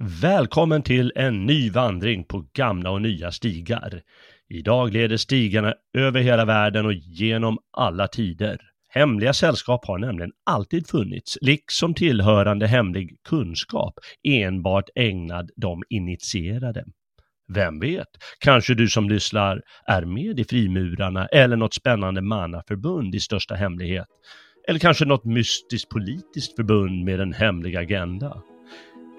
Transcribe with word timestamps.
Välkommen 0.00 0.82
till 0.82 1.12
en 1.16 1.46
ny 1.46 1.70
vandring 1.70 2.24
på 2.24 2.44
gamla 2.52 2.90
och 2.90 3.02
nya 3.02 3.32
stigar. 3.32 4.02
Idag 4.48 4.92
leder 4.92 5.16
stigarna 5.16 5.74
över 5.94 6.20
hela 6.20 6.44
världen 6.44 6.86
och 6.86 6.92
genom 6.92 7.58
alla 7.76 8.08
tider. 8.08 8.60
Hemliga 8.88 9.32
sällskap 9.32 9.86
har 9.86 9.98
nämligen 9.98 10.30
alltid 10.46 10.88
funnits, 10.88 11.38
liksom 11.40 11.94
tillhörande 11.94 12.66
hemlig 12.66 13.16
kunskap, 13.28 13.94
enbart 14.28 14.88
ägnad 14.94 15.50
de 15.56 15.82
initierade. 15.88 16.84
Vem 17.54 17.80
vet, 17.80 18.08
kanske 18.38 18.74
du 18.74 18.88
som 18.88 19.08
lyssnar 19.08 19.62
är 19.86 20.04
med 20.04 20.40
i 20.40 20.44
frimurarna 20.44 21.26
eller 21.26 21.56
något 21.56 21.74
spännande 21.74 22.22
mannaförbund 22.22 23.14
i 23.14 23.20
största 23.20 23.54
hemlighet. 23.54 24.06
Eller 24.68 24.78
kanske 24.78 25.04
något 25.04 25.24
mystiskt 25.24 25.88
politiskt 25.88 26.56
förbund 26.56 27.04
med 27.04 27.20
en 27.20 27.32
hemlig 27.32 27.76
agenda. 27.76 28.42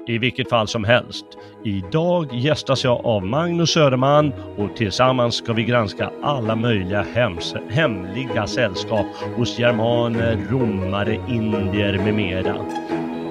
I 0.10 0.18
vilket 0.18 0.50
fall 0.50 0.68
som 0.68 0.84
helst, 0.84 1.26
idag 1.64 2.34
gästas 2.34 2.84
jag 2.84 3.06
av 3.06 3.26
Magnus 3.26 3.70
Söderman 3.70 4.34
och 4.58 4.76
tillsammans 4.76 5.36
ska 5.36 5.54
vi 5.54 5.64
granska 5.64 6.12
alla 6.22 6.56
möjliga 6.56 7.06
hems 7.14 7.56
hemliga 7.70 8.48
sällskap 8.48 9.06
hos 9.36 9.60
germaner, 9.60 10.38
romare, 10.50 11.20
indier 11.30 11.98
med 11.98 12.14
mera. 12.14 12.56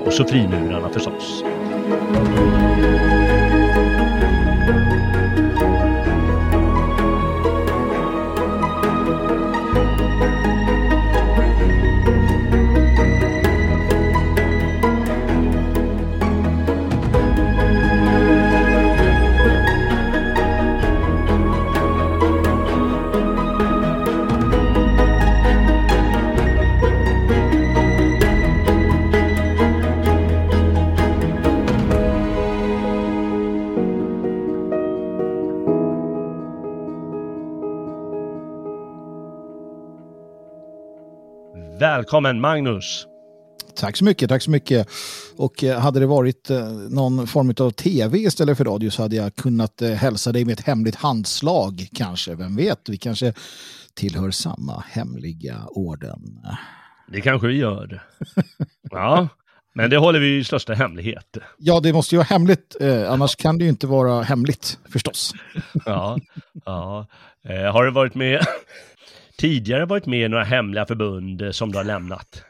Och 0.07 0.13
så 0.13 0.25
frimurarna 0.25 0.89
förstås. 0.89 1.45
Välkommen 41.99 42.41
Magnus! 42.41 43.07
Tack 43.77 43.97
så 43.97 44.05
mycket, 44.05 44.29
tack 44.29 44.43
så 44.43 44.51
mycket. 44.51 44.89
Och 45.37 45.65
eh, 45.65 45.81
hade 45.81 46.01
det 46.01 46.07
varit 46.07 46.51
eh, 46.51 46.69
någon 46.69 47.27
form 47.27 47.55
av 47.61 47.71
tv 47.71 48.19
istället 48.19 48.59
för 48.59 48.65
radio 48.65 48.91
så 48.91 49.03
hade 49.03 49.17
jag 49.17 49.37
kunnat 49.37 49.83
eh, 49.83 49.91
hälsa 49.91 50.33
dig 50.33 50.45
med 50.45 50.53
ett 50.53 50.67
hemligt 50.67 50.95
handslag 50.95 51.89
kanske. 51.95 52.35
Vem 52.35 52.57
vet, 52.57 52.89
vi 52.89 52.97
kanske 52.97 53.33
tillhör 53.95 54.31
samma 54.31 54.85
hemliga 54.89 55.57
orden. 55.69 56.21
Det 57.09 57.21
kanske 57.21 57.47
vi 57.47 57.57
gör. 57.57 58.03
ja, 58.91 59.29
men 59.75 59.91
det 59.91 59.97
håller 59.97 60.21
vi 60.21 60.39
i 60.39 60.45
största 60.45 60.75
hemlighet. 60.75 61.37
Ja, 61.57 61.81
det 61.81 61.93
måste 61.93 62.15
ju 62.15 62.17
vara 62.17 62.27
hemligt, 62.27 62.77
eh, 62.81 63.13
annars 63.13 63.37
kan 63.37 63.59
det 63.59 63.65
ju 63.65 63.71
inte 63.71 63.87
vara 63.87 64.23
hemligt 64.23 64.79
förstås. 64.93 65.35
ja, 65.87 66.19
ja. 66.65 67.07
Eh, 67.45 67.73
har 67.73 67.85
du 67.85 67.91
varit 67.91 68.15
med 68.15 68.47
tidigare 69.39 69.87
varit 69.87 70.07
med 70.07 70.25
i 70.25 70.29
några 70.29 70.45
hemliga 70.45 70.87
förbund 70.87 71.43
eh, 71.43 71.51
som 71.51 71.73
du 71.73 71.79
har 71.79 71.85
lämnat? 71.85 72.43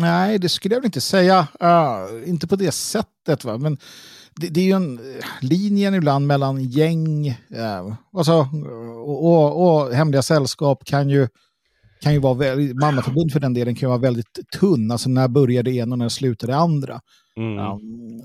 Nej, 0.00 0.38
det 0.38 0.48
skulle 0.48 0.74
jag 0.74 0.80
väl 0.80 0.86
inte 0.86 1.00
säga. 1.00 1.46
Uh, 1.62 2.28
inte 2.28 2.46
på 2.46 2.56
det 2.56 2.72
sättet. 2.72 3.44
Va? 3.44 3.58
Men 3.58 3.78
det, 4.36 4.48
det 4.48 4.60
är 4.60 4.64
ju 4.64 4.72
en 4.72 4.98
uh, 4.98 5.04
linjen 5.40 5.94
ibland 5.94 6.26
mellan 6.26 6.64
gäng 6.64 7.28
uh, 7.28 7.94
alltså, 8.12 8.48
och, 9.04 9.26
och, 9.26 9.84
och, 9.84 9.94
hemliga 9.94 10.22
sällskap 10.22 10.84
kan 10.84 11.08
ju, 11.08 11.28
kan 12.00 12.12
ju 12.12 12.18
vara 12.18 12.34
väldigt, 12.34 12.76
mannaförbund 12.76 13.32
för 13.32 13.40
den 13.40 13.54
delen 13.54 13.74
kan 13.74 13.86
ju 13.86 13.88
vara 13.88 13.98
väldigt 13.98 14.38
tunn. 14.60 14.90
Alltså 14.90 15.08
när 15.08 15.28
börjar 15.28 15.62
det 15.62 15.72
ena 15.72 15.94
och 15.94 15.98
när 15.98 16.08
slutar 16.08 16.46
det 16.46 16.56
andra. 16.56 17.00
Mm. 17.36 17.58
Um, 17.58 18.22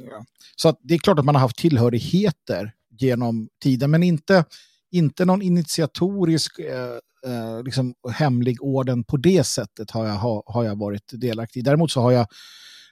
så 0.55 0.75
det 0.81 0.93
är 0.93 0.97
klart 0.97 1.19
att 1.19 1.25
man 1.25 1.35
har 1.35 1.41
haft 1.41 1.57
tillhörigheter 1.57 2.71
genom 2.99 3.47
tiden, 3.63 3.91
men 3.91 4.03
inte, 4.03 4.45
inte 4.91 5.25
någon 5.25 5.41
initiatorisk 5.41 6.59
eh, 6.59 6.97
eh, 7.25 7.63
liksom 7.63 7.93
hemlig 8.11 8.57
orden 8.61 9.03
på 9.03 9.17
det 9.17 9.43
sättet 9.43 9.91
har 9.91 10.05
jag, 10.05 10.15
ha, 10.15 10.43
har 10.45 10.63
jag 10.63 10.79
varit 10.79 11.11
delaktig 11.11 11.59
i. 11.59 11.63
Däremot 11.63 11.91
så 11.91 12.01
har 12.01 12.11
jag, 12.11 12.27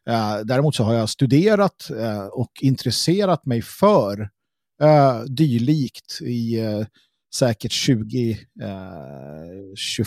eh, 0.10 0.38
däremot 0.44 0.76
så 0.76 0.84
har 0.84 0.94
jag 0.94 1.10
studerat 1.10 1.90
eh, 1.90 2.26
och 2.26 2.52
intresserat 2.62 3.46
mig 3.46 3.62
för 3.62 4.30
eh, 4.82 5.22
dylikt 5.22 6.22
i 6.22 6.60
eh, 6.60 6.86
säkert 7.36 7.72
20-25 7.72 8.38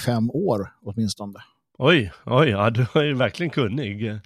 eh, 0.08 0.18
år 0.30 0.72
åtminstone. 0.82 1.38
Oj, 1.78 2.12
oj, 2.24 2.48
ja, 2.48 2.70
du 2.70 2.82
är 2.82 3.14
verkligen 3.14 3.50
kunnig. 3.50 4.20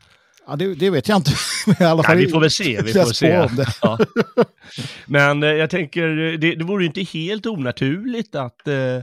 Ja, 0.52 0.56
det, 0.56 0.74
det, 0.74 0.90
vet 0.90 1.08
jag 1.08 1.18
inte. 1.18 1.30
I 1.80 1.84
alla 1.84 2.02
fall, 2.02 2.16
Nej, 2.16 2.26
vi 2.26 2.32
får 2.32 2.40
väl 2.40 2.50
se. 2.50 2.82
Vi 2.82 2.92
får 2.92 3.12
se. 3.12 3.48
Ja. 3.82 3.98
Men 5.06 5.42
eh, 5.42 5.48
jag 5.48 5.70
tänker, 5.70 6.08
det, 6.38 6.54
det 6.54 6.64
vore 6.64 6.82
ju 6.82 6.86
inte 6.86 7.02
helt 7.02 7.46
onaturligt 7.46 8.34
att 8.34 8.68
eh, 8.68 9.00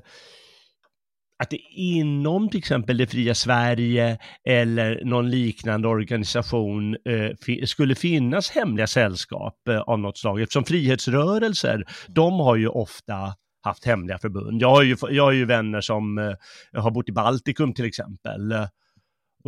att 1.43 1.49
det 1.49 1.57
inom 1.75 2.49
till 2.49 2.57
exempel 2.57 2.97
det 2.97 3.07
fria 3.07 3.35
Sverige 3.35 4.17
eller 4.47 5.05
någon 5.05 5.29
liknande 5.29 5.87
organisation 5.87 6.93
eh, 6.93 7.65
skulle 7.65 7.95
finnas 7.95 8.51
hemliga 8.51 8.87
sällskap 8.87 9.67
eh, 9.69 9.79
av 9.79 9.99
något 9.99 10.17
slag. 10.17 10.41
Eftersom 10.41 10.65
frihetsrörelser, 10.65 11.85
de 12.07 12.33
har 12.33 12.55
ju 12.55 12.67
ofta 12.67 13.33
haft 13.63 13.85
hemliga 13.85 14.17
förbund. 14.17 14.61
Jag 14.61 14.69
har 14.69 14.83
ju, 14.83 14.97
jag 15.09 15.23
har 15.23 15.31
ju 15.31 15.45
vänner 15.45 15.81
som 15.81 16.17
eh, 16.17 16.33
har 16.73 16.91
bott 16.91 17.09
i 17.09 17.11
Baltikum 17.11 17.73
till 17.73 17.85
exempel. 17.85 18.53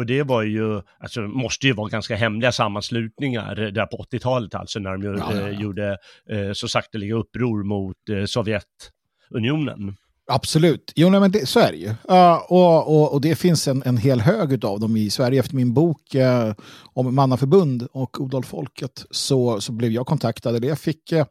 Och 0.02 0.08
det 0.08 0.24
var 0.24 0.44
ju, 0.44 0.82
alltså 1.00 1.22
måste 1.22 1.68
ju 1.68 1.74
vara 1.74 1.90
ganska 1.90 2.16
hemliga 2.16 2.52
sammanslutningar 2.52 3.56
där 3.56 3.86
på 3.86 4.06
80-talet 4.12 4.56
alltså 4.56 4.80
när 4.80 4.98
de 4.98 5.04
ja, 5.04 5.34
ja, 5.34 5.40
ja. 5.40 5.50
gjorde 5.50 5.98
eh, 6.30 6.52
så 6.54 6.68
sakteliga 6.68 7.16
uppror 7.16 7.64
mot 7.64 7.96
eh, 8.10 8.26
Sovjetunionen. 8.26 9.96
Absolut, 10.28 10.94
jo 10.96 11.10
nej, 11.10 11.20
men 11.20 11.32
det, 11.32 11.46
så 11.46 11.60
är 11.60 11.72
det 11.72 11.78
ju. 11.78 11.88
Uh, 11.88 12.52
och, 12.52 12.88
och, 12.88 13.14
och, 13.14 13.22
det 13.22 13.36
finns 13.36 13.68
en, 13.68 13.84
en 13.86 13.98
hel 13.98 14.22
hög 14.22 14.66
av 14.66 14.80
dem 14.80 14.98
i 14.98 15.10
Sverige. 15.10 15.40
Efter 15.40 15.56
min 15.56 15.74
bok 15.74 16.16
uh, 16.16 16.54
om 16.94 17.16
mannaförbund 17.16 17.88
och 17.92 18.22
odalfolket 18.22 19.06
så, 19.12 19.62
så 19.62 19.72
blev 19.72 19.92
jag 19.92 20.06
kontaktad. 20.06 20.56
Eller 20.56 20.68
jag 20.68 20.80
fick 20.80 21.14
uh, 21.14 21.24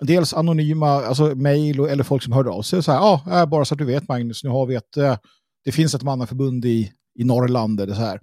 dels 0.00 0.34
anonyma 0.34 0.88
alltså 0.88 1.34
mejl 1.34 1.80
eller 1.80 2.04
folk 2.04 2.22
som 2.22 2.32
hörde 2.32 2.50
av 2.50 2.62
sig. 2.62 2.82
Så 2.82 2.92
här, 2.92 2.98
ja, 2.98 3.22
uh, 3.26 3.46
bara 3.46 3.64
så 3.64 3.74
att 3.74 3.78
du 3.78 3.84
vet 3.84 4.08
Magnus, 4.08 4.44
nu 4.44 4.50
har 4.50 4.66
vi 4.66 4.74
ett, 4.74 4.94
det 5.64 5.72
finns 5.72 5.94
ett 5.94 6.02
mannaförbund 6.02 6.64
i, 6.64 6.92
i 7.14 7.24
Norrland. 7.24 7.80
Eller 7.80 7.94
så 7.94 8.00
här. 8.00 8.20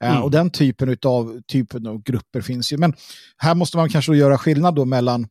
Mm. 0.00 0.22
Och 0.22 0.30
den 0.30 0.50
typen 0.50 0.96
av, 1.04 1.40
typen 1.42 1.86
av 1.86 2.02
grupper 2.02 2.40
finns 2.40 2.72
ju. 2.72 2.76
Men 2.76 2.94
här 3.36 3.54
måste 3.54 3.76
man 3.76 3.88
kanske 3.88 4.16
göra 4.16 4.38
skillnad 4.38 4.74
då 4.74 4.84
mellan, 4.84 5.28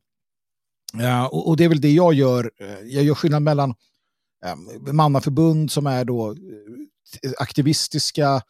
och, 1.30 1.48
och 1.48 1.58
det 1.58 1.64
är 1.64 1.70
väl 1.70 1.82
det 1.82 1.92
jag 1.92 2.14
gör, 2.14 2.52
jag 2.84 3.04
gör 3.04 3.16
skillnad 3.16 3.42
mellan 3.42 3.74
eh, 4.46 4.94
mannaförbund 4.94 5.72
som 5.72 5.88
är 5.88 6.06
då 6.06 6.32
eh, 6.32 7.32
aktivistiska, 7.38 8.42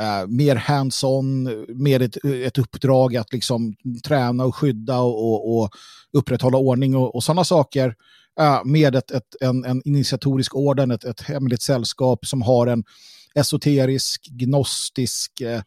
eh, 0.00 0.26
mer 0.26 0.56
hands-on, 0.56 1.64
mer 1.68 2.02
ett, 2.02 2.24
ett 2.24 2.58
uppdrag 2.58 3.16
att 3.16 3.32
liksom 3.32 3.74
träna 4.04 4.44
och 4.44 4.56
skydda 4.56 5.00
och, 5.00 5.32
och, 5.32 5.58
och 5.58 5.70
upprätthålla 6.12 6.58
ordning 6.58 6.96
och, 6.96 7.14
och 7.14 7.24
sådana 7.24 7.44
saker. 7.44 7.94
Eh, 8.40 8.64
med 8.64 8.96
ett, 8.96 9.10
ett, 9.10 9.36
en, 9.40 9.64
en 9.64 9.82
initiatorisk 9.84 10.54
orden, 10.54 10.90
ett, 10.90 11.04
ett 11.04 11.20
hemligt 11.20 11.62
sällskap 11.62 12.26
som 12.26 12.42
har 12.42 12.66
en 12.66 12.84
esoterisk, 13.38 14.26
gnostisk 14.30 15.40
eh, 15.40 15.62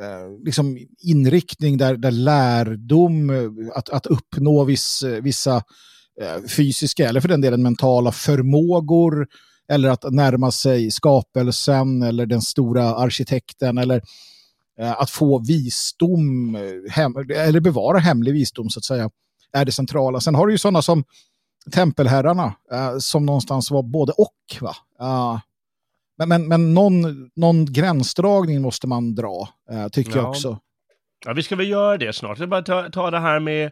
eh, 0.00 0.44
liksom 0.44 0.78
inriktning 0.98 1.78
där, 1.78 1.96
där 1.96 2.10
lärdom, 2.10 3.30
eh, 3.30 3.50
att, 3.74 3.88
att 3.88 4.06
uppnå 4.06 4.64
viss, 4.64 5.02
eh, 5.02 5.22
vissa 5.22 5.62
Eh, 6.20 6.48
fysiska 6.48 7.08
eller 7.08 7.20
för 7.20 7.28
den 7.28 7.40
delen 7.40 7.62
mentala 7.62 8.12
förmågor 8.12 9.26
eller 9.68 9.88
att 9.88 10.12
närma 10.12 10.52
sig 10.52 10.90
skapelsen 10.90 12.02
eller 12.02 12.26
den 12.26 12.42
stora 12.42 12.94
arkitekten 12.94 13.78
eller 13.78 14.02
eh, 14.80 15.00
att 15.00 15.10
få 15.10 15.38
visdom 15.38 16.56
hem, 16.90 17.16
eller 17.34 17.60
bevara 17.60 17.98
hemlig 17.98 18.32
visdom 18.32 18.70
så 18.70 18.78
att 18.78 18.84
säga 18.84 19.10
är 19.52 19.64
det 19.64 19.72
centrala. 19.72 20.20
Sen 20.20 20.34
har 20.34 20.46
du 20.46 20.52
ju 20.52 20.58
sådana 20.58 20.82
som 20.82 21.04
tempelherrarna 21.72 22.54
som 23.00 23.26
någonstans 23.26 23.70
var 23.70 23.82
både 23.82 24.12
och. 24.12 24.60
Va? 24.60 24.76
Men 26.18 26.28
men, 26.28 26.48
men 26.48 26.74
någon, 26.74 27.30
någon 27.36 27.72
gränsdragning 27.72 28.62
måste 28.62 28.86
man 28.86 29.14
dra, 29.14 29.48
tycker 29.92 30.10
ja. 30.10 30.16
jag 30.16 30.28
också. 30.28 30.58
Ja, 31.26 31.32
vi 31.32 31.42
ska 31.42 31.56
väl 31.56 31.68
göra 31.68 31.96
det 31.96 32.12
snart. 32.12 32.38
Jag 32.38 32.48
bara 32.48 32.62
ta, 32.62 32.90
ta 32.90 33.10
det 33.10 33.18
här 33.18 33.40
med 33.40 33.64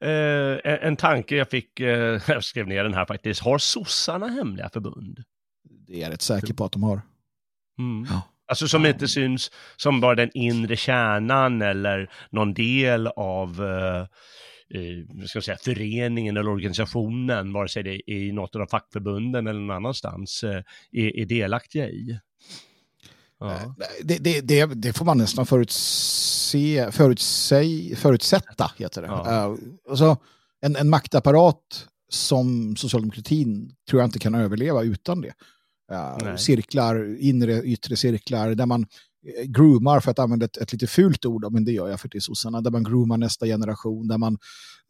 eh, 0.00 0.86
en 0.86 0.96
tanke 0.96 1.36
jag 1.36 1.50
fick, 1.50 1.80
eh, 1.80 2.20
jag 2.28 2.44
skrev 2.44 2.68
ner 2.68 2.84
den 2.84 2.94
här 2.94 3.06
faktiskt. 3.06 3.40
Har 3.40 3.58
sossarna 3.58 4.28
hemliga 4.28 4.68
förbund? 4.68 5.22
Det 5.86 5.96
är 5.96 6.02
jag 6.02 6.12
rätt 6.12 6.22
säker 6.22 6.54
på 6.54 6.64
att 6.64 6.72
de 6.72 6.82
har. 6.82 7.00
Mm. 7.78 8.06
Ja. 8.10 8.22
Alltså 8.48 8.68
som 8.68 8.86
inte 8.86 9.08
syns 9.08 9.50
som 9.76 10.00
bara 10.00 10.14
den 10.14 10.30
inre 10.34 10.76
kärnan 10.76 11.62
eller 11.62 12.10
någon 12.30 12.54
del 12.54 13.06
av, 13.06 13.64
eh, 13.64 14.06
eh, 14.74 15.26
ska 15.26 15.42
säga, 15.42 15.56
föreningen 15.60 16.36
eller 16.36 16.50
organisationen, 16.50 17.52
vare 17.52 17.68
sig 17.68 17.82
det 17.82 18.10
är 18.10 18.16
i 18.16 18.32
något 18.32 18.56
av 18.56 18.66
fackförbunden 18.66 19.46
eller 19.46 19.60
någon 19.60 19.76
annanstans, 19.76 20.44
eh, 20.44 20.62
är, 20.92 21.16
är 21.16 21.26
delaktiga 21.26 21.88
i. 21.88 22.18
Ja. 23.40 23.52
Eh, 23.52 23.72
det, 24.02 24.18
det, 24.18 24.40
det, 24.40 24.66
det, 24.66 24.92
får 24.92 25.04
man 25.04 25.18
nästan 25.18 25.46
förutse, 25.46 26.92
förutse, 26.92 27.96
förutsätta, 27.96 28.72
heter 28.76 29.02
det. 29.02 29.08
Ja. 29.08 29.56
Alltså, 29.90 30.16
en, 30.60 30.76
en 30.76 30.88
maktapparat 30.88 31.88
som 32.08 32.76
socialdemokratin 32.76 33.74
tror 33.90 34.02
jag 34.02 34.08
inte 34.08 34.18
kan 34.18 34.34
överleva 34.34 34.82
utan 34.82 35.20
det. 35.20 35.32
Uh, 35.92 36.36
cirklar, 36.36 37.16
inre 37.20 37.62
yttre 37.62 37.96
cirklar, 37.96 38.54
där 38.54 38.66
man 38.66 38.86
groomar, 39.46 40.00
för 40.00 40.10
att 40.10 40.18
använda 40.18 40.44
ett, 40.44 40.56
ett 40.56 40.72
lite 40.72 40.86
fult 40.86 41.26
ord, 41.26 41.52
men 41.52 41.64
det 41.64 41.72
gör 41.72 41.88
jag 41.88 42.00
för 42.00 42.16
är 42.16 42.20
sossarna, 42.20 42.60
där 42.60 42.70
man 42.70 42.84
groomar 42.84 43.16
nästa 43.16 43.46
generation, 43.46 44.08
där 44.08 44.18
man, 44.18 44.38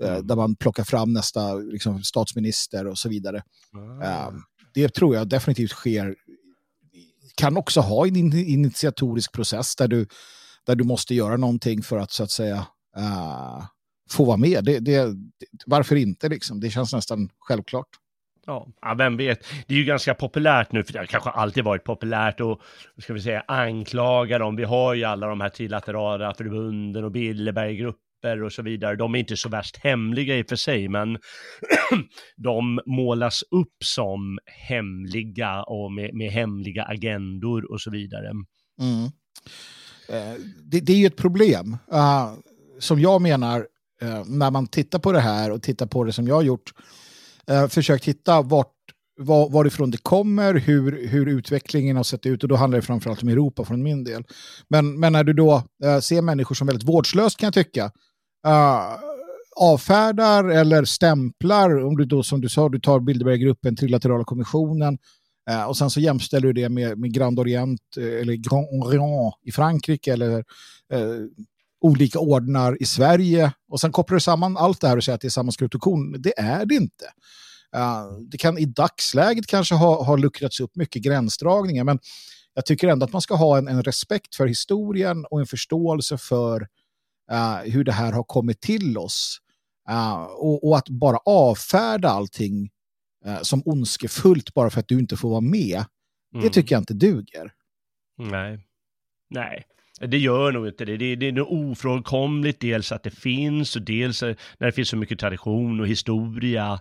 mm. 0.02 0.14
uh, 0.14 0.22
där 0.22 0.36
man 0.36 0.56
plockar 0.56 0.84
fram 0.84 1.12
nästa 1.12 1.54
liksom, 1.54 2.02
statsminister 2.02 2.86
och 2.86 2.98
så 2.98 3.08
vidare. 3.08 3.42
Mm. 3.74 4.00
Uh, 4.00 4.40
det 4.74 4.88
tror 4.88 5.14
jag 5.14 5.28
definitivt 5.28 5.70
sker. 5.70 6.14
Kan 7.34 7.56
också 7.56 7.80
ha 7.80 8.06
en 8.06 8.16
initiatorisk 8.16 9.32
process 9.32 9.76
där 9.76 9.88
du, 9.88 10.06
där 10.66 10.74
du 10.74 10.84
måste 10.84 11.14
göra 11.14 11.36
någonting 11.36 11.82
för 11.82 11.98
att 11.98 12.10
så 12.12 12.22
att 12.22 12.30
säga 12.30 12.66
få 14.10 14.24
vara 14.24 14.36
med. 14.36 14.64
Det, 14.64 14.78
det, 14.78 15.16
varför 15.66 15.96
inte 15.96 16.28
liksom? 16.28 16.60
Det 16.60 16.70
känns 16.70 16.92
nästan 16.92 17.28
självklart. 17.38 17.88
Ja, 18.46 18.94
vem 18.98 19.16
vet. 19.16 19.46
Det 19.66 19.74
är 19.74 19.78
ju 19.78 19.84
ganska 19.84 20.14
populärt 20.14 20.72
nu, 20.72 20.84
för 20.84 20.92
det 20.92 20.98
har 20.98 21.06
kanske 21.06 21.30
alltid 21.30 21.64
varit 21.64 21.84
populärt 21.84 22.40
och 22.40 22.60
ska 22.98 23.12
vi 23.12 23.20
säga 23.20 23.44
anklaga 23.48 24.38
dem. 24.38 24.56
Vi 24.56 24.64
har 24.64 24.94
ju 24.94 25.04
alla 25.04 25.26
de 25.26 25.40
här 25.40 25.48
trilaterala 25.48 26.34
förbunden 26.34 27.04
och 27.04 27.12
Bilderberggrupper 27.12 28.42
och 28.42 28.52
så 28.52 28.62
vidare. 28.62 28.96
De 28.96 29.14
är 29.14 29.18
inte 29.18 29.36
så 29.36 29.48
värst 29.48 29.76
hemliga 29.76 30.36
i 30.36 30.42
och 30.42 30.48
för 30.48 30.56
sig, 30.56 30.88
men 30.88 31.18
de 32.36 32.80
målas 32.86 33.42
upp 33.50 33.76
som 33.84 34.38
hemliga 34.68 35.62
och 35.62 35.92
med, 35.92 36.14
med 36.14 36.30
hemliga 36.30 36.84
agendor 36.84 37.72
och 37.72 37.80
så 37.80 37.90
vidare. 37.90 38.30
Mm. 38.80 39.04
Eh, 40.08 40.40
det, 40.62 40.80
det, 40.80 40.92
är 40.92 40.96
ju 40.96 41.06
ett 41.06 41.16
problem. 41.16 41.76
Uh, 41.92 42.34
som 42.78 43.00
jag 43.00 43.22
menar, 43.22 43.58
uh, 44.02 44.24
när 44.26 44.50
man 44.50 44.66
tittar 44.66 44.98
på 44.98 45.12
det 45.12 45.20
här 45.20 45.52
och 45.52 45.62
tittar 45.62 45.86
på 45.86 46.04
det 46.04 46.12
som 46.12 46.26
jag 46.28 46.34
har 46.34 46.42
gjort, 46.42 46.72
eh, 47.50 47.68
försökt 47.68 48.04
hitta 48.04 48.42
vart, 48.42 48.72
var, 49.20 49.50
varifrån 49.50 49.90
det 49.90 50.02
kommer, 50.02 50.54
hur, 50.54 51.08
hur 51.08 51.26
utvecklingen 51.26 51.96
har 51.96 52.04
sett 52.04 52.26
ut 52.26 52.42
och 52.42 52.48
då 52.48 52.56
handlar 52.56 52.78
det 52.78 52.86
framförallt 52.86 53.22
om 53.22 53.28
Europa 53.28 53.64
från 53.64 53.82
min 53.82 54.04
del. 54.04 54.24
Men, 54.68 55.00
men 55.00 55.12
när 55.12 55.24
du 55.24 55.32
då 55.32 55.62
eh, 55.84 55.98
ser 55.98 56.22
människor 56.22 56.54
som 56.54 56.66
väldigt 56.66 56.88
vårdslöst 56.88 57.38
kan 57.38 57.46
jag 57.46 57.54
tycka, 57.54 57.84
eh, 58.46 58.80
avfärdar 59.56 60.44
eller 60.44 60.84
stämplar, 60.84 61.84
om 61.84 61.96
du 61.96 62.04
då 62.04 62.22
som 62.22 62.40
du 62.40 62.48
sa, 62.48 62.68
du 62.68 62.80
tar 62.80 63.00
Bilderberggruppen, 63.00 63.76
Trilaterala 63.76 64.24
kommissionen, 64.24 64.98
eh, 65.50 65.64
och 65.64 65.76
sen 65.76 65.90
så 65.90 66.00
jämställer 66.00 66.46
du 66.46 66.52
det 66.52 66.68
med, 66.68 66.98
med 66.98 67.12
Grand 67.12 67.40
Orient 67.40 67.80
eh, 67.98 68.20
eller 68.20 68.34
Grand 68.34 68.66
Orient 68.84 69.34
i 69.42 69.52
Frankrike 69.52 70.12
eller 70.12 70.44
eh, 70.92 71.00
olika 71.80 72.18
ordnar 72.18 72.82
i 72.82 72.84
Sverige 72.84 73.52
och 73.68 73.80
sen 73.80 73.92
kopplar 73.92 74.14
du 74.14 74.20
samman 74.20 74.56
allt 74.56 74.80
det 74.80 74.88
här 74.88 74.96
och 74.96 75.04
säger 75.04 75.14
att 75.14 75.20
det 75.20 75.28
är 75.28 75.30
samma 75.30 75.52
skrotokon. 75.52 76.22
Det 76.22 76.38
är 76.38 76.66
det 76.66 76.74
inte. 76.74 77.04
Uh, 77.76 78.18
det 78.30 78.38
kan 78.38 78.58
i 78.58 78.64
dagsläget 78.64 79.46
kanske 79.46 79.74
ha, 79.74 80.04
ha 80.04 80.16
luckrats 80.16 80.60
upp 80.60 80.76
mycket 80.76 81.02
gränsdragningar 81.02 81.84
men 81.84 81.98
jag 82.54 82.66
tycker 82.66 82.88
ändå 82.88 83.06
att 83.06 83.12
man 83.12 83.22
ska 83.22 83.34
ha 83.34 83.58
en, 83.58 83.68
en 83.68 83.82
respekt 83.82 84.34
för 84.34 84.46
historien 84.46 85.24
och 85.30 85.40
en 85.40 85.46
förståelse 85.46 86.18
för 86.18 86.60
uh, 87.32 87.58
hur 87.64 87.84
det 87.84 87.92
här 87.92 88.12
har 88.12 88.24
kommit 88.24 88.60
till 88.60 88.98
oss. 88.98 89.40
Uh, 89.90 90.22
och, 90.22 90.68
och, 90.68 90.78
att 90.78 90.88
bara 90.88 91.18
avfärda 91.24 92.08
allting 92.08 92.70
som 93.42 93.62
ondskefullt 93.64 94.54
bara 94.54 94.70
för 94.70 94.80
att 94.80 94.88
du 94.88 94.98
inte 94.98 95.16
får 95.16 95.30
vara 95.30 95.40
med, 95.40 95.84
mm. 96.34 96.46
det 96.46 96.50
tycker 96.50 96.74
jag 96.74 96.80
inte 96.80 96.94
duger. 96.94 97.52
Nej. 98.18 98.65
Nej, 99.30 99.64
det 100.00 100.18
gör 100.18 100.52
nog 100.52 100.68
inte 100.68 100.84
det. 100.84 100.96
Det, 100.96 101.04
är, 101.04 101.16
det 101.16 101.28
är 101.28 101.32
nog 101.32 101.52
ofrånkomligt 101.52 102.60
dels 102.60 102.92
att 102.92 103.02
det 103.02 103.10
finns 103.10 103.76
och 103.76 103.82
dels 103.82 104.22
när 104.22 104.36
det 104.58 104.72
finns 104.72 104.88
så 104.88 104.96
mycket 104.96 105.18
tradition 105.18 105.80
och 105.80 105.88
historia 105.88 106.80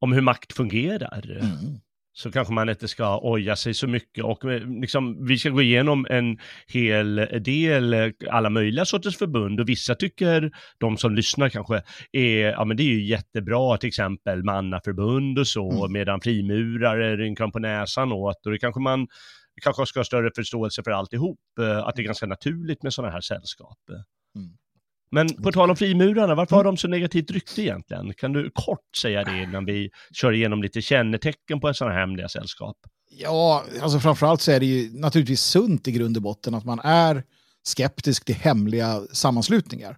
om 0.00 0.12
hur 0.12 0.20
makt 0.20 0.52
fungerar. 0.52 1.30
Mm. 1.30 1.80
Så 2.12 2.32
kanske 2.32 2.54
man 2.54 2.68
inte 2.68 2.88
ska 2.88 3.18
oja 3.18 3.56
sig 3.56 3.74
så 3.74 3.86
mycket 3.86 4.24
och 4.24 4.44
eh, 4.44 4.80
liksom, 4.80 5.26
vi 5.26 5.38
ska 5.38 5.50
gå 5.50 5.62
igenom 5.62 6.06
en 6.10 6.38
hel 6.66 7.16
del, 7.44 7.94
eh, 7.94 8.10
alla 8.30 8.50
möjliga 8.50 8.84
sorters 8.84 9.16
förbund 9.16 9.60
och 9.60 9.68
vissa 9.68 9.94
tycker, 9.94 10.50
de 10.78 10.96
som 10.96 11.14
lyssnar 11.14 11.48
kanske, 11.48 11.82
är, 12.12 12.50
ja 12.50 12.64
men 12.64 12.76
det 12.76 12.82
är 12.82 12.94
ju 12.94 13.04
jättebra, 13.04 13.76
till 13.76 13.88
exempel 13.88 14.44
mannaförbund 14.44 15.38
och 15.38 15.46
så, 15.46 15.70
mm. 15.70 15.92
medan 15.92 16.20
frimurare 16.20 17.16
rynkar 17.16 17.48
på 17.48 17.58
näsan 17.58 18.12
åt 18.12 18.46
och 18.46 18.52
det 18.52 18.58
kanske 18.58 18.80
man 18.80 19.06
kanske 19.60 19.86
ska 19.86 20.00
ha 20.00 20.04
större 20.04 20.30
förståelse 20.36 20.82
för 20.82 20.90
alltihop, 20.90 21.38
eh, 21.60 21.78
att 21.78 21.96
det 21.96 22.02
är 22.02 22.04
ganska 22.04 22.26
naturligt 22.26 22.82
med 22.82 22.94
sådana 22.94 23.12
här 23.12 23.20
sällskap. 23.20 23.78
Mm. 24.36 24.50
Men 25.10 25.42
på 25.42 25.52
tal 25.52 25.70
om 25.70 25.76
frimurarna, 25.76 26.34
varför 26.34 26.56
har 26.56 26.62
mm. 26.62 26.74
de 26.74 26.76
så 26.76 26.88
negativt 26.88 27.30
rykte 27.30 27.62
egentligen? 27.62 28.14
Kan 28.14 28.32
du 28.32 28.50
kort 28.54 28.96
säga 29.02 29.24
det 29.24 29.42
innan 29.42 29.64
vi 29.64 29.90
kör 30.12 30.32
igenom 30.32 30.62
lite 30.62 30.82
kännetecken 30.82 31.60
på 31.60 31.68
en 31.68 31.74
sådana 31.74 31.94
här 31.94 32.00
hemliga 32.00 32.28
sällskap? 32.28 32.76
Ja, 33.10 33.64
alltså 33.82 34.00
framförallt 34.00 34.40
så 34.40 34.52
är 34.52 34.60
det 34.60 34.66
ju 34.66 35.00
naturligtvis 35.00 35.40
sunt 35.40 35.88
i 35.88 35.92
grund 35.92 36.16
och 36.16 36.22
botten 36.22 36.54
att 36.54 36.64
man 36.64 36.80
är 36.84 37.24
skeptisk 37.62 38.24
till 38.24 38.34
hemliga 38.34 39.00
sammanslutningar. 39.12 39.96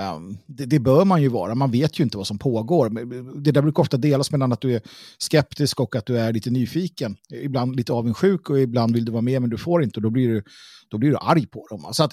Um, 0.00 0.38
det, 0.46 0.66
det, 0.66 0.78
bör 0.78 1.04
man 1.04 1.22
ju 1.22 1.28
vara, 1.28 1.54
man 1.54 1.70
vet 1.70 2.00
ju 2.00 2.04
inte 2.04 2.16
vad 2.16 2.26
som 2.26 2.38
pågår. 2.38 2.86
Eh, 2.86 3.06
det 3.34 3.52
där 3.52 3.62
brukar 3.62 3.82
ofta 3.82 3.96
delas 3.96 4.30
mellan 4.30 4.52
att 4.52 4.60
du 4.60 4.74
är 4.74 4.82
skeptisk 5.18 5.80
och 5.80 5.96
att 5.96 6.06
du 6.06 6.18
är 6.18 6.32
lite 6.32 6.50
nyfiken. 6.50 7.16
Ibland 7.42 7.76
lite 7.76 7.92
avundsjuk 7.92 8.50
och 8.50 8.60
ibland 8.60 8.94
vill 8.94 9.04
du 9.04 9.12
vara 9.12 9.22
med 9.22 9.40
men 9.40 9.50
du 9.50 9.58
får 9.58 9.82
inte 9.82 9.98
och 9.98 10.02
då 10.02 10.10
blir 10.10 10.28
du, 10.28 10.42
då 10.90 10.98
blir 10.98 11.10
du 11.10 11.16
arg 11.16 11.46
på 11.46 11.66
dem. 11.70 11.88
Så 11.92 12.04
att, 12.04 12.12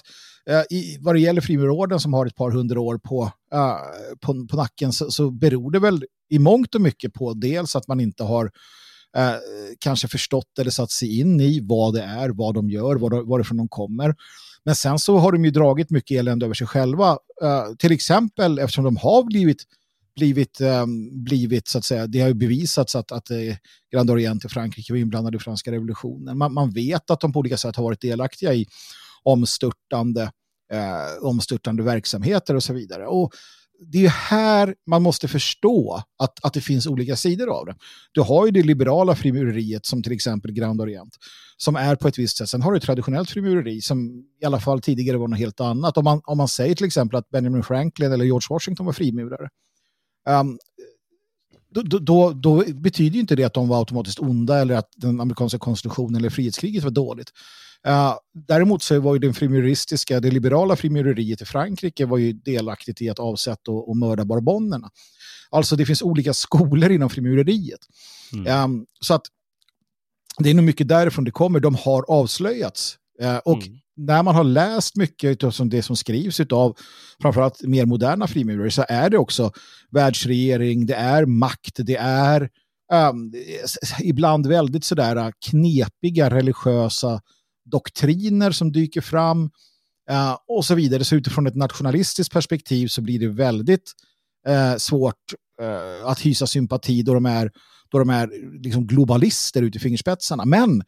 uh, 0.50 0.76
i, 0.76 0.98
vad 1.00 1.14
det 1.14 1.20
gäller 1.20 1.40
Frimurorden 1.40 2.00
som 2.00 2.12
har 2.12 2.26
ett 2.26 2.36
par 2.36 2.50
hundra 2.50 2.80
år 2.80 2.98
på, 2.98 3.22
uh, 3.54 3.76
på, 4.20 4.46
på 4.46 4.56
nacken 4.56 4.92
så, 4.92 5.10
så 5.10 5.30
beror 5.30 5.70
det 5.70 5.78
väl 5.78 6.04
i 6.30 6.38
mångt 6.38 6.74
och 6.74 6.80
mycket 6.80 7.14
på 7.14 7.34
dels 7.34 7.76
att 7.76 7.88
man 7.88 8.00
inte 8.00 8.24
har 8.24 8.44
uh, 8.44 9.36
kanske 9.78 10.08
förstått 10.08 10.58
eller 10.60 10.70
satt 10.70 10.90
sig 10.90 11.20
in 11.20 11.40
i 11.40 11.60
vad 11.62 11.94
det 11.94 12.02
är, 12.02 12.28
vad 12.28 12.54
de 12.54 12.70
gör, 12.70 12.96
var, 12.96 13.28
varifrån 13.28 13.56
de 13.56 13.68
kommer. 13.68 14.14
Men 14.64 14.74
sen 14.74 14.98
så 14.98 15.18
har 15.18 15.32
de 15.32 15.44
ju 15.44 15.50
dragit 15.50 15.90
mycket 15.90 16.18
elände 16.18 16.46
över 16.46 16.54
sig 16.54 16.66
själva. 16.66 17.10
Uh, 17.42 17.74
till 17.78 17.92
exempel 17.92 18.58
eftersom 18.58 18.84
de 18.84 18.96
har 18.96 19.22
blivit 19.22 19.62
blivit, 20.18 20.60
um, 20.60 21.24
blivit 21.24 21.68
så 21.68 21.78
att 21.78 21.84
säga, 21.84 22.06
det 22.06 22.20
har 22.20 22.28
ju 22.28 22.34
bevisats 22.34 22.96
att, 22.96 23.12
att 23.12 23.30
uh, 23.30 23.54
Grand 23.92 24.10
Orient 24.10 24.44
i 24.44 24.48
Frankrike 24.48 24.92
var 24.92 24.98
inblandade 24.98 25.36
i 25.36 25.40
franska 25.40 25.72
revolutionen. 25.72 26.38
Man, 26.38 26.54
man, 26.54 26.70
vet 26.70 27.10
att 27.10 27.20
de 27.20 27.32
på 27.32 27.38
olika 27.38 27.56
sätt 27.56 27.76
har 27.76 27.84
varit 27.84 28.00
delaktiga 28.00 28.54
i 28.54 28.66
omstörtande, 29.22 30.22
uh, 30.74 31.26
omstörtande 31.26 31.82
verksamheter 31.82 32.54
och 32.54 32.62
så 32.62 32.72
vidare. 32.72 33.06
Och 33.06 33.32
det 33.86 34.04
är 34.04 34.08
här 34.08 34.74
man 34.86 35.02
måste 35.02 35.28
förstå 35.28 36.02
att, 36.18 36.44
att 36.44 36.52
det 36.52 36.60
finns 36.60 36.86
olika 36.86 37.16
sidor 37.16 37.50
av 37.50 37.66
det. 37.66 37.74
Du 38.12 38.20
har 38.20 38.46
ju 38.46 38.52
det 38.52 38.62
liberala 38.62 39.14
frimureriet 39.14 39.86
som 39.86 40.02
till 40.02 40.12
exempel 40.12 40.52
Grand 40.52 40.80
Orient 40.80 41.16
som 41.56 41.76
är 41.76 41.96
på 41.96 42.08
ett 42.08 42.18
visst 42.18 42.36
sätt. 42.36 42.48
Sen 42.48 42.62
har 42.62 42.72
du 42.72 42.80
traditionellt 42.80 43.30
frimureri 43.30 43.80
som 43.80 44.24
i 44.42 44.44
alla 44.44 44.60
fall 44.60 44.80
tidigare 44.80 45.16
var 45.16 45.28
något 45.28 45.38
helt 45.38 45.60
annat. 45.60 45.96
Om 45.96 46.04
man, 46.04 46.20
om 46.24 46.38
man 46.38 46.48
säger 46.48 46.74
till 46.74 46.86
exempel 46.86 47.18
att 47.18 47.30
Benjamin 47.30 47.62
Franklin 47.62 48.12
eller 48.12 48.24
George 48.24 48.46
Washington 48.50 48.86
var 48.86 48.92
frimurare. 48.92 49.48
Um, 50.28 50.58
då, 51.70 51.98
då, 51.98 52.32
då, 52.32 52.64
betyder 52.74 53.14
ju 53.14 53.20
inte 53.20 53.36
det 53.36 53.44
att 53.44 53.54
de 53.54 53.68
var 53.68 53.78
automatiskt 53.78 54.18
onda 54.18 54.58
eller 54.58 54.74
att 54.74 54.88
den 54.96 55.20
amerikanska 55.20 55.58
konstitutionen 55.58 56.16
eller 56.16 56.30
frihetskriget 56.30 56.84
var 56.84 56.90
dåligt. 56.90 57.32
Uh, 57.86 58.14
däremot 58.48 58.82
så 58.82 59.00
var 59.00 59.14
ju 59.14 59.18
den 59.18 59.34
frimureristiska, 59.34 60.20
det 60.20 60.30
liberala 60.30 60.76
frimureriet 60.76 61.42
i 61.42 61.44
Frankrike 61.44 62.06
var 62.06 62.18
ju 62.18 62.32
delaktigt 62.32 63.02
i 63.02 63.10
att 63.10 63.18
avsätta 63.18 63.70
och, 63.70 63.88
och 63.88 63.96
mörda 63.96 64.24
barbonerna. 64.24 64.90
Alltså 65.50 65.76
det 65.76 65.86
finns 65.86 66.02
olika 66.02 66.34
skolor 66.34 66.90
inom 66.90 67.10
frimureriet. 67.10 67.80
Mm. 68.32 68.64
Um, 68.64 68.86
så 69.00 69.14
att 69.14 69.22
det 70.38 70.50
är 70.50 70.54
nog 70.54 70.64
mycket 70.64 70.88
därifrån 70.88 71.24
det 71.24 71.30
kommer. 71.30 71.60
De 71.60 71.74
har 71.74 72.04
avslöjats. 72.08 72.96
Uh, 73.22 73.36
och 73.36 73.62
mm. 73.62 73.78
när 73.96 74.22
man 74.22 74.34
har 74.34 74.44
läst 74.44 74.96
mycket 74.96 75.44
av 75.44 75.68
det 75.68 75.82
som 75.82 75.96
skrivs 75.96 76.40
av 76.40 76.76
framförallt 77.22 77.62
mer 77.62 77.86
moderna 77.86 78.26
frimurare 78.26 78.70
så 78.70 78.84
är 78.88 79.10
det 79.10 79.18
också 79.18 79.52
världsregering, 79.90 80.86
det 80.86 80.94
är 80.94 81.26
makt, 81.26 81.76
det 81.76 81.96
är 81.96 82.50
um, 82.92 83.32
ibland 84.02 84.46
väldigt 84.46 84.84
sådär 84.84 85.32
knepiga 85.50 86.30
religiösa 86.30 87.20
doktriner 87.70 88.50
som 88.50 88.72
dyker 88.72 89.00
fram 89.00 89.50
eh, 90.10 90.36
och 90.48 90.64
så 90.64 90.74
vidare. 90.74 91.04
Så 91.04 91.14
utifrån 91.16 91.46
ett 91.46 91.56
nationalistiskt 91.56 92.32
perspektiv 92.32 92.88
så 92.88 93.02
blir 93.02 93.18
det 93.18 93.28
väldigt 93.28 93.92
eh, 94.48 94.76
svårt 94.76 95.34
eh, 95.62 96.06
att 96.06 96.20
hysa 96.20 96.46
sympati 96.46 97.02
då 97.02 97.14
de 97.14 97.26
är, 97.26 97.50
då 97.90 97.98
de 97.98 98.10
är 98.10 98.30
liksom 98.62 98.86
globalister 98.86 99.62
ute 99.62 99.78
i 99.78 99.80
fingerspetsarna. 99.80 100.44
Men 100.44 100.82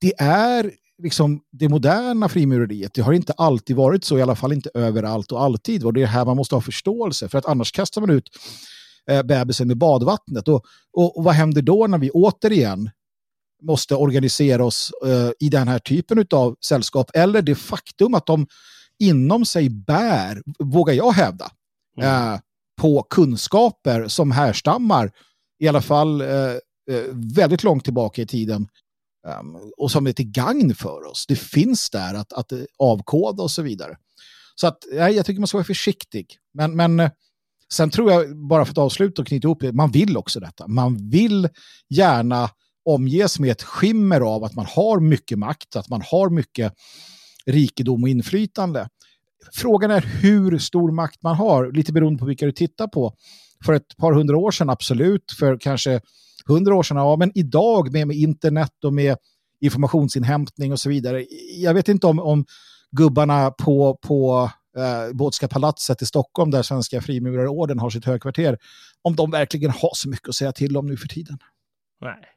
det 0.00 0.14
är 0.18 0.70
liksom, 1.02 1.40
det 1.52 1.68
moderna 1.68 2.28
frimureriet, 2.28 2.94
det 2.94 3.02
har 3.02 3.12
inte 3.12 3.32
alltid 3.32 3.76
varit 3.76 4.04
så, 4.04 4.18
i 4.18 4.22
alla 4.22 4.36
fall 4.36 4.52
inte 4.52 4.70
överallt 4.74 5.32
och 5.32 5.42
alltid. 5.42 5.84
Och 5.84 5.92
det 5.92 6.02
är 6.02 6.06
här 6.06 6.24
man 6.24 6.36
måste 6.36 6.54
ha 6.54 6.62
förståelse, 6.62 7.28
för 7.28 7.38
att 7.38 7.46
annars 7.46 7.72
kastar 7.72 8.00
man 8.00 8.10
ut 8.10 8.28
eh, 9.10 9.22
bebisen 9.22 9.68
med 9.68 9.78
badvattnet. 9.78 10.48
Och, 10.48 10.64
och, 10.92 11.18
och, 11.18 11.24
vad 11.24 11.34
händer 11.34 11.62
då 11.62 11.86
när 11.86 11.98
vi 11.98 12.10
återigen 12.10 12.90
måste 13.66 13.94
organisera 13.94 14.64
oss 14.64 14.90
eh, 15.06 15.30
i 15.40 15.48
den 15.48 15.68
här 15.68 15.78
typen 15.78 16.26
av 16.30 16.56
sällskap? 16.64 17.10
Eller 17.14 17.42
det 17.42 17.54
faktum 17.54 18.14
att 18.14 18.26
de 18.26 18.46
inom 18.98 19.44
sig 19.44 19.68
bär, 19.68 20.42
vågar 20.58 20.94
jag 20.94 21.12
hävda, 21.12 21.50
mm. 21.98 22.32
eh, 22.32 22.40
på 22.80 23.02
kunskaper 23.02 24.08
som 24.08 24.30
härstammar 24.30 25.10
i 25.58 25.68
alla 25.68 25.82
fall 25.82 26.20
eh, 26.20 26.56
väldigt 27.34 27.64
långt 27.64 27.84
tillbaka 27.84 28.22
i 28.22 28.26
tiden 28.26 28.68
um, 29.40 29.72
och 29.76 29.90
som 29.90 30.06
är 30.06 30.12
till 30.12 30.30
gagn 30.30 30.74
för 30.74 31.06
oss. 31.10 31.26
Det 31.26 31.36
finns 31.36 31.90
där 31.90 32.14
att, 32.14 32.32
att 32.32 32.52
avkoda 32.78 33.42
och 33.42 33.50
så 33.50 33.62
vidare. 33.62 33.96
Så 34.54 34.66
att, 34.66 34.78
ja, 34.92 35.10
jag 35.10 35.26
tycker 35.26 35.40
man 35.40 35.46
ska 35.46 35.58
vara 35.58 35.64
försiktig. 35.64 36.38
Men, 36.54 36.76
men 36.76 37.10
sen 37.72 37.90
tror 37.90 38.12
jag, 38.12 38.36
bara 38.36 38.64
för 38.64 38.72
att 38.72 38.78
avsluta 38.78 39.22
och 39.22 39.28
knyta 39.28 39.48
ihop 39.48 39.60
det, 39.60 39.72
man 39.72 39.90
vill 39.90 40.16
också 40.16 40.40
detta. 40.40 40.68
Man 40.68 41.10
vill 41.10 41.48
gärna 41.88 42.50
omges 42.84 43.38
med 43.38 43.50
ett 43.50 43.62
skimmer 43.62 44.20
av 44.20 44.44
att 44.44 44.54
man 44.54 44.66
har 44.68 45.00
mycket 45.00 45.38
makt, 45.38 45.76
att 45.76 45.88
man 45.88 46.02
har 46.10 46.30
mycket 46.30 46.72
rikedom 47.46 48.02
och 48.02 48.08
inflytande. 48.08 48.88
Frågan 49.52 49.90
är 49.90 50.00
hur 50.00 50.58
stor 50.58 50.92
makt 50.92 51.22
man 51.22 51.36
har, 51.36 51.72
lite 51.72 51.92
beroende 51.92 52.18
på 52.18 52.26
vilka 52.26 52.46
du 52.46 52.52
tittar 52.52 52.86
på. 52.86 53.14
För 53.64 53.72
ett 53.72 53.96
par 53.96 54.12
hundra 54.12 54.36
år 54.36 54.50
sedan, 54.50 54.70
absolut. 54.70 55.32
För 55.38 55.58
kanske 55.58 56.00
hundra 56.46 56.74
år 56.74 56.82
sedan, 56.82 56.96
ja, 56.96 57.16
men 57.16 57.32
idag 57.34 57.92
med, 57.92 58.06
med 58.08 58.16
internet 58.16 58.84
och 58.84 58.94
med 58.94 59.16
informationsinhämtning 59.60 60.72
och 60.72 60.80
så 60.80 60.88
vidare. 60.88 61.26
Jag 61.56 61.74
vet 61.74 61.88
inte 61.88 62.06
om, 62.06 62.18
om 62.18 62.44
gubbarna 62.90 63.50
på, 63.50 63.98
på 64.02 64.50
eh, 64.76 65.16
Båtska 65.16 65.48
palatset 65.48 66.02
i 66.02 66.06
Stockholm, 66.06 66.50
där 66.50 66.62
Svenska 66.62 67.00
frimurarorden 67.00 67.78
har 67.78 67.90
sitt 67.90 68.04
högkvarter, 68.04 68.58
om 69.02 69.16
de 69.16 69.30
verkligen 69.30 69.70
har 69.70 69.94
så 69.94 70.08
mycket 70.08 70.28
att 70.28 70.34
säga 70.34 70.52
till 70.52 70.76
om 70.76 70.86
nu 70.86 70.96
för 70.96 71.08
tiden. 71.08 71.38
Nej. 72.00 72.33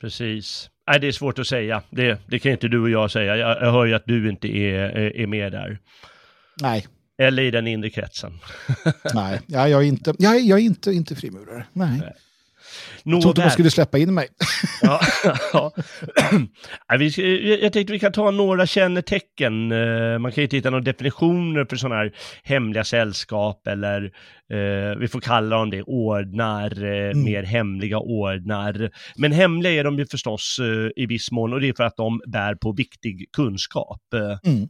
Precis. 0.00 0.70
Nej, 0.90 1.00
det 1.00 1.08
är 1.08 1.12
svårt 1.12 1.38
att 1.38 1.46
säga. 1.46 1.82
Det, 1.90 2.20
det 2.26 2.38
kan 2.38 2.52
inte 2.52 2.68
du 2.68 2.80
och 2.80 2.90
jag 2.90 3.10
säga. 3.10 3.36
Jag, 3.36 3.62
jag 3.62 3.72
hör 3.72 3.84
ju 3.86 3.94
att 3.94 4.06
du 4.06 4.28
inte 4.28 4.48
är, 4.48 4.96
är 5.16 5.26
med 5.26 5.52
där. 5.52 5.78
Nej. 6.62 6.86
Eller 7.18 7.42
i 7.42 7.50
den 7.50 7.66
inre 7.66 7.90
kretsen. 7.90 8.38
Nej, 9.14 9.40
jag 9.46 9.70
är 9.70 9.82
inte, 9.82 10.14
jag 10.18 10.40
jag 10.40 10.58
är 10.58 10.62
inte, 10.62 10.92
inte 10.92 11.16
frimurare. 11.16 11.66
Nej. 11.72 11.98
Nej. 11.98 12.12
Jag 13.04 13.22
trodde 13.22 13.42
de 13.42 13.50
skulle 13.50 13.70
släppa 13.70 13.98
in 13.98 14.14
mig. 14.14 14.28
ja, 14.82 15.00
ja. 15.52 15.72
jag 17.60 17.72
tänkte 17.72 17.92
vi 17.92 17.98
kan 17.98 18.12
ta 18.12 18.30
några 18.30 18.66
kännetecken. 18.66 19.72
Eh, 19.72 20.18
man 20.18 20.32
kan 20.32 20.36
ju 20.36 20.42
inte 20.42 20.56
hitta 20.56 20.70
några 20.70 20.84
definitioner 20.84 21.66
för 21.70 21.76
sådana 21.76 21.94
här 21.94 22.12
hemliga 22.42 22.84
sällskap 22.84 23.66
eller 23.66 24.04
eh, 24.52 24.98
vi 24.98 25.08
får 25.08 25.20
kalla 25.20 25.56
dem 25.56 25.70
det, 25.70 25.82
ordnar, 25.82 26.84
eh, 26.84 27.10
mm. 27.10 27.24
mer 27.24 27.42
hemliga 27.42 27.98
ordnar. 27.98 28.90
Men 29.16 29.32
hemliga 29.32 29.72
är 29.72 29.84
de 29.84 29.98
ju 29.98 30.06
förstås 30.06 30.60
i 30.96 31.06
viss 31.06 31.30
mån 31.30 31.52
och 31.52 31.60
det 31.60 31.68
är 31.68 31.74
för 31.76 31.84
att 31.84 31.96
de 31.96 32.20
bär 32.26 32.54
på 32.54 32.72
viktig 32.72 33.28
kunskap. 33.32 34.00
Mm. 34.46 34.68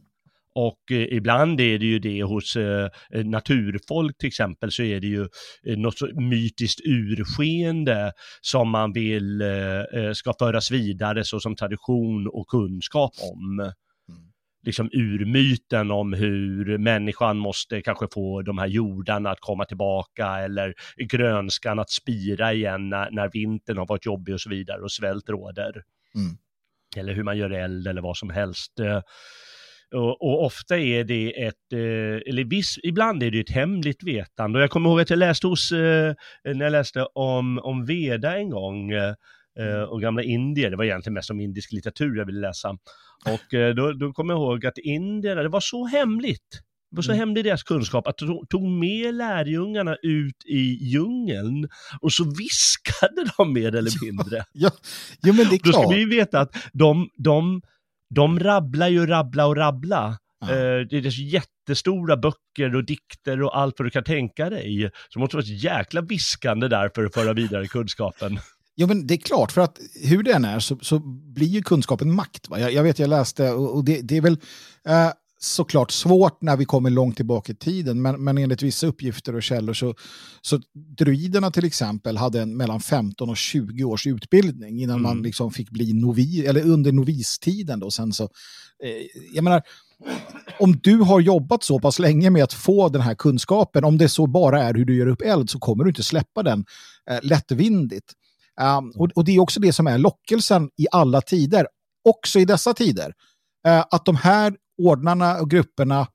Och 0.55 0.91
eh, 0.91 1.13
ibland 1.13 1.61
är 1.61 1.79
det 1.79 1.85
ju 1.85 1.99
det 1.99 2.23
hos 2.23 2.55
eh, 2.55 2.89
naturfolk 3.25 4.17
till 4.17 4.27
exempel 4.27 4.71
så 4.71 4.83
är 4.83 4.99
det 4.99 5.07
ju 5.07 5.27
eh, 5.67 5.77
något 5.77 5.97
så 5.97 6.21
mytiskt 6.21 6.81
urskeende 6.83 8.11
som 8.41 8.69
man 8.69 8.93
vill 8.93 9.41
eh, 9.41 9.79
eh, 9.79 10.13
ska 10.13 10.33
föras 10.39 10.71
vidare 10.71 11.23
så 11.23 11.39
som 11.39 11.55
tradition 11.55 12.27
och 12.27 12.47
kunskap 12.47 13.11
om. 13.33 13.59
Mm. 13.59 13.73
Liksom 14.63 14.89
urmyten 14.93 15.91
om 15.91 16.13
hur 16.13 16.77
människan 16.77 17.37
måste 17.37 17.81
kanske 17.81 18.07
få 18.13 18.41
de 18.41 18.57
här 18.57 18.67
jordarna 18.67 19.31
att 19.31 19.39
komma 19.39 19.65
tillbaka 19.65 20.27
eller 20.27 20.73
grönskan 20.97 21.79
att 21.79 21.89
spira 21.89 22.53
igen 22.53 22.89
när, 22.89 23.11
när 23.11 23.29
vintern 23.33 23.77
har 23.77 23.85
varit 23.85 24.05
jobbig 24.05 24.33
och 24.33 24.41
så 24.41 24.49
vidare 24.49 24.81
och 24.81 24.91
svält 24.91 25.29
råder. 25.29 25.83
Mm. 26.15 26.37
Eller 26.97 27.13
hur 27.13 27.23
man 27.23 27.37
gör 27.37 27.49
eld 27.49 27.87
eller 27.87 28.01
vad 28.01 28.17
som 28.17 28.29
helst. 28.29 28.79
Och, 29.95 30.21
och, 30.21 30.45
ofta 30.45 30.77
är 30.77 31.03
det 31.03 31.43
ett, 31.43 31.73
eh, 31.73 32.29
eller 32.29 32.43
viss, 32.43 32.79
ibland 32.83 33.23
är 33.23 33.31
det 33.31 33.39
ett 33.39 33.49
hemligt 33.49 34.03
vetande. 34.03 34.59
Och 34.59 34.63
jag 34.63 34.69
kommer 34.69 34.89
ihåg 34.89 35.01
att 35.01 35.09
jag 35.09 35.19
läste 35.19 35.47
hos, 35.47 35.71
eh, 35.71 36.13
när 36.43 36.63
jag 36.63 36.71
läste 36.71 37.05
om, 37.13 37.59
om 37.59 37.85
Veda 37.85 38.37
en 38.37 38.49
gång, 38.49 38.91
eh, 38.91 39.13
mm. 39.59 39.89
och 39.89 40.01
gamla 40.01 40.23
indier, 40.23 40.69
det 40.69 40.77
var 40.77 40.83
egentligen 40.83 41.13
mest 41.13 41.29
om 41.29 41.39
indisk 41.39 41.71
litteratur 41.71 42.17
jag 42.17 42.25
ville 42.25 42.39
läsa. 42.39 42.69
Och 43.25 43.75
då, 43.75 43.91
då 43.91 44.13
kommer 44.13 44.33
jag 44.33 44.41
ihåg 44.41 44.65
att 44.65 44.77
indierna, 44.77 45.43
det 45.43 45.49
var 45.49 45.59
så 45.59 45.85
hemligt. 45.85 46.61
Det 46.91 46.95
var 46.95 47.01
så 47.01 47.11
mm. 47.11 47.19
hemlig 47.19 47.45
deras 47.45 47.63
kunskap 47.63 48.07
att 48.07 48.17
de 48.17 48.45
tog 48.49 48.63
med 48.63 49.13
lärjungarna 49.13 49.95
ut 50.01 50.45
i 50.45 50.77
djungeln 50.81 51.69
och 52.01 52.13
så 52.13 52.23
viskade 52.23 53.31
de 53.37 53.53
mer 53.53 53.75
eller 53.75 53.91
mindre. 54.05 54.35
Ja, 54.35 54.43
ja, 54.53 54.71
ja 55.21 55.33
men 55.33 55.49
det 55.49 55.55
är 55.55 55.59
klart. 55.59 55.75
Då 55.75 55.89
ska 55.89 55.97
vi 55.97 56.05
veta 56.05 56.39
att 56.39 56.55
de, 56.73 57.09
de 57.17 57.61
de 58.15 58.39
rabblar 58.39 58.87
ju 58.87 59.05
rabbla 59.05 59.45
och 59.45 59.55
rabbla. 59.55 60.17
Ja. 60.39 60.49
Eh, 60.49 60.87
det 60.89 60.97
är 60.97 61.11
så 61.11 61.21
jättestora 61.21 62.17
böcker 62.17 62.75
och 62.75 62.85
dikter 62.85 63.41
och 63.41 63.57
allt 63.57 63.79
vad 63.79 63.85
du 63.85 63.89
kan 63.89 64.03
tänka 64.03 64.49
dig. 64.49 64.91
Så 65.09 65.19
det 65.19 65.19
måste 65.19 65.35
vara 65.35 65.43
ett 65.43 65.63
jäkla 65.63 66.01
viskande 66.01 66.67
där 66.67 66.91
för 66.95 67.05
att 67.05 67.13
föra 67.13 67.33
vidare 67.33 67.67
kunskapen. 67.67 68.39
Ja, 68.75 68.87
men 68.87 69.07
det 69.07 69.13
är 69.13 69.17
klart, 69.17 69.51
för 69.51 69.61
att 69.61 69.79
hur 70.03 70.23
det 70.23 70.31
än 70.31 70.45
är 70.45 70.59
så, 70.59 70.77
så 70.81 70.99
blir 71.33 71.47
ju 71.47 71.61
kunskapen 71.61 72.15
makt. 72.15 72.49
Va? 72.49 72.59
Jag, 72.59 72.73
jag 72.73 72.83
vet, 72.83 72.99
jag 72.99 73.09
läste, 73.09 73.51
och, 73.51 73.75
och 73.75 73.85
det, 73.85 74.01
det, 74.01 74.17
är 74.17 74.21
väl 74.21 74.37
eh, 74.87 75.11
såklart 75.43 75.91
svårt 75.91 76.41
när 76.41 76.57
vi 76.57 76.65
kommer 76.65 76.89
långt 76.89 77.15
tillbaka 77.15 77.51
i 77.51 77.55
tiden, 77.55 78.01
men, 78.01 78.23
men 78.23 78.37
enligt 78.37 78.61
vissa 78.61 78.87
uppgifter 78.87 79.35
och 79.35 79.43
källor 79.43 79.73
så, 79.73 79.95
så 80.41 80.59
druiderna 80.97 81.51
till 81.51 81.65
exempel 81.65 82.17
hade 82.17 82.41
en 82.41 82.57
mellan 82.57 82.79
15 82.79 83.29
och 83.29 83.37
20 83.37 83.83
års 83.83 84.07
utbildning 84.07 84.81
innan 84.81 84.99
mm. 84.99 85.03
man 85.03 85.21
liksom 85.23 85.51
fick 85.51 85.69
bli 85.69 85.93
novis, 85.93 86.45
eller 86.45 86.65
under 86.65 86.91
novistiden 86.91 87.79
då. 87.79 87.91
Sen 87.91 88.13
så, 88.13 88.23
eh, 88.23 89.07
jag 89.33 89.43
menar, 89.43 89.61
om 90.59 90.79
du 90.83 90.97
har 90.97 91.19
jobbat 91.19 91.63
så 91.63 91.79
pass 91.79 91.99
länge 91.99 92.29
med 92.29 92.43
att 92.43 92.53
få 92.53 92.89
den 92.89 93.01
här 93.01 93.15
kunskapen, 93.15 93.83
om 93.83 93.97
det 93.97 94.09
så 94.09 94.27
bara 94.27 94.63
är 94.63 94.73
hur 94.73 94.85
du 94.85 94.97
gör 94.97 95.07
upp 95.07 95.21
eld, 95.21 95.49
så 95.49 95.59
kommer 95.59 95.83
du 95.83 95.89
inte 95.89 96.03
släppa 96.03 96.43
den 96.43 96.65
eh, 97.09 97.19
lättvindigt. 97.23 98.13
Um, 98.61 98.91
och, 98.95 99.09
och 99.15 99.25
det 99.25 99.35
är 99.35 99.39
också 99.39 99.59
det 99.59 99.73
som 99.73 99.87
är 99.87 99.97
lockelsen 99.97 100.69
i 100.77 100.87
alla 100.91 101.21
tider, 101.21 101.67
också 102.09 102.39
i 102.39 102.45
dessa 102.45 102.73
tider. 102.73 103.13
Uh, 103.67 103.83
att 103.91 104.05
de 104.05 104.15
här 104.15 104.53
ordnarna 104.87 105.39
och 105.39 105.49
grupperna 105.49 106.07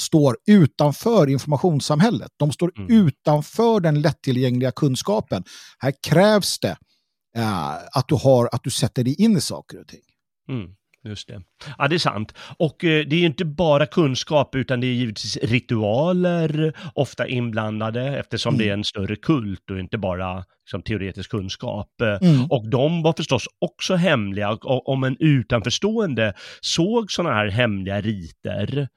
står 0.00 0.36
utanför 0.46 1.28
informationssamhället. 1.28 2.30
De 2.36 2.52
står 2.52 2.72
mm. 2.78 3.06
utanför 3.06 3.80
den 3.80 4.00
lättillgängliga 4.00 4.72
kunskapen. 4.72 5.44
Här 5.78 5.94
krävs 6.02 6.58
det 6.58 6.76
uh, 7.38 7.74
att, 7.92 8.08
du 8.08 8.14
har, 8.14 8.48
att 8.52 8.64
du 8.64 8.70
sätter 8.70 9.04
dig 9.04 9.14
in 9.22 9.36
i 9.36 9.40
saker 9.40 9.80
och 9.80 9.88
ting. 9.88 10.02
Mm. 10.48 10.74
Just 11.04 11.28
det. 11.28 11.42
Ja, 11.78 11.88
det 11.88 11.96
är 11.96 11.98
sant. 11.98 12.34
Och 12.58 12.84
eh, 12.84 13.06
det 13.06 13.16
är 13.16 13.20
ju 13.20 13.26
inte 13.26 13.44
bara 13.44 13.86
kunskap 13.86 14.54
utan 14.54 14.80
det 14.80 14.86
är 14.86 14.92
givetvis 14.92 15.36
ritualer 15.36 16.72
ofta 16.94 17.28
inblandade 17.28 18.18
eftersom 18.18 18.54
mm. 18.54 18.58
det 18.58 18.70
är 18.70 18.74
en 18.74 18.84
större 18.84 19.16
kult 19.16 19.70
och 19.70 19.78
inte 19.78 19.98
bara 19.98 20.44
liksom, 20.64 20.82
teoretisk 20.82 21.30
kunskap. 21.30 22.00
Mm. 22.00 22.46
Och 22.50 22.70
de 22.70 23.02
var 23.02 23.12
förstås 23.12 23.44
också 23.58 23.94
hemliga 23.94 24.50
och 24.50 24.88
om 24.88 25.04
en 25.04 25.16
utanförstående 25.18 26.34
såg 26.60 27.12
sådana 27.12 27.34
här 27.34 27.48
hemliga 27.48 28.00
riter 28.00 28.72
mm. 28.72 28.88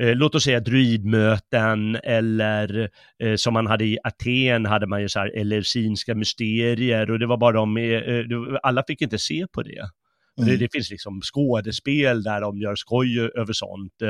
Eh, 0.00 0.14
låt 0.16 0.34
oss 0.34 0.44
säga 0.44 0.60
druidmöten 0.60 1.96
eller 2.02 2.90
eh, 3.22 3.34
som 3.36 3.54
man 3.54 3.66
hade 3.66 3.84
i 3.84 3.98
Aten 4.04 4.66
hade 4.66 4.86
man 4.86 5.02
ju 5.02 5.08
så 5.08 5.18
här 5.18 5.38
eleusinska 5.38 6.14
mysterier 6.14 7.10
och 7.10 7.18
det 7.18 7.26
var 7.26 7.36
bara 7.36 7.52
de, 7.52 7.76
eh, 7.76 8.58
alla 8.62 8.84
fick 8.86 9.02
inte 9.02 9.18
se 9.18 9.46
på 9.52 9.62
det. 9.62 9.88
Mm. 10.38 10.50
Det, 10.50 10.56
det, 10.56 10.72
finns 10.72 10.90
liksom 10.90 11.20
skådespel 11.20 12.22
där 12.22 12.40
de 12.40 12.58
gör 12.58 12.76
skoj 12.76 13.20
över 13.20 13.52
sånt. 13.52 14.02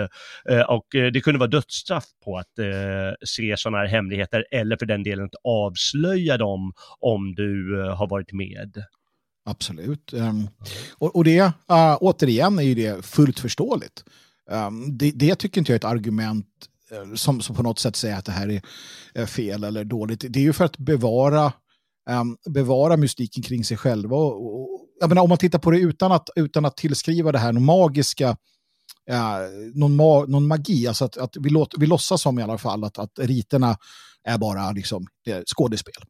Eh, 0.48 0.60
och 0.60 0.94
eh, 0.94 1.12
det 1.12 1.20
kunde 1.20 1.38
vara 1.38 1.50
dödsstraff 1.50 2.04
på 2.24 2.36
att 2.38 2.58
eh, 2.58 2.66
se 3.26 3.54
sådana 3.58 3.78
här 3.78 3.86
hemligheter 3.86 4.44
eller 4.50 4.76
för 4.76 4.86
den 4.86 5.02
delen 5.02 5.24
att 5.24 5.40
avslöja 5.44 6.38
dem 6.38 6.72
om 7.00 7.34
du 7.34 7.80
har 7.96 8.06
varit 8.06 8.32
med. 8.32 8.84
Absolut. 9.46 10.12
Um, 10.12 10.48
och, 10.98 11.16
och, 11.16 11.24
det, 11.24 11.40
uh, 11.40 11.96
återigen, 12.00 12.58
är 12.58 12.62
ju 12.62 12.74
det 12.74 13.06
fullt 13.06 13.40
förståeligt. 13.40 14.04
Um, 14.50 14.98
det, 14.98 15.10
det 15.10 15.34
tycker 15.34 15.60
inte 15.60 15.72
jag 15.72 15.74
är 15.74 15.88
ett 15.88 15.92
argument 15.92 16.46
som, 17.14 17.40
som 17.40 17.56
på 17.56 17.62
något 17.62 17.78
sätt 17.78 17.96
säger 17.96 18.16
att 18.18 18.24
det 18.24 18.32
här 18.32 18.60
är 19.14 19.26
fel 19.26 19.64
eller 19.64 19.84
dåligt. 19.84 20.24
Det 20.28 20.38
är 20.38 20.42
ju 20.42 20.52
för 20.52 20.64
att 20.64 20.78
bevara, 20.78 21.52
um, 22.10 22.36
bevara 22.54 22.96
mystiken 22.96 23.42
kring 23.42 23.64
sig 23.64 23.76
själva 23.76 24.16
och, 24.16 24.60
och, 24.60 24.83
jag 25.00 25.08
menar, 25.08 25.22
om 25.22 25.28
man 25.28 25.38
tittar 25.38 25.58
på 25.58 25.70
det 25.70 25.78
utan 25.78 26.12
att, 26.12 26.28
utan 26.36 26.64
att 26.64 26.76
tillskriva 26.76 27.32
det 27.32 27.38
här 27.38 27.52
någon 27.52 27.64
magiska, 27.64 28.36
eh, 29.10 29.38
någon, 29.74 29.96
ma 29.96 30.24
någon 30.24 30.46
magi, 30.46 30.86
alltså 30.86 31.04
att, 31.04 31.16
att 31.16 31.36
vi, 31.40 31.50
låt, 31.50 31.74
vi 31.78 31.86
låtsas 31.86 32.22
som 32.22 32.38
i 32.38 32.42
alla 32.42 32.58
fall 32.58 32.84
att, 32.84 32.98
att 32.98 33.18
riterna 33.18 33.76
är 34.24 34.38
bara 34.38 34.72
liksom, 34.72 35.06
skådespel. 35.56 36.02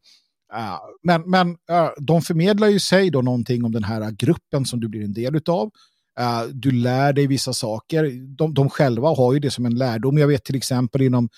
Uh, 0.53 0.79
men 1.03 1.21
men 1.29 1.49
uh, 1.49 1.89
de 1.97 2.21
förmedlar 2.21 2.67
ju 2.67 2.79
sig 2.79 3.09
då 3.09 3.21
någonting 3.21 3.63
om 3.63 3.71
den 3.71 3.83
här 3.83 4.11
gruppen 4.11 4.65
som 4.65 4.79
du 4.79 4.87
blir 4.87 5.03
en 5.03 5.13
del 5.13 5.41
av. 5.49 5.71
Uh, 6.19 6.25
eh, 6.25 6.43
du 6.43 6.71
lär 6.71 7.13
dig 7.13 7.27
vissa 7.27 7.53
saker. 7.53 8.11
De, 8.37 8.53
de 8.53 8.69
själva 8.69 9.09
har 9.09 9.33
ju 9.33 9.39
det 9.39 9.51
som 9.51 9.65
en 9.65 9.75
lärdom. 9.75 10.17
Jag 10.17 10.27
vet 10.27 10.43
till 10.43 10.55
exempel 10.55 11.01
inom, 11.01 11.29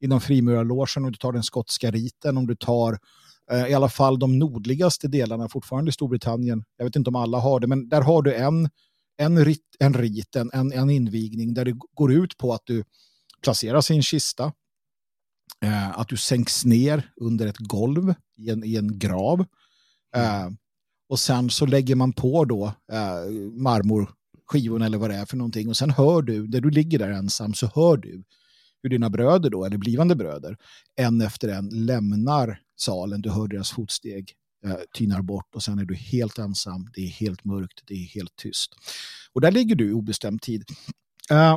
inom 0.00 0.20
frimurarlogen, 0.20 1.04
om 1.04 1.12
du 1.12 1.18
tar 1.18 1.32
den 1.32 1.42
skotska 1.42 1.90
riten, 1.90 2.36
om 2.36 2.46
du 2.46 2.56
tar 2.56 2.98
i 3.68 3.74
alla 3.74 3.88
fall 3.88 4.18
de 4.18 4.38
nordligaste 4.38 5.08
delarna, 5.08 5.48
fortfarande 5.48 5.88
i 5.88 5.92
Storbritannien. 5.92 6.64
Jag 6.76 6.84
vet 6.84 6.96
inte 6.96 7.10
om 7.10 7.16
alla 7.16 7.38
har 7.38 7.60
det, 7.60 7.66
men 7.66 7.88
där 7.88 8.00
har 8.02 8.22
du 8.22 8.34
en, 8.34 8.68
en, 9.16 9.44
rit, 9.44 9.76
en 9.78 9.94
rit, 9.94 10.36
en, 10.36 10.72
en 10.72 10.90
invigning 10.90 11.54
där 11.54 11.64
det 11.64 11.74
går 11.94 12.12
ut 12.12 12.38
på 12.38 12.52
att 12.52 12.62
du 12.64 12.84
placeras 13.42 13.90
i 13.90 13.94
en 13.94 14.02
kista 14.02 14.52
eh, 15.64 15.98
att 15.98 16.08
du 16.08 16.16
sänks 16.16 16.64
ner 16.64 17.10
under 17.16 17.46
ett 17.46 17.58
golv 17.58 18.14
i 18.36 18.50
en, 18.50 18.64
i 18.64 18.76
en 18.76 18.98
grav. 18.98 19.40
Eh, 20.16 20.48
och 21.08 21.18
sen 21.18 21.50
så 21.50 21.66
lägger 21.66 21.94
man 21.94 22.12
på 22.12 22.44
då 22.44 22.66
eh, 22.92 23.30
marmorskivorna 23.52 24.86
eller 24.86 24.98
vad 24.98 25.10
det 25.10 25.16
är 25.16 25.24
för 25.24 25.36
någonting 25.36 25.68
och 25.68 25.76
sen 25.76 25.90
hör 25.90 26.22
du, 26.22 26.46
där 26.46 26.60
du 26.60 26.70
ligger 26.70 26.98
där 26.98 27.10
ensam 27.10 27.54
så 27.54 27.70
hör 27.74 27.96
du 27.96 28.24
hur 28.82 28.90
dina 28.90 29.10
bröder 29.10 29.50
då, 29.50 29.64
eller 29.64 29.78
blivande 29.78 30.16
bröder, 30.16 30.56
en 30.96 31.20
efter 31.20 31.48
en 31.48 31.68
lämnar 31.68 32.60
salen. 32.76 33.22
Du 33.22 33.30
hör 33.30 33.48
deras 33.48 33.70
fotsteg 33.70 34.32
eh, 34.64 34.76
tynar 34.94 35.22
bort 35.22 35.54
och 35.54 35.62
sen 35.62 35.78
är 35.78 35.84
du 35.84 35.94
helt 35.94 36.38
ensam. 36.38 36.88
Det 36.94 37.00
är 37.00 37.08
helt 37.08 37.44
mörkt, 37.44 37.82
det 37.86 37.94
är 37.94 38.06
helt 38.06 38.36
tyst. 38.36 38.72
Och 39.32 39.40
där 39.40 39.50
ligger 39.50 39.74
du 39.74 39.90
i 39.90 39.92
obestämd 39.92 40.42
tid. 40.42 40.64
Uh, 41.32 41.56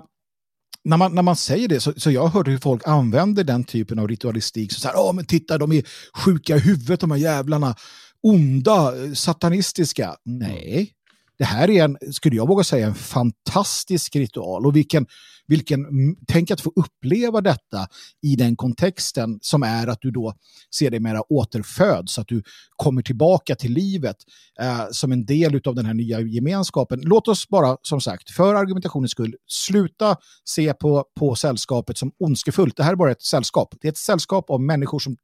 när 0.84 0.98
man, 0.98 1.16
när 1.16 1.22
man 1.22 1.36
säger 1.36 1.68
det 1.68 1.80
så, 1.80 1.94
så 1.98 2.12
jag 2.12 2.22
har 2.22 2.30
hört 2.30 2.48
hur 2.48 2.58
folk 2.58 2.88
använder 2.88 3.44
den 3.44 3.64
typen 3.64 4.00
av 4.00 4.08
ritualistik. 4.08 4.72
Så, 4.72 4.80
så 4.80 4.88
här, 4.88 4.96
ja 4.96 5.12
men 5.12 5.26
titta, 5.26 5.58
de 5.58 5.72
är 5.72 5.84
sjuka 6.14 6.56
i 6.56 6.60
huvudet, 6.60 7.00
de 7.00 7.12
här 7.12 7.18
jävlarna. 7.18 7.76
Onda, 8.22 9.06
eh, 9.06 9.14
satanistiska. 9.14 10.16
Nej, 10.26 10.94
det 11.38 11.46
här 11.46 11.70
är 11.70 11.84
en, 11.84 11.98
skulle 12.12 12.36
jag 12.36 12.48
våga 12.48 12.64
säga, 12.64 12.88
en 12.88 12.96
fantastisk 12.96 14.16
ritual. 14.16 14.66
Och 14.66 14.76
vilken, 14.76 15.06
vilken, 15.48 15.86
tänk 16.28 16.52
att 16.52 16.62
få 16.62 16.72
uppleva 16.76 17.42
detta 17.42 17.88
i 18.22 18.36
den 18.36 18.56
kontexten 18.56 19.40
som 19.42 19.64
är 19.64 19.88
att 19.88 20.02
du 20.02 20.12
då 20.12 20.34
ser 20.76 20.92
dig 20.92 21.00
mera 21.00 21.22
återföds, 21.34 22.20
att 22.20 22.28
du 22.28 22.44
kommer 22.76 23.02
tillbaka 23.02 23.56
till 23.56 23.74
livet 23.74 24.16
eh, 24.62 24.86
som 24.92 25.12
en 25.12 25.26
del 25.26 25.62
av 25.66 25.76
den 25.76 25.86
här 25.86 25.94
nya 25.94 26.22
gemenskapen. 26.22 27.00
Låt 27.04 27.28
oss 27.28 27.48
bara, 27.48 27.78
som 27.82 28.02
sagt, 28.02 28.32
för 28.32 28.56
argumentationens 28.56 29.12
skull, 29.12 29.36
sluta 29.48 30.16
se 30.46 30.74
på, 30.74 31.06
på 31.20 31.36
sällskapet 31.36 31.98
som 31.98 32.12
ondskefullt. 32.20 32.78
Det 32.78 32.84
här 32.84 32.92
är 32.92 32.96
bara 32.96 33.12
ett 33.12 33.22
sällskap. 33.22 33.76
Det 33.82 33.88
är 33.88 33.92
ett 33.92 33.98
sällskap 33.98 34.50
av 34.50 34.62
människor 34.62 35.00
som 35.00 35.18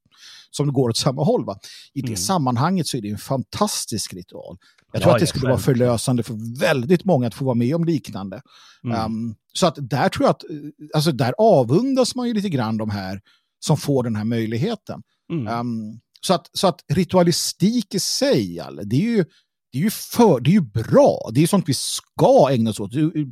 som 0.51 0.74
går 0.74 0.89
åt 0.89 0.98
samma 0.98 1.24
håll. 1.24 1.46
Va? 1.46 1.60
I 1.93 2.01
det 2.01 2.08
mm. 2.08 2.17
sammanhanget 2.17 2.88
så 2.88 2.98
är 2.98 3.01
det 3.01 3.10
en 3.10 3.17
fantastisk 3.17 4.13
ritual. 4.13 4.58
Jag 4.93 5.01
tror 5.01 5.12
ja, 5.12 5.15
att 5.15 5.20
det 5.20 5.27
skulle 5.27 5.48
vara 5.48 5.60
förlösande 5.60 6.24
för 6.24 6.60
väldigt 6.60 7.05
många 7.05 7.27
att 7.27 7.34
få 7.34 7.46
vara 7.46 7.55
med 7.55 7.75
om 7.75 7.86
liknande. 7.86 8.41
Mm. 8.84 9.05
Um, 9.05 9.36
så 9.53 9.67
att 9.67 9.77
där 9.79 10.10
tror 10.10 10.25
jag 10.25 10.32
att, 10.32 10.43
alltså 10.93 11.12
där 11.12 11.34
avundas 11.38 12.15
man 12.15 12.27
ju 12.27 12.34
lite 12.34 12.50
grann 12.50 12.77
de 12.77 12.89
här 12.89 13.22
som 13.60 13.77
får 13.77 14.03
den 14.03 14.15
här 14.15 14.24
möjligheten. 14.24 15.01
Mm. 15.32 15.60
Um, 15.60 16.00
så, 16.22 16.34
att, 16.34 16.50
så 16.53 16.67
att 16.67 16.84
ritualistik 16.88 17.96
i 17.96 18.00
sig, 18.00 18.62
det 18.84 18.96
är 18.96 19.00
ju, 19.00 19.25
det 19.72 19.77
är 19.77 19.82
ju, 19.82 19.89
för, 19.89 20.39
det 20.39 20.50
är 20.50 20.53
ju 20.53 20.62
bra. 20.62 21.29
Det 21.34 21.43
är 21.43 21.48
sånt 21.48 21.70
vi 21.70 21.74
ska 21.74 22.48
ägna 22.51 22.70
oss 22.70 22.79
åt. 22.79 22.91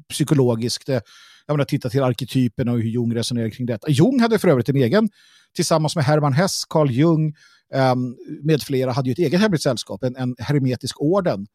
Psykologiskt, 0.09 0.87
jag 0.87 1.01
menar, 1.47 1.65
titta 1.65 1.89
till 1.89 2.03
arketyperna 2.03 2.71
och 2.71 2.77
hur 2.77 2.89
Jung 2.89 3.15
resonerar 3.15 3.49
kring 3.49 3.67
detta. 3.67 3.91
Jung 3.91 4.19
hade 4.19 4.39
för 4.39 4.47
övrigt 4.47 4.69
en 4.69 4.75
egen, 4.75 5.09
tillsammans 5.55 5.95
med 5.95 6.05
Hermann 6.05 6.33
Hess, 6.33 6.65
Carl 6.65 6.91
Jung, 6.91 7.35
um, 7.73 8.17
med 8.43 8.61
flera 8.61 8.91
hade 8.91 9.09
ju 9.09 9.11
ett 9.11 9.19
eget 9.19 9.41
hemligt 9.41 9.61
sällskap, 9.61 10.03
en, 10.03 10.15
en 10.15 10.35
hermetisk 10.39 11.01
orden. 11.01 11.47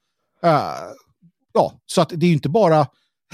Uh, 0.44 0.50
ja, 1.54 1.80
så 1.86 2.00
att 2.00 2.08
det 2.08 2.26
är 2.26 2.28
ju 2.28 2.34
inte 2.34 2.48
bara 2.48 2.86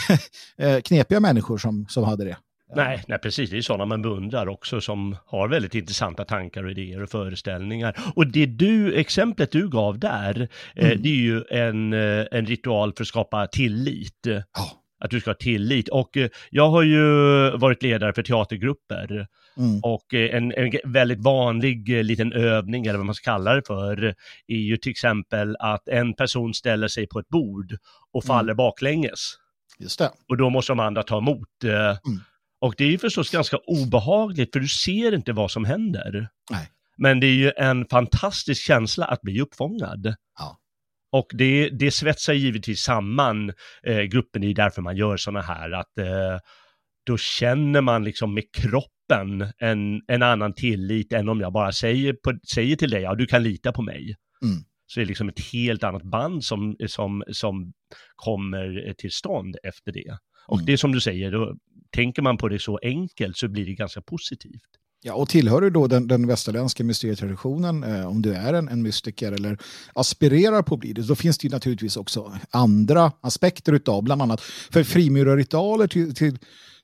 eh, 0.58 0.80
knepiga 0.80 1.20
människor 1.20 1.58
som, 1.58 1.86
som 1.88 2.04
hade 2.04 2.24
det. 2.24 2.36
Nej, 2.76 3.04
nej, 3.08 3.18
precis. 3.18 3.50
Det 3.50 3.56
är 3.56 3.62
sådana 3.62 3.84
man 3.84 4.02
beundrar 4.02 4.48
också 4.48 4.80
som 4.80 5.16
har 5.26 5.48
väldigt 5.48 5.74
intressanta 5.74 6.24
tankar 6.24 6.64
och 6.64 6.70
idéer 6.70 7.02
och 7.02 7.10
föreställningar. 7.10 7.98
Och 8.14 8.26
det 8.26 8.46
du, 8.46 8.94
exemplet 8.94 9.50
du 9.50 9.68
gav 9.68 9.98
där, 9.98 10.48
eh, 10.74 10.84
mm. 10.84 10.92
eh, 10.92 11.02
det 11.02 11.08
är 11.08 11.14
ju 11.14 11.44
en, 11.50 11.92
eh, 11.92 12.26
en 12.30 12.46
ritual 12.46 12.92
för 12.92 13.04
att 13.04 13.08
skapa 13.08 13.46
tillit. 13.46 14.20
Ja. 14.24 14.81
Att 15.04 15.10
du 15.10 15.20
ska 15.20 15.30
ha 15.30 15.34
tillit. 15.34 15.88
Och 15.88 16.16
eh, 16.16 16.28
jag 16.50 16.70
har 16.70 16.82
ju 16.82 17.00
varit 17.50 17.82
ledare 17.82 18.12
för 18.12 18.22
teatergrupper 18.22 19.26
Mm. 19.56 19.80
Och 19.82 20.14
eh, 20.14 20.36
en, 20.36 20.52
en, 20.52 20.72
väldigt 20.84 21.20
vanlig 21.20 21.98
eh, 21.98 22.04
liten 22.04 22.32
övning, 22.32 22.86
eller 22.86 22.98
vad 22.98 23.06
man 23.06 23.14
ska 23.14 23.30
kalla 23.30 23.54
det 23.54 23.62
för, 23.66 24.04
är 24.46 24.56
ju 24.56 24.76
till 24.76 24.90
exempel 24.90 25.56
att 25.58 25.88
en 25.88 26.14
person 26.14 26.54
ställer 26.54 26.88
sig 26.88 27.06
på 27.06 27.18
ett 27.18 27.28
bord 27.28 27.76
och 28.12 28.24
mm. 28.24 28.26
faller 28.26 28.52
mm. 28.52 28.56
baklänges. 28.56 29.34
Just 29.78 29.98
det. 29.98 30.10
Och 30.28 30.36
då 30.36 30.50
måste 30.50 30.72
de 30.72 30.80
andra 30.80 31.02
ta 31.02 31.18
emot. 31.18 31.64
Mm. 31.64 32.20
Och 32.60 32.74
det 32.78 32.84
är 32.84 32.88
ju 32.88 32.98
förstås 32.98 33.30
ganska 33.30 33.56
obehagligt, 33.56 34.52
för 34.52 34.60
du 34.60 34.68
ser 34.68 35.14
inte 35.14 35.32
vad 35.32 35.50
som 35.50 35.64
händer. 35.64 36.28
Nej. 36.50 36.68
Men 36.96 37.20
det 37.20 37.26
är 37.26 37.34
ju 37.34 37.52
en 37.56 37.86
fantastisk 37.90 38.62
känsla 38.62 39.04
att 39.04 39.20
bli 39.20 39.40
uppfångad. 39.40 40.14
Ja. 40.38 40.58
Och 41.12 41.26
det, 41.32 41.68
det 41.68 41.90
svetsar 41.90 42.32
givetvis 42.32 42.80
samman 42.80 43.52
eh, 43.86 44.02
gruppen, 44.02 44.42
det 44.42 44.48
är 44.48 44.54
därför 44.54 44.82
man 44.82 44.96
gör 44.96 45.16
sådana 45.16 45.40
här, 45.40 45.70
att 45.70 45.98
eh, 45.98 46.38
då 47.06 47.16
känner 47.18 47.80
man 47.80 48.04
liksom 48.04 48.34
med 48.34 48.44
kroppen 48.52 49.52
en, 49.58 50.02
en 50.06 50.22
annan 50.22 50.54
tillit 50.54 51.12
än 51.12 51.28
om 51.28 51.40
jag 51.40 51.52
bara 51.52 51.72
säger, 51.72 52.12
på, 52.12 52.38
säger 52.54 52.76
till 52.76 52.90
dig, 52.90 53.02
ja 53.02 53.14
du 53.14 53.26
kan 53.26 53.42
lita 53.42 53.72
på 53.72 53.82
mig. 53.82 54.16
Mm. 54.44 54.64
Så 54.86 55.00
det 55.00 55.04
är 55.04 55.06
liksom 55.06 55.28
ett 55.28 55.52
helt 55.52 55.84
annat 55.84 56.02
band 56.02 56.44
som, 56.44 56.76
som, 56.86 57.24
som 57.32 57.72
kommer 58.16 58.94
till 58.98 59.12
stånd 59.12 59.56
efter 59.62 59.92
det. 59.92 60.18
Och 60.46 60.56
mm. 60.56 60.66
det 60.66 60.72
är 60.72 60.76
som 60.76 60.92
du 60.92 61.00
säger, 61.00 61.32
då 61.32 61.56
tänker 61.90 62.22
man 62.22 62.36
på 62.36 62.48
det 62.48 62.58
så 62.58 62.78
enkelt 62.82 63.36
så 63.36 63.48
blir 63.48 63.66
det 63.66 63.74
ganska 63.74 64.02
positivt. 64.02 64.70
Ja, 65.04 65.14
och 65.14 65.28
tillhör 65.28 65.60
du 65.60 65.70
då 65.70 65.86
den, 65.86 66.06
den 66.06 66.26
västerländska 66.26 66.84
mysterietraditionen, 66.84 67.84
eh, 67.84 68.06
om 68.06 68.22
du 68.22 68.34
är 68.34 68.54
en, 68.54 68.68
en 68.68 68.82
mystiker 68.82 69.32
eller 69.32 69.58
aspirerar 69.94 70.62
på 70.62 70.74
att 70.74 70.80
bli 70.80 70.92
det, 70.92 71.02
då 71.02 71.14
finns 71.14 71.38
det 71.38 71.46
ju 71.46 71.50
naturligtvis 71.50 71.96
också 71.96 72.38
andra 72.50 73.12
aspekter 73.20 73.72
utav, 73.72 74.02
bland 74.02 74.22
annat 74.22 74.40
för 74.70 74.84
frimurarritualer 74.84 75.86
till, 75.86 76.14
till 76.14 76.38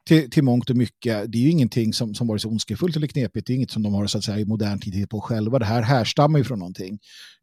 till, 0.09 0.31
till 0.31 0.45
mångt 0.45 0.71
och 0.71 0.77
mycket, 0.77 1.33
det 1.33 1.39
är 1.39 1.43
ju 1.43 1.51
ingenting 1.51 1.93
som, 1.93 2.15
som 2.15 2.27
varit 2.27 2.43
så 2.43 2.49
ondskefullt 2.49 2.97
eller 2.97 3.07
knepigt, 3.07 3.47
det 3.47 3.53
är 3.53 3.55
inget 3.55 3.71
som 3.71 3.83
de 3.83 3.95
har 3.95 4.07
så 4.07 4.19
att 4.19 4.25
säga, 4.25 4.39
i 4.39 4.45
modern 4.45 4.81
tid 4.81 5.11
på 5.11 5.21
själva, 5.21 5.59
det 5.59 5.65
här 5.65 5.83
härstammar 5.83 6.39
ju 6.39 6.45
från 6.45 6.59
någonting. 6.59 6.99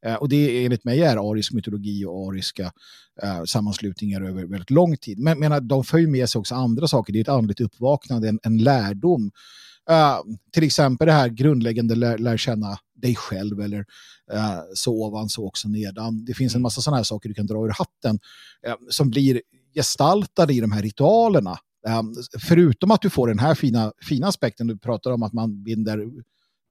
Eh, 0.06 0.16
och 0.16 0.30
det 0.30 0.66
enligt 0.66 0.84
mig 0.84 1.02
är 1.02 1.32
arisk 1.32 1.54
mytologi 1.54 2.06
och 2.06 2.28
ariska 2.30 2.72
eh, 3.24 3.44
sammanslutningar 3.44 4.22
över 4.22 4.46
väldigt 4.46 4.70
lång 4.70 4.98
tid. 4.98 5.20
Men 5.20 5.40
menar, 5.40 5.60
de 5.62 5.84
för 5.84 5.98
ju 5.98 6.08
med 6.08 6.30
sig 6.30 6.40
också 6.40 6.56
andra 6.56 6.88
saker, 6.88 7.14
det 7.14 7.20
är 7.20 7.22
ett 7.22 7.30
andligt 7.30 7.62
uppvaknande, 7.62 8.30
en, 8.30 8.40
en 8.44 8.58
lärdom. 8.58 9.32
Uh, 9.92 10.36
till 10.54 10.64
exempel 10.64 11.08
det 11.08 11.14
här 11.14 11.30
grundläggande 11.30 11.96
lär, 11.96 12.18
lär 12.18 12.38
känna 12.38 12.78
dig 12.96 13.16
själv 13.16 13.62
eller 13.62 13.80
uh, 14.34 14.60
så 14.74 15.06
ovan 15.06 15.30
så 15.30 15.48
också 15.48 15.68
nedan. 15.68 16.26
Det 16.26 16.34
finns 16.34 16.56
en 16.56 16.62
massa 16.62 16.82
sådana 16.82 16.98
här 16.98 17.04
saker 17.04 17.30
du 17.30 17.36
kan 17.36 17.46
dra 17.46 17.66
ur 17.66 17.74
hatten 17.78 18.20
uh, 18.68 18.76
som 18.90 19.10
blir 19.10 19.42
gestaltade 19.76 20.54
i 20.54 20.60
de 20.60 20.72
här 20.72 20.82
ritualerna 20.82 21.58
Um, 21.88 22.16
förutom 22.40 22.92
att 22.92 23.02
du 23.02 23.10
får 23.10 23.28
den 23.28 23.40
här 23.40 23.56
fina, 23.56 23.92
fina 24.02 24.28
aspekten 24.28 24.68
du 24.68 24.78
pratar 24.78 25.12
om 25.12 25.24
att 25.24 25.34
man 25.34 25.64
binder, 25.64 26.10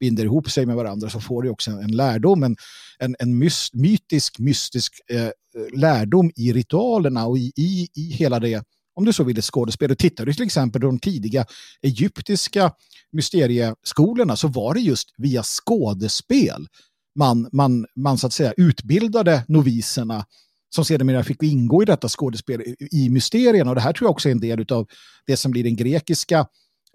binder 0.01 0.25
ihop 0.25 0.51
sig 0.51 0.67
med 0.67 0.77
varandra 0.77 1.11
så 1.11 1.21
får 1.21 1.43
du 1.43 1.51
också 1.51 1.71
en, 1.71 1.79
en 1.79 1.97
lärdom, 1.97 2.43
en, 2.43 2.57
en, 2.99 3.17
en 3.19 3.39
myst, 3.39 3.75
mytisk, 3.75 4.39
mystisk 4.39 4.93
eh, 5.11 5.31
lärdom 5.73 6.31
i 6.37 6.53
ritualerna 6.53 7.27
och 7.27 7.39
i, 7.39 7.53
i, 7.57 7.89
i 7.95 8.13
hela 8.13 8.41
det 8.41 8.65
om 8.95 9.05
du 9.05 9.13
så 9.13 9.25
vill, 9.25 9.39
ett 9.39 9.45
skådespel. 9.45 9.91
Och 9.91 9.99
tittar 9.99 10.27
du 10.27 10.35
till 10.35 10.45
exempel 10.45 10.81
på 10.81 10.87
de 10.87 10.99
tidiga 10.99 11.47
egyptiska 11.83 12.73
mysterieskolorna 13.13 14.37
så 14.37 14.49
var 14.49 14.75
det 14.75 14.81
just 14.81 15.15
via 15.17 15.43
skådespel 15.43 16.67
man, 17.15 17.49
man, 17.53 17.87
man 17.97 18.19
så 18.19 18.27
att 18.27 18.33
säga 18.33 18.53
utbildade 18.57 19.45
noviserna 19.49 20.27
som 20.75 20.85
sedermera 20.85 21.25
fick 21.25 21.43
ingå 21.43 21.83
i 21.83 21.87
detta 21.87 22.09
skådespel 22.09 22.63
i 22.91 23.11
mysterierna. 23.11 23.71
Och 23.71 23.75
det 23.75 23.81
här 23.81 23.93
tror 23.93 24.07
jag 24.07 24.11
också 24.11 24.29
är 24.29 24.33
en 24.33 24.41
del 24.41 24.73
av 24.73 24.87
det 25.27 25.37
som 25.37 25.51
blir 25.51 25.65
den 25.65 25.77
grekiska, 25.77 26.47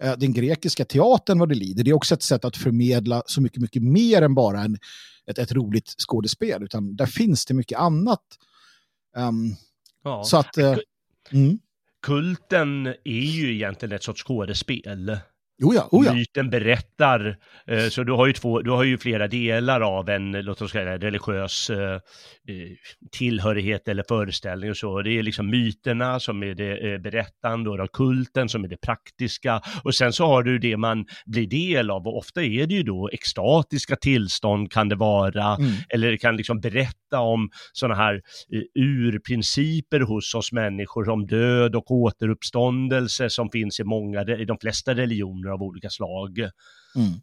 eh, 0.02 0.16
den 0.18 0.32
grekiska 0.32 0.84
teatern 0.84 1.38
vad 1.38 1.48
det 1.48 1.54
lider. 1.54 1.84
Det 1.84 1.90
är 1.90 1.94
också 1.94 2.14
ett 2.14 2.22
sätt 2.22 2.44
att 2.44 2.56
förmedla 2.56 3.22
så 3.26 3.40
mycket, 3.40 3.62
mycket 3.62 3.82
mer 3.82 4.22
än 4.22 4.34
bara 4.34 4.60
en, 4.60 4.78
ett, 5.26 5.38
ett 5.38 5.52
roligt 5.52 5.94
skådespel. 5.98 6.62
Utan 6.62 6.96
där 6.96 7.06
finns 7.06 7.46
det 7.46 7.54
mycket 7.54 7.78
annat. 7.78 8.22
Um, 9.16 9.56
ja. 10.04 10.24
Så 10.24 10.36
att... 10.36 10.58
Uh, 10.58 10.76
mm. 11.30 11.58
Kulten 12.02 12.86
är 12.86 12.96
ju 13.04 13.54
egentligen 13.54 13.92
ett 13.92 14.02
sorts 14.02 14.24
skådespel. 14.24 15.18
Oh 15.62 15.74
ja, 15.74 15.88
oh 15.90 16.06
ja. 16.06 16.14
Myten 16.14 16.50
berättar, 16.50 17.36
eh, 17.66 17.88
så 17.88 18.04
du 18.04 18.12
har, 18.12 18.26
ju 18.26 18.32
två, 18.32 18.62
du 18.62 18.70
har 18.70 18.84
ju 18.84 18.98
flera 18.98 19.28
delar 19.28 19.80
av 19.80 20.08
en, 20.08 20.32
låt 20.32 20.62
oss 20.62 20.70
säga 20.70 20.98
religiös 20.98 21.70
eh, 21.70 21.94
eh, 21.94 22.00
tillhörighet 23.12 23.88
eller 23.88 24.04
föreställning 24.08 24.70
och 24.70 24.76
så. 24.76 25.02
Det 25.02 25.18
är 25.18 25.22
liksom 25.22 25.50
myterna 25.50 26.20
som 26.20 26.42
är 26.42 26.54
det 26.54 27.02
berättande 27.02 27.70
och 27.70 27.92
kulten 27.92 28.48
som 28.48 28.64
är 28.64 28.68
det 28.68 28.76
praktiska. 28.76 29.60
Och 29.84 29.94
sen 29.94 30.12
så 30.12 30.26
har 30.26 30.42
du 30.42 30.58
det 30.58 30.76
man 30.76 31.06
blir 31.26 31.46
del 31.46 31.90
av 31.90 32.06
och 32.06 32.18
ofta 32.18 32.42
är 32.42 32.66
det 32.66 32.74
ju 32.74 32.82
då 32.82 33.10
extatiska 33.12 33.96
tillstånd 33.96 34.72
kan 34.72 34.88
det 34.88 34.96
vara, 34.96 35.54
mm. 35.54 35.72
eller 35.88 36.16
kan 36.16 36.36
liksom 36.36 36.60
berätta 36.60 37.20
om 37.20 37.50
sådana 37.72 37.94
här 37.94 38.20
urprinciper 38.78 40.00
hos 40.00 40.34
oss 40.34 40.52
människor 40.52 41.08
om 41.08 41.26
död 41.26 41.74
och 41.74 41.90
återuppståndelse 41.90 43.30
som 43.30 43.50
finns 43.50 43.80
i 43.80 43.84
många, 43.84 44.22
i 44.22 44.44
de 44.44 44.58
flesta 44.58 44.94
religioner 44.94 45.49
av 45.52 45.62
olika 45.62 45.90
slag. 45.90 46.38
Mm. 46.96 47.20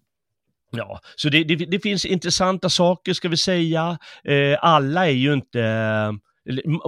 Ja, 0.72 1.00
så 1.16 1.30
det, 1.30 1.44
det, 1.44 1.56
det, 1.56 1.80
finns 1.80 2.06
intressanta 2.06 2.70
saker 2.70 3.13
ska 3.13 3.30
vi 3.30 3.38
säga. 3.38 3.98
Eh, 4.24 4.58
alla 4.62 5.08
är 5.08 5.12
ju 5.12 5.34
inte, 5.34 6.18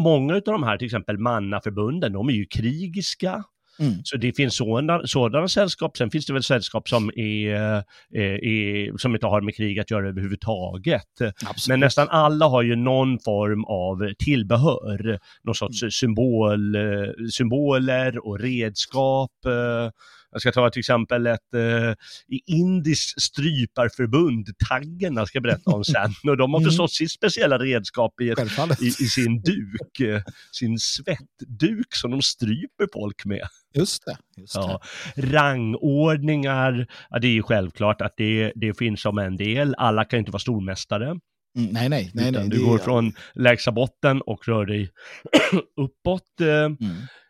många 0.01 0.33
av 0.33 0.41
de 0.41 0.63
här 0.63 0.77
till 0.77 0.85
exempel 0.85 1.17
mannaförbunden, 1.17 2.13
de 2.13 2.29
är 2.29 2.33
ju 2.33 2.45
krigiska. 2.45 3.43
Mm. 3.79 3.93
Så 4.03 4.17
det 4.17 4.35
finns 4.35 4.55
sådana, 4.55 5.07
sådana 5.07 5.47
sällskap, 5.47 5.97
sen 5.97 6.11
finns 6.11 6.25
det 6.25 6.33
väl 6.33 6.43
sällskap 6.43 6.89
som, 6.89 7.09
är, 7.15 7.49
är, 7.49 7.83
eh, 8.15 8.23
är, 8.23 8.97
som 8.97 9.13
inte 9.15 9.27
har 9.27 9.41
med 9.41 9.55
krig 9.55 9.79
att 9.79 9.91
göra 9.91 10.09
överhuvudtaget. 10.09 11.21
Absolut. 11.21 11.67
Men 11.67 11.79
nästan 11.79 12.09
alla 12.09 12.45
har 12.45 12.61
ju 12.61 12.75
någon 12.75 13.19
form 13.19 13.65
av 13.65 14.13
tillbehör, 14.19 15.19
någon 15.43 15.55
sorts 15.55 15.83
mm. 15.83 15.91
symbol, 15.91 16.75
eh, 16.75 16.81
symboler 17.31 18.27
och 18.27 18.39
redskap 18.39 19.31
jag 20.31 20.41
ska 20.41 20.51
ta 20.51 20.69
till 20.69 20.79
exempel 20.79 21.27
ett 21.27 21.53
eh, 21.53 21.93
indiskt 22.45 23.21
stryparförbund, 23.21 24.47
taggerna 24.69 25.25
ska 25.25 25.35
jag 25.35 25.43
berätta 25.43 25.71
om 25.71 25.83
sen. 25.83 26.13
Och 26.27 26.37
de 26.37 26.53
har 26.53 26.59
mm. 26.59 26.69
förstås 26.69 26.93
sitt 26.93 27.11
speciella 27.11 27.57
redskap 27.57 28.21
i, 28.21 28.29
ett, 28.29 28.39
i, 28.81 28.87
i, 28.87 28.91
sin 28.91 29.41
duk, 29.41 29.99
eh, 29.99 30.21
sin 30.51 30.79
svettduk 30.79 31.95
som 31.95 32.11
de 32.11 32.21
stryper 32.21 32.87
folk 32.93 33.25
med. 33.25 33.47
Just 33.73 34.05
det. 34.05 34.17
Just 34.37 34.53
det. 34.53 34.59
Ja. 34.59 34.81
Rangordningar, 35.15 36.87
ja, 37.09 37.19
det 37.19 37.27
är 37.27 37.31
ju 37.31 37.43
självklart 37.43 38.01
att 38.01 38.13
det, 38.17 38.51
det 38.55 38.77
finns 38.77 39.01
som 39.01 39.17
en 39.17 39.37
del. 39.37 39.75
Alla 39.77 40.05
kan 40.05 40.19
inte 40.19 40.31
vara 40.31 40.39
stormästare. 40.39 41.05
Mm, 41.57 41.71
nej, 41.71 41.89
nej, 41.89 42.11
nej, 42.13 42.31
nej. 42.31 42.49
Du 42.49 42.65
går 42.65 42.77
från 42.77 43.13
lägsta 43.33 43.71
botten 43.71 44.21
och 44.21 44.47
rör 44.47 44.65
dig 44.65 44.89
uppåt. 45.77 46.41
Eh, 46.41 46.47
mm. 46.47 46.77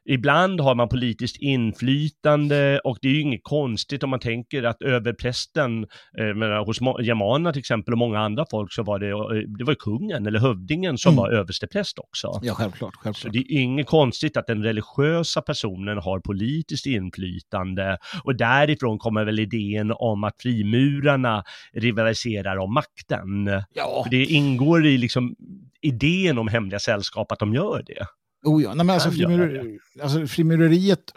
Ibland 0.06 0.62
har 0.62 0.76
man 0.76 0.90
politiskt 0.90 1.38
inflytande 1.38 2.80
och 2.84 2.98
det 3.02 3.08
är 3.08 3.12
ju 3.12 3.22
inget 3.22 3.44
konstigt 3.44 4.04
om 4.04 4.10
man 4.10 4.20
tänker 4.20 4.64
att 4.64 4.82
överprästen, 4.82 5.84
eh, 6.20 6.66
hos 6.66 6.82
germanerna 6.82 7.54
till 7.54 7.60
exempel 7.60 7.94
och 7.94 7.98
många 7.98 8.20
andra 8.20 8.46
folk 8.52 8.74
så 8.74 8.84
var 8.84 9.00
det, 9.00 9.10
eh, 9.10 9.50
det 9.58 9.64
var 9.64 9.76
kungen 9.76 10.28
eller 10.28 10.40
hövdingen 10.40 10.98
som 10.98 11.14
mm. 11.14 11.24
var 11.24 11.32
överstepräst 11.32 12.00
också. 12.00 12.40
Ja, 12.42 12.54
självklart, 12.54 12.96
självklart. 12.96 13.22
Så 13.22 13.30
det 13.30 13.40
är 13.40 13.52
inget 13.52 13.88
konstigt 13.88 14.38
att 14.38 14.48
den 14.48 14.64
religiösa 14.64 15.42
personen 15.42 15.98
har 15.98 16.20
politiskt 16.20 16.86
inflytande 16.86 17.98
och 18.24 18.36
därifrån 18.36 18.98
kommer 18.98 19.26
väl 19.26 19.40
idén 19.40 19.94
om 19.96 20.24
att 20.24 20.36
frimurarna 20.42 21.44
rivaliserar 21.74 22.58
om 22.58 22.74
makten. 22.74 23.46
Ja. 23.74 24.02
För 24.04 24.10
det 24.12 24.26
ingår 24.26 24.86
i 24.86 24.98
liksom 24.98 25.36
idén 25.82 26.38
om 26.38 26.48
hemliga 26.48 26.80
sällskap 26.80 27.32
att 27.32 27.40
de 27.40 27.54
gör 27.54 27.84
det. 27.86 28.06
Oh 28.46 28.64
ja, 28.64 28.74
Nej, 28.74 28.86
men 28.86 28.94
alltså, 28.94 29.12
frimureri, 29.12 29.80
alltså 30.02 30.28
frimureriet, 30.28 31.12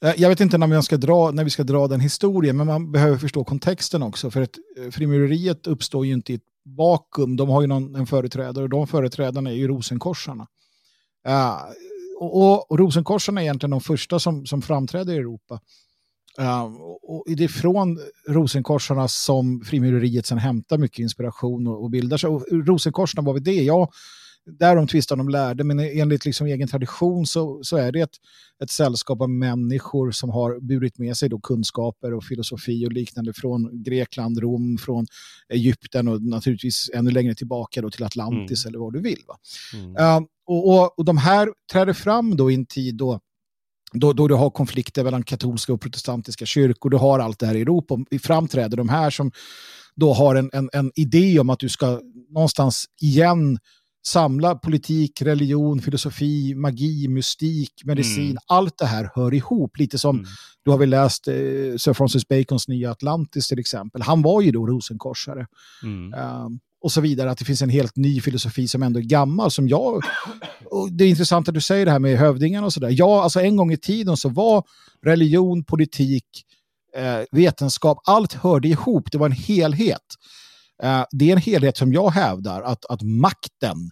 eh, 0.00 0.12
jag 0.16 0.28
vet 0.28 0.40
inte 0.40 0.58
när 0.58 0.66
vi, 0.66 0.82
ska 0.82 0.96
dra, 0.96 1.30
när 1.30 1.44
vi 1.44 1.50
ska 1.50 1.62
dra 1.62 1.88
den 1.88 2.00
historien, 2.00 2.56
men 2.56 2.66
man 2.66 2.92
behöver 2.92 3.18
förstå 3.18 3.44
kontexten 3.44 4.02
också. 4.02 4.30
För 4.30 4.42
att 4.42 4.58
eh, 4.78 4.90
frimureriet 4.90 5.66
uppstår 5.66 6.06
ju 6.06 6.12
inte 6.12 6.32
i 6.32 6.34
ett 6.36 6.42
vakuum. 6.76 7.36
De 7.36 7.48
har 7.48 7.60
ju 7.60 7.66
någon, 7.66 7.94
en 7.94 8.06
företrädare 8.06 8.64
och 8.64 8.70
de 8.70 8.86
företrädarna 8.86 9.50
är 9.50 9.54
ju 9.54 9.68
rosenkorsarna. 9.68 10.46
Uh, 11.28 11.54
och, 12.18 12.36
och, 12.36 12.70
och 12.70 12.78
rosenkorsarna 12.78 13.40
är 13.40 13.44
egentligen 13.44 13.70
de 13.70 13.80
första 13.80 14.18
som, 14.18 14.46
som 14.46 14.62
framträder 14.62 15.12
i 15.12 15.16
Europa. 15.16 15.60
Uh, 16.40 16.64
och 17.02 17.24
det 17.26 17.44
är 17.44 17.48
från 17.48 17.98
rosenkorsarna 18.28 19.08
som 19.08 19.60
frimureriet 19.64 20.26
sen 20.26 20.38
hämtar 20.38 20.78
mycket 20.78 20.98
inspiration 20.98 21.66
och, 21.66 21.82
och 21.82 21.90
bildar 21.90 22.16
sig. 22.16 22.30
Och 22.30 22.44
rosenkorsarna, 22.50 23.26
vad 23.26 23.34
var 23.34 23.40
det? 23.40 23.62
Ja, 23.62 23.90
där 24.58 24.76
de 24.76 24.86
tvistar 24.86 25.16
de 25.16 25.28
lärde, 25.28 25.64
men 25.64 25.80
enligt 25.80 26.24
liksom 26.24 26.46
egen 26.46 26.68
tradition 26.68 27.26
så, 27.26 27.60
så 27.62 27.76
är 27.76 27.92
det 27.92 28.00
ett, 28.00 28.16
ett 28.62 28.70
sällskap 28.70 29.20
av 29.20 29.30
människor 29.30 30.10
som 30.10 30.30
har 30.30 30.60
burit 30.60 30.98
med 30.98 31.16
sig 31.16 31.28
då 31.28 31.40
kunskaper 31.40 32.14
och 32.14 32.24
filosofi 32.24 32.86
och 32.86 32.92
liknande 32.92 33.32
från 33.32 33.82
Grekland, 33.82 34.38
Rom, 34.38 34.78
från 34.78 35.06
Egypten 35.48 36.08
och 36.08 36.22
naturligtvis 36.22 36.90
ännu 36.94 37.10
längre 37.10 37.34
tillbaka 37.34 37.82
då 37.82 37.90
till 37.90 38.04
Atlantis 38.04 38.64
mm. 38.64 38.70
eller 38.70 38.84
vad 38.84 38.92
du 38.92 39.00
vill. 39.00 39.22
Va? 39.28 39.36
Mm. 39.74 39.96
Uh, 39.96 40.26
och, 40.46 40.68
och, 40.68 40.98
och 40.98 41.04
de 41.04 41.18
här 41.18 41.48
träder 41.72 41.92
fram 41.92 42.36
då 42.36 42.50
i 42.50 42.54
en 42.54 42.66
tid 42.66 42.96
då 42.96 43.20
då, 43.92 44.12
då 44.12 44.28
du 44.28 44.34
har 44.34 44.50
konflikter 44.50 45.04
mellan 45.04 45.22
katolska 45.22 45.72
och 45.72 45.80
protestantiska 45.80 46.46
kyrkor, 46.46 46.90
du 46.90 46.96
har 46.96 47.18
allt 47.18 47.38
det 47.38 47.46
här 47.46 47.54
i 47.54 47.60
Europa. 47.60 47.98
Framträder 48.22 48.76
de 48.76 48.88
här 48.88 49.10
som 49.10 49.32
då 49.96 50.12
har 50.12 50.34
en, 50.34 50.50
en, 50.52 50.70
en 50.72 50.92
idé 50.94 51.40
om 51.40 51.50
att 51.50 51.58
du 51.58 51.68
ska 51.68 52.00
någonstans 52.28 52.84
igen 53.00 53.58
samla 54.06 54.54
politik, 54.54 55.22
religion, 55.22 55.80
filosofi, 55.80 56.54
magi, 56.54 57.08
mystik, 57.08 57.72
medicin. 57.84 58.30
Mm. 58.30 58.38
Allt 58.46 58.78
det 58.78 58.86
här 58.86 59.10
hör 59.14 59.34
ihop. 59.34 59.78
Lite 59.78 59.98
som, 59.98 60.16
mm. 60.16 60.28
du 60.64 60.70
har 60.70 60.78
väl 60.78 60.90
läst 60.90 61.28
eh, 61.28 61.34
Sir 61.76 61.92
Francis 61.92 62.28
Bacons 62.28 62.68
nya 62.68 62.90
Atlantis 62.90 63.48
till 63.48 63.58
exempel. 63.58 64.02
Han 64.02 64.22
var 64.22 64.40
ju 64.40 64.50
då 64.50 64.66
rosenkorsare. 64.66 65.46
Mm. 65.82 66.14
Um, 66.14 66.60
och 66.82 66.92
så 66.92 67.00
vidare, 67.00 67.30
att 67.30 67.38
det 67.38 67.44
finns 67.44 67.62
en 67.62 67.70
helt 67.70 67.96
ny 67.96 68.20
filosofi 68.20 68.68
som 68.68 68.82
ändå 68.82 69.00
är 69.00 69.04
gammal. 69.04 69.50
Som 69.50 69.68
jag, 69.68 70.02
det 70.90 71.04
är 71.04 71.08
intressant 71.08 71.48
att 71.48 71.54
du 71.54 71.60
säger 71.60 71.84
det 71.84 71.92
här 71.92 71.98
med 71.98 72.18
hövdingen 72.18 72.64
och 72.64 72.72
sådär. 72.72 72.88
Ja, 72.92 73.22
alltså 73.22 73.40
en 73.40 73.56
gång 73.56 73.72
i 73.72 73.76
tiden 73.76 74.16
så 74.16 74.28
var 74.28 74.64
religion, 75.04 75.64
politik, 75.64 76.24
eh, 76.96 77.20
vetenskap, 77.30 77.98
allt 78.04 78.32
hörde 78.32 78.68
ihop. 78.68 79.12
Det 79.12 79.18
var 79.18 79.26
en 79.26 79.32
helhet. 79.32 80.14
Eh, 80.82 81.04
det 81.10 81.28
är 81.28 81.32
en 81.32 81.42
helhet 81.42 81.76
som 81.76 81.92
jag 81.92 82.10
hävdar 82.10 82.62
att, 82.62 82.86
att 82.86 83.02
makten 83.02 83.90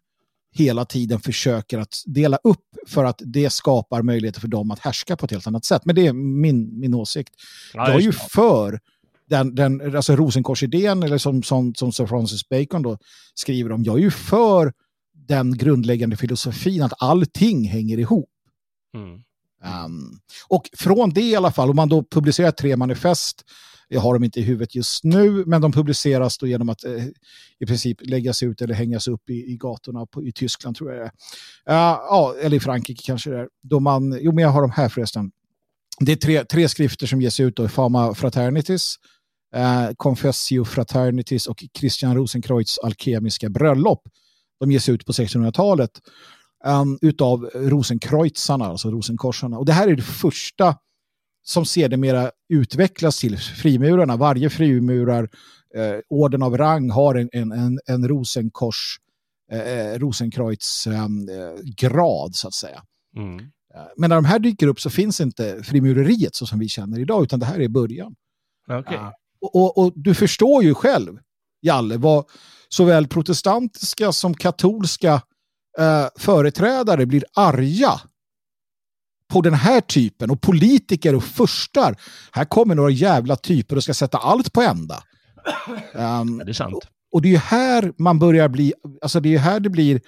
hela 0.53 0.85
tiden 0.85 1.21
försöker 1.21 1.79
att 1.79 2.03
dela 2.07 2.39
upp 2.45 2.65
för 2.87 3.05
att 3.05 3.23
det 3.25 3.51
skapar 3.51 4.03
möjligheter 4.03 4.41
för 4.41 4.49
dem 4.49 4.71
att 4.71 4.79
härska 4.79 5.17
på 5.17 5.25
ett 5.25 5.31
helt 5.31 5.47
annat 5.47 5.65
sätt. 5.65 5.85
Men 5.85 5.95
det 5.95 6.07
är 6.07 6.13
min, 6.13 6.81
min 6.81 6.95
åsikt. 6.95 7.35
Ja, 7.75 7.89
jag 7.89 7.97
är 7.97 8.01
ju 8.01 8.13
för 8.13 8.81
den, 9.29 9.55
den 9.55 9.97
alltså 9.97 10.17
Rosenkorsidén, 10.17 11.03
eller 11.03 11.19
som, 11.19 11.43
som, 11.43 11.75
som 11.75 11.93
Sir 11.93 12.07
Francis 12.07 12.49
Bacon 12.49 12.83
då 12.83 12.99
skriver 13.35 13.73
om, 13.73 13.85
jag 13.85 13.97
är 13.97 14.03
ju 14.03 14.11
för 14.11 14.73
den 15.13 15.57
grundläggande 15.57 16.17
filosofin 16.17 16.83
att 16.83 16.93
allting 16.99 17.69
hänger 17.69 17.99
ihop. 17.99 18.31
Mm. 18.95 19.23
Um, 19.85 20.21
och 20.49 20.69
från 20.77 21.11
det 21.11 21.21
i 21.21 21.37
alla 21.37 21.53
fall, 21.53 21.71
om 21.71 21.77
man 21.77 21.89
då 21.89 22.05
publicerar 22.11 22.51
tre 22.51 22.77
manifest 22.77 23.45
jag 23.89 24.01
har 24.01 24.15
dem 24.15 24.25
inte 24.25 24.41
i 24.41 24.43
huvudet 24.43 24.75
just 24.75 25.05
nu, 25.05 25.45
men 25.47 25.61
de 25.61 25.73
publiceras 25.73 26.39
då 26.39 26.47
genom 26.47 26.69
att 26.69 26.85
eh, 26.85 27.05
i 27.59 27.67
princip 27.67 27.99
läggas 28.01 28.43
ut 28.43 28.63
eller 28.63 28.75
hängas 28.75 29.09
upp 29.09 29.31
i, 29.31 29.53
i 29.53 29.57
gatorna 29.57 30.07
på, 30.07 30.25
i 30.25 30.33
Tyskland 30.33 30.77
tror 30.77 30.93
jag 30.93 31.01
det 31.01 31.05
är. 31.05 31.75
Uh, 31.75 31.99
ja, 32.09 32.35
eller 32.43 32.57
i 32.57 32.61
Frankrike 32.61 33.03
kanske 33.07 33.31
det 33.31 33.39
är. 33.39 33.49
Då 33.63 33.81
man, 33.81 34.19
jo, 34.21 34.33
men 34.33 34.43
jag 34.43 34.51
har 34.51 34.63
dem 34.63 34.71
här 34.71 34.89
förresten. 34.89 35.31
Det 36.01 36.13
är 36.13 36.17
tre, 36.17 36.45
tre 36.45 36.69
skrifter 36.69 37.07
som 37.07 37.23
ges 37.23 37.41
ut 37.41 37.57
då, 37.57 37.69
Fama 37.69 38.15
Fraternities, 38.15 38.95
eh, 39.55 39.89
Confessio 39.97 40.65
Fraternities 40.65 41.47
och 41.47 41.65
Christian 41.79 42.17
Rosenkreutz 42.17 42.79
alkemiska 42.79 43.49
bröllop. 43.49 44.03
De 44.61 44.73
ges 44.73 44.89
ut 44.89 45.07
på 45.07 45.13
1600-talet 45.13 45.91
um, 46.65 46.99
eh, 47.03 47.09
utav 47.09 47.51
Rosenkreutzarna, 47.55 48.67
alltså 48.67 48.91
Rosenkorsarna. 48.91 49.59
Och 49.59 49.67
det 49.67 49.73
här 49.73 49.89
är 49.89 49.97
det 49.97 50.03
första 50.03 50.77
som 51.49 51.65
sedermera 51.65 52.31
utvecklas 52.49 53.21
till 53.21 53.39
frimurarna. 53.39 54.17
Varje 54.17 54.51
frimurar 54.51 55.29
eh, 55.75 56.01
orden 56.09 56.43
av 56.43 56.57
rang 56.59 56.91
har 56.91 57.15
en, 57.15 57.29
en, 57.33 57.53
en, 57.53 57.81
en 57.87 58.09
rosenkors 58.09 58.99
eh, 59.53 59.61
eh 59.61 59.99
Rosenkreutz 59.99 60.87
ehm, 60.87 61.29
eh, 61.29 61.63
grad 61.77 62.35
så 62.35 62.49
att 62.49 62.55
säga. 62.55 62.83
Mm. 63.17 63.39
Eh, 63.75 63.83
men 63.97 64.09
när 64.09 64.17
de 64.17 64.25
här 64.25 64.39
dyker 64.39 64.67
upp 64.67 64.81
så 64.81 64.91
finns 64.91 65.21
inte 65.21 65.63
frimureriet 65.63 66.35
så 66.35 66.47
som 66.47 66.59
vi 66.59 66.69
känner 66.69 66.99
idag 66.99 67.23
utan 67.23 67.41
det 67.41 67.47
här 67.47 67.61
är 67.61 67.69
början. 67.69 68.15
Okay. 68.81 68.97
Uh, 68.97 69.11
och, 69.41 69.57
och, 69.57 69.79
och, 69.79 69.93
du 69.95 70.15
förstår 70.15 70.65
ju 70.65 70.75
själv, 70.75 71.19
Jalle, 71.61 71.97
vad 71.97 72.25
såväl 72.69 73.09
protestantiska 73.09 74.13
som 74.13 74.35
katolska 74.35 75.15
uh, 75.81 76.09
företrädare 76.17 77.07
blir 77.07 77.25
arga 77.35 78.01
på 79.33 79.41
den 79.41 79.55
här 79.55 79.81
typen 79.81 80.31
och 80.31 80.41
politiker 80.41 81.15
och 81.15 81.25
förstar. 81.25 81.97
Här 82.33 82.45
kommer 82.45 82.75
några 82.75 82.91
jävla 82.91 83.37
typer 83.37 83.77
och 83.77 83.83
ska 83.83 83.95
sätta 83.95 84.19
allt 84.19 84.53
på 84.53 84.63
ända. 84.63 85.03
Um, 85.95 86.39
ja, 86.39 86.45
det 86.45 86.51
är 86.51 86.53
sant. 86.53 86.75
Och, 86.75 86.83
och 87.13 87.23
det 87.23 87.29
är 87.29 87.33
ju 87.33 87.39
här 87.39 87.93
man 87.99 88.19
börjar 88.19 88.49
bli, 88.49 88.73
alltså 89.03 89.21
det 89.21 89.35
är 89.35 89.39
här 89.39 89.61
det 89.61 89.71
blir 89.71 90.01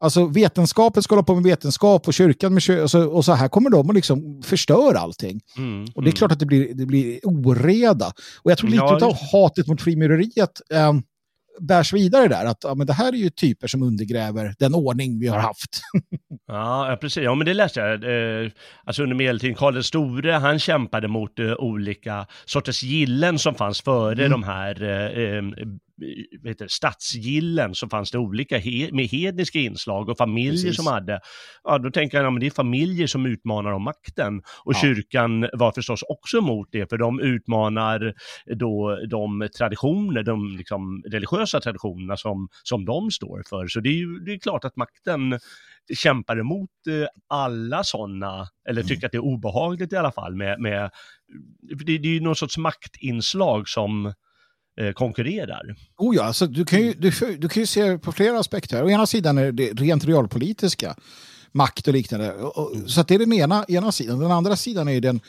Alltså 0.00 0.26
vetenskapen 0.26 1.02
ska 1.02 1.14
hålla 1.14 1.22
på 1.22 1.34
med 1.34 1.44
vetenskap 1.44 2.08
och 2.08 2.14
kyrkan 2.14 2.52
med 2.52 2.62
kyrkan. 2.62 2.82
Och 2.82 2.90
så, 2.90 3.08
och 3.08 3.24
så 3.24 3.32
här 3.32 3.48
kommer 3.48 3.70
de 3.70 3.88
och 3.88 3.94
liksom 3.94 4.42
förstör 4.42 4.94
allting. 4.94 5.40
Mm, 5.56 5.82
och 5.94 6.02
det 6.02 6.08
är 6.08 6.12
mm. 6.12 6.12
klart 6.12 6.32
att 6.32 6.38
det 6.38 6.46
blir, 6.46 6.74
det 6.74 6.86
blir 6.86 7.20
oreda. 7.22 8.12
Och 8.42 8.50
jag 8.50 8.58
tror 8.58 8.70
lite 8.70 8.84
ja, 8.84 9.06
av 9.06 9.16
hatet 9.32 9.66
mot 9.66 9.82
frimureriet 9.82 10.60
eh, 10.70 10.92
bärs 11.60 11.92
vidare 11.92 12.28
där. 12.28 12.44
Att 12.44 12.64
ja, 12.64 12.74
men 12.74 12.86
det 12.86 12.92
här 12.92 13.12
är 13.12 13.16
ju 13.16 13.30
typer 13.30 13.66
som 13.66 13.82
undergräver 13.82 14.54
den 14.58 14.74
ordning 14.74 15.20
vi 15.20 15.26
har 15.26 15.38
haft. 15.38 15.80
ja, 16.46 16.98
precis. 17.00 17.22
Ja, 17.22 17.34
men 17.34 17.46
det 17.46 17.54
läste 17.54 17.80
jag. 17.80 18.04
Eh, 18.04 18.50
alltså 18.84 19.02
under 19.02 19.16
medeltiden, 19.16 19.54
Karl 19.54 19.74
den 19.74 19.84
store, 19.84 20.32
han 20.32 20.58
kämpade 20.58 21.08
mot 21.08 21.38
eh, 21.38 21.52
olika 21.52 22.26
sorters 22.44 22.82
gillen 22.82 23.38
som 23.38 23.54
fanns 23.54 23.80
före 23.80 24.26
mm. 24.26 24.30
de 24.30 24.42
här 24.42 24.82
eh, 24.82 25.42
vet 26.42 26.58
du, 26.58 26.68
stadsgillen 26.68 27.74
så 27.74 27.88
fanns 27.88 28.10
det 28.10 28.18
olika 28.18 28.58
he 28.58 28.88
med 28.92 29.06
hedniska 29.06 29.58
inslag 29.58 30.08
och 30.08 30.18
familjer 30.18 30.52
Precis. 30.52 30.76
som 30.76 30.86
hade, 30.86 31.20
ja 31.64 31.78
då 31.78 31.90
tänker 31.90 32.18
jag, 32.18 32.26
ja, 32.26 32.30
men 32.30 32.40
det 32.40 32.46
är 32.46 32.50
familjer 32.50 33.06
som 33.06 33.26
utmanar 33.26 33.72
om 33.72 33.82
makten. 33.82 34.42
Och 34.64 34.74
ja. 34.74 34.78
kyrkan 34.78 35.48
var 35.52 35.72
förstås 35.72 36.02
också 36.02 36.38
emot 36.38 36.68
det, 36.72 36.90
för 36.90 36.98
de 36.98 37.20
utmanar 37.20 38.14
då 38.46 38.98
de 39.10 39.48
traditioner, 39.56 40.22
de 40.22 40.56
liksom 40.56 41.02
religiösa 41.06 41.60
traditionerna 41.60 42.16
som, 42.16 42.48
som 42.62 42.84
de 42.84 43.10
står 43.10 43.42
för. 43.48 43.66
Så 43.66 43.80
det 43.80 43.88
är 43.88 43.96
ju 43.98 44.18
det 44.18 44.32
är 44.32 44.38
klart 44.38 44.64
att 44.64 44.76
makten 44.76 45.38
kämpar 45.94 46.38
emot 46.38 46.70
eh, 46.88 47.08
alla 47.28 47.84
sådana, 47.84 48.48
eller 48.68 48.80
mm. 48.80 48.88
tycker 48.88 49.06
att 49.06 49.12
det 49.12 49.18
är 49.18 49.24
obehagligt 49.24 49.92
i 49.92 49.96
alla 49.96 50.12
fall 50.12 50.34
med, 50.34 50.60
med 50.60 50.90
det, 51.60 51.98
det 51.98 52.08
är 52.08 52.12
ju 52.12 52.20
någon 52.20 52.36
sorts 52.36 52.58
maktinslag 52.58 53.68
som 53.68 54.12
konkurrerar. 54.94 55.76
Oh 55.98 56.16
ja, 56.16 56.22
alltså, 56.22 56.46
du, 56.46 56.64
kan 56.64 56.80
ju, 56.80 56.92
du, 56.92 57.10
du 57.38 57.48
kan 57.48 57.62
ju 57.62 57.66
se 57.66 57.98
på 57.98 58.12
flera 58.12 58.38
aspekter. 58.38 58.84
Å 58.84 58.90
ena 58.90 59.06
sidan 59.06 59.38
är 59.38 59.52
det 59.52 59.72
rent 59.72 60.04
realpolitiska, 60.04 60.96
makt 61.52 61.88
och 61.88 61.94
liknande. 61.94 62.34
Så 62.86 63.00
att 63.00 63.08
det 63.08 63.14
är 63.14 63.18
den 63.18 63.32
ena, 63.32 63.64
ena 63.68 63.92
sidan. 63.92 64.18
Den 64.18 64.30
andra 64.30 64.56
sidan 64.56 64.88
är 64.88 65.00
den 65.00 65.20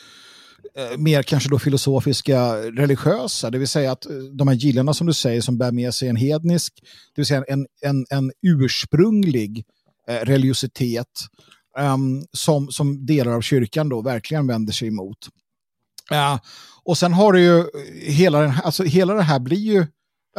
eh, 0.75 0.97
mer 0.97 1.23
kanske 1.23 1.49
då 1.49 1.59
filosofiska, 1.59 2.55
religiösa, 2.55 3.49
det 3.49 3.57
vill 3.57 3.67
säga 3.67 3.91
att 3.91 4.05
eh, 4.05 4.15
de 4.15 4.47
här 4.47 4.55
gillena 4.55 4.93
som 4.93 5.07
du 5.07 5.13
säger 5.13 5.41
som 5.41 5.57
bär 5.57 5.71
med 5.71 5.93
sig 5.93 6.09
en 6.09 6.15
hednisk, 6.15 6.73
det 7.15 7.21
vill 7.21 7.25
säga 7.25 7.43
en, 7.47 7.67
en, 7.81 8.05
en 8.09 8.31
ursprunglig 8.41 9.65
eh, 10.07 10.25
religiositet 10.25 11.07
um, 11.77 12.25
som, 12.31 12.71
som 12.71 13.05
delar 13.05 13.31
av 13.31 13.41
kyrkan 13.41 13.89
då 13.89 14.01
verkligen 14.01 14.47
vänder 14.47 14.73
sig 14.73 14.87
emot. 14.87 15.17
Uh, 16.11 16.39
och 16.83 16.97
sen 16.97 17.13
har 17.13 17.33
du 17.33 17.41
ju 17.41 17.63
hela, 18.01 18.41
den, 18.41 18.53
alltså 18.63 18.83
hela 18.83 19.13
det 19.13 19.23
här 19.23 19.39
blir 19.39 19.73
ju 19.73 19.85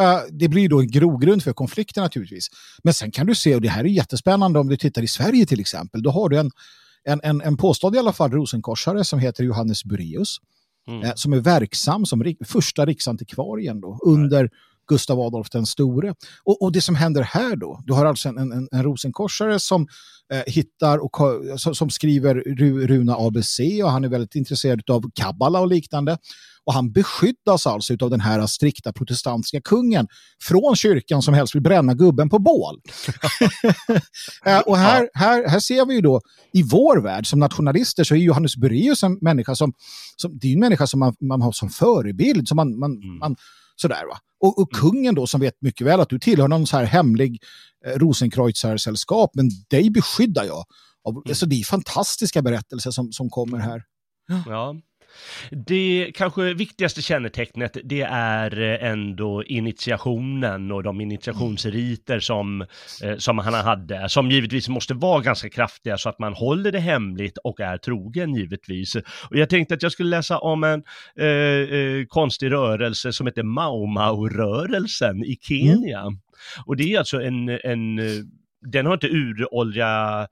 Uh, 0.00 0.20
det 0.30 0.48
blir 0.48 0.68
då 0.68 0.80
en 0.80 0.90
grogrund 0.90 1.42
för 1.42 1.52
konflikter 1.52 2.00
naturligtvis. 2.02 2.48
Men 2.82 2.94
sen 2.94 3.10
kan 3.10 3.26
du 3.26 3.34
se, 3.34 3.54
och 3.54 3.60
det 3.60 3.68
här 3.68 3.84
är 3.84 3.88
jättespännande 3.88 4.58
om 4.58 4.68
du 4.68 4.76
tittar 4.76 5.02
i 5.02 5.08
Sverige 5.08 5.46
till 5.46 5.60
exempel, 5.60 6.02
då 6.02 6.10
har 6.10 6.28
du 6.28 6.38
en, 6.38 6.50
en, 7.04 7.20
en, 7.22 7.40
en 7.40 7.56
påstådd 7.56 7.96
i 7.96 7.98
alla 7.98 8.12
fall 8.12 8.30
rosenkorsare 8.30 9.04
som 9.04 9.18
heter 9.18 9.44
Johannes 9.44 9.84
Bureus, 9.84 10.36
mm. 10.88 11.02
uh, 11.02 11.12
som 11.14 11.32
är 11.32 11.40
verksam 11.40 12.06
som 12.06 12.24
rik, 12.24 12.38
första 12.46 12.86
riksantikvarien 12.86 13.80
då, 13.80 13.98
under 14.06 14.50
Gustav 14.88 15.20
Adolf 15.20 15.50
den 15.50 15.66
store. 15.66 16.14
Och, 16.44 16.62
och, 16.62 16.72
det 16.72 16.80
som 16.80 16.94
händer 16.94 17.22
här 17.22 17.56
då, 17.56 17.82
du 17.86 17.92
har 17.92 18.06
alltså 18.06 18.28
en, 18.28 18.38
en, 18.38 18.68
en 18.72 18.82
rosenkorsare 18.82 19.58
som 19.58 19.86
eh, 20.32 20.42
hittar 20.46 20.98
och 20.98 21.16
som, 21.56 21.74
som 21.74 21.90
skriver 21.90 22.34
runa 22.86 23.14
ABC 23.14 23.60
och 23.84 23.90
han 23.90 24.04
är 24.04 24.08
väldigt 24.08 24.34
intresserad 24.34 24.90
av 24.90 25.10
kabbala 25.14 25.60
och 25.60 25.68
liknande. 25.68 26.18
Och 26.68 26.74
han 26.74 26.92
beskyddas 26.92 27.66
alltså 27.66 27.96
av 28.00 28.10
den 28.10 28.20
här 28.20 28.46
strikta 28.46 28.92
protestantiska 28.92 29.60
kungen 29.60 30.06
från 30.42 30.76
kyrkan 30.76 31.22
som 31.22 31.34
helst 31.34 31.54
vill 31.54 31.62
bränna 31.62 31.94
gubben 31.94 32.28
på 32.28 32.38
bål. 32.38 32.80
Eh, 34.44 34.58
och 34.58 34.76
här, 34.76 35.08
här, 35.14 35.48
här 35.48 35.60
ser 35.60 35.86
vi 35.86 35.94
ju 35.94 36.00
då 36.00 36.20
i 36.52 36.62
vår 36.62 37.02
värld 37.02 37.26
som 37.26 37.38
nationalister 37.38 38.04
så 38.04 38.14
är 38.14 38.18
Johannes 38.18 38.56
Bureus 38.56 39.02
en 39.02 39.18
människa 39.20 39.54
som, 39.54 39.72
som 40.16 40.38
det 40.38 40.48
är 40.48 40.52
en 40.52 40.60
människa 40.60 40.86
som 40.86 41.00
man, 41.00 41.14
man 41.20 41.42
har 41.42 41.52
som 41.52 41.68
förebild, 41.68 42.48
som 42.48 42.56
man, 42.56 42.78
man, 42.78 42.92
mm. 42.92 43.18
man 43.18 43.36
Sådär, 43.80 44.06
va? 44.06 44.18
Och, 44.40 44.58
och 44.58 44.72
mm. 44.74 44.80
kungen 44.80 45.14
då 45.14 45.26
som 45.26 45.40
vet 45.40 45.62
mycket 45.62 45.86
väl 45.86 46.00
att 46.00 46.08
du 46.08 46.18
tillhör 46.18 46.48
någon 46.48 46.66
så 46.66 46.76
här 46.76 46.84
hemlig 46.84 47.42
eh, 47.86 47.98
Rosenkreuzer-sällskap, 47.98 49.30
men 49.34 49.50
dig 49.70 49.90
beskyddar 49.90 50.44
jag. 50.44 50.64
Av, 51.04 51.12
mm. 51.12 51.22
alltså, 51.28 51.46
det 51.46 51.60
är 51.60 51.64
fantastiska 51.64 52.42
berättelser 52.42 52.90
som, 52.90 53.12
som 53.12 53.30
kommer 53.30 53.58
här. 53.58 53.82
Ja. 54.46 54.76
Det 55.50 56.10
kanske 56.14 56.54
viktigaste 56.54 57.02
kännetecknet 57.02 57.76
det 57.84 58.02
är 58.10 58.60
eh, 58.60 58.90
ändå 58.90 59.44
initiationen 59.44 60.72
och 60.72 60.82
de 60.82 61.00
initiationsriter 61.00 62.20
som, 62.20 62.60
eh, 63.02 63.16
som 63.16 63.38
han 63.38 63.54
hade, 63.54 64.08
som 64.08 64.30
givetvis 64.30 64.68
måste 64.68 64.94
vara 64.94 65.20
ganska 65.20 65.50
kraftiga 65.50 65.98
så 65.98 66.08
att 66.08 66.18
man 66.18 66.34
håller 66.34 66.72
det 66.72 66.80
hemligt 66.80 67.38
och 67.38 67.60
är 67.60 67.78
trogen 67.78 68.34
givetvis. 68.34 68.96
Och 68.96 69.36
jag 69.36 69.48
tänkte 69.48 69.74
att 69.74 69.82
jag 69.82 69.92
skulle 69.92 70.10
läsa 70.10 70.38
om 70.38 70.64
en 70.64 70.82
eh, 71.20 71.26
eh, 71.26 72.04
konstig 72.08 72.50
rörelse 72.50 73.12
som 73.12 73.26
heter 73.26 73.42
Mau 73.42 73.86
Mau-rörelsen 73.86 75.24
i 75.24 75.38
Kenya. 75.40 76.00
Mm. 76.00 76.18
Och 76.66 76.76
det 76.76 76.94
är 76.94 76.98
alltså 76.98 77.22
en, 77.22 77.48
en 77.48 78.00
den 78.72 78.86
har 78.86 78.94
inte 78.94 79.06
uråldriga 79.06 80.26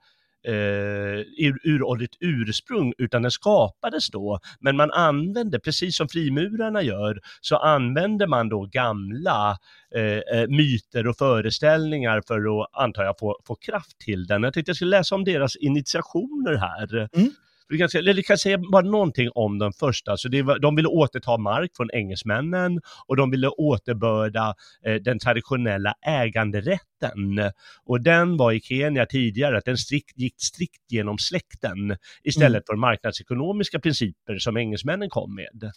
eh, 0.47 1.19
ur, 1.37 1.59
uråldrigt 1.63 2.15
ursprung, 2.19 2.93
utan 2.97 3.21
den 3.21 3.31
skapades 3.31 4.09
då. 4.09 4.39
Men 4.59 4.75
man 4.75 4.91
använde, 4.91 5.59
precis 5.59 5.97
som 5.97 6.09
frimurarna 6.09 6.81
gör, 6.81 7.19
så 7.41 7.55
använder 7.55 8.27
man 8.27 8.49
då 8.49 8.65
gamla 8.65 9.57
eh, 9.95 10.39
eh 10.39 10.47
myter 10.47 11.07
och 11.07 11.17
föreställningar 11.17 12.21
för 12.27 12.61
att, 12.61 12.69
antar 12.83 13.03
jag, 13.03 13.19
få, 13.19 13.39
få 13.47 13.55
kraft 13.55 13.99
till 13.99 14.27
den. 14.27 14.43
Jag 14.43 14.53
tänkte 14.53 14.69
jag 14.69 14.75
skulle 14.75 14.97
läsa 14.97 15.15
om 15.15 15.23
deras 15.23 15.55
initiationer 15.55 16.55
här. 16.55 17.09
Mm. 17.13 17.31
Vi 17.69 17.77
kan, 17.77 17.89
eller 17.95 18.21
kan 18.21 18.37
säga 18.37 18.57
bara 18.71 18.85
någonting 18.85 19.29
om 19.35 19.59
den 19.59 19.73
första. 19.73 20.17
Så 20.17 20.29
var, 20.43 20.59
de 20.59 20.75
ville 20.75 20.87
återta 20.87 21.37
mark 21.37 21.71
från 21.77 21.91
engelsmännen 21.93 22.81
och 23.07 23.15
de 23.15 23.31
ville 23.31 23.47
återbörda 23.47 24.55
eh, 24.85 24.95
den 24.95 25.19
traditionella 25.19 25.93
äganderätten. 26.01 27.51
Och 27.85 28.01
den 28.01 28.37
var 28.37 28.51
i 28.51 28.59
Kenya 28.59 29.05
tidigare 29.05 29.57
att 29.57 29.65
den 29.65 29.77
strikt, 29.77 30.17
gick 30.17 30.35
strikt 30.37 30.91
genom 30.91 31.17
släkten 31.17 31.97
istället 32.23 32.49
mm. 32.49 32.63
för 32.67 32.75
marknadsekonomiska 32.75 33.79
principer 33.79 34.37
som 34.37 34.57
engelsmännen 34.57 35.09
kom 35.09 35.35
med. 35.35 35.71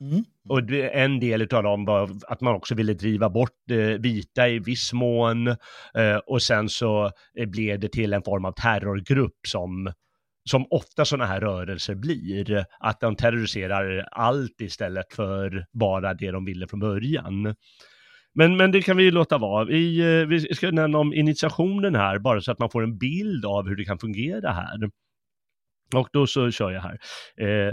Mm. 0.00 0.24
Och 0.48 0.70
en 0.92 1.20
del 1.20 1.42
av 1.42 1.62
dem 1.62 1.84
var 1.84 2.10
att 2.26 2.40
man 2.40 2.54
också 2.54 2.74
ville 2.74 2.94
driva 2.94 3.30
bort 3.30 3.70
eh, 3.70 3.76
vita 3.76 4.48
i 4.48 4.58
viss 4.58 4.92
mån 4.92 5.46
eh, 5.94 6.16
och 6.26 6.42
sen 6.42 6.68
så 6.68 7.10
eh, 7.38 7.46
blev 7.46 7.80
det 7.80 7.92
till 7.92 8.12
en 8.12 8.22
form 8.22 8.44
av 8.44 8.52
terrorgrupp 8.52 9.38
som 9.46 9.92
som 10.50 10.66
ofta 10.70 11.04
sådana 11.04 11.26
här 11.26 11.40
rörelser 11.40 11.94
blir, 11.94 12.66
att 12.80 13.00
de 13.00 13.16
terroriserar 13.16 14.08
allt 14.10 14.60
istället 14.60 15.14
för 15.14 15.66
bara 15.72 16.14
det 16.14 16.30
de 16.30 16.44
ville 16.44 16.68
från 16.68 16.80
början. 16.80 17.54
Men, 18.34 18.56
men 18.56 18.72
det 18.72 18.82
kan 18.82 18.96
vi 18.96 19.10
låta 19.10 19.38
vara. 19.38 19.64
Vi, 19.64 19.98
eh, 20.20 20.26
vi 20.26 20.54
ska 20.54 20.70
nämna 20.70 20.98
om 20.98 21.14
initiationen 21.14 21.94
här, 21.94 22.18
bara 22.18 22.40
så 22.40 22.52
att 22.52 22.58
man 22.58 22.70
får 22.70 22.82
en 22.82 22.98
bild 22.98 23.44
av 23.44 23.68
hur 23.68 23.76
det 23.76 23.84
kan 23.84 23.98
fungera 23.98 24.52
här. 24.52 24.90
Och 25.94 26.08
då 26.12 26.26
så 26.26 26.50
kör 26.50 26.70
jag 26.70 26.80
här. 26.80 26.98
Eh, 27.40 27.72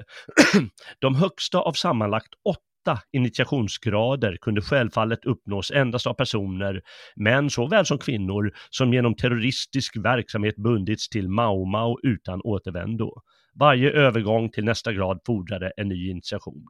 de 1.00 1.16
högsta 1.16 1.60
av 1.60 1.74
sammanlagt 1.74 2.34
åtta 2.50 2.62
initiationsgrader 3.12 4.38
kunde 4.42 4.62
självfallet 4.62 5.26
uppnås 5.26 5.72
endast 5.72 6.08
av 6.08 6.14
personer, 6.14 6.82
män 7.16 7.50
såväl 7.50 7.86
som 7.86 7.98
kvinnor, 7.98 8.54
som 8.70 8.94
genom 8.94 9.16
terroristisk 9.16 9.98
verksamhet 9.98 10.56
bundits 10.56 11.10
till 11.10 11.30
Mao 11.30 11.66
Mao 11.66 11.98
utan 12.04 12.42
återvändo. 12.42 13.14
Varje 13.60 13.92
övergång 13.92 14.50
till 14.50 14.66
nästa 14.66 14.94
grad 14.94 15.20
fordrade 15.26 15.72
en 15.78 15.88
ny 15.88 16.10
initiation. 16.10 16.66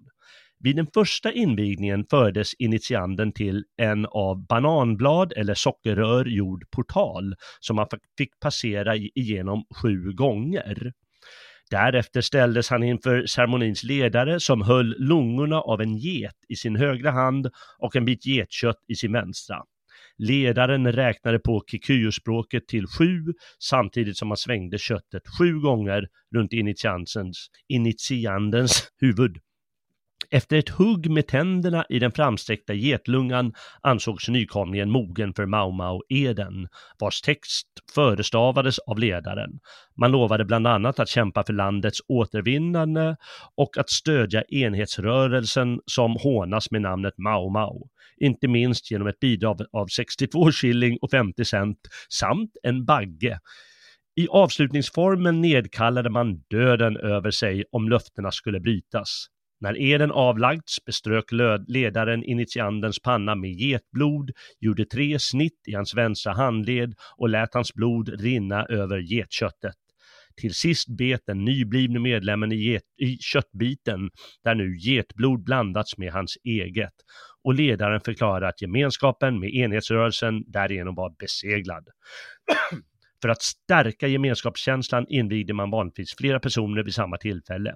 Vid 0.63 0.75
den 0.75 0.87
första 0.93 1.31
invigningen 1.31 2.05
fördes 2.09 2.53
initianden 2.53 3.33
till 3.33 3.63
en 3.77 4.05
av 4.05 4.47
bananblad 4.47 5.33
eller 5.35 5.53
sockerrör 5.53 6.25
gjord 6.25 6.63
portal 6.71 7.35
som 7.59 7.75
man 7.75 7.87
fick 8.17 8.39
passera 8.39 8.95
igenom 8.95 9.63
sju 9.81 10.11
gånger. 10.13 10.93
Därefter 11.71 12.21
ställdes 12.21 12.69
han 12.69 12.83
inför 12.83 13.25
ceremonins 13.25 13.83
ledare 13.83 14.39
som 14.39 14.61
höll 14.61 14.95
lungorna 14.99 15.61
av 15.61 15.81
en 15.81 15.97
get 15.97 16.35
i 16.49 16.55
sin 16.55 16.75
högra 16.75 17.11
hand 17.11 17.47
och 17.79 17.95
en 17.95 18.05
bit 18.05 18.25
getkött 18.25 18.79
i 18.87 18.95
sin 18.95 19.11
vänstra. 19.11 19.57
Ledaren 20.17 20.91
räknade 20.91 21.39
på 21.39 21.63
kikuyu-språket 21.67 22.67
till 22.67 22.87
sju 22.87 23.33
samtidigt 23.59 24.17
som 24.17 24.29
han 24.29 24.37
svängde 24.37 24.77
köttet 24.77 25.23
sju 25.39 25.59
gånger 25.59 26.07
runt 26.35 26.53
initiandens 27.67 28.91
huvud. 29.01 29.37
Efter 30.29 30.57
ett 30.57 30.69
hugg 30.69 31.09
med 31.09 31.27
tänderna 31.27 31.85
i 31.89 31.99
den 31.99 32.11
framsträckta 32.11 32.73
getlungan 32.73 33.53
ansågs 33.81 34.29
nykomlingen 34.29 34.91
mogen 34.91 35.33
för 35.33 35.45
Mau 35.45 35.71
Mau-eden, 35.71 36.67
vars 36.99 37.21
text 37.21 37.67
förestavades 37.95 38.79
av 38.79 38.99
ledaren. 38.99 39.59
Man 39.97 40.11
lovade 40.11 40.45
bland 40.45 40.67
annat 40.67 40.99
att 40.99 41.09
kämpa 41.09 41.43
för 41.43 41.53
landets 41.53 42.01
återvinnande 42.07 43.17
och 43.55 43.77
att 43.77 43.89
stödja 43.89 44.43
enhetsrörelsen 44.49 45.79
som 45.85 46.17
hånas 46.23 46.71
med 46.71 46.81
namnet 46.81 47.17
Mau 47.17 47.49
Mau. 47.49 47.87
inte 48.17 48.47
minst 48.47 48.91
genom 48.91 49.07
ett 49.07 49.19
bidrag 49.19 49.61
av 49.71 49.87
62 49.87 50.51
shilling 50.51 50.97
och 51.01 51.11
50 51.11 51.45
cent 51.45 51.79
samt 52.09 52.51
en 52.63 52.85
bagge. 52.85 53.39
I 54.15 54.27
avslutningsformen 54.27 55.41
nedkallade 55.41 56.09
man 56.09 56.43
döden 56.49 56.97
över 56.97 57.31
sig 57.31 57.63
om 57.71 57.89
löftena 57.89 58.31
skulle 58.31 58.59
brytas. 58.59 59.27
När 59.61 59.81
eden 59.81 60.11
avlagts 60.11 60.85
beströk 60.85 61.25
ledaren 61.67 62.23
initiandens 62.23 62.99
panna 62.99 63.35
med 63.35 63.51
getblod, 63.51 64.31
gjorde 64.59 64.85
tre 64.85 65.19
snitt 65.19 65.63
i 65.67 65.73
hans 65.73 65.95
vänstra 65.95 66.33
handled 66.33 66.93
och 67.17 67.29
lät 67.29 67.53
hans 67.53 67.73
blod 67.73 68.21
rinna 68.21 68.65
över 68.65 68.97
getköttet. 68.97 69.75
Till 70.35 70.53
sist 70.53 70.87
bet 70.97 71.21
den 71.25 71.45
nyblivne 71.45 71.99
medlemmen 71.99 72.51
i, 72.51 72.55
get, 72.55 72.83
i 72.97 73.17
köttbiten, 73.17 74.09
där 74.43 74.55
nu 74.55 74.77
getblod 74.77 75.43
blandats 75.43 75.97
med 75.97 76.11
hans 76.11 76.37
eget, 76.43 76.93
och 77.43 77.53
ledaren 77.53 78.01
förklarade 78.01 78.47
att 78.47 78.61
gemenskapen 78.61 79.39
med 79.39 79.49
enhetsrörelsen 79.49 80.43
därigenom 80.47 80.95
var 80.95 81.15
beseglad. 81.19 81.87
För 83.21 83.29
att 83.29 83.41
stärka 83.41 84.07
gemenskapskänslan 84.07 85.05
invigde 85.09 85.53
man 85.53 85.71
vanligtvis 85.71 86.15
flera 86.17 86.39
personer 86.39 86.83
vid 86.83 86.93
samma 86.93 87.17
tillfälle. 87.17 87.75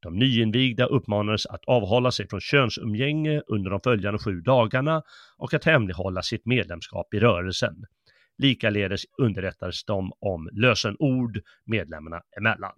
De 0.00 0.18
nyinvigda 0.18 0.86
uppmanades 0.86 1.46
att 1.46 1.64
avhålla 1.66 2.10
sig 2.10 2.28
från 2.28 2.40
könsumgänge 2.40 3.42
under 3.46 3.70
de 3.70 3.80
följande 3.80 4.18
sju 4.18 4.40
dagarna 4.40 5.02
och 5.36 5.54
att 5.54 5.64
hemlighålla 5.64 6.22
sitt 6.22 6.46
medlemskap 6.46 7.14
i 7.14 7.20
rörelsen. 7.20 7.74
Likaledes 8.38 9.02
underrättades 9.18 9.84
de 9.84 10.12
om 10.20 10.48
lösenord 10.52 11.40
medlemmarna 11.66 12.20
emellan. 12.38 12.74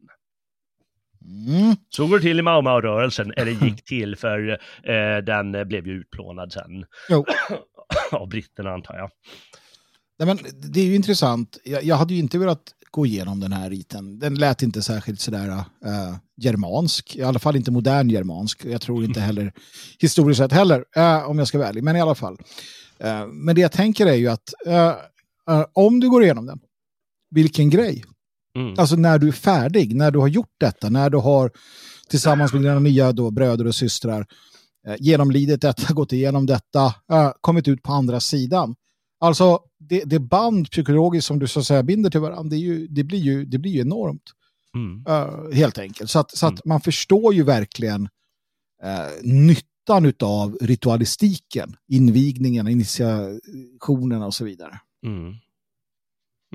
Mm. 1.24 1.76
Så 1.88 2.06
går 2.06 2.16
det 2.16 2.22
till 2.22 2.38
i 2.38 2.42
Mau 2.42 2.62
Mau-rörelsen, 2.62 3.33
eller 3.37 3.52
gick 3.64 3.85
till 3.85 4.16
för 4.16 4.48
eh, 4.83 5.18
den 5.24 5.68
blev 5.68 5.87
ju 5.87 5.92
utplånad 5.92 6.52
sen. 6.52 6.85
Jo. 7.09 7.24
Av 8.12 8.28
britterna 8.28 8.70
antar 8.70 8.96
jag. 8.96 9.11
Nej, 10.18 10.26
men 10.26 10.38
det 10.72 10.80
är 10.80 10.85
ju 10.85 10.94
intressant. 10.94 11.59
Jag, 11.64 11.85
jag, 11.85 11.96
hade 11.96 12.14
ju 12.14 12.20
inte 12.20 12.38
velat 12.38 12.62
gå 12.90 13.07
igenom 13.07 13.40
den 13.40 13.53
här 13.53 13.70
riten. 13.70 14.18
Den 14.18 14.35
lät 14.35 14.62
inte 14.62 14.83
särskilt 14.83 15.20
sådär 15.20 15.48
uh, 15.48 16.16
germansk, 16.37 17.16
i 17.16 17.22
alla 17.22 17.38
fall 17.38 17.57
inte 17.57 17.70
modern 17.70 18.11
germansk. 18.11 18.64
Jag 18.64 18.81
tror 18.81 19.05
inte 19.05 19.20
heller 19.20 19.53
historiskt 19.98 20.38
sett 20.38 20.53
heller, 20.53 20.85
uh, 20.98 21.31
om 21.31 21.38
jag 21.38 21.48
ska 21.48 21.59
vara 21.59 21.68
ärlig. 21.68 21.85
Men 21.85 21.96
i 21.96 22.00
alla 22.00 22.14
fall. 22.14 22.38
Uh, 23.05 23.26
men 23.26 23.55
det 23.55 23.61
jag 23.61 23.72
tänker 23.72 24.07
är 24.07 24.14
ju 24.14 24.29
att 24.29 24.55
om 25.72 26.00
du 26.00 26.11
går 26.11 26.22
igenom 26.24 26.46
den, 26.46 26.61
vilken 27.31 27.70
grej. 27.70 28.05
Mm. 28.57 28.74
Alltså 28.79 28.96
när 28.96 29.18
du 29.18 29.29
är 29.29 29.33
färdig, 29.33 29.96
när 29.96 30.11
du 30.11 30.18
har 30.18 30.29
gjort 30.29 30.55
detta, 30.59 30.88
när 30.88 31.11
du 31.11 31.18
har 31.18 31.50
tillsammans 32.09 32.53
med 32.53 32.62
dina 32.62 32.79
nya 32.79 33.12
då, 33.12 33.31
bröder 33.31 33.66
och 33.66 33.74
systrar 33.74 34.26
genomlidit 34.98 35.61
detta, 35.61 35.92
gått 35.94 36.12
igenom 36.12 36.46
detta, 36.46 36.94
kommit 37.40 37.68
ut 37.68 37.83
på 37.83 37.92
andra 37.92 38.20
sidan. 38.20 38.74
Alltså 39.20 39.61
det, 39.90 40.05
det 40.05 40.18
band 40.18 40.70
psykologiskt 40.70 41.26
som 41.26 41.38
du 41.38 41.48
så 41.48 41.61
att 41.61 41.66
säga 41.66 41.83
binder 41.83 42.11
till 42.11 42.20
varandra, 42.20 42.50
det, 42.50 42.57
ju, 42.57 42.87
det, 42.87 43.05
blir, 43.05 43.18
ju, 43.18 43.44
det 43.44 43.59
blir 43.59 43.72
ju 43.72 43.81
enormt. 43.81 44.22
Mm. 44.74 45.05
Uh, 45.09 45.53
helt 45.53 45.79
enkelt. 45.79 46.11
Så 46.11 46.18
att, 46.18 46.37
så 46.37 46.46
att 46.46 46.53
mm. 46.53 46.62
man 46.64 46.81
förstår 46.81 47.35
ju 47.35 47.42
verkligen 47.42 48.03
uh, 48.85 49.22
nyttan 49.22 50.12
av 50.20 50.59
ritualistiken, 50.61 51.76
invigningen, 51.88 52.68
initiationerna 52.68 54.26
och 54.26 54.35
så 54.35 54.44
vidare. 54.44 54.81
Mm. 55.07 55.35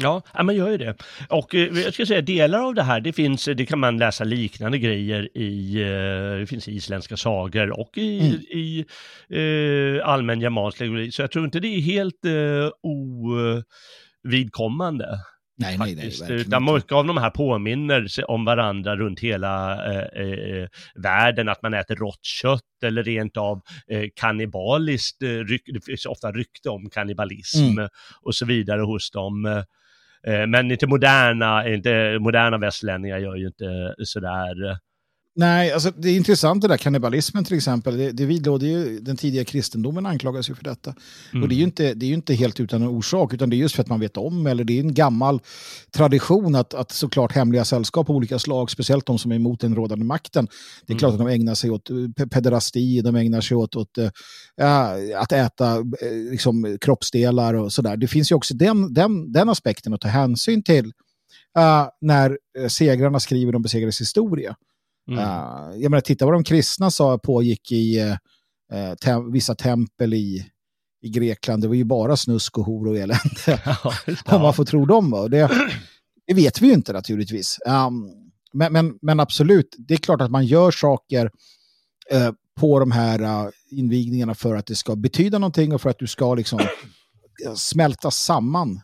Ja, 0.02 0.22
man 0.44 0.56
gör 0.56 0.72
ju 0.72 0.78
det. 0.78 0.96
Och 1.30 1.56
eh, 1.56 1.80
jag 1.80 1.94
ska 1.94 2.06
säga 2.06 2.22
delar 2.22 2.60
av 2.60 2.76
det 2.76 2.84
här, 2.84 3.00
det 3.00 3.14
finns, 3.14 3.46
det 3.46 3.66
kan 3.66 3.80
man 3.80 3.98
läsa 3.98 4.24
liknande 4.24 4.78
grejer 4.78 5.38
i, 5.38 5.82
eh, 5.82 6.40
det 6.40 6.48
finns 6.50 6.68
isländska 6.68 7.18
sagor 7.18 7.80
och 7.80 7.98
i, 7.98 8.20
mm. 8.20 8.42
i 8.42 8.86
eh, 9.30 10.08
allmän 10.08 10.42
germansk 10.42 10.78
så 11.16 11.22
jag 11.22 11.32
tror 11.32 11.46
inte 11.46 11.60
det 11.60 11.68
är 11.68 11.82
helt 11.82 12.26
eh, 12.26 12.70
ovidkommande. 14.24 15.20
Nej, 15.58 15.78
nej, 15.78 15.96
nej. 15.96 16.12
Utan 16.30 16.74
mycket 16.74 16.92
av 16.92 17.08
de 17.08 17.18
här 17.18 17.30
påminner 17.30 18.08
om 18.28 18.46
varandra 18.46 18.96
runt 18.96 19.20
hela 19.20 19.74
eh, 20.06 20.68
världen, 20.96 21.50
att 21.50 21.62
man 21.62 21.74
äter 21.74 21.96
rått 21.96 22.26
kött 22.26 22.84
eller 22.84 23.04
rent 23.04 23.38
av 23.38 23.62
eh, 23.88 24.04
kannibaliskt, 24.16 25.22
eh, 25.22 25.30
det 25.74 25.86
finns 25.86 26.06
ofta 26.06 26.32
rykte 26.32 26.70
om 26.70 26.90
kannibalism 26.90 27.64
mm. 27.64 27.90
och 28.22 28.36
så 28.36 28.46
vidare 28.46 28.82
hos 28.82 29.12
dem. 29.12 29.64
Eh, 30.28 30.48
men 30.48 30.72
inte 30.72 30.88
moderna, 30.88 31.68
inte 31.68 32.20
moderna 32.20 32.58
västlänningar 32.58 33.18
gör 33.18 33.36
ju 33.36 33.48
inte 33.48 33.96
sådär 33.98 34.70
eh, 34.70 34.78
Nej, 35.38 35.72
alltså 35.72 35.92
det 35.98 36.10
är 36.10 36.16
intressant 36.16 36.62
det 36.62 36.68
där 36.68 36.78
kannibalismen 36.78 37.46
till 37.46 37.58
exempel. 37.58 37.98
Det, 37.98 38.12
det 38.12 38.26
vidlåder 38.26 38.68
ju, 38.68 39.00
den 39.00 39.18
tidiga 39.18 39.46
kristendomen 39.46 40.06
anklagas 40.06 40.50
ju 40.50 40.56
för 40.56 40.64
detta. 40.64 40.96
Mm. 41.32 41.44
Och 41.44 41.50
det 41.50 41.56
är, 41.56 41.58
ju 41.58 41.64
inte, 41.64 41.94
det 41.94 42.06
är 42.06 42.14
inte 42.14 42.34
helt 42.34 42.60
utan 42.60 42.82
en 42.82 42.88
orsak, 42.88 43.34
utan 43.34 43.50
det 43.50 43.56
är 43.56 43.58
just 43.58 43.76
för 43.76 43.84
att 43.84 43.90
man 43.90 44.00
vet 44.00 44.18
om, 44.18 44.48
eller 44.48 44.64
det 44.64 44.74
är 44.74 44.80
en 44.80 44.94
gammal 44.94 45.42
tradition 45.92 46.56
att, 46.56 46.74
att 46.74 46.92
såklart 46.92 47.32
hemliga 47.32 47.66
sällskap 47.66 48.10
av 48.10 48.16
olika 48.16 48.40
slag, 48.40 48.72
speciellt 48.72 49.06
de 49.06 49.20
som 49.20 49.32
är 49.32 49.36
emot 49.36 49.60
den 49.60 49.76
rådande 49.76 50.06
makten, 50.06 50.46
det 50.86 50.92
är 50.92 50.94
mm. 50.94 51.00
klart 51.00 51.12
att 51.12 51.20
de 51.20 51.28
ägnar 51.28 51.56
sig 51.56 51.70
åt 51.70 51.90
eh, 51.90 52.28
pederasti, 52.32 53.02
de 53.02 53.16
ägnar 53.16 53.42
sig 53.42 53.58
åt, 53.58 53.76
åt 53.76 53.98
äh, 53.98 54.10
att 55.16 55.32
äta 55.32 55.76
äh, 55.76 55.84
liksom, 56.32 56.78
kroppsdelar 56.82 57.54
och 57.54 57.74
sådär. 57.74 57.98
Det 57.98 58.08
finns 58.08 58.32
ju 58.32 58.36
också 58.36 58.54
den, 58.54 58.94
den, 58.94 59.32
den 59.32 59.50
aspekten 59.50 59.94
att 59.94 60.02
ta 60.02 60.08
hänsyn 60.08 60.64
till 60.64 60.86
äh, 61.58 61.88
när 62.02 62.38
segrarna 62.70 63.20
skriver 63.20 63.52
de 63.52 63.62
besegrades 63.62 64.02
historia. 64.02 64.56
Mm. 65.08 65.20
Uh, 65.20 65.82
jag 65.82 65.92
menar, 65.92 66.02
titta 66.02 66.26
vad 66.26 66.34
de 66.34 66.44
kristna 66.44 66.92
sa 66.92 67.18
pågick 67.18 67.72
i 67.72 68.00
uh, 68.74 68.96
tem 69.02 69.32
vissa 69.32 69.56
tempel 69.56 70.14
i, 70.14 70.46
i 71.02 71.10
Grekland. 71.10 71.64
Det 71.64 71.68
var 71.68 71.76
ju 71.76 71.84
bara 71.84 72.18
snusk 72.18 72.58
och 72.58 72.66
hor 72.66 72.88
och 72.88 72.98
elände. 72.98 73.22
Ja, 74.26 74.36
Om 74.36 74.42
man 74.42 74.54
får 74.54 74.66
tro 74.66 74.86
dem. 74.86 75.28
Det, 75.32 75.50
det 76.28 76.34
vet 76.34 76.62
vi 76.62 76.68
ju 76.68 76.74
inte 76.74 76.94
naturligtvis. 76.94 77.58
Um, 77.66 78.12
men, 78.54 78.74
men, 78.74 78.98
men, 79.02 79.20
absolut, 79.20 79.76
det 79.78 79.94
är 79.94 79.98
klart 79.98 80.22
att 80.22 80.32
man 80.32 80.46
gör 80.46 80.72
saker 80.72 81.26
uh, 82.14 82.32
på 82.60 82.80
de 82.80 82.92
här 82.92 83.52
invigningarna 83.72 84.36
för 84.36 84.56
att 84.56 84.66
det 84.66 84.76
ska 84.76 84.96
betyda 84.96 85.40
någonting 85.40 85.74
och 85.74 85.82
för 85.82 85.90
att 85.90 86.00
du 86.00 86.08
ska 86.08 86.36
liksom 86.36 86.60
smälta 87.56 88.12
samman. 88.12 88.82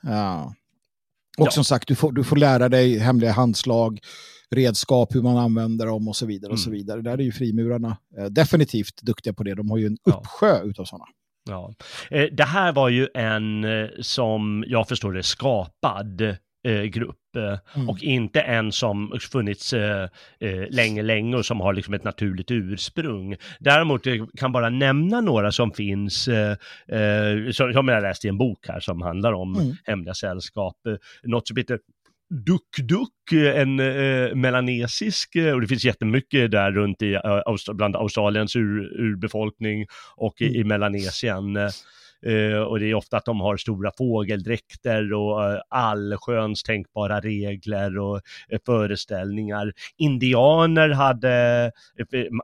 och 1.38 1.46
ja. 1.46 1.52
som 1.52 1.64
sagt, 1.64 1.88
du 1.88 1.96
får, 1.96 2.12
du 2.12 2.24
får 2.24 2.36
lära 2.36 2.70
dig 2.70 2.98
hemliga 2.98 3.32
handslag 3.32 4.00
redskap, 4.56 5.16
hur 5.16 5.22
man 5.22 5.38
använder 5.38 5.86
dem 5.86 6.08
och 6.08 6.16
så 6.16 6.26
vidare. 6.26 6.50
Mm. 6.50 6.54
och 6.54 6.60
så 6.60 6.70
mm. 6.70 6.78
vidare. 6.78 7.02
Där 7.02 7.18
är 7.18 7.24
ju 7.24 7.32
frimurarna 7.32 7.98
eh, 8.18 8.26
definitivt 8.26 9.02
duktiga 9.02 9.34
på 9.34 9.44
det. 9.44 9.56
De 9.56 9.70
har 9.70 9.78
ju 9.78 9.86
en 9.86 9.98
uppsjö 10.04 10.58
ja. 10.58 10.64
utav 10.64 10.86
sådana. 10.86 11.06
Ja. 11.50 11.74
Det 12.32 12.44
här 12.44 12.72
var 12.72 12.90
ju 12.90 13.08
en, 13.14 13.64
eh, 13.64 13.90
som 14.00 14.64
jag 14.68 14.88
förstår 14.88 15.14
det, 15.14 15.24
skapad 15.24 16.22
eh, 16.68 16.84
grupp. 16.84 17.18
Mm. 17.76 17.90
Och 17.90 18.04
inte 18.04 18.42
en 18.42 18.72
som 18.72 19.20
funnits 19.32 19.74
länge, 20.70 21.02
länge 21.02 21.36
och 21.36 21.46
som 21.46 21.60
har 21.60 21.74
liksom 21.74 21.94
ett 21.94 22.04
naturligt 22.04 22.52
ursprung. 22.52 23.36
Däremot 23.60 24.06
jag 24.06 24.30
kan 24.38 24.52
bara 24.52 24.70
nämna 24.70 25.22
några 25.22 25.52
som 25.52 25.72
finns, 25.72 26.24
som, 27.52 27.88
jag 27.88 28.02
läst 28.02 28.26
i 28.26 28.28
en 28.28 28.38
bok 28.38 28.68
här 28.68 28.80
som 28.80 29.02
handlar 29.02 29.34
om 29.34 29.56
mm. 29.56 29.76
hemliga 29.84 30.14
sällskap. 30.14 30.76
något 31.24 31.48
som 31.48 31.58
heter 31.58 31.80
Duck 32.32 32.78
Duck, 32.84 33.32
en 33.56 33.80
eh, 33.80 34.36
melanesisk, 34.36 35.36
eh, 35.36 35.54
och 35.54 35.62
det 35.62 35.68
finns 35.68 35.86
jättemycket 35.86 36.52
där 36.52 36.72
runt 36.72 37.02
i, 37.02 37.16
uh, 37.16 37.74
bland 37.74 37.96
Australiens 37.96 38.56
ur, 38.56 39.02
urbefolkning 39.02 39.86
och 40.16 40.42
mm. 40.42 40.54
i, 40.54 40.58
i 40.58 40.64
Melanesien. 40.64 41.58
Uh, 42.28 42.58
och 42.58 42.80
det 42.80 42.86
är 42.86 42.94
ofta 42.94 43.18
att 43.18 43.26
de 43.26 43.42
har 43.42 43.58
stora 43.58 43.92
fågeldräkter 43.98 45.14
och 45.14 45.40
uh, 45.40 45.60
allsköns 45.70 46.64
tänkbara 46.64 47.20
regler 47.20 47.98
och 47.98 48.22
föreställningar. 48.66 49.74
Indianer 49.98 50.90
hade, 50.90 51.72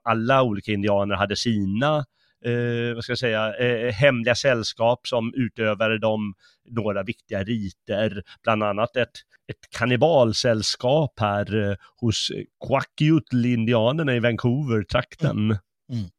alla 0.04 0.44
olika 0.44 0.72
indianer 0.72 1.16
hade 1.16 1.36
sina 1.36 2.06
eh, 2.46 2.96
vad 2.96 3.04
ska 3.04 3.12
jag 3.12 3.20
säga, 3.20 3.56
eh, 3.56 3.94
hemliga 3.94 4.36
sällskap 4.36 5.08
som 5.08 5.34
utövade 5.36 6.00
de 6.00 6.34
några 6.70 7.04
viktiga 7.04 7.44
riter, 7.44 8.24
bland 8.44 8.64
annat 8.64 8.96
ett, 8.96 9.12
ett 9.48 9.70
kannibalsällskap 9.78 11.20
här 11.20 11.70
eh, 11.70 11.76
hos 12.02 12.32
Quackutl-indianerna 12.68 14.16
i 14.16 14.20
Vancouver-trakten. 14.20 15.38
Mm. 15.38 15.58
Mm. 15.92 16.10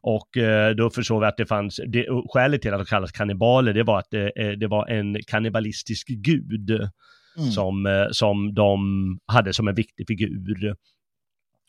Och 0.00 0.36
eh, 0.36 0.74
då 0.74 0.90
förstår 0.90 1.20
vi 1.20 1.26
att 1.26 1.36
det 1.36 1.46
fanns, 1.46 1.80
det, 1.86 2.06
skälet 2.28 2.62
till 2.62 2.74
att 2.74 2.80
de 2.80 2.86
kallas 2.86 3.12
kannibaler, 3.12 3.74
det 3.74 3.82
var 3.82 3.98
att 3.98 4.10
det, 4.10 4.32
eh, 4.36 4.52
det 4.52 4.66
var 4.66 4.86
en 4.86 5.16
kannibalistisk 5.26 6.08
gud 6.08 6.70
mm. 6.70 7.50
som, 7.50 7.86
eh, 7.86 8.06
som 8.10 8.54
de 8.54 8.78
hade 9.26 9.52
som 9.52 9.68
en 9.68 9.74
viktig 9.74 10.06
figur. 10.06 10.76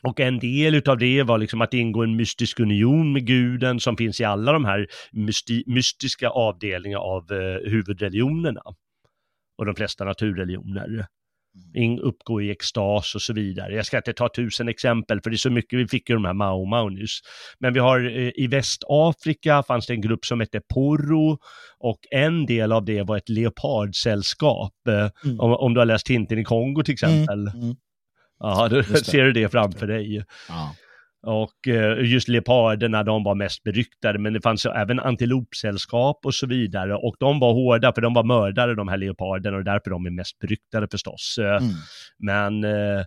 Och 0.02 0.20
en 0.20 0.38
del 0.38 0.88
av 0.88 0.98
det 0.98 1.22
var 1.22 1.38
liksom 1.38 1.60
att 1.60 1.74
ingå 1.74 2.02
en 2.02 2.16
mystisk 2.16 2.60
union 2.60 3.12
med 3.12 3.26
guden 3.26 3.80
som 3.80 3.96
finns 3.96 4.20
i 4.20 4.24
alla 4.24 4.52
de 4.52 4.64
här 4.64 4.86
mysti 5.12 5.64
mystiska 5.66 6.28
avdelningarna 6.28 7.02
av 7.02 7.32
eh, 7.32 7.70
huvudreligionerna. 7.70 8.62
Och 9.58 9.66
de 9.66 9.74
flesta 9.74 10.04
naturreligioner. 10.04 11.06
in, 11.74 11.98
uppgå 11.98 12.42
i 12.42 12.50
extas 12.50 13.14
och 13.14 13.22
så 13.22 13.32
vidare. 13.32 13.74
Jag 13.74 13.86
ska 13.86 13.96
inte 13.96 14.12
ta 14.12 14.28
tusen 14.28 14.68
exempel 14.68 15.20
för 15.20 15.30
det 15.30 15.34
är 15.34 15.38
så 15.38 15.50
mycket, 15.50 15.78
vi 15.78 15.88
fick 15.88 16.08
ju 16.08 16.14
de 16.14 16.24
här 16.24 16.32
Mao 16.32 16.64
Mao 16.64 16.88
nyss. 16.88 17.20
Men 17.58 17.72
vi 17.72 17.80
har 17.80 18.18
eh, 18.18 18.30
i 18.34 18.46
Västafrika 18.46 19.62
fanns 19.62 19.86
det 19.86 19.94
en 19.94 20.00
grupp 20.00 20.24
som 20.24 20.40
hette 20.40 20.60
Porro 20.74 21.38
och 21.78 21.98
en 22.10 22.46
del 22.46 22.72
av 22.72 22.84
det 22.84 23.02
var 23.02 23.16
ett 23.16 23.28
leopardsällskap. 23.28 24.74
Eh, 24.88 25.10
mm. 25.24 25.40
Om, 25.40 25.52
om, 25.52 25.74
du 25.74 25.80
har 25.80 25.86
läst 25.86 26.06
Tintin 26.06 26.38
i 26.38 26.44
Kongo 26.44 26.82
till 26.82 26.92
exempel. 26.92 27.48
Mm. 27.48 27.62
Mm. 27.62 27.76
Ja, 28.38 28.68
då 28.68 28.82
ser 28.82 29.24
du 29.24 29.32
det 29.32 29.48
framför 29.48 29.86
dig. 29.86 30.24
Ja. 30.48 30.74
Och 31.22 31.68
eh, 31.68 32.10
just 32.10 32.28
leoparderna, 32.28 33.02
de 33.02 33.24
var 33.24 33.34
mest 33.34 33.62
beryktade, 33.62 34.18
men 34.18 34.32
det 34.32 34.40
fanns 34.40 34.66
även 34.66 35.00
antilopsällskap 35.00 36.26
och 36.26 36.34
så 36.34 36.46
vidare. 36.46 36.94
Och 36.94 37.16
de 37.18 37.40
var 37.40 37.52
hårda, 37.52 37.92
för 37.92 38.00
de 38.00 38.14
var 38.14 38.24
mördare, 38.24 38.74
de 38.74 38.88
här 38.88 38.96
leoparderna, 38.96 39.56
och 39.56 39.64
därför 39.64 39.90
de 39.90 40.06
är 40.06 40.10
mest 40.10 40.38
beryktade 40.38 40.88
förstås. 40.90 41.38
Eh, 41.40 41.56
mm. 41.56 41.74
Men 42.18 42.64
eh, 42.64 43.04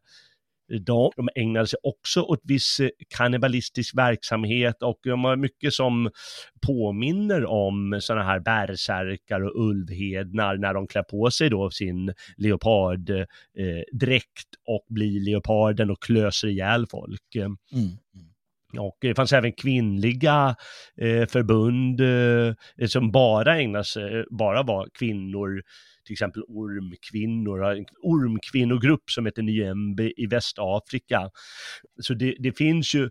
de, 0.79 1.11
de 1.15 1.29
ägnade 1.35 1.67
sig 1.67 1.79
också 1.83 2.21
åt 2.21 2.39
viss 2.43 2.79
eh, 2.79 2.89
kannibalistisk 3.17 3.97
verksamhet 3.97 4.83
och 4.83 4.99
de 5.03 5.23
har 5.23 5.35
mycket 5.35 5.73
som 5.73 6.09
påminner 6.67 7.45
om 7.45 7.99
sådana 8.01 8.25
här 8.25 8.39
bärsärkar 8.39 9.41
och 9.41 9.69
ulvhednar 9.69 10.57
när 10.57 10.73
de 10.73 10.87
klär 10.87 11.03
på 11.03 11.31
sig 11.31 11.49
då 11.49 11.69
sin 11.69 12.13
leoparddräkt 12.37 13.27
eh, 13.57 14.73
och 14.73 14.85
blir 14.89 15.19
leoparden 15.19 15.89
och 15.91 16.03
klöser 16.03 16.47
ihjäl 16.47 16.87
folk. 16.87 17.35
Mm. 17.35 17.57
mm. 17.75 18.30
Och 18.79 18.97
det 19.01 19.15
fanns 19.15 19.33
även 19.33 19.53
kvinnliga 19.53 20.55
eh, 21.01 21.25
förbund 21.25 22.01
eh, 22.01 22.87
som 22.87 23.11
bara 23.11 23.57
ägnade 23.57 23.85
sig, 23.85 24.25
bara 24.29 24.63
var 24.63 24.87
kvinnor 24.99 25.61
till 26.05 26.13
exempel 26.13 26.43
ormkvinnor, 26.43 27.65
en 27.65 27.85
ormkvinnogrupp 28.01 29.09
som 29.09 29.25
heter 29.25 29.41
Nyembe 29.41 30.11
i 30.17 30.25
Västafrika. 30.25 31.29
Så 32.01 32.13
det, 32.13 32.35
det 32.39 32.57
finns 32.57 32.95
ju 32.95 33.09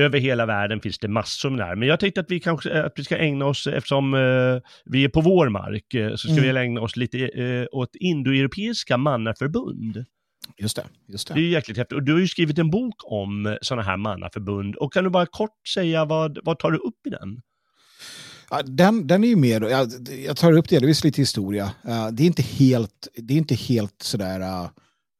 över 0.00 0.18
hela 0.18 0.46
världen 0.46 0.80
finns 0.80 0.98
det 0.98 1.08
massor 1.08 1.50
med 1.50 1.58
det 1.58 1.64
här. 1.64 1.76
Men 1.76 1.88
jag 1.88 2.00
tänkte 2.00 2.20
att 2.20 2.30
vi 2.30 2.40
kanske 2.40 2.82
att 2.82 2.92
vi 2.96 3.04
ska 3.04 3.16
ägna 3.16 3.46
oss, 3.46 3.66
eftersom 3.66 4.14
eh, 4.14 4.70
vi 4.84 5.04
är 5.04 5.08
på 5.08 5.20
vår 5.20 5.48
mark, 5.48 5.94
eh, 5.94 6.10
så 6.10 6.18
ska 6.18 6.30
mm. 6.30 6.42
vi 6.42 6.60
ägna 6.60 6.80
oss 6.80 6.96
lite 6.96 7.18
eh, 7.18 7.66
åt 7.72 7.96
indoeuropeiska 8.00 8.96
mannaförbund. 8.96 10.04
Just 10.58 10.76
det, 10.76 10.86
just 11.08 11.28
det. 11.28 11.34
Det 11.34 11.40
är 11.40 11.48
jäkligt 11.48 11.76
häftigt. 11.76 11.96
Och 11.96 12.02
du 12.02 12.12
har 12.12 12.20
ju 12.20 12.28
skrivit 12.28 12.58
en 12.58 12.70
bok 12.70 12.94
om 13.04 13.58
sådana 13.62 13.82
här 13.82 13.96
mannaförbund. 13.96 14.76
Och 14.76 14.92
kan 14.92 15.04
du 15.04 15.10
bara 15.10 15.26
kort 15.26 15.68
säga 15.74 16.04
vad, 16.04 16.38
vad 16.44 16.58
tar 16.58 16.70
du 16.70 16.78
upp 16.78 17.06
i 17.06 17.10
den? 17.10 17.40
Den, 18.64 19.06
den 19.06 19.24
är 19.24 19.28
ju 19.28 19.36
mer, 19.36 19.60
jag, 19.60 19.90
jag 20.26 20.36
tar 20.36 20.52
upp 20.52 20.72
är 20.72 21.04
lite 21.04 21.22
historia. 21.22 21.64
Uh, 21.64 22.08
det 22.12 22.22
är 22.22 22.26
inte 22.26 22.42
helt, 22.42 23.08
det 23.14 23.34
är 23.34 23.38
inte 23.38 23.54
helt 23.54 24.02
sådär 24.02 24.40
uh, 24.40 24.68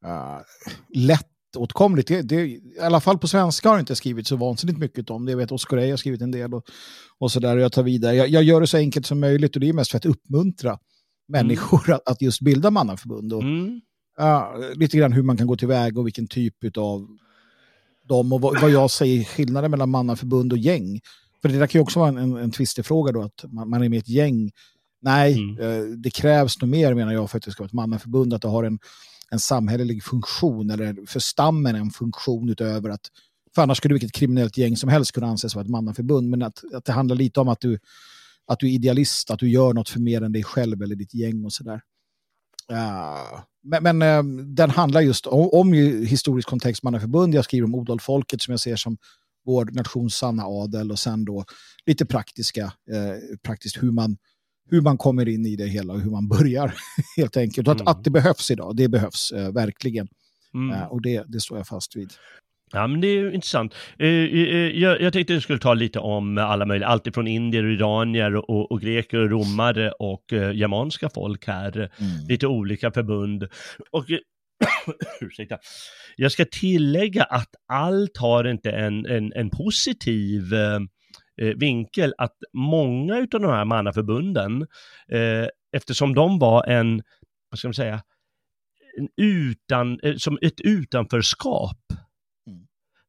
uh, 0.06 0.40
lättåtkomligt. 0.94 2.08
Det, 2.08 2.22
det, 2.22 2.36
I 2.36 2.60
alla 2.80 3.00
fall 3.00 3.18
på 3.18 3.28
svenska 3.28 3.68
har 3.68 3.76
jag 3.76 3.82
inte 3.82 3.96
skrivit 3.96 4.26
så 4.26 4.36
vansinnigt 4.36 4.78
mycket 4.78 5.10
om 5.10 5.24
det. 5.24 5.32
Jag 5.32 5.36
vet 5.36 5.52
Oskar 5.52 5.90
har 5.90 5.96
skrivit 5.96 6.22
en 6.22 6.30
del 6.30 6.54
och, 6.54 6.64
och 7.18 7.32
sådär. 7.32 7.56
Jag 7.56 7.72
tar 7.72 7.82
vidare. 7.82 8.14
Jag, 8.14 8.28
jag, 8.28 8.42
gör 8.42 8.60
det 8.60 8.66
så 8.66 8.76
enkelt 8.76 9.06
som 9.06 9.20
möjligt 9.20 9.56
och 9.56 9.60
det 9.60 9.68
är 9.68 9.72
mest 9.72 9.90
för 9.90 9.98
att 9.98 10.06
uppmuntra 10.06 10.78
människor 11.28 11.82
mm. 11.86 11.96
att, 11.96 12.08
att, 12.08 12.22
just 12.22 12.40
bilda 12.40 12.70
mannaförbund. 12.70 13.32
Och, 13.32 13.42
mm. 13.42 13.80
Lite 14.74 14.96
grann 14.96 15.12
hur 15.12 15.22
man 15.22 15.36
kan 15.36 15.46
gå 15.46 15.56
tillväga 15.56 16.00
och 16.00 16.06
vilken 16.06 16.26
typ 16.26 16.76
av 16.76 17.08
dem 18.08 18.32
och 18.32 18.40
vad, 18.40 18.60
vad 18.60 18.70
jag 18.70 18.90
säger 18.90 19.24
skillnaden 19.24 19.70
mellan 19.70 19.90
mannaförbund 19.90 20.52
och 20.52 20.58
gäng. 20.58 21.00
För 21.42 21.48
det 21.48 21.58
där 21.58 21.66
kan 21.66 21.78
ju 21.78 21.82
också 21.82 21.98
vara 21.98 22.08
en, 22.08 22.16
en, 22.16 22.36
en 22.36 22.50
tvistefråga 22.50 23.12
då, 23.12 23.22
att 23.22 23.44
man, 23.48 23.70
man, 23.70 23.82
är 23.82 23.88
med 23.88 23.96
i 23.96 24.00
ett 24.00 24.08
gäng. 24.08 24.50
Nej, 25.00 25.38
mm. 25.38 25.60
eh, 25.60 25.96
det 25.96 26.10
krävs 26.10 26.60
nog 26.60 26.70
mer 26.70 26.94
menar 26.94 27.12
jag 27.12 27.30
för 27.30 27.38
att 27.38 27.44
det 27.44 27.50
ska 27.50 27.62
vara 27.62 27.66
ett 27.66 27.72
mannaförbund, 27.72 28.34
att 28.34 28.42
det 28.42 28.48
har 28.48 28.64
en, 28.64 28.78
en 29.30 29.38
samhällelig 29.38 30.02
funktion, 30.04 30.70
eller 30.70 31.06
för 31.06 31.20
stammen 31.20 31.74
en 31.74 31.90
funktion 31.90 32.48
utöver 32.48 32.90
att, 32.90 33.10
för 33.54 33.62
annars 33.62 33.78
skulle 33.78 33.94
vilket 33.94 34.12
kriminellt 34.12 34.58
gäng 34.58 34.76
som 34.76 34.88
helst 34.88 35.12
kunna 35.12 35.26
anses 35.26 35.54
vara 35.54 35.64
ett 35.64 35.70
mannaförbund, 35.70 36.30
men 36.30 36.42
att, 36.42 36.74
att 36.74 36.84
det 36.84 36.92
handlar 36.92 37.16
lite 37.16 37.40
om 37.40 37.48
att 37.48 37.60
du, 37.60 37.78
att 38.46 38.58
du 38.58 38.66
är 38.66 38.70
idealist, 38.70 39.30
att 39.30 39.38
du 39.38 39.50
gör 39.50 39.74
något 39.74 39.88
för 39.88 40.00
mer 40.00 40.22
än 40.22 40.32
dig 40.32 40.44
själv 40.44 40.82
eller 40.82 40.96
ditt 40.96 41.14
gäng 41.14 41.44
och 41.44 41.52
sådär. 41.52 41.80
Uh, 42.72 43.40
men, 43.66 43.98
men 43.98 44.02
uh, 44.02 44.44
den 44.44 44.70
handlar 44.70 45.00
just 45.00 45.26
om, 45.26 45.48
om 45.52 45.72
historisk 46.06 46.48
kontext 46.48 46.82
mannaförbund. 46.82 47.34
Jag 47.34 47.44
skriver 47.44 47.64
om 47.64 47.74
odalfolket 47.74 48.42
som 48.42 48.52
jag 48.52 48.60
ser 48.60 48.76
som 48.76 48.96
vår 49.46 49.64
nations 49.64 50.14
sanna 50.14 50.42
adel 50.46 50.90
och 50.90 50.98
sen 50.98 51.24
då 51.24 51.44
lite 51.86 52.06
praktiska, 52.06 52.62
eh, 52.64 53.36
praktiskt 53.42 53.82
hur 53.82 53.92
man, 53.92 54.16
hur 54.70 54.80
man 54.80 54.98
kommer 54.98 55.28
in 55.28 55.46
i 55.46 55.56
det 55.56 55.66
hela 55.66 55.92
och 55.92 56.00
hur 56.00 56.10
man 56.10 56.28
börjar 56.28 56.74
helt 57.16 57.36
enkelt. 57.36 57.68
Och 57.68 57.74
att, 57.74 57.80
mm. 57.80 57.90
att 57.90 58.04
det 58.04 58.10
behövs 58.10 58.50
idag, 58.50 58.76
det 58.76 58.88
behövs 58.88 59.32
eh, 59.32 59.52
verkligen. 59.52 60.08
Mm. 60.54 60.76
Eh, 60.76 60.86
och 60.86 61.02
det, 61.02 61.24
det 61.28 61.40
står 61.40 61.58
jag 61.58 61.66
fast 61.66 61.96
vid. 61.96 62.12
Ja, 62.72 62.86
men 62.86 63.00
det 63.00 63.08
är 63.08 63.34
intressant. 63.34 63.74
Eh, 63.98 64.08
eh, 64.08 64.78
jag, 64.78 65.00
jag 65.00 65.12
tänkte 65.12 65.32
att 65.32 65.36
jag 65.36 65.42
skulle 65.42 65.58
ta 65.58 65.74
lite 65.74 65.98
om 65.98 66.38
alla 66.38 66.66
möjliga, 66.66 66.88
alltifrån 66.88 67.26
indier 67.26 67.64
och 67.64 67.72
iranier 67.72 68.50
och, 68.50 68.72
och 68.72 68.80
greker 68.80 69.18
och 69.18 69.30
romare 69.30 69.90
och 69.90 70.32
uh, 70.32 70.52
germanska 70.56 71.10
folk 71.14 71.46
här. 71.46 71.76
Mm. 71.76 72.26
Lite 72.28 72.46
olika 72.46 72.92
förbund. 72.92 73.48
Och 73.90 74.04
ursäkta. 75.20 75.58
Jag 76.16 76.32
ska 76.32 76.44
tillägga 76.44 77.24
att 77.24 77.50
allt 77.72 78.16
har 78.16 78.44
inte 78.44 78.70
en, 78.70 79.06
en, 79.06 79.32
en 79.32 79.50
positiv 79.50 80.54
eh, 80.54 80.80
eh 81.42 81.54
vinkel, 81.56 82.14
att 82.18 82.36
många 82.52 83.16
av 83.16 83.26
de 83.28 83.44
här 83.44 83.64
mannaförbunden, 83.64 84.66
eh, 85.12 85.46
eftersom 85.76 86.14
de 86.14 86.38
var 86.38 86.64
en, 86.64 87.02
vad 87.50 87.58
ska 87.58 87.68
man 87.68 87.74
säga, 87.74 88.02
en 88.98 89.08
utan, 89.16 90.00
eh, 90.02 90.16
som 90.16 90.38
ett 90.42 90.60
utanförskap. 90.60 91.78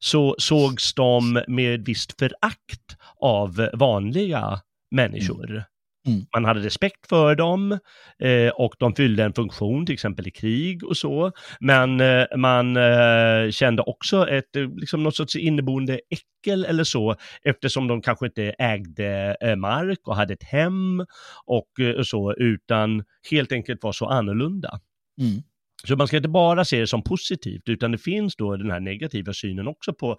Så 0.08 0.36
sågs 0.38 0.94
de 0.94 1.44
med 1.48 1.86
visst 1.86 2.20
förakt 2.20 2.98
av 3.22 3.70
vanliga 3.74 4.62
människor. 4.92 5.50
Mm. 5.52 5.64
Mm. 6.08 6.26
Man 6.36 6.46
hade 6.46 6.60
respekt 6.60 7.08
för 7.10 7.36
dem 7.36 7.80
eh, 8.20 8.50
och 8.50 8.76
de 8.80 8.96
fyllde 8.96 9.24
en 9.24 9.34
funktion, 9.34 9.86
till 9.86 9.94
exempel 9.94 10.28
i 10.28 10.32
krig 10.32 10.84
och 10.84 10.98
så. 10.98 11.32
Men 11.60 12.02
eh, 12.02 12.26
man 12.38 12.78
eh, 12.78 13.52
kände 13.52 13.82
också 13.82 14.30
ett, 14.30 14.56
eh, 14.56 14.76
liksom 14.76 15.04
något 15.04 15.16
sorts 15.16 15.36
inneboende 15.36 16.00
äckel 16.10 16.66
eller 16.66 16.84
så, 16.84 17.16
eftersom 17.44 17.88
de 17.88 18.02
kanske 18.02 18.26
inte 18.26 18.44
ägde 18.60 19.38
eh, 19.42 19.56
mark 19.56 20.00
och 20.08 20.16
hade 20.16 20.34
ett 20.34 20.44
hem 20.44 21.06
och 21.46 21.80
eh, 21.80 22.02
så, 22.04 22.34
utan 22.34 23.04
helt 23.32 23.52
enkelt 23.52 23.84
var 23.84 23.92
så 23.92 24.06
annorlunda. 24.06 24.80
Mm. 25.22 25.42
Så 25.84 25.96
man 25.96 26.08
ska 26.08 26.18
inte 26.18 26.30
bara 26.30 26.66
se 26.66 26.80
det 26.80 26.88
som 26.88 27.04
positivt, 27.04 27.70
utan 27.70 27.92
det 27.92 27.98
finns 27.98 28.36
då 28.36 28.56
den 28.58 28.72
här 28.72 28.80
negativa 28.80 29.34
synen 29.34 29.68
också 29.68 29.94
på 29.94 30.18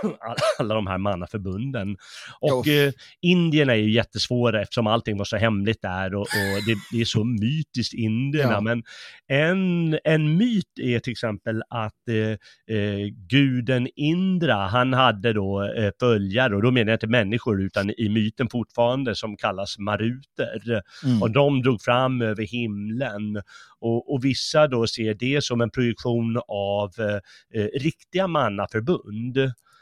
alla 0.58 0.74
de 0.74 0.86
här 0.86 0.98
mannaförbunden. 0.98 1.96
Och 2.40 2.68
eh, 2.68 2.92
Indien 3.20 3.70
är 3.70 3.74
ju 3.74 3.90
jättesvåra 3.90 4.62
eftersom 4.62 4.86
allting 4.86 5.18
var 5.18 5.24
så 5.24 5.36
hemligt 5.36 5.82
där 5.82 6.14
och, 6.14 6.20
och 6.20 6.26
det, 6.66 6.74
det, 6.92 7.00
är 7.00 7.04
så 7.04 7.24
mytiskt 7.24 7.94
indierna. 7.94 8.52
Ja. 8.52 8.60
Men 8.60 8.82
en, 9.28 9.98
en 10.04 10.36
myt 10.36 10.78
är 10.80 10.98
till 10.98 11.10
exempel 11.10 11.62
att 11.70 12.08
eh, 12.08 12.76
eh, 12.76 13.06
guden 13.28 13.88
Indra, 13.96 14.66
han 14.66 14.92
hade 14.92 15.32
då 15.32 15.62
eh, 15.62 15.90
följare, 16.00 16.56
och 16.56 16.62
då 16.62 16.70
menar 16.70 16.92
jag 16.92 16.96
inte 16.96 17.06
människor 17.06 17.62
utan 17.62 17.90
i 17.90 18.08
myten 18.08 18.48
fortfarande 18.48 19.14
som 19.14 19.36
kallas 19.36 19.78
maruter. 19.78 20.82
Mm. 21.04 21.22
Och 21.22 21.30
de 21.30 21.62
drog 21.62 21.82
fram 21.82 22.22
över 22.22 22.42
himlen 22.42 23.42
och, 23.80 24.14
och 24.14 24.24
vissa 24.24 24.68
då 24.68 24.86
ser 24.94 25.14
det 25.14 25.44
som 25.44 25.60
en 25.60 25.70
projektion 25.70 26.40
av 26.48 26.92
eh, 26.98 27.60
eh, 27.60 27.68
riktiga 27.80 28.26
mannaförbund. 28.26 29.38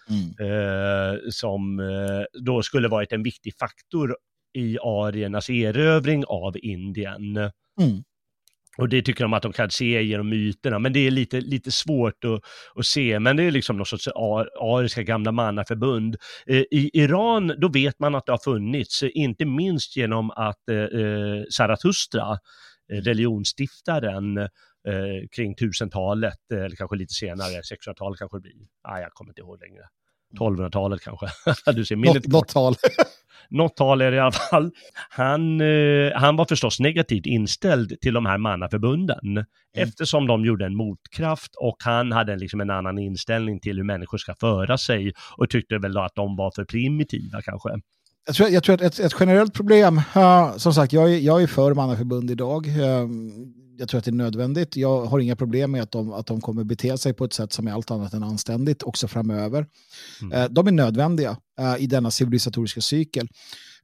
Mm. 0.08 0.50
Eh, 0.50 1.18
som 1.30 1.80
då 2.32 2.62
skulle 2.62 2.88
varit 2.88 3.12
en 3.12 3.22
viktig 3.22 3.52
faktor 3.58 4.16
i 4.54 4.78
ariernas 4.78 5.50
erövring 5.50 6.24
av 6.24 6.56
Indien. 6.56 7.36
Mm. 7.36 8.02
Och 8.78 8.88
det 8.88 9.02
tycker 9.02 9.24
de 9.24 9.32
att 9.32 9.42
de 9.42 9.52
kan 9.52 9.70
se 9.70 10.02
genom 10.02 10.28
myterna, 10.28 10.78
men 10.78 10.92
det 10.92 11.06
är 11.06 11.10
lite, 11.10 11.40
lite 11.40 11.70
svårt 11.70 12.24
att, 12.24 12.40
att 12.74 12.86
se. 12.86 13.18
Men 13.18 13.36
det 13.36 13.42
är 13.42 13.50
liksom 13.50 13.76
något 13.76 13.88
sorts 13.88 14.08
ariska 14.60 15.02
gamla 15.02 15.32
mannaförbund. 15.32 16.16
Eh, 16.46 16.56
I 16.70 16.90
Iran, 16.92 17.54
då 17.58 17.68
vet 17.68 17.98
man 17.98 18.14
att 18.14 18.26
det 18.26 18.32
har 18.32 18.44
funnits, 18.44 19.02
inte 19.02 19.44
minst 19.44 19.96
genom 19.96 20.30
att 20.30 20.68
eh 20.68 21.42
Zarathustra, 21.50 22.38
religionsstiftaren 22.92 24.48
eh, 24.88 25.28
kring 25.36 25.54
1000-talet, 25.54 26.52
eh, 26.52 26.64
eller 26.64 26.76
kanske 26.76 26.96
lite 26.96 27.14
senare, 27.14 27.60
1600-talet 27.60 28.18
kanske 28.18 28.36
det 28.36 28.40
blir. 28.40 28.52
Ah, 28.82 28.98
jag 28.98 29.12
kommer 29.12 29.30
inte 29.30 29.40
ihåg 29.40 29.58
längre. 29.60 29.82
1200-talet 30.38 31.00
kanske. 31.00 31.26
du 31.72 31.84
ser 31.84 31.96
något, 31.96 32.26
något 32.26 32.48
tal. 32.48 32.74
något 33.50 33.76
tal 33.76 34.00
är 34.00 34.10
det 34.10 34.16
i 34.16 34.20
alla 34.20 34.32
fall. 34.32 34.70
Han, 35.10 35.60
eh, 35.60 36.12
han 36.14 36.36
var 36.36 36.44
förstås 36.44 36.80
negativt 36.80 37.26
inställd 37.26 38.00
till 38.00 38.14
de 38.14 38.26
här 38.26 38.38
mannaförbunden 38.38 39.18
mm. 39.32 39.44
eftersom 39.74 40.26
de 40.26 40.44
gjorde 40.44 40.66
en 40.66 40.76
motkraft 40.76 41.54
och 41.56 41.76
han 41.78 42.12
hade 42.12 42.36
liksom 42.36 42.60
en 42.60 42.70
annan 42.70 42.98
inställning 42.98 43.60
till 43.60 43.76
hur 43.76 43.84
människor 43.84 44.18
ska 44.18 44.34
föra 44.40 44.78
sig 44.78 45.12
och 45.36 45.50
tyckte 45.50 45.78
väl 45.78 45.92
då 45.92 46.00
att 46.00 46.14
de 46.14 46.36
var 46.36 46.50
för 46.54 46.64
primitiva 46.64 47.42
kanske 47.42 47.70
jag 48.26 48.34
tror, 48.34 48.48
jag 48.48 48.62
tror 48.62 48.74
att 48.74 48.80
ett, 48.80 48.98
ett 48.98 49.16
generellt 49.20 49.54
problem, 49.54 50.00
uh, 50.16 50.56
som 50.56 50.74
sagt, 50.74 50.92
jag 50.92 51.12
är, 51.12 51.18
jag 51.18 51.42
är 51.42 51.46
för 51.46 51.74
mannaförbund 51.74 52.30
idag. 52.30 52.66
Uh, 52.66 53.08
jag 53.82 53.88
tror 53.88 53.98
att 53.98 54.04
det 54.04 54.10
är 54.10 54.12
nödvändigt. 54.12 54.76
Jag 54.76 55.04
har 55.04 55.18
inga 55.18 55.36
problem 55.36 55.70
med 55.70 55.82
att 55.82 55.90
de, 55.90 56.12
att 56.12 56.26
de 56.26 56.40
kommer 56.40 56.64
bete 56.64 56.98
sig 56.98 57.12
på 57.12 57.24
ett 57.24 57.32
sätt 57.32 57.52
som 57.52 57.66
är 57.66 57.72
allt 57.72 57.90
annat 57.90 58.12
än 58.12 58.22
anständigt 58.22 58.82
också 58.82 59.08
framöver. 59.08 59.66
Mm. 60.22 60.32
Eh, 60.32 60.48
de 60.50 60.66
är 60.66 60.72
nödvändiga 60.72 61.36
eh, 61.58 61.82
i 61.82 61.86
denna 61.86 62.10
civilisatoriska 62.10 62.80
cykel. 62.80 63.28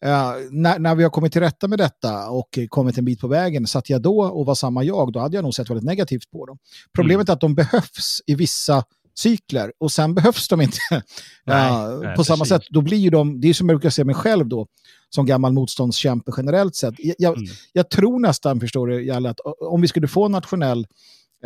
Uh, 0.04 0.32
när, 0.50 0.78
när 0.78 0.94
vi 0.94 1.02
har 1.02 1.10
kommit 1.10 1.32
till 1.32 1.40
rätta 1.40 1.68
med 1.68 1.78
detta 1.78 2.28
och 2.30 2.58
kommit 2.68 2.98
en 2.98 3.04
bit 3.04 3.20
på 3.20 3.28
vägen, 3.28 3.66
satt 3.66 3.90
jag 3.90 4.02
då 4.02 4.22
och 4.22 4.46
var 4.46 4.54
samma 4.54 4.84
jag, 4.84 5.12
då 5.12 5.20
hade 5.20 5.36
jag 5.36 5.42
nog 5.42 5.54
sett 5.54 5.70
väldigt 5.70 5.86
negativt 5.86 6.30
på 6.30 6.46
dem. 6.46 6.58
Problemet 6.94 7.28
mm. 7.28 7.32
är 7.32 7.34
att 7.34 7.40
de 7.40 7.54
behövs 7.54 8.20
i 8.26 8.34
vissa 8.34 8.84
cykler 9.18 9.72
och 9.80 9.92
sen 9.92 10.14
behövs 10.14 10.48
de 10.48 10.60
inte 10.60 10.78
nej, 11.44 11.72
uh, 11.72 12.00
nej, 12.00 12.16
på 12.16 12.24
samma 12.24 12.44
sätt. 12.44 12.62
Då 12.70 12.80
blir 12.80 12.98
ju 12.98 13.10
de, 13.10 13.40
det 13.40 13.48
är 13.48 13.54
som 13.54 13.68
jag 13.68 13.78
brukar 13.78 13.90
säga 13.90 14.04
mig 14.04 14.14
själv 14.14 14.48
då, 14.48 14.66
som 15.10 15.26
gammal 15.26 15.52
motståndskämpe 15.52 16.32
generellt 16.36 16.74
sett. 16.74 16.94
Jag, 16.98 17.36
mm. 17.36 17.50
jag 17.72 17.90
tror 17.90 18.20
nästan, 18.20 18.60
förstår 18.60 18.86
du, 18.86 19.06
Jalle, 19.06 19.30
att 19.30 19.40
om 19.60 19.80
vi 19.80 19.88
skulle 19.88 20.08
få 20.08 20.24
en 20.24 20.32
nationell 20.32 20.86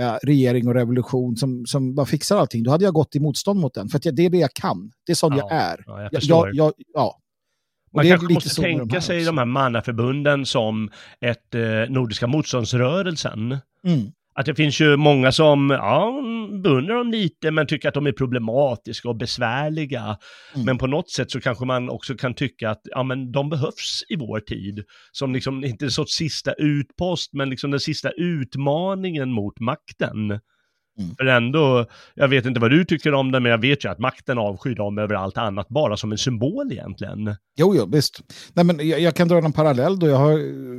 uh, 0.01 0.15
regering 0.23 0.69
och 0.69 0.75
revolution 0.75 1.37
som, 1.37 1.67
som 1.67 1.95
bara 1.95 2.07
fixar 2.07 2.37
allting, 2.37 2.63
då 2.63 2.71
hade 2.71 2.85
jag 2.85 2.95
gått 2.95 3.17
i 3.17 3.21
motstånd 3.21 3.61
mot 3.61 3.75
den. 3.75 3.89
För 3.89 3.99
att 3.99 4.05
jag, 4.05 4.15
det 4.15 4.27
är 4.27 4.31
det 4.31 4.39
jag 4.39 4.55
kan. 4.55 4.93
Det 5.07 5.13
är 5.13 5.17
sån 5.17 5.37
ja, 5.37 5.39
jag 5.39 5.53
är. 5.53 5.85
Ja, 5.87 6.09
jag, 6.13 6.23
jag, 6.23 6.55
jag, 6.55 6.73
ja, 6.95 7.19
man 7.93 8.09
kanske 8.09 8.35
måste 8.35 8.61
tänka 8.63 9.01
sig 9.01 9.19
också. 9.19 9.27
de 9.27 9.39
här 9.39 9.45
mannaförbunden 9.45 10.47
som 10.47 10.91
ett 11.21 11.55
eh, 11.55 11.63
Nordiska 11.89 12.27
motståndsrörelsen. 12.27 13.59
Mm. 13.87 14.13
Att 14.35 14.47
det 14.47 14.55
finns 14.55 14.81
ju 14.81 14.97
många 14.97 15.33
som 15.33 15.71
ja, 15.71 16.23
beundrar 16.63 16.95
dem 16.97 17.11
lite 17.11 17.51
men 17.51 17.67
tycker 17.67 17.89
att 17.89 17.95
de 17.95 18.07
är 18.07 18.13
problematiska 18.13 19.09
och 19.09 19.17
besvärliga. 19.17 20.03
Mm. 20.55 20.67
Men 20.67 20.79
på 20.79 20.87
något 20.87 21.11
sätt 21.11 21.31
så 21.31 21.41
kanske 21.41 21.65
man 21.65 21.91
också 21.91 22.15
kan 22.15 22.35
tycka 22.35 22.71
att 22.71 22.81
ja, 22.85 23.03
men 23.03 23.33
de 23.33 23.51
behövs 23.51 24.03
i 24.09 24.17
vår 24.17 24.41
tid. 24.41 24.85
Som 25.13 25.33
liksom 25.33 25.65
inte 25.65 25.85
en 25.85 25.91
sorts 25.91 26.17
sista 26.17 26.53
utpost 26.53 27.33
men 27.33 27.51
liksom 27.51 27.71
den 27.71 27.81
sista 27.81 28.11
utmaningen 28.11 29.33
mot 29.33 29.61
makten. 29.61 30.41
Mm. 30.99 31.15
För 31.17 31.27
ändå, 31.27 31.87
jag 32.15 32.29
vet 32.29 32.47
inte 32.47 32.61
vad 32.61 32.71
du 32.71 32.85
tycker 32.85 33.15
om 33.15 33.33
det, 33.33 33.41
men 33.41 33.51
jag 33.51 33.59
vet 33.59 33.85
ju 33.85 33.89
att 33.89 33.99
makten 33.99 34.39
avskyr 34.39 34.75
dem 34.75 34.99
över 34.99 35.15
allt 35.15 35.39
annat, 35.39 35.69
bara 35.69 35.97
som 35.97 36.13
en 36.13 36.19
symbol 36.19 36.73
egentligen. 36.73 37.37
Jo, 37.57 37.75
jo, 37.77 37.87
visst. 37.87 38.21
Nej, 38.53 38.65
men 38.65 38.89
jag, 38.89 39.01
jag 39.01 39.17
kan 39.17 39.29
dra 39.29 39.39
en 39.39 39.53
parallell 39.53 39.99
då. 39.99 40.09
Jag 40.09 40.17
har, 40.17 40.39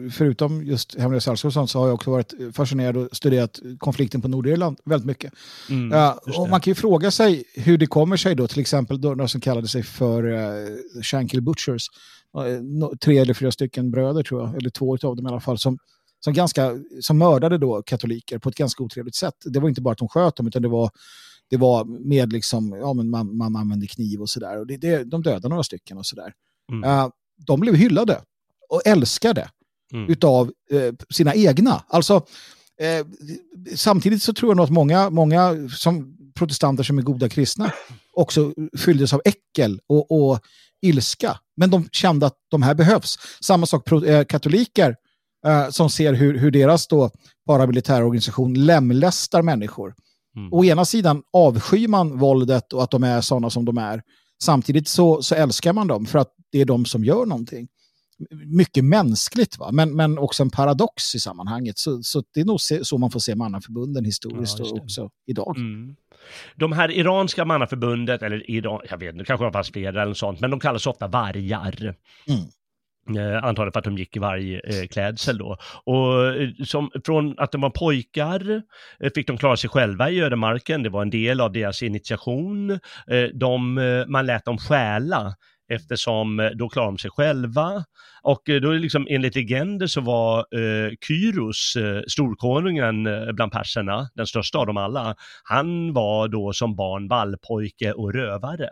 förutom 0.09 0.64
just 0.64 0.99
Hemliga 0.99 1.22
sällskap 1.22 1.70
så 1.70 1.80
har 1.80 1.88
jag 1.88 1.93
också 1.93 2.11
varit 2.11 2.34
fascinerad 2.55 2.97
och 2.97 3.09
studerat 3.11 3.59
konflikten 3.78 4.22
på 4.22 4.28
Nordirland 4.28 4.78
väldigt 4.86 5.07
mycket. 5.07 5.34
Mm, 5.70 5.93
uh, 5.93 6.39
och 6.39 6.49
man 6.49 6.61
kan 6.61 6.72
ju 6.72 6.76
fråga 6.76 7.11
sig 7.11 7.43
hur 7.55 7.78
det 7.78 7.88
kommer 7.88 8.18
sig 8.18 8.36
då, 8.36 8.47
till 8.47 8.59
exempel 8.59 9.01
då, 9.01 9.16
de 9.16 9.28
som 9.28 9.41
kallade 9.41 9.68
sig 9.68 9.84
för 9.84 10.26
uh, 10.26 10.78
Shankill 11.03 11.41
Butchers, 11.41 11.88
uh, 12.38 12.89
tre 13.03 13.18
eller 13.18 13.34
fyra 13.34 13.51
stycken 13.51 13.91
bröder 13.91 14.24
tror 14.24 14.41
jag, 14.41 14.57
eller 14.57 14.70
två 14.70 14.93
av 14.93 15.16
dem 15.16 15.26
i 15.26 15.30
alla 15.30 15.39
fall, 15.39 15.57
som 15.57 15.78
som, 16.24 16.34
ganska, 16.34 16.71
som 17.01 17.17
mördade 17.17 17.57
då 17.57 17.82
katoliker 17.82 18.38
på 18.38 18.49
ett 18.49 18.55
ganska 18.55 18.84
otrevligt 18.84 19.15
sätt. 19.15 19.36
Det 19.45 19.59
var 19.59 19.69
inte 19.69 19.82
bara 19.82 19.91
att 19.91 19.97
de 19.97 20.07
sköt 20.07 20.36
dem, 20.36 20.47
utan 20.47 20.61
det 20.61 20.67
var, 20.67 20.91
det 21.49 21.57
var 21.57 21.86
med 21.86 22.34
liksom, 22.34 22.71
ja, 22.82 22.93
men 22.93 23.09
man, 23.09 23.38
man 23.38 23.55
använde 23.55 23.88
kniv 23.88 24.21
och 24.21 24.30
sådär. 24.30 24.65
De 25.05 25.24
dödade 25.24 25.49
några 25.49 25.63
stycken 25.63 25.97
och 25.97 26.05
sådär. 26.05 26.34
Mm. 26.71 26.89
Uh, 26.89 27.09
de 27.47 27.59
blev 27.59 27.76
hyllade 27.76 28.21
och 28.69 28.82
älskade 28.86 29.49
mm. 29.93 30.09
utav 30.09 30.51
uh, 30.74 30.91
sina 31.09 31.36
egna. 31.36 31.84
Alltså, 31.88 32.15
uh, 32.15 33.07
samtidigt 33.76 34.24
så 34.24 34.34
tror 34.34 34.49
jag 34.49 34.57
nog 34.57 34.63
att 34.63 34.71
många, 34.71 35.09
många 35.09 35.69
som 35.69 36.17
protestanter 36.36 36.84
som 36.84 36.97
är 36.97 37.01
goda 37.01 37.30
kristna 37.30 37.71
också 38.13 38.53
fylldes 38.78 39.13
av 39.13 39.21
äckel 39.26 39.80
och, 39.88 40.11
och 40.11 40.39
ilska. 40.82 41.39
Men 41.57 41.69
de 41.69 41.89
kände 41.91 42.26
att 42.26 42.38
de 42.51 42.63
här 42.63 42.76
behövs. 42.76 43.17
Samma 43.41 43.65
sak 43.65 43.89
katoliker 44.28 44.95
eh, 45.45 45.69
som 45.69 45.89
ser 45.89 46.13
hur, 46.13 46.37
hur 46.37 46.51
deras 46.51 46.87
då 46.87 47.09
paramilitärorganisation 47.47 48.53
lemlästar 48.53 49.41
människor. 49.41 49.93
Mm. 50.35 50.53
Å 50.53 50.63
ena 50.63 50.85
sidan 50.85 51.23
avskyr 51.33 51.87
man 51.87 52.17
våldet 52.17 52.73
och 52.73 52.83
att 52.83 52.91
de 52.91 53.03
är 53.03 53.21
sådana 53.21 53.49
som 53.49 53.65
de 53.65 53.77
är. 53.77 54.01
Samtidigt 54.43 54.87
så, 54.87 55.21
så 55.21 55.35
älskar 55.35 55.73
man 55.73 55.87
dem 55.87 56.05
för 56.05 56.19
att 56.19 56.29
det 56.51 56.61
är 56.61 56.65
de 56.65 56.85
som 56.85 57.03
gör 57.03 57.25
någonting. 57.25 57.67
Mycket 58.45 58.85
mänskligt, 58.85 59.57
va? 59.57 59.71
Men, 59.71 59.95
men 59.95 60.17
också 60.17 60.43
en 60.43 60.49
paradox 60.49 61.15
i 61.15 61.19
sammanhanget. 61.19 61.77
Så, 61.77 62.03
så 62.03 62.23
det 62.33 62.39
är 62.39 62.45
nog 62.45 62.61
så 62.61 62.97
man 62.97 63.11
får 63.11 63.19
se 63.19 63.35
mannaförbunden 63.35 64.05
historiskt 64.05 64.59
ja, 64.59 64.65
och 64.65 64.77
också 64.77 65.09
idag. 65.27 65.57
Mm. 65.57 65.95
De 66.55 66.71
här 66.71 66.91
iranska 66.91 67.45
mannaförbundet, 67.45 68.21
eller 68.21 68.51
Iran, 68.51 68.81
jag 68.89 68.97
vet 68.97 69.13
inte, 69.13 69.25
kanske 69.25 69.51
fanns 69.51 69.71
flera 69.71 70.01
eller 70.01 70.13
sånt, 70.13 70.39
men 70.39 70.51
de 70.51 70.59
kallas 70.59 70.87
ofta 70.87 71.07
vargar. 71.07 71.95
Mm. 72.27 72.45
Eh, 73.10 73.43
antagligen 73.43 73.72
för 73.72 73.80
att 73.80 73.86
de 73.86 73.97
gick 73.97 74.16
i 74.16 74.20
vargklädsel 74.20 75.36
eh, 75.36 75.39
då. 75.39 75.58
Och 75.84 76.26
eh, 76.26 76.49
som, 76.66 76.91
från 77.06 77.39
att 77.39 77.51
de 77.51 77.62
var 77.62 77.70
pojkar 77.70 78.62
eh, 78.99 79.12
fick 79.16 79.28
de 79.28 79.38
klara 79.38 79.58
sig 79.58 79.70
själva 79.70 80.10
i 80.10 80.22
ödemarken, 80.22 80.84
det 80.84 80.89
var 80.89 81.01
en 81.01 81.10
del 81.10 81.41
av 81.41 81.51
deras 81.51 81.84
initiation. 81.84 82.72
Eh, 83.08 83.24
de, 83.34 83.78
eh, 83.78 84.06
man 84.08 84.26
lät 84.26 84.45
dem 84.45 84.58
stjäla 84.58 85.36
eftersom 85.70 86.39
eh, 86.39 86.49
då 86.49 86.70
klarade 86.70 86.91
de 86.91 86.97
sig 86.97 87.12
själva. 87.12 87.84
Och 88.24 88.49
eh, 88.49 88.62
då 88.62 88.72
liksom 88.72 89.08
enligt 89.10 89.36
legender 89.36 89.88
så 89.88 90.01
var 90.01 90.38
eh, 90.39 90.91
Kyros, 91.08 91.76
eh, 91.76 92.01
storkonungen 92.08 93.04
bland 93.36 93.51
perserna, 93.51 94.10
den 94.16 94.28
största 94.28 94.58
av 94.58 94.68
dem 94.68 94.78
alla, 94.78 95.16
han 95.43 95.93
var 95.93 96.28
då 96.28 96.54
som 96.54 96.76
barn 96.76 97.08
vallpojke 97.08 97.91
och 97.91 98.14
rövare. 98.14 98.70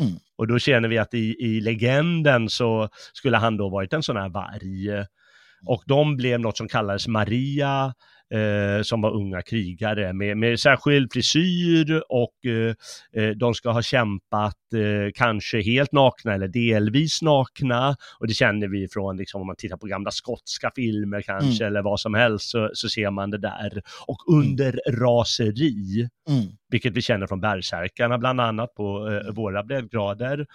Mm. 0.00 0.12
Och 0.36 0.46
då 0.46 0.58
känner 0.58 0.88
vi 0.88 0.98
att 0.98 1.14
i, 1.14 1.36
i 1.38 1.60
legenden 1.60 2.48
så 2.48 2.88
skulle 3.12 3.36
han 3.36 3.56
då 3.56 3.68
varit 3.68 3.92
en 3.92 4.02
sån 4.02 4.16
här 4.16 4.28
varg. 4.28 5.06
Och 5.66 5.82
de 5.86 6.16
blev 6.16 6.40
något 6.40 6.56
som 6.56 6.68
kallades 6.68 7.08
Maria, 7.08 7.94
eh, 8.32 8.82
som 8.82 9.00
var 9.00 9.10
unga 9.10 9.42
krigare 9.42 10.12
med, 10.12 10.36
med 10.36 10.60
särskild 10.60 11.12
frisyr 11.12 12.02
och 12.08 12.46
eh, 12.46 12.74
eh, 13.22 13.30
de 13.30 13.54
ska 13.54 13.70
ha 13.70 13.82
kämpat 13.82 14.56
eh, 14.74 15.12
kanske 15.14 15.62
helt 15.62 15.92
nakna 15.92 16.34
eller 16.34 16.48
delvis 16.48 17.22
nakna. 17.22 17.96
Och 18.18 18.26
det 18.26 18.34
känner 18.34 18.68
vi 18.68 18.88
från, 18.88 19.16
liksom, 19.16 19.40
om 19.40 19.46
man 19.46 19.56
tittar 19.56 19.76
på 19.76 19.86
gamla 19.86 20.10
skotska 20.10 20.70
filmer 20.74 21.22
kanske 21.22 21.64
mm. 21.64 21.66
eller 21.66 21.82
vad 21.82 22.00
som 22.00 22.14
helst 22.14 22.50
så, 22.50 22.70
så 22.72 22.88
ser 22.88 23.10
man 23.10 23.30
det 23.30 23.38
där. 23.38 23.82
Och 24.06 24.18
under 24.32 24.80
raseri, 24.90 26.08
mm. 26.28 26.44
vilket 26.68 26.92
vi 26.92 27.02
känner 27.02 27.26
från 27.26 27.40
bärsärkarna 27.40 28.18
bland 28.18 28.40
annat 28.40 28.74
på 28.74 28.98
mm. 28.98 29.34
våra 29.34 29.62
breddgrader. 29.62 30.46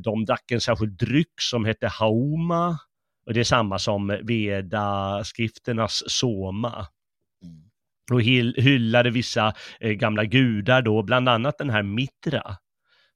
De 0.00 0.24
drack 0.24 0.50
en 0.50 0.60
särskild 0.60 0.98
dryck 0.98 1.40
som 1.40 1.64
hette 1.64 1.88
Hauma 1.88 2.78
och 3.26 3.34
det 3.34 3.40
är 3.40 3.44
samma 3.44 3.78
som 3.78 4.18
Veda-skrifternas 4.22 6.02
Soma. 6.06 6.86
Mm. 7.44 7.62
Och 8.12 8.22
hyllade 8.62 9.10
vissa 9.10 9.54
eh, 9.80 9.90
gamla 9.90 10.24
gudar 10.24 10.82
då, 10.82 11.02
bland 11.02 11.28
annat 11.28 11.58
den 11.58 11.70
här 11.70 11.82
Mitra 11.82 12.56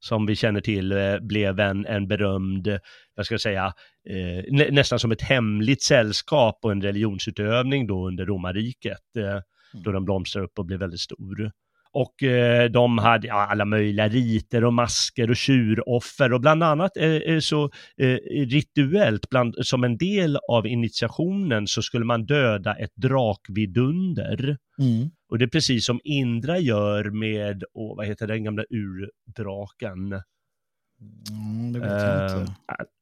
som 0.01 0.27
vi 0.27 0.37
känner 0.37 0.61
till 0.61 0.93
eh, 0.93 1.19
blev 1.21 1.61
en, 1.61 1.87
en 1.87 2.09
berömd, 2.09 2.79
vad 3.15 3.27
ska 3.27 3.35
jag 3.35 3.41
säga, 3.41 3.73
eh, 4.09 4.45
nä, 4.53 4.71
nästan 4.71 4.99
som 4.99 5.13
ett 5.13 5.23
hemligt 5.23 5.83
sällskap 5.83 6.59
och 6.63 6.73
en 6.73 6.83
religionsutövning 6.83 7.87
då 7.87 8.07
under 8.07 8.27
romarriket, 8.27 9.17
eh, 9.19 9.25
mm. 9.25 9.43
då 9.73 9.93
den 9.93 10.05
blomstrar 10.05 10.43
upp 10.43 10.59
och 10.59 10.67
blir 10.67 10.79
väldigt 10.79 11.01
stor. 11.01 11.53
Och 11.97 12.23
eh, 12.23 12.71
de 12.71 12.99
hade 12.99 13.27
ja, 13.27 13.47
alla 13.47 13.65
möjliga 13.65 14.09
riter 14.09 14.65
och 14.65 14.73
masker 14.73 15.31
och 15.31 15.37
tjuroffer 15.37 16.33
och 16.33 16.41
bland 16.41 16.63
annat 16.63 16.97
eh, 16.97 17.39
så 17.41 17.65
eh, 17.97 18.19
rituellt, 18.47 19.29
bland, 19.31 19.55
som 19.61 19.85
en 19.85 19.97
del 19.97 20.39
av 20.49 20.67
initiationen 20.67 21.67
så 21.67 21.83
skulle 21.83 22.05
man 22.05 22.27
döda 22.27 22.75
ett 22.75 22.97
drakvidunder. 22.97 24.57
Mm. 24.79 25.11
Och 25.29 25.39
det 25.39 25.45
är 25.45 25.49
precis 25.49 25.87
som 25.87 26.01
Indra 26.05 26.59
gör 26.59 27.11
med, 27.11 27.65
oh, 27.75 27.97
vad 27.97 28.07
heter 28.07 28.27
den 28.27 28.45
gamla 28.45 28.65
urdraken? 28.71 30.23
Mm, 31.01 31.73
det 31.73 31.81
vet 31.81 31.91
jag 31.91 32.31
uh, 32.31 32.41
inte. 32.41 32.53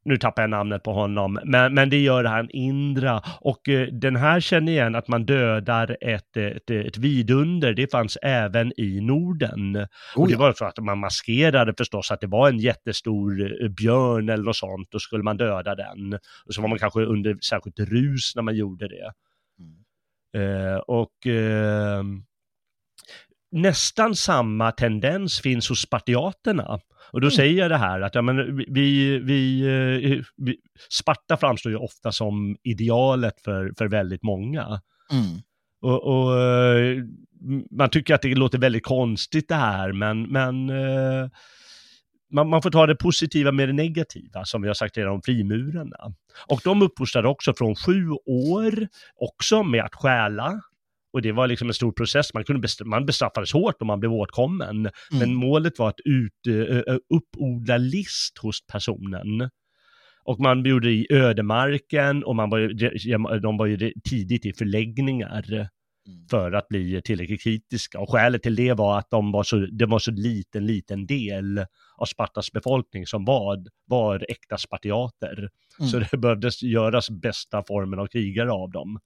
Nu 0.04 0.16
tappar 0.16 0.42
jag 0.42 0.50
namnet 0.50 0.82
på 0.82 0.92
honom, 0.92 1.38
men, 1.44 1.74
men 1.74 1.90
det 1.90 2.02
gör 2.02 2.24
han 2.24 2.50
Indra. 2.50 3.22
Och 3.40 3.68
uh, 3.68 3.86
den 3.86 4.16
här 4.16 4.40
känner 4.40 4.72
igen 4.72 4.94
att 4.94 5.08
man 5.08 5.26
dödar 5.26 5.96
ett, 6.00 6.36
ett, 6.36 6.70
ett 6.70 6.96
vidunder, 6.98 7.74
det 7.74 7.90
fanns 7.90 8.18
även 8.22 8.72
i 8.80 9.00
Norden. 9.00 9.76
Oh, 9.76 9.86
och 10.22 10.28
det 10.28 10.36
var 10.36 10.52
så 10.52 10.64
att 10.64 10.78
man 10.78 10.98
maskerade 10.98 11.74
förstås 11.78 12.10
att 12.10 12.20
det 12.20 12.26
var 12.26 12.48
en 12.48 12.58
jättestor 12.58 13.62
uh, 13.62 13.68
björn 13.68 14.28
eller 14.28 14.44
något 14.44 14.56
sånt, 14.56 14.88
då 14.90 14.98
skulle 14.98 15.22
man 15.22 15.36
döda 15.36 15.74
den. 15.74 16.18
Och 16.46 16.54
så 16.54 16.62
var 16.62 16.68
man 16.68 16.78
kanske 16.78 17.00
under 17.00 17.36
särskilt 17.48 17.80
rus 17.80 18.32
när 18.36 18.42
man 18.42 18.56
gjorde 18.56 18.88
det. 18.88 19.12
Mm. 19.58 20.80
och 20.86 21.26
nästan 23.54 24.16
samma 24.16 24.72
tendens 24.72 25.40
finns 25.40 25.68
hos 25.68 25.80
spartiaterna. 25.80 26.78
Och 27.12 27.20
då 27.20 27.26
mm. 27.26 27.30
säger 27.30 27.58
jag 27.58 27.70
det 27.70 27.76
här 27.76 28.00
att 28.00 28.14
ja, 28.14 28.22
men 28.22 28.56
vi, 28.56 29.18
vi, 29.18 29.60
eh, 29.60 30.24
vi, 30.36 30.56
Sparta 30.90 31.36
framstår 31.36 31.72
ju 31.72 31.78
ofta 31.78 32.12
som 32.12 32.56
idealet 32.62 33.40
för, 33.40 33.72
för 33.78 33.88
väldigt 33.88 34.22
många. 34.22 34.80
Mm. 35.12 35.40
Och, 35.82 36.02
och, 36.02 36.40
eh, 36.40 37.04
man 37.70 37.90
tycker 37.90 38.14
att 38.14 38.22
det 38.22 38.34
låter 38.34 38.58
väldigt 38.58 38.84
konstigt 38.84 39.48
det 39.48 39.54
här, 39.54 39.92
men, 39.92 40.22
men 40.22 40.70
eh, 40.70 41.28
man, 42.32 42.48
man, 42.48 42.62
får 42.62 42.70
ta 42.70 42.86
det 42.86 42.96
positiva 42.96 43.52
med 43.52 43.68
det 43.68 43.72
negativa, 43.72 44.44
som 44.44 44.62
vi 44.62 44.68
har 44.68 44.74
sagt 44.74 44.96
redan 44.96 45.12
om 45.12 45.22
frimurarna. 45.22 46.14
Och 46.48 46.60
de 46.64 46.82
uppfostrade 46.82 47.28
också 47.28 47.54
från 47.54 47.76
sju 47.76 48.10
år, 48.26 48.88
också 49.16 49.62
med 49.62 49.84
att 49.84 49.94
stjäla, 49.94 50.60
och 51.14 51.22
det 51.22 51.32
var 51.32 51.46
liksom 51.46 51.68
en 51.68 51.74
stor 51.74 51.92
process, 51.92 52.34
man, 52.34 52.44
kunde 52.44 52.60
best 52.60 52.80
man 52.84 53.06
bestraffades 53.06 53.52
hårt 53.52 53.74
om 53.80 53.86
man 53.86 54.00
blev 54.00 54.12
åtkommen. 54.12 54.76
Mm. 54.76 54.90
Men 55.12 55.34
målet 55.34 55.78
var 55.78 55.88
att 55.88 56.00
ut, 56.04 56.46
uh, 56.48 56.96
uppodla 57.14 57.76
list 57.76 58.38
hos 58.38 58.66
personen. 58.66 59.50
Och 60.24 60.40
man 60.40 60.64
gjorde 60.64 60.90
i 60.90 61.06
ödemarken 61.10 62.24
och 62.24 62.36
man 62.36 62.50
var, 62.50 63.40
de 63.40 63.56
var 63.56 63.66
ju 63.66 63.92
tidigt 64.04 64.46
i 64.46 64.52
förläggningar 64.52 65.44
mm. 65.52 65.68
för 66.30 66.52
att 66.52 66.68
bli 66.68 67.02
tillräckligt 67.04 67.42
kritiska. 67.42 68.00
Och 68.00 68.10
skälet 68.10 68.42
till 68.42 68.56
det 68.56 68.72
var 68.72 68.98
att 68.98 69.10
de 69.10 69.32
var 69.32 69.42
så, 69.42 69.56
det 69.56 69.86
var 69.86 69.98
så 69.98 70.10
liten, 70.10 70.66
liten 70.66 71.06
del 71.06 71.58
av 71.96 72.04
Spartas 72.04 72.52
befolkning 72.52 73.06
som 73.06 73.24
var, 73.24 73.64
var 73.86 74.26
äkta 74.28 74.58
spartiater. 74.58 75.48
Mm. 75.78 75.88
Så 75.88 75.98
det 75.98 76.16
behövdes 76.16 76.62
göras 76.62 77.10
bästa 77.10 77.62
formen 77.68 77.98
av 77.98 78.06
krigare 78.06 78.52
av 78.52 78.70
dem. 78.70 78.98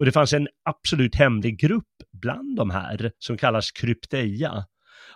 Och 0.00 0.06
det 0.06 0.12
fanns 0.12 0.32
en 0.32 0.48
absolut 0.64 1.14
hemlig 1.14 1.58
grupp 1.58 1.84
bland 2.12 2.56
de 2.56 2.70
här 2.70 3.12
som 3.18 3.36
kallas 3.36 3.70
krypteia. 3.70 4.64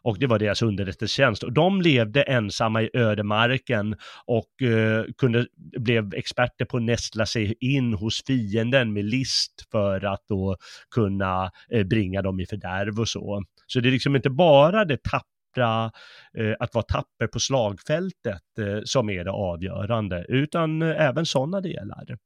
Och 0.03 0.19
det 0.19 0.27
var 0.27 0.39
deras 0.39 0.63
underrättelsetjänst. 0.63 1.43
Och 1.43 1.53
de 1.53 1.83
levde 1.83 2.23
ensamma 2.23 2.83
i 2.83 2.91
ödemarken 2.95 3.97
och 4.27 4.63
eh, 4.63 5.05
kunde, 5.19 5.47
blev 5.79 6.15
experter 6.15 6.65
på 6.65 6.77
att 6.77 6.83
nästla 6.83 7.27
sig 7.27 7.55
in 7.61 7.95
hos 7.95 8.23
fienden 8.27 8.93
med 8.93 9.05
list 9.05 9.69
för 9.71 10.05
att 10.05 10.25
då 10.29 10.57
kunna 10.95 11.51
eh, 11.71 11.87
bringa 11.87 12.23
dem 12.23 12.41
i 12.41 12.47
fördärv 12.47 13.01
och 13.01 13.09
så. 13.09 13.43
Så 13.67 13.81
det 13.81 13.89
är 13.89 13.93
liksom 13.93 14.17
inte 14.17 14.31
bara 14.31 14.85
det 14.85 14.99
tappra 15.03 15.93
eh, 16.39 16.55
att 16.61 16.75
vara 16.75 16.85
tapper 16.85 17.27
på 17.27 17.41
slagfältet 17.41 18.59
eh, 18.59 18.81
som 18.85 19.11
är 19.11 19.25
det 19.25 19.33
avgörande, 19.33 20.27
utan 20.29 20.83
eh, 20.83 21.07
även 21.07 21.27
sådana 21.27 21.61
delar. 21.61 22.17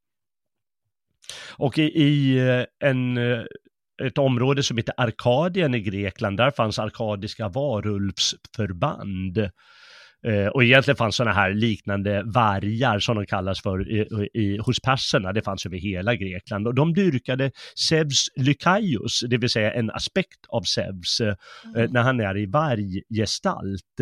Och 1.57 1.79
i, 1.79 1.83
i 1.83 2.39
en 2.85 3.18
ett 4.03 4.18
område 4.18 4.62
som 4.62 4.76
heter 4.76 4.95
Arkadien 4.97 5.74
i 5.74 5.81
Grekland, 5.81 6.37
där 6.37 6.51
fanns 6.51 6.79
arkadiska 6.79 7.49
varulvsförband. 7.49 9.39
Eh, 10.26 10.47
och 10.47 10.64
egentligen 10.64 10.97
fanns 10.97 11.16
sådana 11.16 11.35
här 11.35 11.55
liknande 11.55 12.22
vargar 12.22 12.99
som 12.99 13.16
de 13.16 13.26
kallas 13.26 13.62
för 13.62 13.91
i, 13.91 14.29
i, 14.35 14.59
hos 14.59 14.81
perserna, 14.81 15.33
det 15.33 15.43
fanns 15.43 15.66
över 15.66 15.76
hela 15.76 16.14
Grekland. 16.14 16.66
Och 16.66 16.74
de 16.74 16.95
dyrkade 16.95 17.51
Zeus 17.89 18.26
Lykaios, 18.37 19.24
det 19.29 19.39
vill 19.39 19.51
säga 19.51 19.72
en 19.72 19.91
aspekt 19.91 20.47
av 20.49 20.62
Zeus, 20.62 21.20
eh, 21.20 21.35
mm. 21.74 21.93
när 21.93 22.03
han 22.03 22.20
är 22.20 22.37
i 22.37 22.47
varggestalt. 22.47 24.01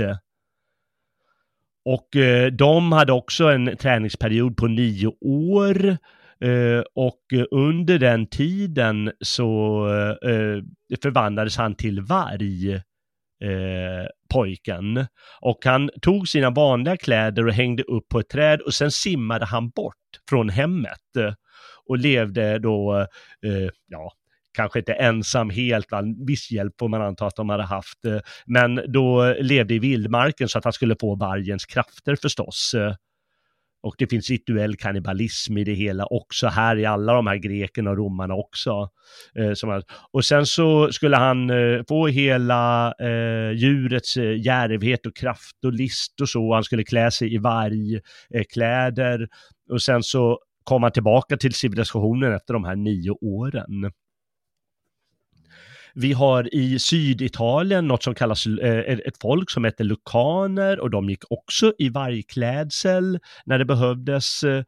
Och 1.85 2.17
eh, 2.17 2.53
de 2.53 2.93
hade 2.93 3.13
också 3.13 3.45
en 3.45 3.77
träningsperiod 3.77 4.57
på 4.57 4.67
nio 4.67 5.13
år 5.21 5.99
Eh, 6.41 6.83
och 6.95 7.21
under 7.51 7.99
den 7.99 8.27
tiden 8.27 9.13
så 9.21 9.87
eh, 10.23 10.63
förvandlades 11.03 11.57
han 11.57 11.75
till 11.75 12.01
varg, 12.01 12.75
eh, 13.45 14.07
pojken. 14.33 15.07
Och 15.41 15.59
han 15.65 15.91
tog 16.03 16.29
sina 16.29 16.51
vanliga 16.51 16.97
kläder 16.97 17.47
och 17.47 17.53
hängde 17.53 17.83
upp 17.83 18.09
på 18.09 18.19
ett 18.19 18.29
träd 18.29 18.61
och 18.61 18.75
sen 18.75 18.91
simmade 18.91 19.45
han 19.47 19.71
bort 19.71 19.95
från 20.29 20.49
hemmet 20.49 21.17
eh, 21.19 21.35
och 21.87 21.99
levde 21.99 22.59
då, 22.59 22.97
eh, 23.47 23.71
ja, 23.87 24.13
kanske 24.55 24.79
inte 24.79 24.93
ensam 24.93 25.51
helt, 25.51 25.93
va? 25.93 26.03
viss 26.27 26.51
hjälp 26.51 26.73
får 26.79 26.89
man 26.89 27.03
anta 27.03 27.27
att 27.27 27.37
de 27.37 27.49
hade 27.49 27.63
haft, 27.63 27.99
men 28.47 28.81
då 28.93 29.35
levde 29.41 29.75
i 29.75 29.79
vildmarken 29.79 30.49
så 30.49 30.59
att 30.59 30.65
han 30.65 30.73
skulle 30.73 30.97
få 31.01 31.15
vargens 31.15 31.67
krafter 31.67 32.17
förstås. 32.23 32.75
Och 33.83 33.95
det 33.99 34.07
finns 34.07 34.31
rituell 34.31 34.77
kannibalism 34.77 35.59
i 35.59 35.65
det 35.65 35.75
hela 35.75 36.07
också 36.07 36.47
här 36.47 36.77
i 36.77 36.85
alla 36.85 37.13
de 37.13 37.27
här 37.27 37.37
grekerna 37.37 37.91
och 37.91 37.97
romarna 37.97 38.35
också. 38.35 38.89
Eh, 39.35 39.81
och 40.13 40.25
sen 40.25 40.47
så 40.47 40.93
skulle 40.93 41.17
han 41.17 41.51
eh, 41.51 41.83
få 41.89 42.07
hela 42.07 42.95
eh, 43.01 43.51
djurets 43.51 44.17
eh, 44.17 44.41
järvhet 44.41 45.07
och 45.07 45.17
kraft 45.17 45.65
och 45.65 45.73
list 45.73 46.21
och 46.21 46.29
så. 46.29 46.55
Han 46.55 46.65
skulle 46.65 46.85
klä 46.85 47.11
sig 47.11 47.35
i 47.35 47.39
vargkläder 47.39 49.29
och 49.71 49.83
sen 49.83 50.03
så 50.03 50.39
kom 50.65 50.83
han 50.83 50.93
tillbaka 50.93 51.37
till 51.37 51.55
civilisationen 51.55 52.33
efter 52.33 52.55
de 52.55 52.65
här 52.65 52.77
nio 52.77 53.11
åren. 53.11 53.93
Vi 55.99 56.13
har 56.13 56.55
i 56.55 56.79
Syditalien 56.79 57.89
något 57.89 58.03
som 58.03 58.15
kallas 58.15 58.47
eh, 58.47 58.79
ett 58.79 59.21
folk 59.21 59.51
som 59.51 59.65
heter 59.65 59.85
lukaner 59.85 60.81
och 60.81 60.91
de 60.91 61.11
gick 61.11 61.23
också 61.31 61.73
i 61.79 61.89
vargklädsel 61.89 63.19
när 63.45 63.59
det 63.59 63.65
behövdes 63.65 64.43
eh, 64.43 64.65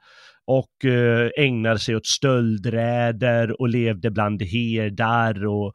och 0.47 0.85
eh, 0.85 1.31
ägnade 1.37 1.79
sig 1.79 1.97
åt 1.97 2.07
stöldräder 2.07 3.61
och 3.61 3.69
levde 3.69 4.11
bland 4.11 4.43
herdar 4.43 5.47
och, 5.47 5.75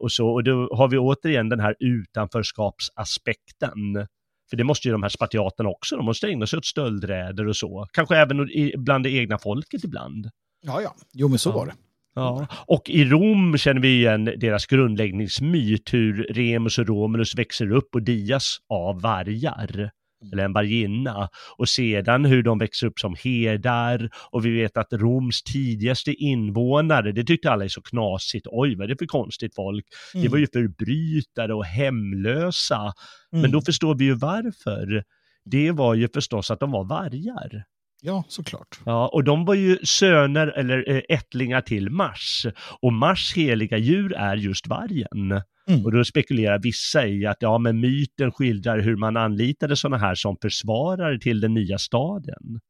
och 0.00 0.12
så. 0.12 0.28
Och 0.28 0.44
då 0.44 0.68
har 0.72 0.88
vi 0.88 0.98
återigen 0.98 1.48
den 1.48 1.60
här 1.60 1.76
utanförskapsaspekten. 1.80 4.06
För 4.50 4.56
det 4.56 4.64
måste 4.64 4.88
ju 4.88 4.92
de 4.92 5.02
här 5.02 5.10
spartiaterna 5.10 5.68
också, 5.68 5.96
de 5.96 6.04
måste 6.04 6.28
ägna 6.28 6.46
sig 6.46 6.56
åt 6.56 6.66
stöldräder 6.66 7.48
och 7.48 7.56
så. 7.56 7.86
Kanske 7.92 8.16
även 8.16 8.48
bland 8.76 9.04
det 9.04 9.10
egna 9.10 9.38
folket 9.38 9.84
ibland. 9.84 10.30
Ja, 10.62 10.82
ja, 10.82 10.94
jo 11.12 11.28
men 11.28 11.38
så 11.38 11.50
ja. 11.50 11.54
var 11.54 11.66
det. 11.66 11.72
Ja, 12.18 12.46
och 12.66 12.90
i 12.90 13.04
Rom 13.04 13.58
känner 13.58 13.80
vi 13.80 13.88
igen 13.88 14.24
deras 14.24 14.66
grundläggningsmyt, 14.66 15.94
hur 15.94 16.26
Remus 16.30 16.78
och 16.78 16.86
Romulus 16.86 17.34
växer 17.34 17.72
upp 17.72 17.94
och 17.94 18.02
dias 18.02 18.58
av 18.68 19.00
vargar 19.00 19.90
mm. 20.22 20.32
eller 20.32 20.44
en 20.44 20.52
varginna. 20.52 21.28
Och 21.56 21.68
sedan 21.68 22.24
hur 22.24 22.42
de 22.42 22.58
växer 22.58 22.86
upp 22.86 22.98
som 22.98 23.16
herdar 23.24 24.10
och 24.30 24.46
vi 24.46 24.50
vet 24.50 24.76
att 24.76 24.92
Roms 24.92 25.42
tidigaste 25.42 26.12
invånare, 26.12 27.12
det 27.12 27.24
tyckte 27.24 27.50
alla 27.50 27.64
är 27.64 27.68
så 27.68 27.82
knasigt, 27.82 28.46
oj 28.50 28.74
vad 28.74 28.84
är 28.84 28.88
det 28.88 28.98
för 28.98 29.06
konstigt 29.06 29.54
folk? 29.54 29.86
Mm. 30.14 30.24
Det 30.24 30.30
var 30.30 30.38
ju 30.38 30.46
förbrytare 30.46 31.54
och 31.54 31.64
hemlösa. 31.64 32.92
Mm. 33.32 33.42
Men 33.42 33.50
då 33.50 33.62
förstår 33.62 33.94
vi 33.94 34.04
ju 34.04 34.14
varför. 34.14 35.04
Det 35.44 35.70
var 35.70 35.94
ju 35.94 36.08
förstås 36.14 36.50
att 36.50 36.60
de 36.60 36.70
var 36.70 36.84
vargar. 36.84 37.64
Ja, 38.02 38.24
såklart. 38.28 38.80
Ja, 38.84 39.08
och 39.08 39.24
de 39.24 39.44
var 39.44 39.54
ju 39.54 39.78
söner 39.82 40.46
eller 40.46 40.90
äh, 40.90 41.02
ättlingar 41.08 41.60
till 41.60 41.90
Mars. 41.90 42.46
Och 42.80 42.92
Mars 42.92 43.34
heliga 43.36 43.78
djur 43.78 44.12
är 44.12 44.36
just 44.36 44.66
vargen. 44.66 45.42
Mm. 45.68 45.84
Och 45.84 45.92
då 45.92 46.04
spekulerar 46.04 46.58
vissa 46.58 47.06
i 47.06 47.26
att 47.26 47.36
ja, 47.40 47.58
men 47.58 47.80
myten 47.80 48.32
skildrar 48.32 48.78
hur 48.78 48.96
man 48.96 49.16
anlitade 49.16 49.76
sådana 49.76 49.98
här 49.98 50.14
som 50.14 50.36
försvarare 50.42 51.18
till 51.18 51.40
den 51.40 51.54
nya 51.54 51.78
staden. 51.78 52.60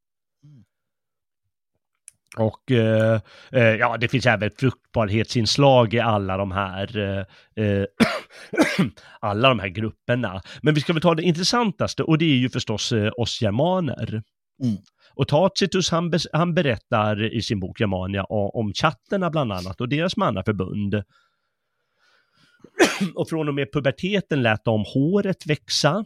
Mm. 0.45 0.65
Och 2.37 2.71
eh, 2.71 3.21
eh, 3.53 3.63
ja, 3.63 3.97
det 3.97 4.09
finns 4.09 4.27
även 4.27 4.51
fruktbarhetsinslag 4.59 5.95
i 5.95 6.01
alla 6.01 6.37
de 6.37 6.53
här, 6.53 6.99
eh, 6.99 7.65
eh 7.65 7.85
alla 9.21 9.49
de 9.49 9.59
här 9.59 9.69
grupperna. 9.69 10.43
Men 10.63 10.75
vi 10.75 10.81
ska 10.81 10.93
väl 10.93 11.03
ta 11.03 11.15
det 11.15 11.23
intressantaste 11.23 12.03
och 12.03 12.19
det 12.19 12.25
är 12.25 12.37
ju 12.37 12.49
förstås 12.49 12.93
eh, 12.93 13.11
oss 13.17 13.43
germaner. 13.43 14.23
Mm. 14.63 14.77
Och 15.19 15.29
Tacitus 15.29 15.91
han, 15.91 16.13
han 16.33 16.55
berättar 16.55 17.35
i 17.35 17.43
sin 17.43 17.61
bok 17.61 17.81
Germania 17.81 18.25
om, 18.25 18.51
om 18.55 18.73
chatterna 18.73 19.31
bland 19.31 19.53
annat 19.53 19.81
och 19.81 19.89
deras 19.89 20.17
mannaförbund. 20.17 21.03
och 23.15 23.29
från 23.29 23.49
och 23.49 23.55
med 23.55 23.73
puberteten 23.73 24.43
lät 24.43 24.65
de 24.65 24.85
håret 24.95 25.47
växa. 25.47 26.05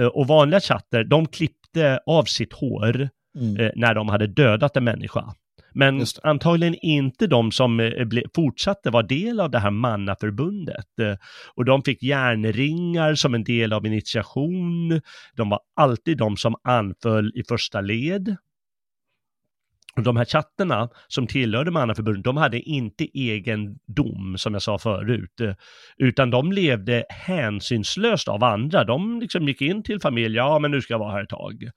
Eh, 0.00 0.06
och 0.06 0.26
vanliga 0.26 0.60
chatter, 0.60 1.04
de 1.04 1.26
klippte 1.26 2.00
av 2.06 2.24
sitt 2.24 2.52
hår 2.52 3.08
mm. 3.38 3.56
Eh, 3.56 3.72
när 3.76 3.94
de 3.94 4.08
hade 4.08 4.26
dödat 4.26 4.76
en 4.76 4.84
människa. 4.84 5.34
Men 5.78 6.04
antagligen 6.22 6.74
inte 6.74 7.26
de 7.26 7.52
som 7.52 7.80
eh, 7.80 8.06
fortsatte 8.34 8.90
vara 8.90 9.02
del 9.02 9.40
av 9.40 9.50
det 9.50 9.58
här 9.58 9.70
mannaförbundet. 9.70 10.98
Eh, 11.00 11.14
och 11.54 11.64
de 11.64 11.82
fick 11.82 12.02
järnringar 12.02 13.14
som 13.14 13.34
en 13.34 13.44
del 13.44 13.72
av 13.72 13.86
initiation. 13.86 15.00
De 15.36 15.48
var 15.48 15.60
alltid 15.76 16.18
de 16.18 16.36
som 16.36 16.54
anföll 16.64 17.32
i 17.34 17.42
första 17.48 17.80
led. 17.80 18.36
Och 19.96 20.02
de 20.02 20.16
här 20.16 20.24
chatterna 20.24 20.88
som 21.08 21.26
tillhörde 21.26 21.70
mannaförbundet, 21.70 22.24
de 22.24 22.36
hade 22.36 22.60
inte 22.60 23.18
egendom, 23.18 24.34
som 24.38 24.52
jag 24.52 24.62
sa 24.62 24.78
förut, 24.78 25.40
eh, 25.40 25.54
utan 25.96 26.30
de 26.30 26.52
levde 26.52 27.04
hänsynslöst 27.08 28.28
av 28.28 28.44
andra. 28.44 28.84
De 28.84 29.20
liksom 29.20 29.48
gick 29.48 29.62
in 29.62 29.82
till 29.82 30.00
familj, 30.00 30.36
ja 30.36 30.58
men 30.58 30.70
nu 30.70 30.80
ska 30.80 30.94
jag 30.94 30.98
vara 30.98 31.12
här 31.12 31.22
ett 31.22 31.28
tag. 31.28 31.70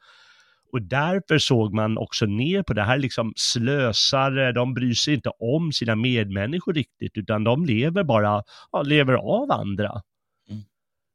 Och 0.72 0.82
därför 0.82 1.38
såg 1.38 1.74
man 1.74 1.98
också 1.98 2.26
ner 2.26 2.64
på 2.64 2.74
det 2.74 2.84
här 2.84 2.98
liksom 2.98 3.34
slösare, 3.36 4.52
de 4.52 4.74
bryr 4.74 4.94
sig 4.94 5.14
inte 5.14 5.30
om 5.30 5.72
sina 5.72 5.96
medmänniskor 5.96 6.74
riktigt, 6.74 7.18
utan 7.18 7.44
de 7.44 7.66
lever 7.66 8.04
bara, 8.04 8.44
ja, 8.72 8.82
lever 8.82 9.14
av 9.14 9.52
andra. 9.52 10.02
Mm. 10.50 10.62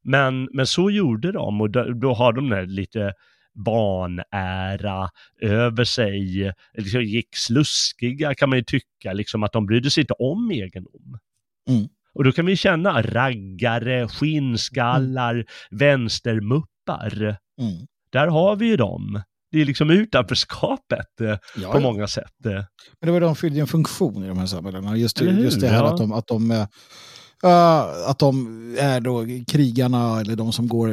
Men, 0.04 0.48
men 0.52 0.66
så 0.66 0.90
gjorde 0.90 1.32
de 1.32 1.60
och 1.60 1.70
då, 1.70 1.84
då 1.84 2.14
har 2.14 2.32
de 2.32 2.48
där 2.48 2.66
lite 2.66 3.12
barnära 3.54 5.08
över 5.40 5.84
sig, 5.84 6.52
liksom 6.74 7.02
gick 7.02 7.36
sluskiga 7.36 8.34
kan 8.34 8.48
man 8.48 8.58
ju 8.58 8.64
tycka, 8.64 9.12
liksom 9.12 9.42
att 9.42 9.52
de 9.52 9.66
brydde 9.66 9.90
sig 9.90 10.00
inte 10.00 10.14
om 10.14 10.50
egendom. 10.50 11.18
Mm. 11.68 11.88
Och 12.14 12.24
då 12.24 12.32
kan 12.32 12.46
vi 12.46 12.56
känna 12.56 13.02
raggare, 13.02 14.08
skinnskallar, 14.08 15.34
mm. 15.34 15.46
vänstermuppar. 15.70 17.36
Mm. 17.60 17.86
Där 18.10 18.26
har 18.26 18.56
vi 18.56 18.66
ju 18.66 18.76
dem 18.76 19.22
det 19.56 19.62
är 19.62 19.64
liksom 19.66 19.90
utanförskapet 19.90 21.20
eh, 21.20 21.26
Ja, 21.62 21.72
på 21.72 21.78
ja. 21.78 21.80
många 21.80 22.06
sätt. 22.06 22.46
eh. 22.46 22.52
Men 22.52 23.06
det 23.06 23.10
var 23.10 23.20
de 23.20 23.36
fyllde 23.36 23.60
en 23.60 23.66
funktion 23.66 24.24
i 24.24 24.28
de 24.28 24.38
här 24.38 24.46
samhällena. 24.46 24.96
Just, 24.96 25.20
just 25.20 25.60
det 25.60 25.68
här 25.68 25.76
Ja. 25.84 25.90
att 25.92 25.96
de, 25.98 26.12
att 26.12 26.26
de 26.26 26.50
eh, 26.50 26.66
att 28.08 28.18
de 28.18 28.46
är 28.80 29.00
då 29.00 29.24
krigarna 29.52 30.20
eller 30.20 30.36
de 30.36 30.52
som 30.52 30.68
går, 30.68 30.88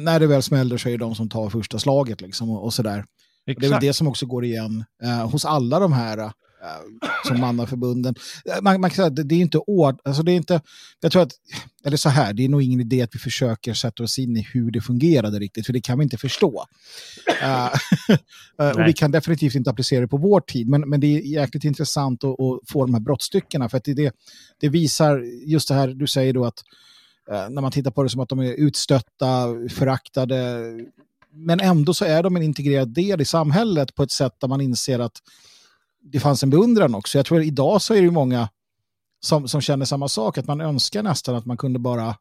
när 0.00 0.20
det 0.20 0.26
väl 0.26 0.42
smäller 0.42 0.76
så 0.76 0.88
är 0.88 0.92
det 0.92 0.98
de 0.98 1.14
som 1.14 1.28
tar 1.28 1.50
första 1.50 1.78
slaget 1.78 2.20
liksom 2.20 2.50
och, 2.50 2.64
och 2.64 2.74
sådär. 2.74 2.98
Och 2.98 3.04
det 3.46 3.52
är 3.52 3.54
väl 3.60 3.64
Exakt. 3.64 3.80
det 3.80 3.92
som 3.92 4.08
också 4.08 4.26
går 4.26 4.44
igen 4.44 4.84
eh, 5.02 5.30
hos 5.30 5.44
alla 5.44 5.78
de 5.78 5.92
här 5.92 6.30
som 7.26 7.40
mannaförbunden. 7.40 8.14
Eh, 8.44 8.62
Man, 8.62 8.80
man 8.80 8.90
kan 8.90 8.96
säga 8.96 9.06
att 9.06 9.28
det, 9.28 9.34
är 9.34 9.40
inte 9.40 9.58
ord, 9.58 10.00
alltså 10.04 10.22
det 10.22 10.32
är 10.32 10.36
inte, 10.36 10.60
jag 11.00 11.12
tror 11.12 11.22
att, 11.22 11.32
eller 11.84 11.96
så 11.96 12.08
här, 12.08 12.32
det 12.32 12.44
är 12.44 12.48
nog 12.48 12.62
ingen 12.62 12.80
idé 12.80 13.02
att 13.02 13.14
vi 13.14 13.18
försöker 13.18 13.74
sätta 13.74 14.02
oss 14.02 14.18
in 14.18 14.36
i 14.36 14.46
hur 14.52 14.70
det 14.70 14.80
fungerade 14.80 15.38
riktigt, 15.38 15.66
för 15.66 15.72
det 15.72 15.80
kan 15.80 15.98
vi 15.98 16.02
inte 16.02 16.18
förstå. 16.18 16.64
Eh, 17.42 17.66
eh, 18.58 18.70
och 18.70 18.86
vi 18.86 18.92
kan 18.92 19.10
definitivt 19.10 19.54
inte 19.54 19.70
applicera 19.70 20.00
det 20.00 20.08
på 20.08 20.16
vår 20.16 20.40
tid, 20.40 20.68
men, 20.68 20.80
men 20.80 21.00
det 21.00 21.06
är 21.06 21.20
jäkligt 21.20 21.64
intressant 21.64 22.24
att, 22.24 22.30
att 22.30 22.60
få 22.68 22.86
de 22.86 22.94
här 22.94 23.00
brottstyckena, 23.00 23.68
för 23.68 23.76
att 23.76 23.84
det, 23.84 24.12
det, 24.60 24.68
visar 24.68 25.22
just 25.46 25.68
det 25.68 25.74
här 25.74 25.88
du 25.88 26.06
säger 26.06 26.32
då 26.32 26.44
att 26.44 26.62
eh, 27.30 27.48
när 27.50 27.62
man 27.62 27.72
tittar 27.72 27.90
på 27.90 28.02
det 28.02 28.08
som 28.08 28.20
att 28.20 28.28
de 28.28 28.38
är 28.38 28.52
utstötta, 28.52 29.46
föraktade, 29.70 30.62
men 31.32 31.60
ändå 31.60 31.94
så 31.94 32.04
är 32.04 32.22
de 32.22 32.36
en 32.36 32.42
integrerad 32.42 32.94
del 32.94 33.20
i 33.20 33.24
samhället 33.24 33.94
på 33.94 34.02
ett 34.02 34.10
sätt 34.10 34.32
där 34.40 34.48
man 34.48 34.60
inser 34.60 34.98
att 34.98 35.20
det 36.12 36.20
fanns 36.20 36.42
en 36.42 36.50
beundran 36.50 36.94
också. 36.94 37.18
Jag 37.18 37.26
tror 37.26 37.40
att 37.40 37.46
idag 37.46 37.82
så 37.82 37.94
är 37.94 38.02
det 38.02 38.10
många 38.10 38.48
som, 39.24 39.48
som 39.48 39.60
känner 39.60 39.84
samma 39.84 40.08
sak, 40.08 40.38
att 40.38 40.46
man 40.46 40.60
önskar 40.60 41.02
nästan 41.02 41.34
att 41.36 41.46
man 41.46 41.56
kunde 41.56 41.78
bara 41.78 42.16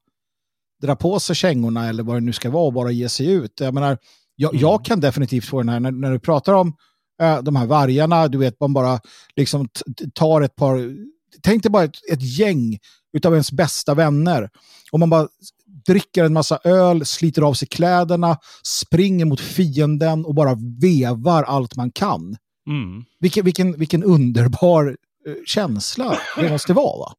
dra 0.82 0.96
på 0.96 1.20
sig 1.20 1.36
kängorna 1.36 1.90
eller 1.90 2.04
vad 2.04 2.16
det 2.16 2.22
nu 2.22 2.34
ska 2.34 2.50
vara 2.50 2.64
och 2.66 2.74
bara 2.74 2.92
ge 2.92 3.10
sig 3.10 3.32
ut. 3.32 3.60
Jag 3.60 3.74
menar, 3.74 3.98
jag, 4.36 4.54
Mm. 4.54 4.62
jag 4.62 4.86
kan 4.86 5.00
definitivt 5.00 5.46
få 5.46 5.58
den 5.58 5.70
här, 5.70 5.80
när, 5.80 5.92
när 5.92 6.12
du 6.12 6.20
pratar 6.20 6.54
om 6.54 6.74
eh, 7.22 7.42
de 7.42 7.56
här 7.56 7.66
vargarna, 7.66 8.28
du 8.28 8.38
vet, 8.38 8.60
man 8.60 8.74
bara 8.74 9.00
liksom 9.36 9.68
tar 10.14 10.42
ett 10.42 10.56
par, 10.56 10.96
tänk 11.44 11.64
dig 11.64 11.72
bara 11.72 11.84
ett, 11.84 12.12
ett 12.12 12.38
gäng 12.38 12.78
utav 13.18 13.34
ens 13.34 13.52
bästa 13.52 13.94
vänner 13.94 14.50
och 14.92 15.00
man 15.00 15.10
bara 15.10 15.28
dricker 15.86 16.24
en 16.24 16.34
massa 16.34 16.60
öl, 16.64 17.06
sliter 17.06 17.42
av 17.42 17.54
sig 17.54 17.68
kläderna, 17.68 18.38
springer 18.64 19.26
mot 19.26 19.40
fienden 19.40 20.26
och 20.26 20.36
bara 20.36 20.58
vevar 20.82 21.44
allt 21.44 21.76
man 21.76 21.92
kan. 21.92 22.38
Mm. 22.68 23.06
Vilken, 23.20 23.46
vilken, 23.46 23.80
vilken 23.80 24.04
underbar 24.04 24.98
eh, 25.28 25.34
känsla 25.46 26.18
det 26.38 26.50
måste 26.50 26.74
vara. 26.74 27.00
Va? 27.00 27.14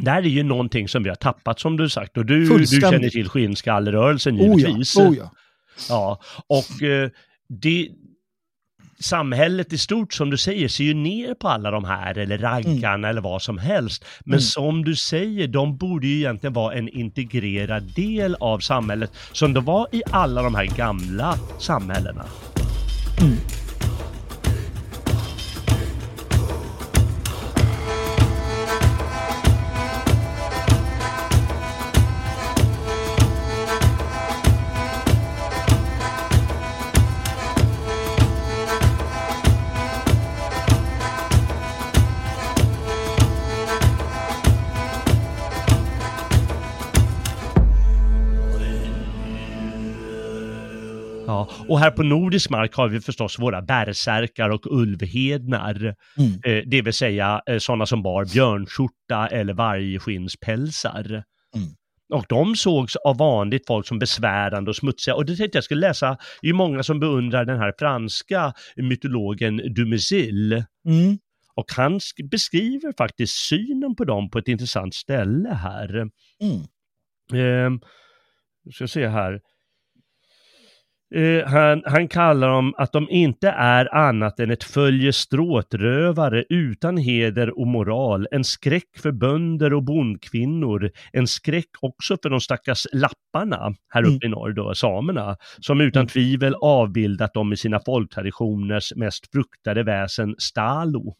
Det 0.00 0.10
här 0.10 0.22
är 0.22 0.26
ju 0.28 0.42
någonting 0.42 0.88
som 0.88 1.02
vi 1.02 1.08
har 1.08 1.16
tappat 1.16 1.60
som 1.60 1.76
du 1.76 1.88
sagt 1.88 2.16
och 2.16 2.26
du, 2.26 2.58
du 2.58 2.66
känner 2.66 3.08
till 3.10 3.28
skinnskallerörelsen 3.28 4.36
Oh 4.40 4.40
ja, 4.46 4.54
givetvis. 4.68 4.96
oh 4.96 5.16
ja. 5.16 5.30
Ja, 5.88 6.20
och 6.46 6.82
eh, 6.82 7.10
det, 7.48 7.88
samhället 9.00 9.72
i 9.72 9.78
stort 9.78 10.12
som 10.14 10.30
du 10.30 10.36
säger 10.36 10.68
ser 10.68 10.84
ju 10.84 10.94
ner 10.94 11.34
på 11.34 11.48
alla 11.48 11.70
de 11.70 11.84
här 11.84 12.18
eller 12.18 12.38
raggarna 12.38 13.08
eller 13.08 13.20
vad 13.20 13.42
som 13.42 13.58
helst. 13.58 14.04
Men 14.20 14.32
Mm. 14.34 14.40
som 14.40 14.84
du 14.84 14.96
säger, 14.96 15.48
de 15.48 15.76
borde 15.76 16.06
ju 16.06 16.16
egentligen 16.16 16.52
vara 16.52 16.74
en 16.74 16.88
integrerad 16.88 17.82
del 17.94 18.34
av 18.40 18.58
samhället 18.58 19.12
som 19.32 19.52
det 19.54 19.60
var 19.60 19.86
i 19.92 20.02
alla 20.10 20.42
de 20.42 20.54
här 20.54 20.66
gamla 20.66 21.34
samhällena. 21.58 22.24
Ja, 23.20 23.26
och 51.68 51.78
här 51.78 51.90
på 51.90 52.02
nordisk 52.02 52.50
mark 52.50 52.74
har 52.74 52.88
vi 52.88 53.00
förstås 53.00 53.38
våra 53.38 53.62
bärsärkar 53.62 54.50
och 54.50 54.66
ulvhednar. 54.66 55.94
Mm. 56.18 56.32
Eh, 56.44 56.64
det 56.66 56.82
vill 56.82 56.92
säga 56.92 57.42
eh, 57.46 57.58
sådana 57.58 57.86
som 57.86 58.02
bar 58.02 58.24
björnskjorta 58.24 59.26
eller 59.26 59.54
vargskinnspälsar. 59.54 61.04
Mm. 61.54 61.68
Och 62.14 62.24
de 62.28 62.56
sågs 62.56 62.96
av 62.96 63.18
vanligt 63.18 63.66
folk 63.66 63.86
som 63.86 63.98
besvärande 63.98 64.70
och 64.70 64.76
smutsiga. 64.76 65.14
Och 65.14 65.26
det 65.26 65.36
tänkte 65.36 65.56
jag 65.56 65.64
skulle 65.64 65.80
läsa, 65.80 66.08
det 66.40 66.46
är 66.46 66.48
ju 66.48 66.54
många 66.54 66.82
som 66.82 67.00
beundrar 67.00 67.44
den 67.44 67.58
här 67.58 67.72
franska 67.78 68.52
mytologen 68.76 69.56
Dumézil. 69.74 70.52
Mm. 70.52 71.18
Och 71.54 71.66
han 71.76 71.98
sk- 71.98 72.28
beskriver 72.30 72.92
faktiskt 72.98 73.32
synen 73.48 73.96
på 73.96 74.04
dem 74.04 74.30
på 74.30 74.38
ett 74.38 74.48
intressant 74.48 74.94
ställe 74.94 75.54
här. 75.54 76.10
Mm. 76.42 76.60
Eh, 77.32 77.80
ska 78.72 78.88
se 78.88 79.08
här. 79.08 79.40
Eh, 81.14 81.46
han, 81.46 81.82
han 81.86 82.08
kallar 82.08 82.48
dem 82.48 82.74
att 82.76 82.92
de 82.92 83.10
inte 83.10 83.48
är 83.48 83.94
annat 83.94 84.40
än 84.40 84.50
ett 84.50 84.64
följe 84.64 85.12
stråtrövare 85.12 86.44
utan 86.48 86.96
heder 86.96 87.58
och 87.58 87.66
moral, 87.66 88.28
en 88.30 88.44
skräck 88.44 88.98
för 89.02 89.12
bönder 89.12 89.74
och 89.74 89.82
bondkvinnor, 89.82 90.90
en 91.12 91.26
skräck 91.26 91.70
också 91.80 92.16
för 92.22 92.30
de 92.30 92.40
stackars 92.40 92.86
lapparna 92.92 93.74
här 93.88 94.06
uppe 94.06 94.26
i 94.26 94.28
norr 94.28 94.52
då, 94.52 94.74
samerna, 94.74 95.36
som 95.60 95.80
utan 95.80 96.06
tvivel 96.06 96.54
avbildat 96.54 97.34
dem 97.34 97.52
i 97.52 97.56
sina 97.56 97.80
folktraditioners 97.80 98.92
mest 98.96 99.32
fruktade 99.32 99.82
väsen 99.82 100.34
Stalo. 100.38 101.16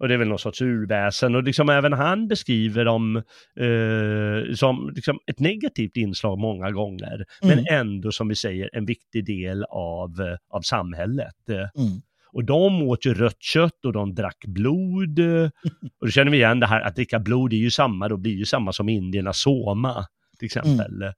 Och 0.00 0.08
det 0.08 0.14
är 0.14 0.18
väl 0.18 0.28
någon 0.28 0.38
sorts 0.38 0.62
urväsen 0.62 1.34
och 1.34 1.42
liksom 1.42 1.68
även 1.68 1.92
han 1.92 2.28
beskriver 2.28 2.84
dem 2.84 3.16
eh, 3.60 4.54
som 4.54 4.92
liksom 4.94 5.18
ett 5.26 5.40
negativt 5.40 5.96
inslag 5.96 6.38
många 6.38 6.70
gånger. 6.70 7.24
Men 7.42 7.58
Mm. 7.58 7.64
ändå 7.70 8.12
som 8.12 8.28
vi 8.28 8.34
säger 8.34 8.70
en 8.72 8.84
viktig 8.86 9.26
del 9.26 9.64
av, 9.64 10.20
eh, 10.20 10.36
av 10.56 10.60
samhället. 10.60 11.34
Mm. 11.48 12.00
Och 12.32 12.44
de 12.44 12.82
åt 12.82 13.06
ju 13.06 13.14
rött 13.14 13.42
kött 13.42 13.84
och 13.84 13.92
de 13.92 14.14
drack 14.14 14.44
blod. 14.46 15.18
Och 16.00 16.06
då 16.06 16.10
känner 16.10 16.30
vi 16.30 16.36
igen 16.36 16.60
det 16.60 16.66
här 16.66 16.80
att 16.80 16.96
dricka 16.96 17.18
blod 17.18 17.52
är 17.52 17.56
ju 17.56 17.70
samma, 17.70 18.08
då 18.08 18.16
blir 18.16 18.32
ju 18.36 18.44
samma 18.44 18.72
som 18.72 18.88
indierna 18.88 19.32
soma 19.32 20.06
till 20.40 20.46
exempel. 20.46 21.12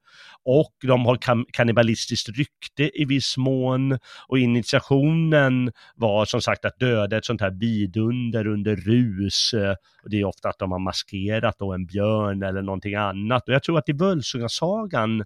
Och 0.45 0.75
de 0.83 1.05
har 1.07 1.19
kannibalistiskt 1.53 2.29
rykte 2.29 3.01
i 3.01 3.05
viss 3.05 3.37
mån. 3.37 3.99
Och 4.29 4.39
initiationen 4.39 5.73
var 5.95 6.25
som 6.25 6.41
sagt 6.41 6.65
att 6.65 6.79
döda 6.79 7.17
ett 7.17 7.25
sånt 7.25 7.41
här 7.41 7.51
vidunder 7.51 8.47
under 8.47 8.77
rus. 8.77 9.55
Och 10.03 10.11
det 10.11 10.21
är 10.21 10.25
ofta 10.25 10.49
att 10.49 10.59
de 10.59 10.73
har 10.73 10.79
maskerat 10.79 11.59
då 11.59 11.73
en 11.73 11.87
björn 11.87 12.43
eller 12.43 12.63
någonting 12.63 12.95
annat. 12.95 13.49
Och 13.49 13.55
jag 13.55 13.63
tror 13.63 13.79
att 13.79 13.89
i 13.89 13.93
Völsungasagan, 13.93 15.25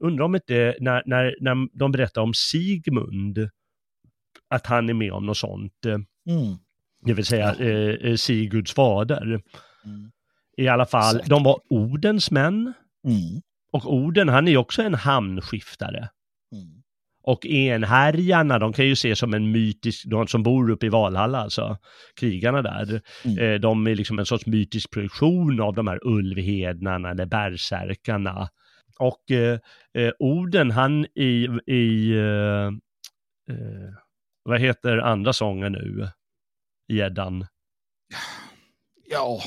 undrar 0.00 0.24
om 0.24 0.34
inte 0.34 0.76
när, 0.80 1.02
när, 1.06 1.36
när 1.40 1.78
de 1.78 1.92
berättar 1.92 2.22
om 2.22 2.34
Sigmund, 2.34 3.50
att 4.48 4.66
han 4.66 4.88
är 4.88 4.94
med 4.94 5.12
om 5.12 5.26
något 5.26 5.36
sånt. 5.36 5.84
Mm. 5.84 6.58
Det 7.04 7.14
vill 7.14 7.24
säga 7.24 7.54
eh, 7.54 8.10
eh, 8.10 8.16
Sigurds 8.16 8.74
fader. 8.74 9.22
Mm. 9.84 10.10
I 10.56 10.68
alla 10.68 10.86
fall, 10.86 11.14
Säkert. 11.14 11.28
de 11.28 11.42
var 11.42 11.60
Odens 11.68 12.30
män. 12.30 12.72
Mm. 13.06 13.42
Och 13.72 13.94
Oden, 13.94 14.28
han 14.28 14.48
är 14.48 14.52
ju 14.52 14.58
också 14.58 14.82
en 14.82 14.94
hamnskiftare. 14.94 16.08
Mm. 16.52 16.82
Och 17.22 17.46
enhärjarna, 17.46 18.58
de 18.58 18.72
kan 18.72 18.86
ju 18.86 18.92
ses 18.92 19.18
som 19.18 19.34
en 19.34 19.50
mytisk, 19.50 20.04
de 20.06 20.26
som 20.26 20.42
bor 20.42 20.70
uppe 20.70 20.86
i 20.86 20.88
Valhalla 20.88 21.38
alltså, 21.38 21.78
krigarna 22.20 22.62
där. 22.62 23.02
Mm. 23.24 23.38
Eh, 23.38 23.60
de 23.60 23.86
är 23.86 23.94
liksom 23.94 24.18
en 24.18 24.26
sorts 24.26 24.46
mytisk 24.46 24.90
projektion 24.90 25.60
av 25.60 25.74
de 25.74 25.86
här 25.86 25.98
ulvhednarna 26.02 27.10
eller 27.10 27.26
bärsärkarna. 27.26 28.48
Och 28.98 29.30
eh, 29.30 29.58
eh, 29.94 30.12
Oden, 30.18 30.70
han 30.70 31.06
i, 31.14 31.48
i 31.66 32.12
eh, 32.12 32.66
eh, 33.50 33.92
vad 34.42 34.60
heter 34.60 34.98
andra 34.98 35.32
sången 35.32 35.72
nu? 35.72 36.08
I 36.88 37.00
Eddan? 37.00 37.46
Ja, 39.10 39.42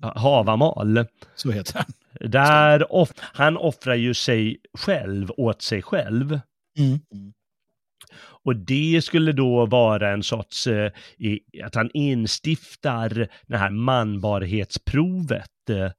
Havamal. 0.00 1.06
så 1.34 1.50
heter 1.50 1.74
den. 1.74 1.92
Där 2.30 2.92
off 2.92 3.12
han 3.18 3.56
offrar 3.56 3.94
ju 3.94 4.14
sig 4.14 4.56
själv 4.78 5.30
åt 5.36 5.62
sig 5.62 5.82
själv. 5.82 6.40
Mm. 6.78 6.98
Och 8.44 8.56
det 8.56 9.04
skulle 9.04 9.32
då 9.32 9.66
vara 9.66 10.10
en 10.10 10.22
sorts, 10.22 10.66
eh, 10.66 10.92
att 11.64 11.74
han 11.74 11.90
instiftar 11.94 13.28
det 13.46 13.56
här 13.56 13.70
manbarhetsprovet 13.70 15.70
eh, 15.70 15.90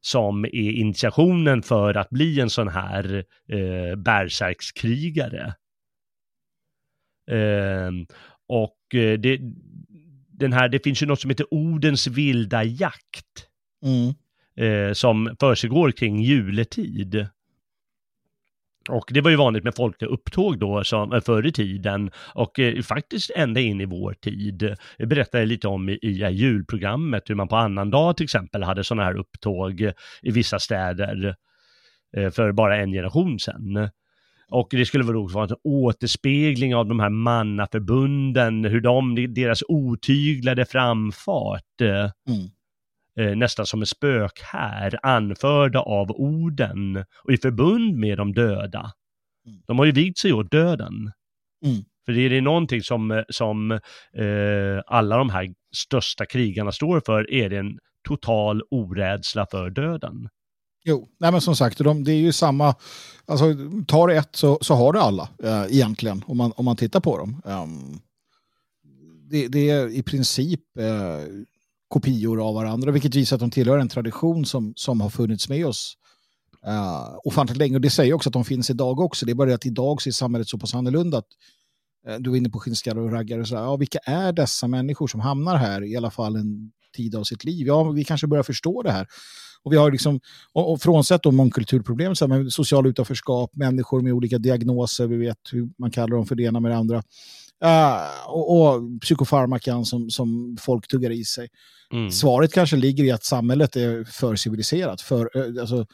som 0.00 0.44
är 0.44 0.72
initiationen 0.72 1.62
för 1.62 1.94
att 1.94 2.10
bli 2.10 2.40
en 2.40 2.50
sån 2.50 2.68
här 2.68 3.24
eh, 3.48 3.96
bärsärkskrigare. 3.96 5.54
Ehm, 7.30 8.06
och 8.48 8.94
eh, 8.94 9.18
det, 9.18 9.40
den 10.32 10.52
här, 10.52 10.68
det 10.68 10.84
finns 10.84 11.02
ju 11.02 11.06
något 11.06 11.20
som 11.20 11.30
heter 11.30 11.46
Odens 11.50 12.06
vilda 12.06 12.64
jakt 12.64 13.48
Mm. 13.84 14.14
eh, 14.56 14.92
som 14.92 15.36
försiggår 15.40 15.90
kring 15.90 16.22
juletid. 16.22 17.26
Och 18.88 19.04
det 19.08 19.20
var 19.20 19.30
ju 19.30 19.36
vanligt 19.36 19.64
med 19.64 19.74
folkliga 19.74 20.10
upptåg 20.10 20.58
då 20.58 20.84
som, 20.84 21.20
förr 21.26 21.46
i 21.46 21.52
tiden 21.52 22.10
och 22.34 22.58
eh, 22.58 22.82
faktiskt 22.82 23.30
ända 23.30 23.60
in 23.60 23.80
i 23.80 23.84
vår 23.84 24.14
tid. 24.14 24.76
Jag 24.96 25.08
berättade 25.08 25.44
lite 25.44 25.68
om 25.68 25.88
i, 25.88 25.98
i 26.02 26.30
julprogrammet 26.30 27.30
hur 27.30 27.34
man 27.34 27.48
på 27.48 27.56
annandag 27.56 28.16
till 28.16 28.24
exempel 28.24 28.62
hade 28.62 28.84
sådana 28.84 29.04
här 29.04 29.16
upptåg 29.16 29.80
i 30.22 30.30
vissa 30.30 30.58
städer 30.58 31.36
eh, 32.16 32.30
för 32.30 32.52
bara 32.52 32.76
en 32.76 32.92
generation 32.92 33.38
sedan. 33.38 33.90
Och 34.52 34.68
det 34.70 34.86
skulle 34.86 35.04
väl 35.04 35.16
också 35.16 35.34
vara 35.34 35.46
en 35.46 35.56
återspegling 35.64 36.74
av 36.74 36.86
de 36.86 37.00
här 37.00 37.08
mannaförbunden, 37.08 38.64
hur 38.64 38.80
de, 38.80 39.34
deras 39.34 39.62
otyglade 39.68 40.64
framfart, 40.64 41.80
eh, 41.80 42.10
mm. 42.28 42.50
eh, 43.18 43.36
nästan 43.36 43.66
som 43.66 43.80
en 43.80 43.86
spökhär, 43.86 44.98
anförda 45.02 45.80
av 45.80 46.10
orden 46.10 47.04
och 47.24 47.32
i 47.32 47.36
förbund 47.36 47.96
med 47.96 48.18
de 48.18 48.32
döda. 48.32 48.92
Mm. 49.46 49.62
De 49.66 49.78
har 49.78 49.86
ju 49.86 49.92
vigt 49.92 50.18
sig 50.18 50.32
åt 50.32 50.50
döden. 50.50 51.12
Mm. 51.64 51.84
För 52.06 52.12
det 52.12 52.36
är 52.36 52.40
någonting 52.40 52.82
som, 52.82 53.24
som 53.28 53.70
eh, 53.70 54.80
alla 54.86 55.16
de 55.16 55.30
här 55.30 55.54
största 55.76 56.26
krigarna 56.26 56.72
står 56.72 57.00
för, 57.06 57.30
är 57.30 57.50
det 57.50 57.58
en 57.58 57.78
total 58.08 58.62
orädsla 58.70 59.46
för 59.50 59.70
döden. 59.70 60.28
Jo, 60.84 61.08
nej 61.18 61.32
men 61.32 61.40
som 61.40 61.56
sagt, 61.56 61.78
de, 61.78 62.04
det 62.04 62.12
är 62.12 62.20
ju 62.20 62.32
samma, 62.32 62.74
alltså 63.26 63.44
tar 63.86 64.06
du 64.08 64.16
ett 64.16 64.36
så, 64.36 64.58
så 64.60 64.74
har 64.74 64.92
du 64.92 64.98
alla 64.98 65.28
eh, 65.42 65.64
egentligen, 65.68 66.24
om 66.26 66.36
man, 66.36 66.52
om 66.56 66.64
man 66.64 66.76
tittar 66.76 67.00
på 67.00 67.18
dem. 67.18 67.42
Um, 67.44 68.00
det, 69.30 69.48
det, 69.48 69.70
är 69.70 69.88
i 69.88 70.02
princip 70.02 70.60
eh, 70.78 71.44
kopior 71.88 72.48
av 72.48 72.54
varandra, 72.54 72.90
vilket 72.90 73.14
visar 73.14 73.36
att 73.36 73.40
de 73.40 73.50
tillhör 73.50 73.78
en 73.78 73.88
tradition 73.88 74.44
som, 74.44 74.72
som 74.76 75.00
har 75.00 75.10
funnits 75.10 75.48
med 75.48 75.66
oss 75.66 75.96
eh, 76.66 77.18
ofantligt 77.24 77.58
länge. 77.58 77.74
Och 77.74 77.80
det 77.80 77.90
säger 77.90 78.14
också 78.14 78.28
att 78.28 78.32
de 78.32 78.44
finns 78.44 78.70
idag 78.70 79.00
också. 79.00 79.26
Det 79.26 79.32
är 79.32 79.34
bara 79.34 79.48
det 79.48 79.54
att 79.54 79.66
idag 79.66 80.02
så 80.02 80.08
är 80.08 80.12
samhället 80.12 80.48
så 80.48 80.58
pass 80.58 80.74
annorlunda 80.74 81.18
att 81.18 81.28
eh, 82.06 82.16
du 82.16 82.32
är 82.32 82.36
inne 82.36 82.50
på 82.50 82.60
skinnskallar 82.60 83.02
och 83.02 83.12
raggare. 83.12 83.46
Så, 83.46 83.54
ja, 83.54 83.76
vilka 83.76 83.98
är 83.98 84.32
dessa 84.32 84.68
människor 84.68 85.06
som 85.06 85.20
hamnar 85.20 85.56
här 85.56 85.84
i 85.84 85.96
alla 85.96 86.10
fall 86.10 86.36
en 86.36 86.72
tid 86.96 87.14
av 87.14 87.24
sitt 87.24 87.44
liv? 87.44 87.66
Ja, 87.66 87.90
vi 87.90 88.04
kanske 88.04 88.26
börjar 88.26 88.42
förstå 88.42 88.82
det 88.82 88.92
här. 88.92 89.06
Och 89.64 89.72
vi 89.72 89.76
har 89.76 89.90
liksom, 89.90 90.20
och, 90.52 90.72
och 90.72 90.82
frånsett 90.82 91.24
mångkulturproblem, 91.24 92.16
så 92.16 92.28
med 92.28 92.52
social 92.52 92.86
utanförskap, 92.86 93.50
människor 93.56 94.00
med 94.00 94.12
olika 94.12 94.38
diagnoser, 94.38 95.06
vi 95.06 95.16
vet 95.16 95.38
hur 95.52 95.68
man 95.78 95.90
kallar 95.90 96.16
dem 96.16 96.26
för 96.26 96.34
det 96.34 96.42
ena 96.42 96.60
med 96.60 96.70
det 96.70 96.76
andra. 96.76 97.02
Uh, 97.64 98.28
och, 98.28 98.60
och 98.60 99.00
psykofarmakan 99.00 99.84
som, 99.84 100.10
som 100.10 100.56
folk 100.60 100.88
tuggar 100.88 101.10
i 101.10 101.24
sig. 101.24 101.48
Mm. 101.92 102.10
Svaret 102.10 102.52
kanske 102.52 102.76
ligger 102.76 103.04
i 103.04 103.10
att 103.10 103.24
samhället 103.24 103.76
är 103.76 104.04
för 104.04 104.36
civiliserat. 104.36 105.00
För, 105.00 105.36
uh, 105.36 105.60
alltså, 105.60 105.86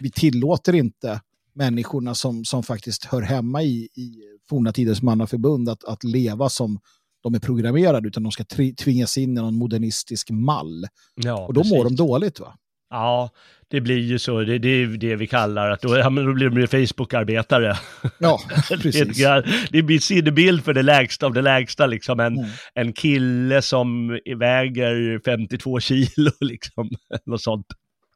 vi 0.00 0.10
tillåter 0.10 0.72
inte 0.72 1.20
människorna 1.54 2.14
som, 2.14 2.44
som 2.44 2.62
faktiskt 2.62 3.04
hör 3.04 3.22
hemma 3.22 3.62
i, 3.62 3.88
i 3.94 4.14
forna 4.50 4.72
tiders 4.72 5.02
mannaförbund 5.02 5.68
att, 5.68 5.84
att 5.84 6.04
leva 6.04 6.48
som 6.48 6.78
de 7.22 7.34
är 7.34 7.38
programmerade, 7.38 8.08
utan 8.08 8.22
de 8.22 8.32
ska 8.32 8.44
tvingas 8.78 9.18
in 9.18 9.30
i 9.30 9.40
någon 9.40 9.54
modernistisk 9.54 10.30
mall. 10.30 10.86
Ja, 11.14 11.46
och 11.46 11.54
då 11.54 11.60
precis. 11.60 11.76
mår 11.76 11.84
de 11.84 11.96
dåligt. 11.96 12.40
va? 12.40 12.54
Ja, 12.90 13.30
det 13.70 13.80
blir 13.80 13.98
ju 13.98 14.18
så. 14.18 14.40
Det, 14.40 14.58
det 14.58 14.68
är 14.68 14.86
det 14.86 15.16
vi 15.16 15.26
kallar 15.26 15.70
att 15.70 15.82
då, 15.82 15.98
ja, 15.98 16.10
men 16.10 16.26
då 16.26 16.32
blir 16.32 16.50
de 16.50 16.66
Facebook-arbetare. 16.66 17.76
Ja, 18.18 18.40
precis. 18.68 19.18
det 19.70 19.82
blir 19.82 19.98
sinnebild 19.98 20.64
för 20.64 20.74
det 20.74 20.82
lägsta 20.82 21.26
av 21.26 21.32
det 21.32 21.42
lägsta, 21.42 21.86
liksom 21.86 22.20
en, 22.20 22.38
mm. 22.38 22.50
en 22.74 22.92
kille 22.92 23.62
som 23.62 24.18
väger 24.36 25.20
52 25.24 25.80
kilo, 25.80 26.30
liksom, 26.40 26.90
något 27.26 27.42
sånt. 27.42 27.66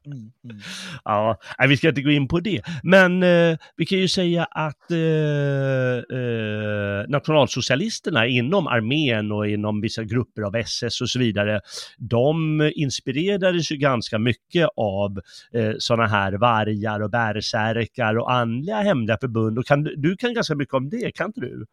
Mm, 0.05 0.31
mm. 0.43 0.57
Ja, 1.05 1.39
nej, 1.59 1.67
vi 1.67 1.77
ska 1.77 1.89
inte 1.89 2.01
gå 2.01 2.11
in 2.11 2.27
på 2.27 2.39
det. 2.39 2.61
Men 2.83 3.23
eh, 3.23 3.57
vi 3.75 3.85
kan 3.85 3.99
ju 3.99 4.07
säga 4.07 4.43
att 4.43 4.91
eh, 4.91 6.17
eh, 6.19 7.07
nationalsocialisterna 7.07 8.27
inom 8.27 8.67
armén 8.67 9.31
och 9.31 9.47
inom 9.47 9.81
vissa 9.81 10.03
grupper 10.03 10.41
av 10.41 10.55
SS 10.55 11.01
och 11.01 11.09
så 11.09 11.19
vidare, 11.19 11.61
de 11.97 12.61
inspirerades 12.75 13.71
ju 13.71 13.77
ganska 13.77 14.19
mycket 14.19 14.69
av 14.77 15.19
eh, 15.53 15.73
sådana 15.77 16.07
här 16.07 16.33
vargar 16.33 16.99
och 16.99 17.09
bärsärkar 17.09 18.17
och 18.17 18.33
andliga 18.33 18.81
hemliga 18.81 19.17
förbund. 19.21 19.59
Och 19.59 19.65
kan, 19.65 19.83
du 19.83 20.15
kan 20.17 20.33
ganska 20.33 20.55
mycket 20.55 20.73
om 20.73 20.89
det, 20.89 21.11
kan 21.15 21.25
inte 21.25 21.41
du? 21.41 21.65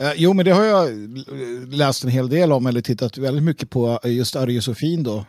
Eh, 0.00 0.12
jo, 0.16 0.32
men 0.32 0.44
det 0.44 0.50
har 0.50 0.64
jag 0.64 0.88
läst 1.74 2.04
en 2.04 2.10
hel 2.10 2.28
del 2.28 2.52
om, 2.52 2.66
eller 2.66 2.80
tittat 2.80 3.18
väldigt 3.18 3.44
mycket 3.44 3.70
på 3.70 4.00
eh, 4.04 4.12
just 4.12 4.36
Arjosofin 4.36 5.02
då. 5.02 5.26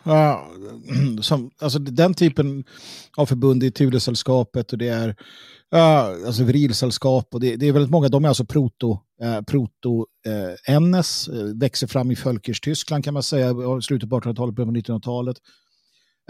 Som, 1.22 1.52
alltså 1.62 1.80
den 1.80 2.14
typen 2.14 2.64
av 3.18 3.26
förbund 3.26 3.64
i 3.64 3.72
Tulesällskapet 3.72 4.72
och 4.72 4.78
det 4.78 4.88
är 4.88 5.10
uh, 5.76 6.28
alltså 6.28 6.44
Vrilsällskap 6.44 7.34
och 7.34 7.40
det, 7.40 7.56
det, 7.56 7.68
är 7.68 7.72
väldigt 7.72 7.92
många, 7.92 8.10
de 8.10 8.24
är 8.24 8.28
alltså 8.28 8.46
proto, 8.46 8.92
uh, 9.24 9.42
proto 9.42 10.06
uh, 10.28 10.80
NS, 10.80 11.30
växer 11.56 11.88
fram 11.88 12.12
i 12.12 12.16
Völkers 12.16 12.62
Tyskland 12.62 13.04
kan 13.04 13.14
man 13.14 13.24
säga, 13.24 13.54
slutet 13.82 14.10
på 14.10 14.20
1800-talet, 14.20 14.56
början 14.56 14.74
på 14.74 14.80
1900-talet. 14.80 15.38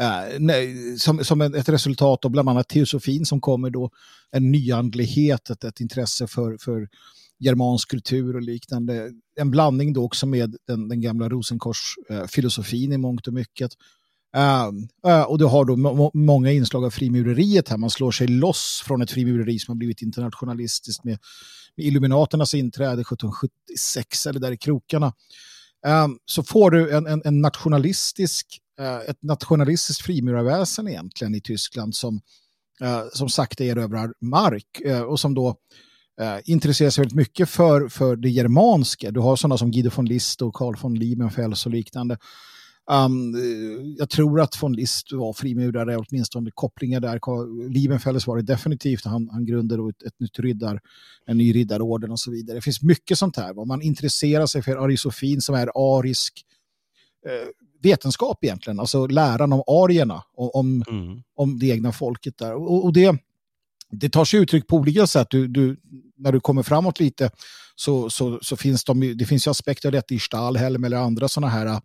Uh, 0.01 0.39
nej, 0.39 0.97
som, 0.97 1.23
som 1.23 1.41
ett 1.41 1.69
resultat 1.69 2.25
av 2.25 2.31
bland 2.31 2.49
annat 2.49 2.69
teosofin 2.69 3.25
som 3.25 3.41
kommer 3.41 3.69
då, 3.69 3.89
en 4.31 4.51
nyandlighet, 4.51 5.49
ett, 5.49 5.63
ett 5.63 5.79
intresse 5.79 6.27
för, 6.27 6.57
för 6.57 6.87
germansk 7.41 7.89
kultur 7.89 8.35
och 8.35 8.41
liknande. 8.41 9.11
En 9.35 9.51
blandning 9.51 9.93
då 9.93 10.03
också 10.03 10.25
med 10.25 10.55
den, 10.67 10.87
den 10.87 11.01
gamla 11.01 11.29
Rosenkors-filosofin 11.29 12.93
i 12.93 12.97
mångt 12.97 13.27
och 13.27 13.33
mycket. 13.33 13.71
Uh, 14.37 15.11
uh, 15.11 15.21
och 15.21 15.37
du 15.37 15.45
har 15.45 15.65
då 15.65 15.75
må 15.75 16.11
många 16.13 16.51
inslag 16.51 16.85
av 16.85 16.89
frimureriet 16.89 17.69
här. 17.69 17.77
Man 17.77 17.89
slår 17.89 18.11
sig 18.11 18.27
loss 18.27 18.83
från 18.85 19.01
ett 19.01 19.11
frimureri 19.11 19.59
som 19.59 19.71
har 19.71 19.77
blivit 19.77 20.01
internationalistiskt 20.01 21.03
med, 21.03 21.19
med 21.75 21.85
Illuminaternas 21.85 22.53
inträde 22.53 23.01
1776 23.01 24.25
eller 24.25 24.39
där 24.39 24.51
i 24.51 24.57
krokarna. 24.57 25.13
Uh, 25.87 26.07
så 26.25 26.43
får 26.43 26.71
du 26.71 26.95
en, 26.95 27.07
en, 27.07 27.21
en 27.25 27.41
nationalistisk, 27.41 28.59
uh, 28.81 29.09
ett 29.09 29.23
nationalistiskt 29.23 30.01
frimurarväsen 30.01 30.87
egentligen 30.87 31.35
i 31.35 31.41
Tyskland 31.41 31.95
som, 31.95 32.21
eh, 32.81 33.03
som 33.13 33.29
sakta 33.29 33.63
erövrar 33.63 34.13
mark 34.21 34.81
eh, 34.85 35.01
och 35.01 35.19
som 35.19 35.33
då 35.33 35.55
eh, 36.21 36.37
intresserar 36.45 36.89
sig 36.89 37.01
väldigt 37.01 37.15
mycket 37.15 37.49
för, 37.49 37.89
för 37.89 38.15
det 38.15 38.29
germanska. 38.29 39.11
Du 39.11 39.19
har 39.19 39.35
sådana 39.35 39.57
som 39.57 39.71
Guido 39.71 39.89
von 39.95 40.05
List 40.05 40.41
och 40.41 40.53
Carl 40.53 40.75
von 40.81 40.95
Liebenfels 40.95 41.65
och 41.65 41.71
liknande. 41.71 42.17
Um, 42.91 43.35
jag 43.97 44.09
tror 44.09 44.41
att 44.41 44.63
von 44.63 44.73
List 44.73 45.11
var 45.11 45.33
frimurare, 45.33 45.97
åtminstone 45.97 46.51
kopplingar 46.53 46.99
där. 46.99 47.69
Liebenfels 47.69 48.27
var 48.27 48.37
det 48.37 48.43
definitivt. 48.43 49.05
Han, 49.05 49.29
han 49.29 49.45
grundade 49.45 49.89
ett, 49.89 50.03
ett 50.03 50.19
nytt 50.19 50.39
riddar, 50.39 50.79
en 51.25 51.37
ny 51.37 51.55
riddarorden 51.55 52.11
och 52.11 52.19
så 52.19 52.31
vidare. 52.31 52.57
Det 52.57 52.61
finns 52.61 52.81
mycket 52.81 53.17
sånt 53.17 53.37
här. 53.37 53.59
Om 53.59 53.67
man 53.67 53.81
intresserar 53.81 54.45
sig 54.45 54.61
för 54.61 54.75
arisofin 54.75 55.41
som 55.41 55.55
är 55.55 55.97
arisk 55.97 56.45
eh, 57.25 57.47
vetenskap 57.81 58.43
egentligen, 58.43 58.79
alltså 58.79 59.07
läran 59.07 59.53
om 59.53 59.63
arierna, 59.67 60.23
om, 60.35 60.83
mm. 60.89 61.21
om 61.35 61.59
det 61.59 61.67
egna 61.67 61.91
folket 61.91 62.37
där. 62.37 62.53
Och, 62.53 62.85
och 62.85 62.93
det, 62.93 63.15
det 63.91 64.09
tar 64.09 64.25
sig 64.25 64.39
uttryck 64.39 64.67
på 64.67 64.77
olika 64.77 65.07
sätt. 65.07 65.27
Du, 65.29 65.47
du, 65.47 65.77
när 66.21 66.31
du 66.31 66.39
kommer 66.39 66.63
framåt 66.63 66.99
lite 66.99 67.31
så, 67.75 68.09
så, 68.09 68.39
så 68.41 68.55
finns 68.55 68.83
de, 68.83 68.99
det 69.17 69.25
finns 69.25 69.47
ju 69.47 69.51
aspekter 69.51 69.89
av 69.89 69.93
detta 69.93 70.13
i 70.13 70.19
Stahlhelm 70.19 70.83
eller 70.83 70.97
andra 70.97 71.27
sådana 71.27 71.51
här 71.51 71.81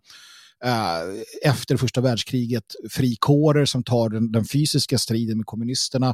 äh, 0.63 1.21
efter 1.43 1.77
första 1.77 2.01
världskriget 2.01 2.75
frikårer 2.89 3.65
som 3.65 3.83
tar 3.83 4.09
den, 4.09 4.31
den 4.31 4.45
fysiska 4.45 4.97
striden 4.97 5.37
med 5.37 5.45
kommunisterna. 5.45 6.09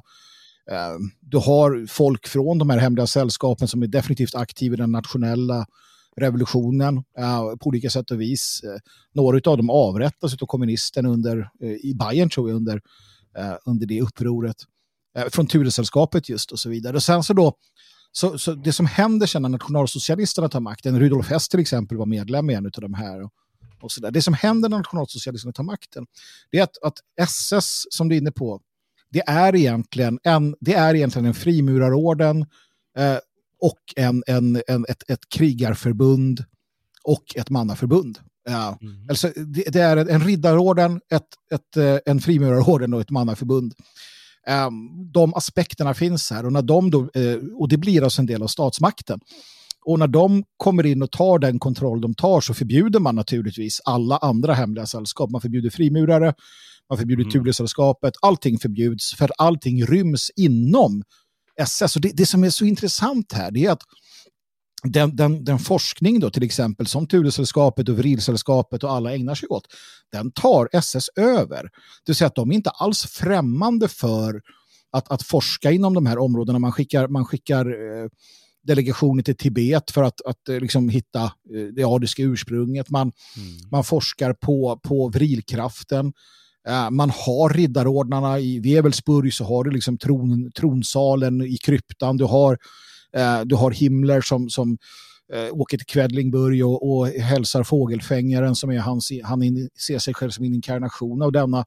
Äh, 0.71 0.97
du 1.19 1.37
har 1.37 1.87
folk 1.87 2.27
från 2.27 2.57
de 2.57 2.69
här 2.69 2.77
hemliga 2.77 3.07
sällskapen 3.07 3.67
som 3.67 3.83
är 3.83 3.87
definitivt 3.87 4.35
aktiva 4.35 4.73
i 4.73 4.77
den 4.77 4.91
nationella 4.91 5.65
revolutionen 6.17 6.97
äh, 7.17 7.41
på 7.55 7.67
olika 7.67 7.89
sätt 7.89 8.11
och 8.11 8.21
vis. 8.21 8.61
några 9.13 9.51
av 9.51 9.57
dem 9.57 9.69
avrättas 9.69 10.33
av 10.33 10.45
kommunisterna 10.45 11.09
under, 11.09 11.49
äh, 11.61 11.69
i 11.69 11.95
Bayern 11.95 12.29
tror 12.29 12.49
jag 12.49 12.55
under, 12.55 12.81
äh, 13.37 13.55
under 13.65 13.85
det 13.85 14.01
upproret. 14.01 14.57
Äh, 15.17 15.25
från 15.29 15.47
Turesällskapet 15.47 16.29
just 16.29 16.51
och 16.51 16.59
så 16.59 16.69
vidare. 16.69 16.95
Och 16.95 17.03
sen 17.03 17.23
så 17.23 17.33
då 17.33 17.57
så, 18.15 18.37
så 18.37 18.53
det 18.53 18.73
som 18.73 18.85
händer 18.85 19.27
sen 19.27 19.41
när 19.41 19.49
nationalsocialisterna 19.49 20.49
tar 20.49 20.59
makten, 20.59 20.99
Rudolf 20.99 21.29
Hess 21.29 21.49
till 21.49 21.59
exempel 21.59 21.97
var 21.97 22.05
medlem 22.05 22.49
i 22.49 22.53
en 22.53 22.65
av 22.65 22.71
de 22.71 22.93
här, 22.93 23.29
och, 23.81 23.91
så 23.91 24.01
där. 24.01 24.11
det 24.11 24.21
som 24.21 24.33
händer 24.33 24.69
när 24.69 24.77
nationalsocialisterna 24.77 25.53
tar 25.53 25.63
makten, 25.63 26.05
det 26.51 26.59
är 26.59 26.63
att, 26.63 26.83
att 26.83 26.97
SS, 27.21 27.83
som 27.89 28.09
du 28.09 28.15
är 28.15 28.19
inne 28.19 28.31
på, 28.31 28.61
det 29.09 29.23
är 29.27 29.55
egentligen 29.55 30.19
en, 30.23 30.55
det 30.59 30.73
är 30.73 30.95
egentligen 30.95 31.25
en 31.25 31.33
frimurarorden 31.33 32.45
eh, 32.97 33.17
och 33.61 33.79
en, 33.95 34.23
en, 34.27 34.61
en, 34.67 34.85
ett, 34.89 35.09
ett 35.09 35.29
krigarförbund 35.29 36.45
och 37.03 37.35
ett 37.35 37.49
mannaförbund. 37.49 38.19
Ja. 38.45 38.77
Mm. 38.81 39.09
Alltså, 39.09 39.31
det, 39.35 39.63
det, 39.73 39.81
är 39.81 39.97
en 39.97 40.23
riddarorden, 40.23 41.01
ett, 41.09 41.27
ett, 41.51 41.77
eh, 41.77 41.97
en 42.05 42.19
frimurarorden 42.19 42.93
och 42.93 43.01
ett 43.01 43.09
mannaförbund. 43.09 43.73
Um, 44.49 45.11
de 45.11 45.33
aspekterna 45.33 45.93
finns 45.93 46.31
här 46.31 46.45
och, 46.45 46.53
när 46.53 46.61
de 46.61 46.91
då, 46.91 46.99
uh, 46.99 47.37
och 47.55 47.69
det 47.69 47.77
blir 47.77 48.03
alltså 48.03 48.21
en 48.21 48.25
del 48.25 48.43
av 48.43 48.47
statsmakten. 48.47 49.19
Och 49.85 49.99
när 49.99 50.07
de 50.07 50.43
kommer 50.57 50.85
in 50.85 51.01
och 51.01 51.11
tar 51.11 51.39
den 51.39 51.59
kontroll 51.59 52.01
de 52.01 52.13
tar 52.13 52.41
så 52.41 52.53
förbjuder 52.53 52.99
man 52.99 53.15
naturligtvis 53.15 53.81
alla 53.85 54.17
andra 54.17 54.53
hemliga 54.53 54.85
sällskap. 54.85 55.29
Man 55.29 55.41
förbjuder 55.41 55.69
frimurare, 55.69 56.33
man 56.89 56.97
förbjuder 56.97 57.23
mm. 57.23 57.31
Tulesällskapet, 57.31 58.13
allting 58.21 58.59
förbjuds 58.59 59.15
för 59.15 59.31
allting 59.37 59.85
ryms 59.85 60.31
inom 60.35 61.03
SS. 61.61 61.95
Och 61.95 62.01
det, 62.01 62.11
det 62.13 62.25
som 62.25 62.43
är 62.43 62.49
så 62.49 62.65
intressant 62.65 63.33
här 63.33 63.51
det 63.51 63.65
är 63.65 63.71
att 63.71 63.83
den, 64.83 65.15
den, 65.15 65.43
den, 65.45 65.59
forskning 65.59 66.19
då 66.19 66.29
till 66.29 66.43
exempel 66.43 66.87
som 66.87 67.07
Turesällskapet 67.07 67.89
och 67.89 67.97
Vrilsällskapet 67.97 68.83
och 68.83 68.91
alla 68.91 69.15
ägnar 69.15 69.35
sig 69.35 69.49
åt, 69.49 69.63
den 70.11 70.31
tar 70.31 70.69
SS 70.71 71.09
över. 71.15 71.63
Det 71.63 71.69
vill 72.07 72.15
säga 72.15 72.27
att 72.27 72.35
de 72.35 72.51
är 72.51 72.55
inte 72.55 72.69
alls 72.69 73.03
främmande 73.05 73.87
för 73.87 74.41
att, 74.91 75.11
att 75.11 75.23
forska 75.23 75.71
inom 75.71 75.93
de 75.93 76.05
här 76.05 76.17
områdena. 76.17 76.59
Man 76.59 76.71
skickar, 76.71 77.07
man 77.07 77.25
skickar 77.25 77.65
eh, 77.65 78.09
delegationer 78.63 79.23
till 79.23 79.37
Tibet 79.37 79.91
för 79.91 80.03
att, 80.03 80.21
att 80.25 80.49
eh, 80.49 80.59
liksom 80.59 80.89
hitta 80.89 81.23
eh, 81.23 81.65
det 81.75 81.83
adiska 81.83 82.23
ursprunget. 82.23 82.89
Man, 82.89 83.01
mm. 83.37 83.69
man 83.71 83.83
forskar 83.83 84.33
på, 84.33 84.79
på 84.83 85.09
vrilkraften. 85.09 86.13
Uh, 86.69 86.89
man 86.89 87.09
har 87.09 87.49
riddarordnarna 87.49 88.39
i 88.39 88.59
Webelsburg 88.59 89.33
så 89.33 89.43
har 89.43 89.63
du 89.63 89.71
liksom 89.71 89.97
tron, 89.97 90.51
tronsalen 90.51 91.41
i 91.41 91.57
kryptan. 91.57 92.17
Du 92.17 92.23
har 92.23 92.51
Eh, 92.53 92.57
Eh, 93.17 93.41
du 93.41 93.55
har 93.55 93.71
Himmler 93.71 94.21
som, 94.21 94.49
som 94.49 94.77
eh, 95.33 95.53
åker 95.53 95.77
till 95.77 95.85
Kvedlingburg 95.85 96.65
och, 96.65 96.91
och 96.91 97.07
hälsar 97.07 97.63
fågelfängaren 97.63 98.55
som 98.55 98.71
är 98.71 98.79
hans, 98.79 99.11
han 99.23 99.43
in, 99.43 99.69
ser 99.87 99.99
sig 99.99 100.13
själv 100.13 100.29
som 100.29 100.45
en 100.45 100.53
inkarnation 100.53 101.21
av 101.21 101.31
denna 101.31 101.65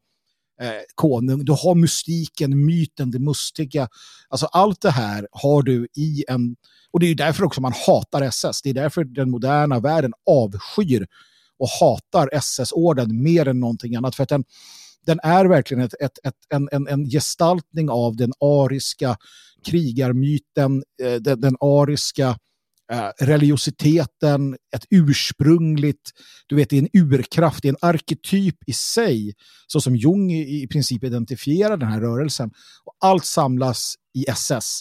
eh, 0.60 0.82
konung. 0.94 1.44
Du 1.44 1.52
har 1.52 1.74
mystiken, 1.74 2.66
myten, 2.66 3.10
det 3.10 3.18
mustiga. 3.18 3.88
Alltså 4.28 4.46
allt 4.46 4.80
det 4.80 4.90
här 4.90 5.28
har 5.30 5.62
du 5.62 5.88
i 5.96 6.24
en... 6.28 6.56
Och 6.90 7.00
det 7.00 7.06
är 7.06 7.14
därför 7.14 7.44
också 7.44 7.60
man 7.60 7.72
hatar 7.86 8.22
SS. 8.22 8.62
Det 8.62 8.70
är 8.70 8.74
därför 8.74 9.04
den 9.04 9.30
moderna 9.30 9.80
världen 9.80 10.12
avskyr 10.26 11.06
och 11.58 11.68
hatar 11.80 12.30
SS-orden 12.32 13.22
mer 13.22 13.48
än 13.48 13.60
någonting 13.60 13.96
annat. 13.96 14.14
För 14.14 14.22
att 14.22 14.28
den, 14.28 14.44
den 15.06 15.20
är 15.22 15.44
verkligen 15.44 15.84
ett, 15.84 15.94
ett, 16.00 16.18
ett, 16.24 16.34
en, 16.48 16.68
en, 16.72 16.88
en 16.88 17.10
gestaltning 17.10 17.90
av 17.90 18.16
den 18.16 18.32
ariska 18.40 19.16
krigarmyten, 19.66 20.82
eh, 21.02 21.14
den, 21.14 21.40
den 21.40 21.56
ariska 21.60 22.38
eh, 22.92 23.08
religiositeten, 23.20 24.56
ett 24.76 24.84
ursprungligt, 24.90 26.10
du 26.46 26.56
vet, 26.56 26.70
det 26.70 26.76
är 26.76 26.82
en 26.82 27.02
urkraft, 27.02 27.62
det 27.62 27.68
är 27.68 27.72
en 27.72 27.88
arketyp 27.88 28.56
i 28.66 28.72
sig, 28.72 29.34
så 29.66 29.80
som 29.80 29.96
Jung 29.96 30.32
i, 30.32 30.62
i 30.62 30.66
princip 30.68 31.04
identifierar 31.04 31.76
den 31.76 31.88
här 31.88 32.00
rörelsen. 32.00 32.50
Och 32.84 32.96
allt 33.00 33.24
samlas 33.24 33.94
i 34.14 34.24
SS. 34.28 34.80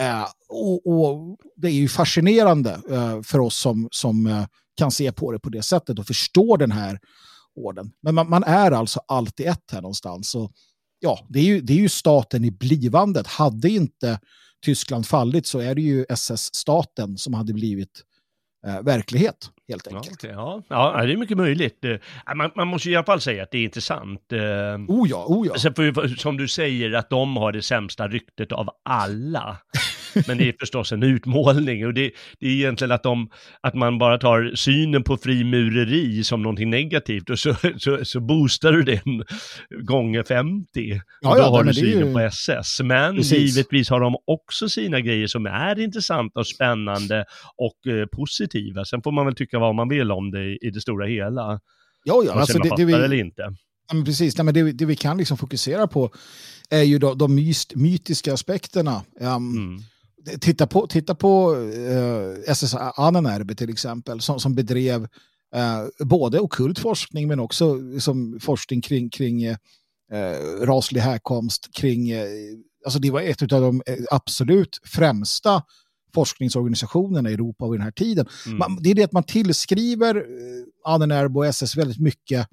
Eh, 0.00 0.26
och, 0.48 0.86
och, 0.86 1.36
det 1.56 1.68
är 1.68 1.72
ju 1.72 1.88
fascinerande 1.88 2.80
eh, 2.90 3.22
för 3.22 3.38
oss 3.38 3.56
som, 3.56 3.88
som 3.90 4.26
eh, 4.26 4.46
kan 4.76 4.90
se 4.90 5.12
på 5.12 5.32
det 5.32 5.38
på 5.38 5.48
det 5.48 5.62
sättet 5.62 5.98
och 5.98 6.06
förstå 6.06 6.56
den 6.56 6.72
här 6.72 6.98
orden. 7.54 7.92
Men 8.02 8.14
man, 8.14 8.30
man 8.30 8.44
är 8.44 8.70
alltså 8.70 9.00
alltid 9.08 9.46
ett 9.46 9.70
här 9.72 9.82
någonstans. 9.82 10.34
Och 10.34 10.52
ja, 11.00 11.26
det 11.28 11.38
är, 11.38 11.44
ju, 11.44 11.60
det 11.60 11.72
är 11.72 11.78
ju 11.78 11.88
staten 11.88 12.44
i 12.44 12.50
blivandet. 12.50 13.26
Hade 13.26 13.68
inte 13.68 14.20
Tyskland 14.64 15.06
fallit 15.06 15.46
så 15.46 15.58
är 15.58 15.74
det 15.74 15.82
ju 15.82 16.04
SS-staten 16.08 17.18
som 17.18 17.34
hade 17.34 17.52
blivit 17.52 18.04
eh, 18.66 18.82
verklighet 18.82 19.50
helt 19.68 19.86
enkelt. 19.86 20.22
Ja, 20.22 20.62
ja. 20.68 21.02
det 21.06 21.12
är 21.12 21.16
mycket 21.16 21.36
möjligt. 21.36 21.84
Eh, 21.84 22.34
man, 22.34 22.50
man, 22.56 22.68
måste 22.68 22.90
i 22.90 22.96
alla 22.96 23.06
fall 23.06 23.20
säga 23.20 23.42
att 23.42 23.50
det 23.50 23.58
är 23.58 23.64
intressant. 23.64 24.32
Eh, 24.32 24.38
oh 24.88 25.08
ja, 25.08 25.24
oh 25.26 25.46
ja. 25.46 25.58
Sen 25.58 26.16
som 26.16 26.36
du 26.36 26.48
säger 26.48 26.92
att 26.92 27.10
de 27.10 27.36
har 27.36 27.52
det 27.52 27.62
sämsta 27.62 28.08
ryktet 28.08 28.52
av 28.52 28.70
alla. 28.84 29.56
Men 30.26 30.38
det 30.38 30.48
är 30.48 30.54
förstås 30.60 30.92
en 30.92 31.02
utmålning 31.02 31.86
och 31.86 31.94
det, 31.94 32.10
det, 32.40 32.46
är 32.46 32.50
egentligen 32.50 32.92
att, 32.92 33.02
de, 33.02 33.30
att 33.60 33.74
man 33.74 33.98
bara 33.98 34.18
tar 34.18 34.52
synen 34.54 35.02
på 35.02 35.16
frimureri 35.16 36.24
som 36.24 36.42
någonting 36.42 36.70
negativt 36.70 37.30
och 37.30 37.38
så, 37.38 37.54
så, 37.78 38.04
så 38.04 38.20
boostar 38.20 38.72
du 38.72 38.82
den 38.82 39.24
gånger 39.86 40.22
50. 40.22 41.00
Ja, 41.20 41.30
och 41.30 41.36
då 41.36 41.42
ja, 41.42 41.48
har 41.48 41.64
du 41.64 41.74
synen 41.74 42.08
ju... 42.08 42.12
på 42.12 42.20
SS. 42.20 42.80
Men 42.80 43.16
Precis. 43.16 43.56
givetvis 43.56 43.90
har 43.90 44.00
de 44.00 44.16
också 44.26 44.68
sina 44.68 45.00
grejer 45.00 45.26
som 45.26 45.46
är 45.46 45.80
intressanta 45.80 46.40
och 46.40 46.46
spännande 46.46 47.24
och 47.56 47.92
eh, 47.92 48.06
positiva. 48.06 48.84
Sen 48.84 49.02
får 49.02 49.12
man 49.12 49.26
väl 49.26 49.34
tycka 49.34 49.58
vad 49.58 49.74
man 49.74 49.88
vill 49.88 50.10
om 50.10 50.30
det 50.30 50.44
i, 50.44 50.58
i 50.62 50.70
det 50.70 50.80
stora 50.80 51.06
hela. 51.06 51.60
Ja, 52.04 52.22
ja. 52.26 52.32
Alltså, 52.32 52.58
det, 52.58 52.70
det 52.76 52.84
vi... 52.84 52.92
eller 52.92 53.16
inte. 53.16 53.42
Ja, 53.88 53.94
men 53.94 54.04
precis, 54.04 54.36
Nej, 54.36 54.44
men 54.44 54.54
det, 54.54 54.72
det, 54.72 54.84
vi 54.84 54.96
kan 54.96 55.18
liksom 55.18 55.36
fokusera 55.36 55.86
på 55.86 56.10
är 56.70 56.82
ju 56.82 56.98
de, 56.98 57.18
de 57.18 57.34
myst, 57.34 57.74
mytiska 57.74 58.34
aspekterna. 58.34 59.02
Um, 59.20 59.56
mm 59.56 59.78
titta 60.40 60.66
på, 60.66 60.86
titta 60.86 61.14
på 61.14 61.54
eh, 61.54 62.50
SS 62.52 62.74
Annenerbe 62.74 63.54
till 63.54 63.70
exempel 63.70 64.20
som, 64.20 64.40
som 64.40 64.54
bedrev 64.54 65.02
uh, 65.56 66.06
både 66.06 66.40
okult 66.40 66.78
forskning 66.78 67.28
men 67.28 67.40
också 67.40 67.78
som 68.00 68.38
forskning 68.40 68.82
kring, 68.82 69.10
kring 69.10 69.48
uh, 69.48 69.56
raslig 70.60 71.00
härkomst. 71.00 71.68
Kring, 71.72 72.14
uh, 72.14 72.20
alltså 72.84 73.00
det 73.00 73.10
var 73.10 73.20
ett 73.20 73.52
av 73.52 73.60
de 73.60 73.82
absolut 74.10 74.80
främsta 74.84 75.62
forskningsorganisationerna 76.14 77.30
i 77.30 77.34
Europa 77.34 77.68
vid 77.68 77.80
den 77.80 77.84
här 77.84 77.92
tiden. 77.92 78.26
Mm. 78.46 78.58
Man, 78.58 78.78
det 78.82 78.90
är 78.90 78.94
det 78.94 79.04
att 79.04 79.12
man 79.12 79.24
tillskriver 79.24 80.16
uh, 80.16 80.22
Annenerbe 80.84 81.38
och 81.38 81.46
SS 81.46 81.76
väldigt 81.76 82.00
mycket 82.00 82.48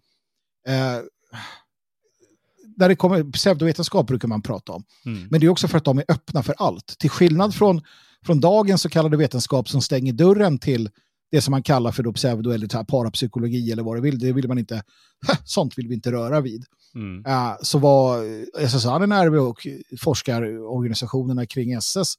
där 2.76 2.90
det 2.90 2.96
kommer 2.96 3.32
pseudovetenskap 3.32 4.08
brukar 4.08 4.28
man 4.28 4.42
prata 4.42 4.72
om. 4.72 4.84
Mm. 5.06 5.28
Men 5.32 5.40
det 5.40 5.46
är 5.46 5.50
också 5.50 5.68
för 5.68 5.78
att 5.78 5.86
de 5.86 5.98
är 5.98 6.06
öppna 6.08 6.44
för 6.44 6.56
allt. 6.58 6.96
Till 7.00 7.10
skillnad 7.10 7.56
från, 7.56 7.82
från 8.26 8.40
dagens 8.40 8.82
så 8.82 8.90
kallade 8.90 9.18
vetenskap 9.18 9.70
som 9.70 9.82
stänger 9.82 10.14
dörren 10.14 10.60
till 10.60 10.90
det 11.32 11.42
som 11.42 11.52
man 11.52 11.64
kallar 11.64 11.92
för 11.92 12.04
då 12.04 12.14
pseudo 12.14 12.52
eller 12.52 12.84
parapsykologi 12.84 13.72
eller 13.72 13.84
vad 13.84 13.98
det 13.98 14.02
vill. 14.02 14.20
Det 14.20 14.34
vill 14.34 14.48
man 14.48 14.58
inte, 14.58 14.84
sånt 15.46 15.78
vill 15.78 15.88
vi 15.88 15.94
inte 15.94 16.12
röra 16.12 16.42
vid. 16.42 16.66
Mm. 16.96 17.26
Uh, 17.26 17.56
så 17.62 17.80
var 17.80 18.24
SSR 18.68 19.38
och 19.38 19.68
forskarorganisationerna 20.00 21.46
kring 21.46 21.74
SS 21.74 22.14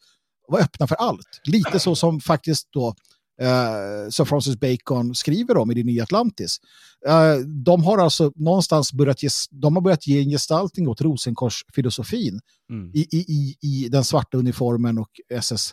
var 0.49 0.61
öppna 0.61 0.87
för 0.87 0.97
allt. 0.97 1.41
Lite 1.45 1.79
så 1.79 1.97
som 1.97 2.21
faktiskt 2.21 2.69
då 2.73 2.95
uh, 3.43 4.11
Sir 4.11 4.25
Francis 4.25 4.61
Bacon 4.61 5.15
skriver 5.15 5.57
om 5.57 5.71
i 5.71 5.75
det 5.75 5.85
nya 5.85 6.03
Atlantis. 6.03 6.61
Uh, 7.09 7.47
de 7.47 7.85
har 7.85 7.99
alltså 7.99 8.33
någonstans 8.37 8.93
börjat 8.93 9.23
ge, 9.23 9.29
de 9.51 9.77
har 9.77 9.83
börjat 9.83 10.07
ge 10.07 10.21
en 10.21 10.31
gestaltning 10.31 10.89
åt 10.89 11.01
Rosenkorsfilosofin 11.01 12.41
mm. 12.71 12.91
i, 12.95 13.01
i, 13.13 13.57
i 13.61 13.89
den 13.89 14.05
svarta 14.05 14.39
uniformen 14.39 14.99
och 14.99 15.11
SS 15.31 15.73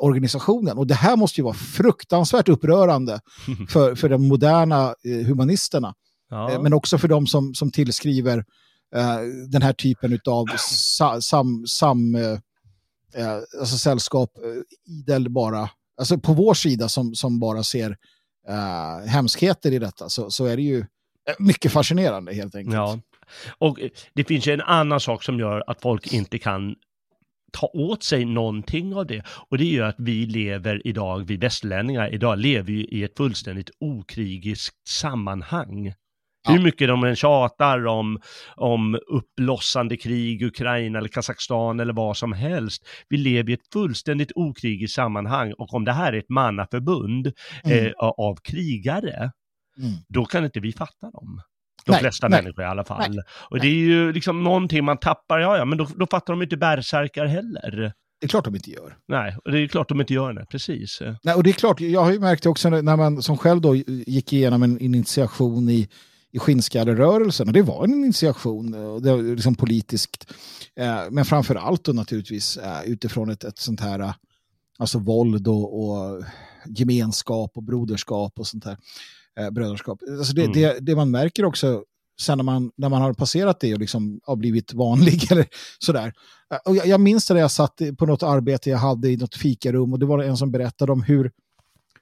organisationen. 0.00 0.78
Och 0.78 0.86
det 0.86 0.94
här 0.94 1.16
måste 1.16 1.40
ju 1.40 1.44
vara 1.44 1.54
fruktansvärt 1.54 2.48
upprörande 2.48 3.20
för, 3.68 3.94
för 3.94 4.08
de 4.08 4.28
moderna 4.28 4.94
eh, 5.04 5.26
humanisterna. 5.26 5.94
Ja. 6.30 6.52
Eh, 6.52 6.62
men 6.62 6.72
också 6.72 6.98
för 6.98 7.08
de 7.08 7.26
som, 7.26 7.54
som 7.54 7.70
tillskriver 7.70 8.44
eh, 8.94 9.18
den 9.48 9.62
här 9.62 9.72
typen 9.72 10.20
av 10.28 10.46
sa, 10.58 11.20
sam, 11.20 11.66
sam, 11.66 12.14
eh, 12.14 12.38
eh 13.14 13.38
alltså 13.60 13.78
sällskap 13.78 14.30
eh, 14.36 14.92
idel 14.92 15.30
bara 15.30 15.70
alltså 16.02 16.18
på 16.18 16.32
vår 16.32 16.54
sida 16.54 16.88
som, 16.88 17.14
som 17.14 17.40
bara 17.40 17.62
ser 17.62 17.90
uh, 18.48 19.06
hemskheter 19.06 19.72
i 19.72 19.78
detta 19.78 20.08
så, 20.08 20.30
så 20.30 20.46
är 20.46 20.56
det 20.56 20.62
ju 20.62 20.84
mycket 21.38 21.72
fascinerande 21.72 22.34
helt 22.34 22.54
enkelt. 22.54 22.74
Ja. 22.74 23.00
Och 23.58 23.80
eh, 23.80 23.90
det 24.14 24.24
finns 24.24 24.46
ju 24.46 24.52
en 24.52 24.60
annan 24.60 25.00
sak 25.00 25.22
som 25.22 25.38
gör 25.38 25.64
att 25.66 25.80
folk 25.80 26.12
inte 26.12 26.38
kan 26.38 26.74
ta 27.52 27.66
åt 27.66 28.02
sig 28.02 28.24
någonting 28.24 28.94
av 28.94 29.06
det. 29.06 29.22
Och 29.50 29.58
det 29.58 29.64
är 29.64 29.72
ju 29.72 29.82
att 29.82 29.96
vi 29.98 30.26
lever 30.26 30.86
idag, 30.86 31.24
vi 31.26 31.36
västlänningar 31.36 32.14
idag 32.14 32.38
lever 32.38 32.72
ju 32.72 32.84
i 32.84 33.04
ett 33.04 33.16
fullständigt 33.16 33.70
okrigiskt 33.80 34.88
sammanhang. 34.88 35.94
Ja. 36.44 36.52
Hur 36.52 36.62
mycket 36.62 36.88
de 36.88 37.04
än 37.04 37.16
tjatar 37.16 37.86
om, 37.86 38.20
om 38.56 38.98
uppblossande 39.06 39.96
krig, 39.96 40.42
Ukraina 40.42 40.98
eller 40.98 41.08
Kazakstan 41.08 41.80
eller 41.80 41.92
vad 41.92 42.16
som 42.16 42.32
helst. 42.32 42.86
Vi 43.08 43.16
lever 43.16 43.50
i 43.50 43.54
ett 43.54 43.72
fullständigt 43.72 44.32
okrigiskt 44.34 44.94
sammanhang 44.94 45.52
och 45.52 45.74
om 45.74 45.84
det 45.84 45.92
här 45.92 46.12
är 46.12 46.18
ett 46.18 46.28
mannaförbund 46.28 47.32
mm. 47.64 47.86
eh, 47.86 47.92
av 47.98 48.36
krigare, 48.36 49.32
mm. 49.78 49.92
då 50.08 50.24
kan 50.24 50.44
inte 50.44 50.60
vi 50.60 50.72
fatta 50.72 51.10
dem. 51.10 51.42
De 51.86 51.92
nej, 51.92 52.00
flesta 52.00 52.28
nej, 52.28 52.42
människor 52.42 52.64
i 52.64 52.66
alla 52.66 52.84
fall. 52.84 53.14
Nej, 53.14 53.24
och 53.50 53.60
det 53.60 53.66
är 53.66 53.74
ju 53.74 54.12
liksom 54.12 54.44
någonting 54.44 54.84
man 54.84 54.98
tappar, 54.98 55.38
ja 55.38 55.56
ja, 55.56 55.64
men 55.64 55.78
då, 55.78 55.88
då 55.96 56.06
fattar 56.06 56.32
de 56.32 56.42
inte 56.42 56.56
bärsärkar 56.56 57.26
heller. 57.26 57.92
Det 58.20 58.26
är 58.26 58.28
klart 58.28 58.44
de 58.44 58.54
inte 58.54 58.70
gör. 58.70 58.96
Nej, 59.08 59.36
och 59.44 59.52
det 59.52 59.58
är 59.58 59.68
klart 59.68 59.88
de 59.88 60.00
inte 60.00 60.14
gör 60.14 60.32
det, 60.32 60.46
precis. 60.50 61.02
Nej, 61.22 61.34
och 61.34 61.42
det 61.42 61.50
är 61.50 61.54
klart, 61.54 61.80
jag 61.80 62.00
har 62.00 62.12
ju 62.12 62.20
märkt 62.20 62.46
också 62.46 62.68
när 62.68 62.96
man 62.96 63.22
som 63.22 63.38
själv 63.38 63.60
då 63.60 63.76
gick 63.76 64.32
igenom 64.32 64.62
en 64.62 64.78
initiation 64.78 65.68
i 65.68 65.88
i 66.32 66.38
skinnskallerörelsen. 66.38 67.46
Och 67.46 67.52
det 67.52 67.62
var 67.62 67.84
en 67.84 68.04
initiation, 68.04 68.74
eh, 68.74 68.96
det 68.96 69.12
var 69.12 69.22
liksom 69.22 69.54
politiskt. 69.54 70.32
Eh, 70.76 71.00
men 71.10 71.24
framför 71.24 71.54
allt 71.54 71.84
då 71.84 71.92
naturligtvis 71.92 72.56
eh, 72.56 72.84
utifrån 72.84 73.30
ett, 73.30 73.44
ett 73.44 73.58
sånt 73.58 73.80
här 73.80 74.14
alltså 74.78 74.98
våld 74.98 75.48
och, 75.48 75.80
och 75.80 76.24
gemenskap 76.66 77.50
och 77.54 77.62
broderskap 77.62 78.38
och 78.38 78.46
sånt 78.46 78.64
här. 78.64 78.76
Bröderskap. 79.50 79.98
Alltså 80.18 80.34
det, 80.34 80.44
mm. 80.44 80.52
det, 80.52 80.78
det 80.80 80.96
man 80.96 81.10
märker 81.10 81.44
också 81.44 81.84
sen 82.20 82.38
när 82.38 82.44
man, 82.44 82.70
när 82.76 82.88
man 82.88 83.02
har 83.02 83.12
passerat 83.12 83.60
det 83.60 83.74
och 83.74 83.80
liksom 83.80 84.20
har 84.24 84.36
blivit 84.36 84.74
vanlig 84.74 85.26
eller 85.32 85.46
sådär. 85.78 86.12
Och 86.64 86.76
jag, 86.76 86.86
jag 86.86 87.00
minns 87.00 87.26
det 87.26 87.34
när 87.34 87.40
jag 87.40 87.50
satt 87.50 87.80
på 87.98 88.06
något 88.06 88.22
arbete 88.22 88.70
jag 88.70 88.78
hade 88.78 89.10
i 89.10 89.16
något 89.16 89.34
fikarum 89.34 89.92
och 89.92 89.98
det 89.98 90.06
var 90.06 90.22
en 90.22 90.36
som 90.36 90.50
berättade 90.50 90.92
om 90.92 91.02
hur, 91.02 91.30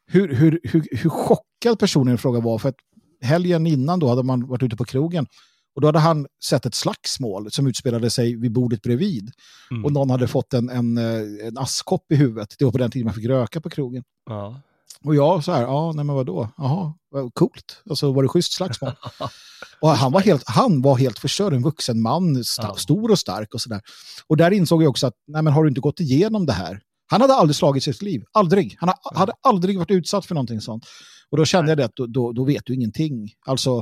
hur, 0.06 0.34
hur, 0.34 0.60
hur, 0.64 0.88
hur 0.90 1.10
chockad 1.10 1.78
personen 1.78 2.14
i 2.14 2.18
fråga 2.18 2.40
var 2.40 2.58
för 2.58 2.68
att 2.68 2.76
helgen 3.22 3.66
innan 3.66 3.98
då 3.98 4.08
hade 4.08 4.22
man 4.22 4.46
varit 4.46 4.62
ute 4.62 4.76
på 4.76 4.84
krogen 4.84 5.26
Och 5.74 5.80
då 5.80 5.88
hade 5.88 5.98
han 5.98 6.26
sett 6.44 6.66
ett 6.66 6.74
slagsmål 6.74 7.50
som 7.50 7.66
utspelade 7.66 8.10
sig 8.10 8.36
vid 8.36 8.52
bordet 8.52 8.82
bredvid. 8.82 9.30
Mm. 9.70 9.84
Och 9.84 9.92
någon 9.92 10.10
hade 10.10 10.28
fått 10.28 10.54
en, 10.54 10.70
en, 10.70 10.98
eh, 10.98 11.46
en 11.46 11.58
askkopp 11.58 12.12
i 12.12 12.16
huvudet. 12.16 12.54
Det 12.58 12.64
var 12.64 12.72
på 12.72 12.78
den 12.78 12.90
tiden 12.90 13.04
man 13.06 13.14
fick 13.14 13.26
röka 13.26 13.60
på 13.60 13.70
krogen. 13.70 14.02
Ja. 14.30 14.60
Och 15.04 15.14
jag 15.14 15.44
så 15.44 15.52
här, 15.52 15.62
ja, 15.62 15.92
nej 15.92 16.04
men 16.04 16.16
vadå? 16.16 16.48
Jaha, 16.56 16.94
vad 17.10 17.34
coolt. 17.34 17.82
Alltså 17.90 18.12
var 18.12 18.22
det 18.22 18.28
schysst 18.28 18.52
slagsmål? 18.52 18.92
och 19.80 19.88
han 19.90 20.12
var 20.12 20.20
helt, 20.20 20.42
han 20.46 20.82
var 20.82 20.96
helt 20.98 21.18
förstörd, 21.18 21.52
en 21.52 21.62
vuxen 21.62 22.02
man, 22.02 22.36
sta- 22.36 22.62
Ja. 22.62 22.74
stor 22.76 23.10
och 23.10 23.18
stark 23.18 23.54
och 23.54 23.60
sådär. 23.60 23.80
Och 24.26 24.36
där 24.36 24.50
insåg 24.50 24.82
jag 24.82 24.90
också 24.90 25.06
att, 25.06 25.14
nej 25.26 25.42
men 25.42 25.52
har 25.52 25.62
du 25.64 25.68
inte 25.68 25.80
gått 25.80 26.00
igenom 26.00 26.46
det 26.46 26.52
här? 26.52 26.80
Han 27.10 27.20
hade 27.20 27.34
aldrig 27.34 27.56
slagit 27.56 27.82
sitt 27.82 28.02
liv, 28.02 28.22
aldrig. 28.32 28.76
Han 28.78 28.88
ha, 28.88 28.94
hade 29.18 29.32
aldrig 29.42 29.78
varit 29.78 29.90
utsatt 29.90 30.26
för 30.26 30.34
någonting 30.34 30.60
sånt. 30.60 30.84
Och 31.30 31.36
då 31.38 31.44
kände 31.44 31.70
jag 31.70 31.78
det 31.78 31.84
att 31.84 31.96
då, 31.96 32.06
då, 32.06 32.32
då 32.32 32.44
vet 32.44 32.62
du 32.66 32.74
ingenting. 32.74 33.28
Alltså... 33.46 33.78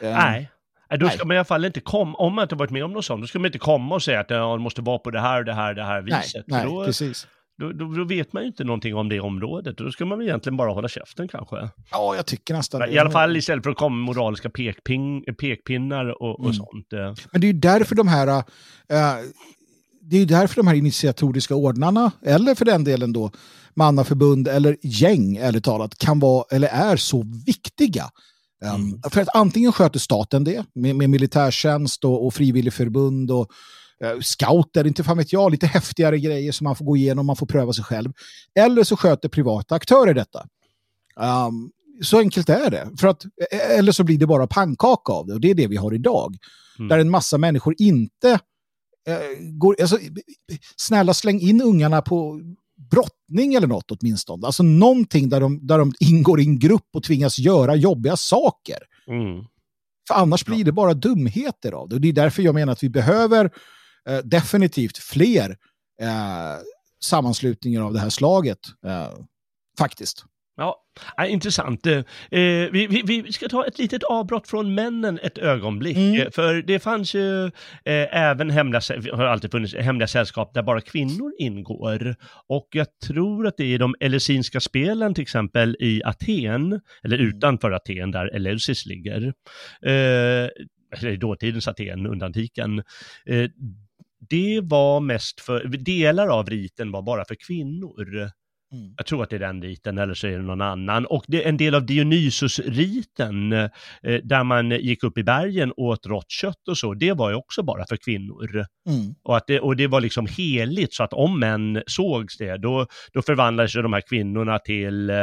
eh, 0.00 0.10
Nej. 0.10 0.50
Nej, 0.90 0.98
Då 0.98 1.06
Nej. 1.06 1.16
ska 1.16 1.26
man 1.26 1.34
i 1.34 1.38
alla 1.38 1.44
fall 1.44 1.64
inte 1.64 1.80
komma, 1.80 2.18
om 2.18 2.34
man 2.34 2.42
inte 2.42 2.54
varit 2.54 2.70
med 2.70 2.84
om 2.84 2.92
något 2.92 3.04
sånt, 3.04 3.22
då 3.22 3.26
ska 3.26 3.38
man 3.38 3.46
inte 3.46 3.58
komma 3.58 3.94
och 3.94 4.02
säga 4.02 4.20
att 4.20 4.30
ja, 4.30 4.52
det 4.56 4.62
måste 4.62 4.82
vara 4.82 4.98
på 4.98 5.10
det 5.10 5.20
här, 5.20 5.42
det 5.44 5.52
här, 5.54 5.74
det 5.74 5.84
här 5.84 6.02
Nej, 6.02 6.20
viset. 6.22 6.44
nej, 6.46 6.64
då, 6.64 6.84
precis. 6.84 7.26
då, 7.58 7.72
då, 7.72 7.84
då 7.94 8.04
vet 8.04 8.32
man 8.32 8.42
ju 8.42 8.46
inte 8.48 8.64
någonting 8.64 8.94
om 8.94 9.08
det 9.08 9.20
området. 9.20 9.78
Då 9.78 9.90
ska 9.90 10.04
man 10.04 10.18
väl 10.18 10.26
egentligen 10.28 10.56
bara 10.56 10.70
hålla 10.72 10.88
käften 10.88 11.28
kanske. 11.28 11.56
Ja, 11.90 12.16
jag 12.16 12.26
tycker 12.26 12.54
nästan 12.54 12.80
det. 12.80 12.88
I 12.90 12.98
alla 12.98 13.10
fall 13.10 13.36
istället 13.36 13.64
för 13.64 13.70
att 13.70 13.76
komma 13.76 13.96
med 13.96 14.04
moraliska 14.04 14.50
pekping, 14.50 15.24
pekpinnar 15.40 16.22
och, 16.22 16.30
och 16.40 16.44
Mm. 16.44 16.52
sånt. 16.54 16.92
eh. 16.92 17.14
Men 17.32 17.40
det 17.40 17.46
är 17.46 17.52
ju 17.52 17.58
därför 17.58 17.94
de 17.94 18.08
här... 18.08 18.28
eh, 18.28 19.14
det 20.10 20.16
är 20.16 20.20
ju 20.20 20.26
därför 20.26 20.56
de 20.56 20.66
här 20.66 20.74
initiatoriska 20.74 21.54
ordnarna, 21.54 22.12
eller 22.22 22.54
för 22.54 22.64
den 22.64 22.84
delen 22.84 23.12
då 23.12 23.30
mannaförbund 23.74 24.48
eller 24.48 24.76
gäng, 24.82 25.36
ärligt 25.36 25.64
talat, 25.64 25.98
kan 25.98 26.18
vara 26.18 26.44
eller 26.50 26.68
är 26.68 26.96
så 26.96 27.24
viktiga. 27.46 28.04
Um, 28.64 28.70
Mm. 28.74 29.00
För 29.10 29.20
att 29.20 29.28
antingen 29.34 29.72
sköter 29.72 29.98
staten 29.98 30.44
det 30.44 30.64
med, 30.74 30.96
med 30.96 31.10
militärtjänst 31.10 32.04
och, 32.04 32.26
och 32.26 32.34
frivilligförbund 32.34 33.30
och 33.30 33.50
uh, 34.04 34.20
scouter, 34.20 34.86
inte 34.86 35.04
fan 35.04 35.18
vet 35.18 35.32
jag, 35.32 35.50
lite 35.50 35.66
häftigare 35.66 36.18
grejer 36.18 36.52
som 36.52 36.64
man 36.64 36.76
får 36.76 36.84
gå 36.84 36.96
igenom, 36.96 37.26
man 37.26 37.36
får 37.36 37.46
pröva 37.46 37.72
sig 37.72 37.84
själv. 37.84 38.12
Eller 38.54 38.84
så 38.84 38.96
sköter 38.96 39.28
privata 39.28 39.74
aktörer 39.74 40.14
detta. 40.14 40.46
Um, 41.20 41.70
så 42.02 42.18
enkelt 42.18 42.48
är 42.48 42.70
det. 42.70 42.88
För 43.00 43.08
att, 43.08 43.24
eh, 43.24 43.78
eller 43.78 43.92
så 43.92 44.04
blir 44.04 44.18
det 44.18 44.26
bara 44.26 44.46
pannkaka 44.46 45.12
av 45.12 45.26
det 45.26 45.34
och 45.34 45.40
det 45.40 45.50
är 45.50 45.54
det 45.54 45.66
vi 45.66 45.76
har 45.76 45.94
idag. 45.94 46.36
Mm. 46.78 46.88
Där 46.88 46.98
en 46.98 47.10
massa 47.10 47.38
människor 47.38 47.74
inte 47.78 48.30
eh, 48.30 48.38
går... 49.40 49.76
Alltså, 49.80 49.98
snälla 50.76 51.14
släng 51.14 51.40
in 51.40 51.62
ungarna 51.62 52.02
på 52.02 52.40
brottning 52.90 53.54
eller 53.54 53.66
något 53.66 53.90
åtminstone. 53.90 54.46
Alltså 54.46 54.62
någonting 54.62 55.28
där 55.28 55.40
de, 55.40 55.66
där 55.66 55.78
de 55.78 55.92
ingår 56.00 56.40
i 56.40 56.44
en 56.44 56.58
grupp 56.58 56.88
och 56.92 57.02
tvingas 57.02 57.38
göra 57.38 57.74
jobbiga 57.74 58.16
saker. 58.16 58.78
Mm. 59.08 59.44
För 60.08 60.14
annars 60.14 60.44
blir 60.44 60.64
det 60.64 60.72
bara 60.72 60.94
dumheter 60.94 61.72
av 61.72 61.88
det. 61.88 61.94
Och 61.94 62.00
det 62.00 62.08
är 62.08 62.12
därför 62.12 62.42
jag 62.42 62.54
menar 62.54 62.72
att 62.72 62.82
vi 62.82 62.88
behöver 62.88 63.50
eh, 64.08 64.18
definitivt 64.18 64.98
fler 64.98 65.50
eh, 66.02 66.56
sammanslutningar 67.04 67.82
av 67.82 67.92
det 67.92 68.00
här 68.00 68.10
slaget. 68.10 68.58
Eh, 68.86 69.10
faktiskt. 69.78 70.24
Ja, 70.58 70.76
ja, 71.16 71.26
intressant. 71.26 71.86
Eh, 71.86 72.02
vi, 72.30 72.86
vi, 72.90 73.22
vi 73.22 73.32
ska 73.32 73.48
ta 73.48 73.66
ett 73.66 73.78
litet 73.78 74.02
avbrott 74.04 74.48
från 74.48 74.74
männen 74.74 75.18
ett 75.22 75.38
ögonblick. 75.38 75.96
Mm. 75.96 76.20
Eh, 76.20 76.30
För 76.30 76.62
det 76.62 76.78
fanns 76.78 77.14
ju 77.14 77.44
eh, 77.46 77.50
även 78.16 78.50
hemliga, 78.50 78.80
har 79.12 79.24
alltid 79.24 79.50
funnits 79.50 79.74
hemliga 79.74 80.06
sällskap 80.08 80.54
där 80.54 80.62
bara 80.62 80.80
kvinnor 80.80 81.32
ingår. 81.38 82.16
Och 82.48 82.68
jag 82.72 82.86
tror 83.06 83.46
att 83.46 83.56
det 83.56 83.74
är 83.74 83.78
de 83.78 83.94
Eleusinska 84.00 84.60
spelen 84.60 85.14
till 85.14 85.22
exempel 85.22 85.76
i 85.80 86.02
Aten, 86.04 86.80
eller 87.04 87.18
Mm. 87.18 87.28
utanför 87.28 87.70
Aten 87.70 88.10
där 88.10 88.26
Eleusis 88.26 88.86
ligger. 88.86 89.22
Eh, 89.86 90.48
eller 90.98 91.08
i 91.10 91.16
dåtidens 91.16 91.68
Aten 91.68 92.06
under 92.06 92.26
antiken. 92.26 92.78
Eh, 93.26 93.50
det 94.30 94.60
var 94.62 95.00
mest 95.00 95.40
för, 95.40 95.64
delar 95.68 96.28
av 96.28 96.46
riten 96.50 96.92
var 96.92 97.02
bara 97.02 97.24
för 97.24 97.36
kvinnor. 97.46 98.30
Mm. 98.72 98.94
Jag 98.96 99.06
tror 99.06 99.22
att 99.22 99.30
det 99.30 99.36
är 99.36 99.40
den 99.40 99.62
riten, 99.62 99.98
eller 99.98 100.14
så 100.14 100.26
är 100.26 100.30
det 100.30 100.42
någon 100.42 100.60
annan. 100.60 101.06
Och 101.06 101.24
det 101.28 101.44
är 101.44 101.48
en 101.48 101.56
del 101.56 101.74
av 101.74 101.86
Dionysus-riten, 101.86 103.52
eh, 103.52 103.70
där 104.22 104.44
man 104.44 104.70
gick 104.70 105.04
upp 105.04 105.18
i 105.18 105.24
bergen 105.24 105.70
och 105.70 105.84
åt 105.84 106.06
rått 106.06 106.30
kött 106.30 106.68
och 106.68 106.78
så, 106.78 106.94
det 106.94 107.12
var 107.12 107.30
ju 107.30 107.36
också 107.36 107.62
bara 107.62 107.86
för 107.86 107.96
kvinnor. 107.96 108.66
Mm. 108.88 109.14
Och, 109.22 109.36
att 109.36 109.46
det, 109.46 109.60
och 109.60 109.76
det 109.76 109.86
var 109.86 110.00
liksom 110.00 110.26
heligt, 110.26 110.94
så 110.94 111.04
att 111.04 111.12
om 111.12 111.40
män 111.40 111.82
sågs 111.86 112.36
det, 112.36 112.56
då, 112.56 112.86
då 113.12 113.22
förvandlades 113.22 113.72
de 113.72 113.92
här 113.92 114.02
kvinnorna 114.08 114.58
till, 114.58 115.10
eh, 115.10 115.16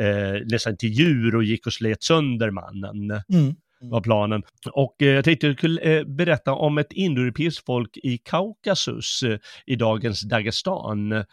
eh, 0.00 0.40
nästan 0.50 0.76
till 0.76 0.90
djur 0.90 1.36
och 1.36 1.44
gick 1.44 1.66
och 1.66 1.72
slet 1.72 2.02
sönder 2.02 2.50
mannen 2.50 3.22
Mm. 3.32 3.54
Var 3.80 4.00
planen. 4.00 4.42
Och 4.72 5.02
eh, 5.02 5.08
jag 5.08 5.24
tänkte 5.24 5.46
jag 5.46 5.56
skulle 5.58 5.80
eh, 5.80 6.04
berätta 6.04 6.52
om 6.52 6.78
ett 6.78 6.92
indoeuropeiskt 6.92 7.66
folk 7.66 7.96
i 7.96 8.18
Kaukasus 8.18 9.22
eh, 9.22 9.38
i 9.66 9.76
dagens 9.76 10.20
Dagestan 10.20 11.24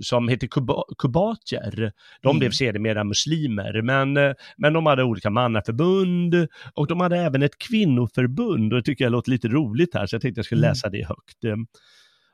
som 0.00 0.28
heter 0.28 0.46
Kuba 0.46 0.82
kubatjer. 0.98 1.92
De 2.22 2.28
Mm. 2.28 2.38
blev 2.38 2.50
sedermera 2.50 3.04
muslimer, 3.04 3.82
men, 3.82 4.34
men 4.56 4.72
de 4.72 4.86
hade 4.86 5.04
olika 5.04 5.30
mannaförbund 5.30 6.46
och 6.74 6.86
de 6.86 7.00
hade 7.00 7.16
även 7.18 7.42
ett 7.42 7.58
kvinnoförbund 7.58 8.72
och 8.72 8.78
det 8.78 8.82
tycker 8.84 9.04
jag 9.04 9.12
låter 9.12 9.30
lite 9.30 9.48
roligt 9.48 9.94
här 9.94 10.06
så 10.06 10.14
jag 10.14 10.22
tänkte 10.22 10.38
jag 10.38 10.44
skulle 10.46 10.60
Mm. 10.60 10.70
läsa 10.70 10.88
det 10.88 11.06
högt. 11.06 11.66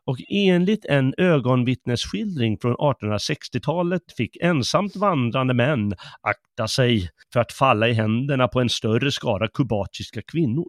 Och 0.06 0.16
enligt 0.28 0.84
en 0.84 1.14
ögonvittnesskildring 1.16 2.58
från 2.58 2.76
1860-talet 2.76 4.02
fick 4.16 4.36
ensamt 4.36 4.96
vandrande 4.96 5.54
män 5.54 5.92
akta 6.20 6.68
sig 6.68 7.08
för 7.32 7.40
att 7.40 7.52
falla 7.52 7.88
i 7.88 7.92
händerna 7.92 8.48
på 8.48 8.60
en 8.60 8.68
större 8.68 9.10
skara 9.12 9.48
kubatiska 9.48 10.22
kvinnor. 10.22 10.68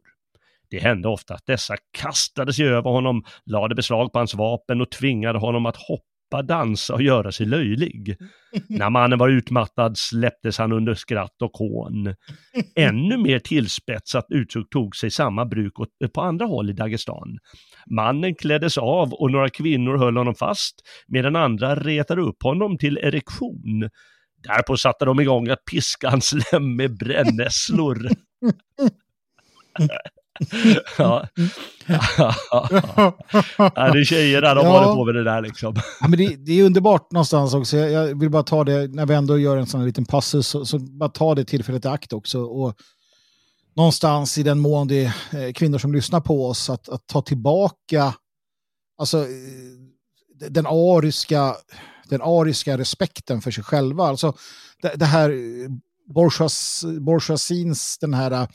Det 0.69 0.79
hände 0.79 1.07
ofta 1.07 1.33
att 1.33 1.45
dessa 1.45 1.75
kastade 1.91 2.53
sig 2.53 2.67
över 2.67 2.89
honom, 2.89 3.23
lade 3.45 3.75
beslag 3.75 4.13
på 4.13 4.19
hans 4.19 4.33
vapen 4.33 4.81
och 4.81 4.91
tvingade 4.91 5.39
honom 5.39 5.65
att 5.65 5.77
hoppa, 5.77 6.03
dansa 6.31 6.93
och 6.93 7.01
göra 7.01 7.31
sig 7.31 7.45
löjlig. 7.45 8.17
När 8.69 8.89
mannen 8.89 9.19
var 9.19 9.29
utmattad 9.29 9.97
släpptes 9.97 10.57
han 10.57 10.71
under 10.71 10.93
skratt 10.93 11.41
och 11.41 11.57
hån. 11.57 12.15
Ännu 12.75 13.17
mer 13.17 13.39
tillspetsat 13.39 14.25
uttryck 14.29 14.69
tog 14.69 14.95
sig 14.95 15.11
samma 15.11 15.45
bruk 15.45 15.79
åt- 15.79 16.13
på 16.13 16.21
andra 16.21 16.45
håll 16.45 16.69
i 16.69 16.73
Dagestan. 16.73 17.37
Mannen 17.91 18.35
kläddes 18.35 18.77
av 18.77 19.13
och 19.13 19.31
några 19.31 19.49
kvinnor 19.49 19.97
höll 19.97 20.17
honom 20.17 20.35
fast 20.35 20.75
medan 21.07 21.35
andra 21.35 21.75
retade 21.75 22.21
upp 22.21 22.43
honom 22.43 22.77
till 22.77 22.97
erektion. 22.97 23.89
Därpå 24.43 24.77
satte 24.77 25.05
de 25.05 25.19
igång 25.19 25.49
att 25.49 25.65
piska 25.71 26.09
hans 26.09 26.33
lem 26.33 26.75
med 26.75 26.97
brännässlor. 26.97 27.97
ja. 30.97 31.27
ja, 33.57 33.71
det 33.75 33.99
är 33.99 34.03
tjejer 34.03 34.41
där, 34.41 34.55
de 34.55 34.65
Ja. 34.65 34.71
håller 34.71 34.95
på 34.95 35.05
med 35.05 35.15
det 35.15 35.23
där 35.23 35.41
liksom. 35.41 35.75
Ja, 36.01 36.07
men 36.07 36.19
det, 36.19 36.35
det 36.35 36.59
är 36.59 36.63
underbart 36.63 37.11
någonstans 37.11 37.53
också. 37.53 37.77
Jag, 37.77 38.19
vill 38.19 38.29
bara 38.29 38.43
ta 38.43 38.63
det, 38.63 38.87
när 38.87 39.05
vi 39.05 39.13
ändå 39.13 39.37
gör 39.39 39.57
en 39.57 39.67
sån 39.67 39.79
här 39.79 39.87
liten 39.87 40.05
passus, 40.05 40.47
så, 40.47 40.65
så 40.65 40.79
bara 40.79 41.09
ta 41.09 41.35
det 41.35 41.45
tillfället 41.45 41.85
i 41.85 41.87
akt 41.87 42.13
också. 42.13 42.41
Och 42.41 42.75
någonstans 43.75 44.37
i 44.37 44.43
den 44.43 44.59
mån 44.59 44.87
det 44.87 45.13
är 45.31 45.51
kvinnor 45.51 45.77
som 45.77 45.93
lyssnar 45.93 46.21
på 46.21 46.47
oss, 46.47 46.69
att, 46.69 46.89
att 46.89 47.07
ta 47.07 47.21
tillbaka 47.21 48.13
alltså, 48.97 49.17
eh, 49.21 50.49
den, 50.49 50.65
ariska, 50.67 51.55
den 52.09 52.21
ariska 52.21 52.77
respekten 52.77 53.41
för 53.41 53.51
sig 53.51 53.63
själva. 53.63 54.07
Alltså, 54.07 54.33
det, 54.81 54.93
det 54.95 55.05
här 55.05 55.29
bourgeois, 56.13 56.83
bourgeoisins, 56.99 57.97
den 58.01 58.13
här 58.13 58.47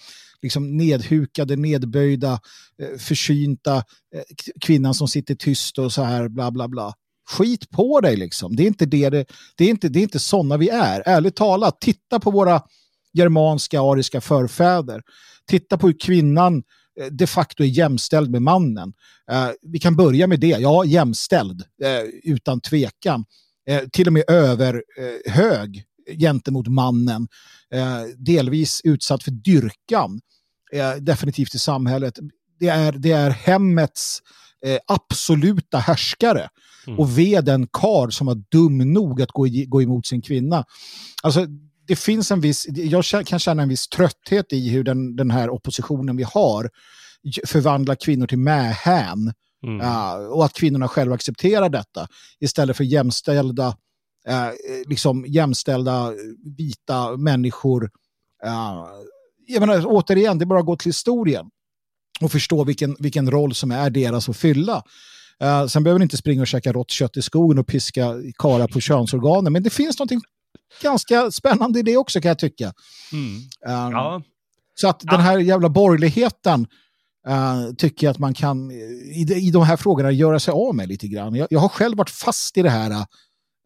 liksom 0.42 0.76
nedhukade, 0.76 1.56
nedböjda, 1.56 2.40
eh, 2.82 2.98
försynta 2.98 3.76
eh, 3.76 4.22
kvinnan 4.60 4.94
som 4.94 5.08
sitter 5.08 5.34
tyst 5.34 5.78
och 5.78 5.92
så 5.92 6.02
här 6.02 6.28
bla 6.28 6.50
bla 6.50 6.68
bla. 6.68 6.94
Skit 7.30 7.70
på 7.70 8.00
dig 8.00 8.16
liksom. 8.16 8.56
Det 8.56 8.62
är 8.62 8.66
inte 8.66 8.86
det, 8.86 9.08
det, 9.08 9.26
det 9.56 9.64
är 9.64 9.68
inte, 9.68 9.88
det 9.88 9.98
är 9.98 10.02
inte 10.02 10.18
sådana 10.18 10.56
vi 10.56 10.68
är. 10.68 11.02
Ärligt 11.06 11.36
talat, 11.36 11.80
titta 11.80 12.20
på 12.20 12.30
våra 12.30 12.62
germanska, 13.12 13.80
ariska 13.80 14.20
förfäder. 14.20 15.02
Titta 15.46 15.78
på 15.78 15.86
hur 15.86 15.98
kvinnan 16.00 16.62
eh, 17.00 17.06
de 17.06 17.26
facto 17.26 17.62
är 17.62 17.68
jämställd 17.68 18.30
med 18.30 18.42
mannen. 18.42 18.92
Eh, 19.30 19.48
vi 19.62 19.78
kan 19.78 19.96
börja 19.96 20.26
med 20.26 20.40
det. 20.40 20.46
Ja, 20.46 20.84
jämställd, 20.84 21.62
eh, 21.82 22.32
utan 22.32 22.60
tvekan. 22.60 23.24
Eh, 23.68 23.80
till 23.92 24.06
och 24.06 24.12
med 24.12 24.24
överhög 24.28 25.84
gentemot 26.18 26.68
mannen. 26.68 27.28
Eh, 27.74 28.02
delvis 28.18 28.80
utsatt 28.84 29.22
för 29.22 29.30
dyrkan. 29.30 30.20
Eh, 30.72 30.92
definitivt 30.92 31.54
i 31.54 31.58
samhället. 31.58 32.18
Det 32.60 32.68
är, 32.68 32.92
det 32.92 33.12
är 33.12 33.30
hemmets 33.30 34.18
eh, 34.66 34.78
absoluta 34.86 35.78
härskare. 35.78 36.48
Mm. 36.86 36.98
Och 36.98 37.18
ve 37.18 37.40
den 37.40 37.66
kar 37.66 38.10
som 38.10 38.26
var 38.26 38.42
dum 38.50 38.92
nog 38.92 39.22
att 39.22 39.30
gå, 39.30 39.46
i, 39.46 39.64
gå 39.64 39.82
emot 39.82 40.06
sin 40.06 40.22
kvinna. 40.22 40.64
Alltså, 41.22 41.46
det 41.86 41.96
finns 41.96 42.30
en 42.30 42.40
viss, 42.40 42.66
jag 42.68 43.26
kan 43.26 43.38
känna 43.38 43.62
en 43.62 43.68
viss 43.68 43.88
trötthet 43.88 44.52
i 44.52 44.68
hur 44.68 44.84
den, 44.84 45.16
den 45.16 45.30
här 45.30 45.50
oppositionen 45.50 46.16
vi 46.16 46.22
har 46.22 46.70
förvandlar 47.46 47.94
kvinnor 47.94 48.26
till 48.26 48.38
mähän. 48.38 49.32
Mm. 49.66 49.78
Ja, 49.78 50.16
och 50.16 50.44
att 50.44 50.52
kvinnorna 50.52 50.88
själva 50.88 51.14
accepterar 51.14 51.68
detta 51.68 52.06
istället 52.40 52.76
för 52.76 52.84
jämställda, 52.84 53.76
eh, 54.28 54.48
liksom 54.86 55.24
jämställda 55.28 56.06
eh, 56.06 56.14
vita 56.56 57.16
människor. 57.16 57.90
Eh, 58.44 58.86
jag 59.46 59.60
menar, 59.60 59.84
återigen, 59.86 60.38
det 60.38 60.44
är 60.44 60.46
bara 60.46 60.60
att 60.60 60.66
gå 60.66 60.76
till 60.76 60.88
historien. 60.88 61.46
och 62.20 62.32
förstå 62.32 62.64
vilken, 62.64 62.96
vilken 62.98 63.30
roll 63.30 63.54
som 63.54 63.70
är 63.70 63.90
deras 63.90 64.28
att 64.28 64.36
fylla. 64.36 64.82
Uh, 65.44 65.66
sen 65.66 65.84
behöver 65.84 65.98
ni 65.98 66.02
inte 66.02 66.16
springa 66.16 66.40
och 66.40 66.46
käka 66.46 66.72
rått 66.72 66.90
kött 66.90 67.16
i 67.16 67.22
skogen 67.22 67.58
och 67.58 67.66
piska 67.66 68.14
kara 68.38 68.68
på 68.68 68.80
könsorganen, 68.80 69.52
men 69.52 69.62
det 69.62 69.70
finns 69.70 69.98
något 69.98 70.10
ganska 70.82 71.30
spännande 71.30 71.78
i 71.78 71.82
det 71.82 71.96
också 71.96 72.20
kan 72.20 72.28
jag 72.28 72.38
tycka. 72.38 72.72
Mm. 73.12 73.36
Um, 73.36 73.92
ja. 73.92 74.22
Så 74.74 74.88
att 74.88 75.00
den 75.00 75.20
här 75.20 75.38
jävla 75.38 75.68
borgerligheten 75.68 76.66
uh, 77.28 77.74
tycker 77.78 78.06
jag 78.06 78.12
att 78.12 78.18
man 78.18 78.34
kan 78.34 78.70
i, 78.70 79.26
i 79.36 79.50
de 79.50 79.62
här 79.62 79.76
frågorna 79.76 80.10
göra 80.10 80.40
sig 80.40 80.52
av 80.52 80.74
med 80.74 80.88
lite 80.88 81.08
grann. 81.08 81.34
Jag, 81.34 81.48
jag 81.50 81.60
har 81.60 81.68
själv 81.68 81.98
varit 81.98 82.10
fast 82.10 82.56
i 82.56 82.62
det 82.62 82.70
här 82.70 82.90
uh, 82.90 83.04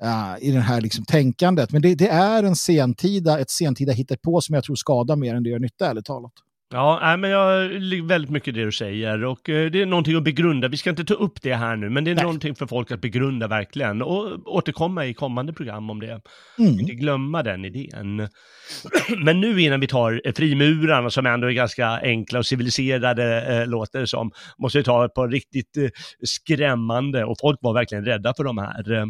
Eh, 0.02 0.34
i 0.40 0.50
det 0.50 0.60
här 0.60 0.80
liksom 0.80 1.04
tänkandet, 1.04 1.72
men 1.72 1.82
det, 1.82 1.94
det, 1.94 2.08
är 2.08 2.42
en 2.42 2.56
sentida, 2.56 3.38
ett 3.38 3.50
sentida 3.50 3.92
hittepå 3.92 4.40
som 4.40 4.54
jag 4.54 4.64
tror 4.64 4.76
skadar 4.76 5.16
mer 5.16 5.34
än 5.34 5.42
det 5.42 5.50
gör 5.50 5.58
nytta, 5.58 5.90
ärligt 5.90 6.04
talat. 6.04 6.32
Ja, 6.74 6.98
nej, 7.02 7.16
men 7.16 7.30
jag 7.30 7.70
väldigt 8.02 8.30
mycket 8.30 8.54
det 8.54 8.64
du 8.64 8.72
säger 8.72 9.24
och 9.24 9.48
eh, 9.48 9.70
det 9.70 9.82
är 9.82 9.86
någonting 9.86 10.16
att 10.16 10.22
begrunda. 10.22 10.68
Vi 10.68 10.76
ska 10.76 10.90
inte 10.90 11.04
ta 11.04 11.14
upp 11.14 11.42
det 11.42 11.54
här 11.54 11.76
nu, 11.76 11.90
men 11.90 12.04
det 12.04 12.10
är 12.10 12.14
nej. 12.14 12.24
någonting 12.24 12.54
för 12.54 12.66
folk 12.66 12.90
att 12.90 13.00
begrunda 13.00 13.48
verkligen 13.48 14.02
och 14.02 14.46
återkomma 14.46 15.06
i 15.06 15.14
kommande 15.14 15.52
program 15.52 15.90
om 15.90 16.00
det. 16.00 16.20
Mm. 16.58 16.80
Inte 16.80 16.94
glömma 16.94 17.42
den 17.42 17.64
idén. 17.64 18.28
Men 19.24 19.40
nu 19.40 19.60
innan 19.62 19.80
vi 19.80 19.86
tar 19.86 20.20
eh, 20.24 20.32
frimurarna 20.32 21.10
som 21.10 21.26
ändå 21.26 21.46
är 21.46 21.52
ganska 21.52 21.86
enkla 22.02 22.38
och 22.38 22.46
civiliserade 22.46 23.42
äh, 23.60 23.66
låter 23.66 24.06
som, 24.06 24.30
måste 24.58 24.78
vi 24.78 24.84
ta 24.84 25.04
ett 25.04 25.14
par 25.14 25.28
riktigt 25.28 25.76
äh, 25.76 25.88
skrämmande 26.22 27.24
och 27.24 27.36
folk 27.40 27.58
var 27.62 27.74
verkligen 27.74 28.04
rädda 28.04 28.34
för 28.36 28.44
de 28.44 28.58
här 28.58 29.02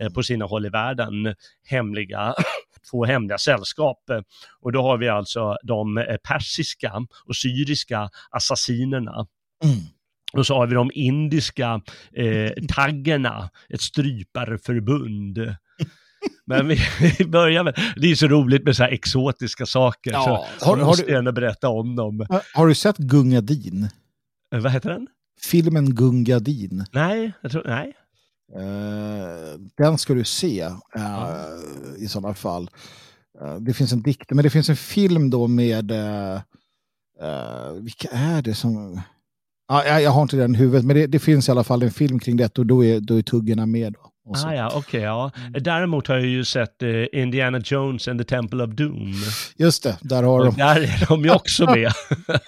äh, 0.00 0.08
på 0.14 0.22
sina 0.22 0.44
håll 0.44 0.66
i 0.66 0.68
världen 0.68 1.34
hemliga 1.70 2.34
två 2.90 3.04
hemliga 3.04 3.38
sällskap. 3.38 3.98
Och 4.60 4.72
då 4.72 4.82
har 4.82 4.98
vi 4.98 5.08
alltså 5.08 5.56
de 5.62 5.98
eh, 5.98 6.16
persiska 6.28 6.92
och 7.24 7.36
syriska 7.36 8.10
assassinerna. 8.30 9.26
Mm. 9.64 9.76
Och 10.32 10.46
så 10.46 10.54
har 10.54 10.66
vi 10.66 10.74
de 10.74 10.90
indiska 10.94 11.80
eh, 12.12 12.52
taggerna, 12.68 13.50
ett 13.68 13.80
stryparförbund. 13.80 15.38
Men 16.46 16.68
vi, 16.68 16.78
vi, 17.18 17.24
börjar 17.24 17.64
med, 17.64 17.78
det 17.96 18.10
är 18.10 18.14
så 18.14 18.28
roligt 18.28 18.64
med 18.64 18.76
så 18.76 18.82
här 18.82 18.90
exotiska 18.90 19.66
saker, 19.66 20.10
ja, 20.10 20.46
så 20.58 20.66
har, 20.66 20.76
måste 20.76 21.02
jag 21.02 21.10
gärna 21.10 21.32
berätta 21.32 21.68
om 21.68 21.96
dem. 21.96 22.26
Har 22.54 22.66
du 22.66 22.74
sett 22.74 22.96
Gungadin? 22.96 23.88
Eh, 24.54 24.60
vad 24.60 24.72
heter 24.72 24.90
den? 24.90 25.08
Filmen 25.40 25.94
Gungadin. 25.94 26.84
Nej, 26.92 27.32
jag 27.40 27.52
tror, 27.52 27.62
nej. 27.66 27.92
Uh, 28.56 29.60
den 29.76 29.98
ska 29.98 30.14
du 30.14 30.24
se 30.24 30.64
uh, 30.64 30.76
ja. 30.94 31.46
i 31.98 32.08
sådana 32.08 32.34
fall. 32.34 32.70
Uh, 33.42 33.56
det 33.56 33.74
finns 33.74 33.92
en 33.92 34.02
dikt, 34.02 34.30
men 34.30 34.44
det 34.44 34.50
finns 34.50 34.68
en 34.68 34.76
film 34.76 35.30
då 35.30 35.48
med 35.48 35.92
vilka 37.80 38.08
är 38.08 38.42
det 38.42 38.54
som... 38.54 39.00
Jag, 39.68 40.02
jag 40.02 40.10
har 40.10 40.22
inte 40.22 40.36
den 40.36 40.54
i 40.54 40.58
huvudet, 40.58 40.84
men 40.84 40.96
det, 40.96 41.06
det, 41.06 41.18
finns 41.18 41.48
i 41.48 41.50
alla 41.50 41.64
fall 41.64 41.82
en 41.82 41.90
film 41.90 42.18
kring 42.18 42.36
det 42.36 42.58
och 42.58 42.66
då 42.66 42.84
är, 42.84 43.00
då 43.00 43.18
är 43.18 43.22
tuggarna 43.22 43.66
med. 43.66 43.92
Då, 43.92 44.00
ah, 44.34 44.54
ja, 44.54 44.78
okay, 44.78 45.00
ja. 45.00 45.30
Mm. 45.36 45.62
Däremot 45.62 46.08
har 46.08 46.14
jag 46.14 46.26
ju 46.26 46.44
sett 46.44 46.82
Indiana 47.12 47.60
Jones 47.64 48.08
and 48.08 48.20
the 48.20 48.24
Temple 48.24 48.64
of 48.64 48.70
Doom. 48.70 49.12
Just 49.56 49.82
det, 49.82 49.98
där 50.00 50.22
har 50.22 50.38
och 50.38 50.44
de. 50.46 50.56
Där 50.56 50.76
är 50.76 51.06
de 51.08 51.24
ju 51.24 51.30
också 51.30 51.66
med. 51.74 51.92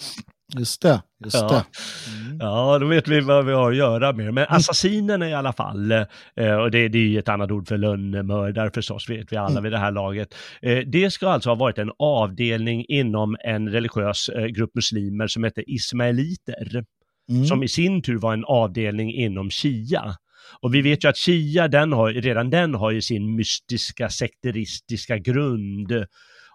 Just 0.58 0.82
det, 0.82 1.02
just 1.24 1.36
ja. 1.36 1.48
det. 1.48 1.64
Mm. 2.10 2.38
Ja, 2.40 2.78
då 2.78 2.86
vet 2.86 3.08
vi 3.08 3.20
vad 3.20 3.46
vi 3.46 3.52
har 3.52 3.70
att 3.70 3.76
göra 3.76 4.12
med. 4.12 4.34
Men 4.34 4.44
mm. 4.44 4.56
assassinerna 4.56 5.28
i 5.28 5.34
alla 5.34 5.52
fall, 5.52 5.92
eh, 6.36 6.54
och 6.54 6.70
det, 6.70 6.88
det 6.88 6.98
är 6.98 7.06
ju 7.06 7.18
ett 7.18 7.28
annat 7.28 7.50
ord 7.50 7.68
för 7.68 7.78
lönnmördare 7.78 8.70
förstås, 8.74 9.10
vet 9.10 9.32
vi 9.32 9.36
alla 9.36 9.50
mm. 9.50 9.62
vid 9.62 9.72
det 9.72 9.78
här 9.78 9.90
laget. 9.90 10.34
Eh, 10.62 10.78
det 10.78 11.10
ska 11.10 11.28
alltså 11.28 11.50
ha 11.50 11.54
varit 11.54 11.78
en 11.78 11.90
avdelning 11.98 12.84
inom 12.88 13.36
en 13.44 13.68
religiös 13.68 14.28
eh, 14.28 14.46
grupp 14.46 14.74
muslimer 14.74 15.26
som 15.26 15.44
heter 15.44 15.64
ismaeliter, 15.66 16.84
mm. 17.30 17.44
som 17.44 17.62
i 17.62 17.68
sin 17.68 18.02
tur 18.02 18.18
var 18.18 18.32
en 18.32 18.44
avdelning 18.44 19.14
inom 19.14 19.50
Shia. 19.50 20.14
Och 20.60 20.74
vi 20.74 20.82
vet 20.82 21.04
ju 21.04 21.08
att 21.08 21.18
Shia, 21.18 21.68
den 21.68 21.92
har, 21.92 22.12
redan 22.12 22.50
den 22.50 22.74
har 22.74 22.90
ju 22.90 23.02
sin 23.02 23.36
mystiska 23.36 24.08
sekteristiska 24.08 25.18
grund 25.18 25.92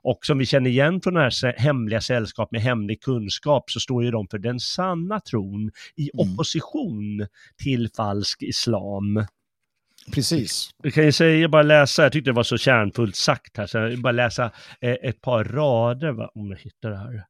och 0.06 0.26
som 0.26 0.38
vi 0.38 0.46
känner 0.46 0.70
igen 0.70 1.02
från 1.02 1.14
det 1.14 1.20
här 1.20 1.60
hemliga 1.60 2.02
sällskap 2.02 2.52
med 2.52 2.62
hemlig 2.62 3.02
kunskap 3.02 3.72
så 3.72 3.80
står 3.80 4.04
ju 4.04 4.12
de 4.12 4.28
för 4.28 4.38
den 4.38 4.60
sanna 4.60 5.20
tron 5.20 5.72
i 5.96 6.10
mm. 6.14 6.32
opposition 6.34 7.16
mm. 7.16 7.28
till 7.64 7.90
falsk 7.98 8.44
islam. 8.44 9.26
Precis. 10.14 10.70
Jag 10.84 10.94
kan 10.94 11.04
ju 11.04 11.12
säga, 11.12 11.50
bara 11.50 11.64
läsa, 11.64 12.04
jag 12.04 12.12
tyckte 12.12 12.30
det 12.30 12.36
var 12.36 12.44
så 12.44 12.58
kärnfullt 12.58 13.16
sagt 13.16 13.58
här, 13.58 13.68
så 13.68 13.78
jag 13.78 14.02
bara 14.02 14.12
läsa 14.12 14.52
eh, 14.82 14.96
ett 15.04 15.22
par 15.22 15.44
rader 15.44 16.12
va, 16.12 16.32
om 16.36 16.52
jag 16.52 16.58
hittar 16.58 16.90
det 16.90 16.98
här. 16.98 17.26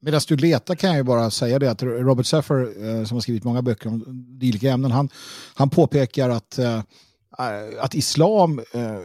Medan 0.00 0.20
du 0.28 0.36
letar 0.36 0.74
kan 0.74 0.90
jag 0.90 0.96
ju 0.96 1.02
bara 1.02 1.30
säga 1.30 1.58
det 1.58 1.70
att 1.70 1.82
Robert 1.82 2.26
Seffer, 2.26 2.60
eh, 2.60 3.04
som 3.04 3.16
har 3.16 3.20
skrivit 3.20 3.44
många 3.44 3.62
böcker 3.62 3.88
om 3.88 4.04
dylika 4.40 4.70
ämnen, 4.70 4.90
han, 4.90 5.08
han 5.54 5.70
påpekar 5.70 6.30
att 6.30 6.58
Eh, 6.58 6.82
att 7.80 7.94
islam 7.94 8.58
eh, 8.58 8.98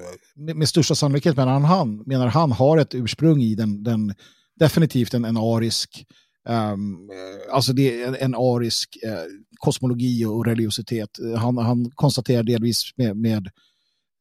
med 0.56 0.70
största 0.70 0.96
sannolikhet 0.96 1.38
menar 1.38 1.60
han, 1.60 2.04
menar 2.06 2.28
han 2.28 2.52
har 2.52 2.78
ett 2.78 2.96
ursprung 2.96 3.42
i 3.42 3.56
den, 3.56 3.84
den 3.84 4.14
definitivt 4.60 5.14
en, 5.14 5.26
en 5.26 5.38
arisk 5.38 6.06
Um, 6.50 7.10
alltså 7.52 7.74
det 7.74 8.02
är 8.02 8.16
en 8.16 8.36
arisk 8.36 8.98
uh, 9.06 9.12
kosmologi 9.58 10.26
och 10.26 10.46
religiositet. 10.46 11.10
Han, 11.38 11.58
han 11.58 11.92
konstaterar 11.96 12.44
delvis 12.44 12.84
med, 12.98 13.18
med 13.18 13.50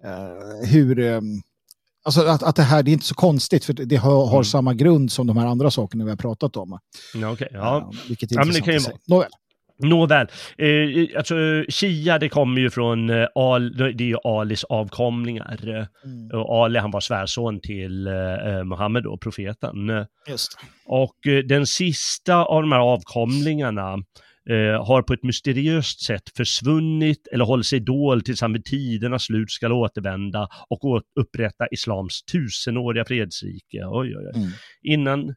uh, 0.07 0.69
hur... 0.69 0.99
Um, 0.99 1.43
alltså 2.05 2.27
att, 2.27 2.43
att 2.43 2.57
det 2.57 2.63
här 2.63 2.83
det 2.83 2.91
är 2.91 2.93
inte 2.93 3.07
så 3.07 3.15
konstigt 3.15 3.65
för 3.65 3.73
det 3.73 3.97
har, 3.97 4.27
har 4.27 4.35
mm. 4.35 4.45
samma 4.45 4.75
grund 4.75 5.13
som 5.13 5.27
de 5.27 5.37
här 5.37 5.47
andra 5.47 5.71
sakerna 5.71 6.05
vi 6.05 6.11
har 6.11 6.17
pratat 6.17 6.57
om. 6.57 6.79
Ja, 7.15 7.33
okay, 7.33 7.49
ja. 7.53 7.91
Uh, 7.93 8.09
vilket 8.09 8.33
är 8.33 8.37
ja, 8.37 8.45
men 8.45 8.55
det 8.55 8.61
kan 8.61 8.75
ju... 8.75 8.81
Nåväl. 9.07 9.31
Nåväl, 9.83 10.27
eh, 10.59 11.17
alltså 11.17 11.65
Shia 11.69 12.19
det 12.19 12.29
kommer 12.29 12.61
ju 12.61 12.71
från, 12.71 13.11
eh, 13.11 13.27
Al, 13.35 13.77
det 13.77 14.05
är 14.05 14.09
ju 14.09 14.17
Alis 14.25 14.65
avkomlingar. 14.65 15.89
Mm. 16.05 16.31
Och 16.41 16.65
Ali 16.65 16.79
han 16.79 16.91
var 16.91 17.01
svärson 17.01 17.61
till 17.61 18.07
eh, 18.07 18.65
Muhammed 18.65 19.07
och 19.07 19.21
profeten. 19.21 20.07
Just. 20.29 20.59
Och 20.87 21.27
eh, 21.27 21.39
den 21.39 21.67
sista 21.67 22.45
av 22.45 22.63
de 22.63 22.73
här 22.73 22.81
avkomlingarna 22.81 23.93
eh, 24.51 24.87
har 24.87 25.03
på 25.03 25.13
ett 25.13 25.23
mysteriöst 25.23 26.05
sätt 26.05 26.23
försvunnit 26.37 27.29
eller 27.33 27.45
håller 27.45 27.63
sig 27.63 27.81
dold 27.81 28.25
tills 28.25 28.41
han 28.41 28.53
vid 28.53 28.65
tidernas 28.65 29.25
slut 29.25 29.51
ska 29.51 29.73
återvända 29.73 30.49
och 30.69 31.03
upprätta 31.21 31.67
islams 31.73 32.23
tusenåriga 32.23 33.05
fredsrike. 33.05 33.79
Oj, 33.87 34.17
oj, 34.17 34.31
oj. 34.35 34.41
Mm. 34.41 34.51
Innan 34.83 35.35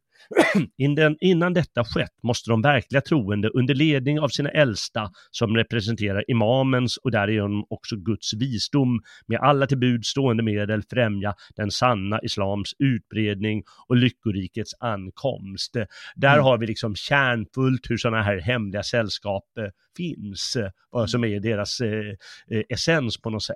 Innan 1.21 1.53
detta 1.53 1.83
skett 1.83 2.23
måste 2.23 2.49
de 2.49 2.61
verkliga 2.61 3.01
troende 3.01 3.49
under 3.49 3.75
ledning 3.75 4.19
av 4.19 4.27
sina 4.27 4.49
äldsta, 4.49 5.09
som 5.31 5.55
representerar 5.55 6.31
imamens 6.31 6.97
och 6.97 7.11
därigenom 7.11 7.65
också 7.69 7.95
Guds 7.95 8.33
visdom, 8.33 9.01
med 9.27 9.39
alla 9.39 9.67
till 9.67 9.77
bud 9.77 10.05
stående 10.05 10.43
medel 10.43 10.83
främja 10.89 11.33
den 11.55 11.71
sanna 11.71 12.19
islams 12.23 12.73
utbredning 12.79 13.63
och 13.87 13.95
lyckorikets 13.95 14.73
ankomst. 14.79 15.73
Där 16.15 16.33
mm. 16.33 16.43
har 16.43 16.57
vi 16.57 16.67
liksom 16.67 16.95
kärnfullt 16.95 17.89
hur 17.89 17.97
sådana 17.97 18.23
här 18.23 18.41
hemliga 18.41 18.83
sällskap 18.83 19.43
eh, 19.59 19.65
finns, 19.97 20.57
vad 20.91 21.09
som 21.09 21.23
är 21.23 21.39
deras 21.39 21.81
eh, 21.81 21.89
eh 22.51 22.63
essens 22.69 23.21
på 23.21 23.29
något 23.29 23.43
sätt. 23.43 23.55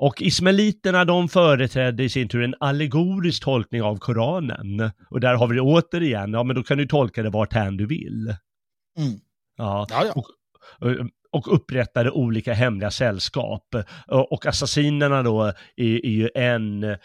Och 0.00 0.22
ismaeliterna 0.22 1.04
de 1.04 1.28
företrädde 1.28 2.02
i 2.04 2.08
sin 2.08 2.28
tur 2.28 2.42
en 2.42 2.54
allegorisk 2.60 3.42
tolkning 3.42 3.82
av 3.82 3.96
Koranen. 3.96 4.90
Och 5.10 5.20
där 5.20 5.34
har 5.34 5.46
vi 5.46 5.54
det 5.54 5.60
återigen, 5.60 6.32
ja 6.32 6.42
men 6.42 6.56
då 6.56 6.62
kan 6.62 6.78
du 6.78 6.86
tolka 6.86 7.22
det 7.22 7.30
vart 7.30 7.52
hän 7.52 7.76
du 7.76 7.86
vill. 7.86 8.34
Mm. 8.98 9.20
Ja, 9.56 9.86
ja, 9.90 10.04
ja. 10.06 10.12
Och, 10.12 10.26
och 11.32 11.54
upprättade 11.54 12.10
olika 12.10 12.52
hemliga 12.52 12.90
sällskap. 12.90 13.74
Och 14.08 14.46
assassinerna 14.46 15.22
då 15.22 15.42
är, 15.76 16.06
är 16.06 16.10
ju 16.10 16.28
en 16.34 16.84
eh, 16.84 16.98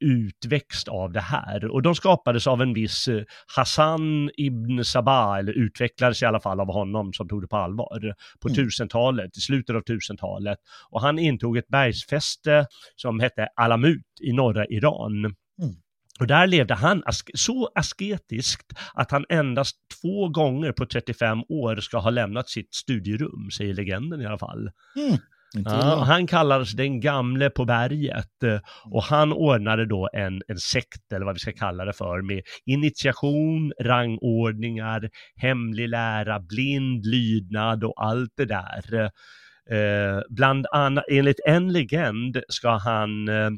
utväxt 0.00 0.88
av 0.88 1.12
det 1.12 1.20
här. 1.20 1.64
Och 1.64 1.82
de 1.82 1.94
skapades 1.94 2.46
av 2.46 2.62
en 2.62 2.74
viss 2.74 3.08
eh, 3.08 3.22
Hassan 3.56 4.30
ibn 4.36 4.84
Sabah, 4.84 5.38
eller 5.38 5.52
utvecklades 5.52 6.22
i 6.22 6.26
alla 6.26 6.40
fall 6.40 6.60
av 6.60 6.72
honom 6.72 7.12
som 7.12 7.28
tog 7.28 7.42
det 7.42 7.48
på 7.48 7.56
allvar, 7.56 8.14
på 8.40 8.48
mm. 8.48 8.56
tusentalet, 8.56 9.36
i 9.36 9.40
slutet 9.40 9.76
av 9.76 9.80
tusentalet. 9.80 10.58
Och 10.90 11.00
han 11.00 11.18
intog 11.18 11.56
ett 11.56 11.68
bergsfäste 11.68 12.66
som 12.96 13.20
hette 13.20 13.48
Alamut 13.56 14.06
i 14.20 14.32
norra 14.32 14.66
Iran. 14.66 15.24
Mm. 15.24 15.74
Och 16.20 16.26
där 16.26 16.46
levde 16.46 16.74
han 16.74 17.02
ask 17.06 17.30
så 17.34 17.70
asketiskt 17.74 18.72
att 18.94 19.10
han 19.10 19.24
endast 19.28 19.76
två 20.02 20.28
gånger 20.28 20.72
på 20.72 20.86
35 20.86 21.38
år 21.48 21.76
ska 21.76 21.98
ha 21.98 22.10
lämnat 22.10 22.48
sitt 22.48 22.74
studierum, 22.74 23.50
säger 23.50 23.74
legenden 23.74 24.20
i 24.20 24.26
alla 24.26 24.38
fall. 24.38 24.70
Mm. 24.96 25.18
Ja, 25.52 26.04
han 26.06 26.26
kallades 26.26 26.72
den 26.72 27.00
gamle 27.00 27.50
på 27.50 27.64
berget 27.64 28.42
eh, 28.42 28.60
och 28.84 29.02
han 29.02 29.32
ordnade 29.32 29.86
då 29.86 30.08
en, 30.12 30.42
en 30.48 30.58
sekt 30.58 31.12
eller 31.12 31.26
vad 31.26 31.34
vi 31.34 31.38
ska 31.38 31.52
kalla 31.52 31.84
det 31.84 31.92
för 31.92 32.22
med 32.22 32.42
initiation, 32.66 33.72
rangordningar, 33.80 35.10
hemlig 35.36 35.88
lära, 35.88 36.40
blind 36.40 37.06
lydnad 37.06 37.84
och 37.84 38.04
allt 38.04 38.32
det 38.36 38.44
där. 38.44 39.10
Eh, 39.70 40.20
bland 40.28 40.66
annat, 40.72 41.04
enligt 41.10 41.40
en 41.46 41.72
legend 41.72 42.42
ska 42.48 42.70
han 42.70 43.28
eh, 43.28 43.50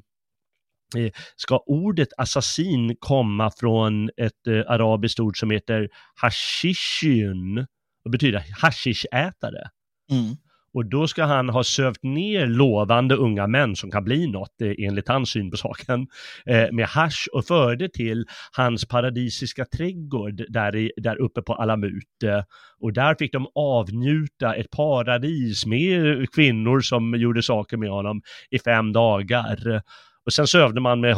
ska 1.36 1.62
ordet 1.66 2.08
assassin 2.16 2.96
komma 2.98 3.50
från 3.60 4.10
ett 4.16 4.46
eh, 4.46 4.72
arabiskt 4.72 5.20
ord 5.20 5.38
som 5.38 5.50
heter 5.50 5.88
hashishin, 6.14 7.66
och 8.04 8.10
betyder 8.10 8.44
hashish-ätare. 8.62 9.68
Mm. 10.10 10.36
Och 10.74 10.86
då 10.86 11.06
ska 11.06 11.24
han 11.24 11.48
ha 11.48 11.64
sövt 11.64 12.02
ner 12.02 12.46
lovande 12.46 13.14
unga 13.14 13.46
män 13.46 13.76
som 13.76 13.90
kan 13.90 14.04
bli 14.04 14.26
något 14.26 14.60
eh, 14.62 14.86
enligt 14.86 15.08
hans 15.08 15.30
syn 15.30 15.50
på 15.50 15.56
saken 15.56 16.06
eh, 16.46 16.72
med 16.72 16.86
hash 16.86 17.26
och 17.32 17.46
förde 17.46 17.88
till 17.88 18.24
hans 18.52 18.88
paradisiska 18.88 19.64
trädgård 19.64 20.42
där, 20.48 20.76
i, 20.76 20.92
där 20.96 21.20
uppe 21.20 21.42
på 21.42 21.54
Alamut. 21.54 22.22
Eh, 22.24 22.42
och 22.80 22.92
där 22.92 23.14
fick 23.18 23.32
de 23.32 23.46
avnjuta 23.54 24.54
ett 24.54 24.70
paradis 24.70 25.66
med 25.66 26.26
kvinnor 26.32 26.80
som 26.80 27.14
gjorde 27.14 27.42
saker 27.42 27.76
med 27.76 27.90
honom 27.90 28.22
i 28.50 28.58
fem 28.58 28.92
dagar. 28.92 29.82
Och 30.30 30.34
sen 30.34 30.46
sövde 30.46 30.80
man 30.80 31.00
med 31.00 31.16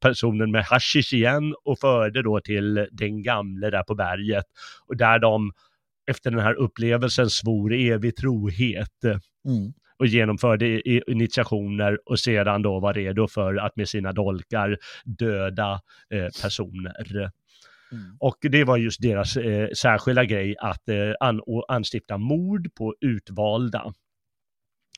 personen 0.00 0.50
med 0.50 0.64
hashish 0.64 1.12
igen 1.14 1.54
och 1.64 1.78
förde 1.78 2.22
då 2.22 2.40
till 2.40 2.86
den 2.90 3.22
gamle 3.22 3.70
där 3.70 3.82
på 3.82 3.94
berget. 3.94 4.44
Och 4.86 4.96
där 4.96 5.18
de 5.18 5.52
efter 6.10 6.30
den 6.30 6.40
här 6.40 6.54
upplevelsen 6.54 7.30
svor 7.30 7.72
evig 7.74 8.16
trohet 8.16 8.88
Mm. 9.48 9.72
och 9.98 10.06
genomförde 10.06 10.88
initiationer 11.10 11.98
och 12.10 12.18
sedan 12.18 12.62
då 12.62 12.80
var 12.80 12.94
redo 12.94 13.28
för 13.28 13.56
att 13.56 13.76
med 13.76 13.88
sina 13.88 14.12
dolkar 14.12 14.78
döda 15.04 15.80
eh, 16.10 16.28
personer. 16.42 17.30
Mm. 17.92 18.16
Och 18.20 18.36
det 18.40 18.64
var 18.64 18.76
just 18.76 19.02
deras 19.02 19.36
eh, 19.36 19.68
särskilda 19.76 20.24
grej 20.24 20.54
att 20.58 20.88
eh, 20.88 21.12
an- 21.20 21.40
anstifta 21.68 22.18
mord 22.18 22.74
på 22.74 22.94
utvalda. 23.00 23.92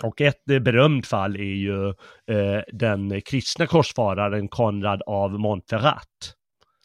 Och 0.03 0.21
ett 0.21 0.51
eh, 0.51 0.59
berömt 0.59 1.07
fall 1.07 1.37
är 1.37 1.41
ju 1.55 1.89
eh, 2.27 2.63
den 2.73 3.21
kristna 3.21 3.67
korsfararen 3.67 4.49
Konrad 4.49 5.03
av 5.07 5.31
Montferrat 5.33 6.35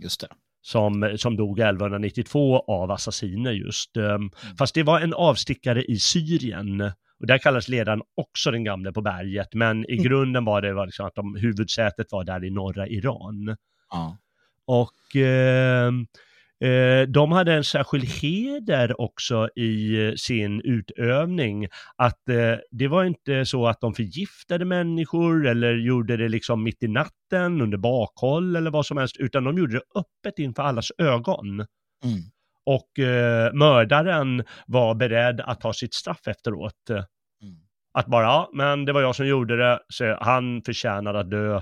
Just 0.04 0.22
det. 0.22 0.28
som, 0.62 1.14
som 1.18 1.36
dog 1.38 1.60
1192 1.60 2.60
av 2.68 2.92
assassiner 2.92 3.52
just. 3.52 3.98
Um, 3.98 4.32
Fast 4.58 4.76
det 4.76 4.84
var 4.84 5.00
en 5.00 5.14
avstickare 5.14 5.84
i 5.84 6.00
Syrien. 6.00 6.82
Och 7.20 7.28
där 7.28 7.38
kallas 7.38 7.68
ledaren 7.68 8.02
också 8.18 8.52
den 8.52 8.64
gamle 8.64 8.92
på 8.92 9.02
berget, 9.02 9.54
men 9.54 9.86
i 9.90 9.94
Mm. 9.94 10.04
grunden 10.04 10.46
var 10.46 10.62
det 10.62 10.74
var 10.74 10.86
liksom 10.86 11.06
att 11.06 11.16
de, 11.16 11.36
huvudsätet 11.36 12.12
var 12.12 12.24
där 12.24 12.44
i 12.46 12.50
norra 12.50 12.88
Iran. 12.88 13.56
Ja. 13.92 14.18
Och 14.66 15.16
eh, 15.16 15.86
eh, 15.88 15.92
de 17.08 17.32
hade 17.32 17.54
en 17.54 17.64
särskild 17.64 18.06
heder 18.06 19.02
också 19.02 19.50
i 19.56 20.06
eh, 20.08 20.14
sin 20.16 20.62
utövning. 20.62 21.68
Att 21.96 22.30
eh, 22.30 22.58
det 22.72 22.88
var 22.88 23.04
inte 23.04 23.46
så 23.46 23.68
att 23.68 23.82
de 23.82 23.94
förgiftade 23.94 24.66
människor 24.66 25.48
eller 25.48 25.74
gjorde 25.74 26.18
det 26.18 26.30
liksom 26.30 26.64
mitt 26.64 26.84
i 26.84 26.88
natten 26.88 27.62
under 27.62 27.78
bakhåll 27.78 28.56
eller 28.56 28.72
vad 28.72 28.86
som 28.86 28.98
helst, 28.98 29.18
utan 29.18 29.44
de 29.44 29.58
gjorde 29.58 29.74
det 29.74 30.00
öppet 30.00 30.40
inför 30.40 30.64
allas 30.64 30.92
ögon. 30.98 31.60
Mm. 32.04 32.22
Och 32.66 33.00
eh, 33.00 33.54
mördaren 33.54 34.44
var 34.68 34.96
beredd 34.96 35.42
att 35.42 35.62
ta 35.62 35.74
sitt 35.74 35.94
straff 35.94 36.28
efteråt. 36.28 36.90
Mm. 36.90 37.56
Att 37.94 38.06
bara, 38.06 38.24
ja, 38.24 38.50
men 38.54 38.86
det 38.86 38.94
var 38.94 39.02
jag 39.02 39.16
som 39.16 39.28
gjorde 39.28 39.58
det, 39.58 39.80
så 39.88 40.18
han 40.22 40.62
förtjänar 40.66 41.14
att 41.14 41.32
dö. 41.32 41.62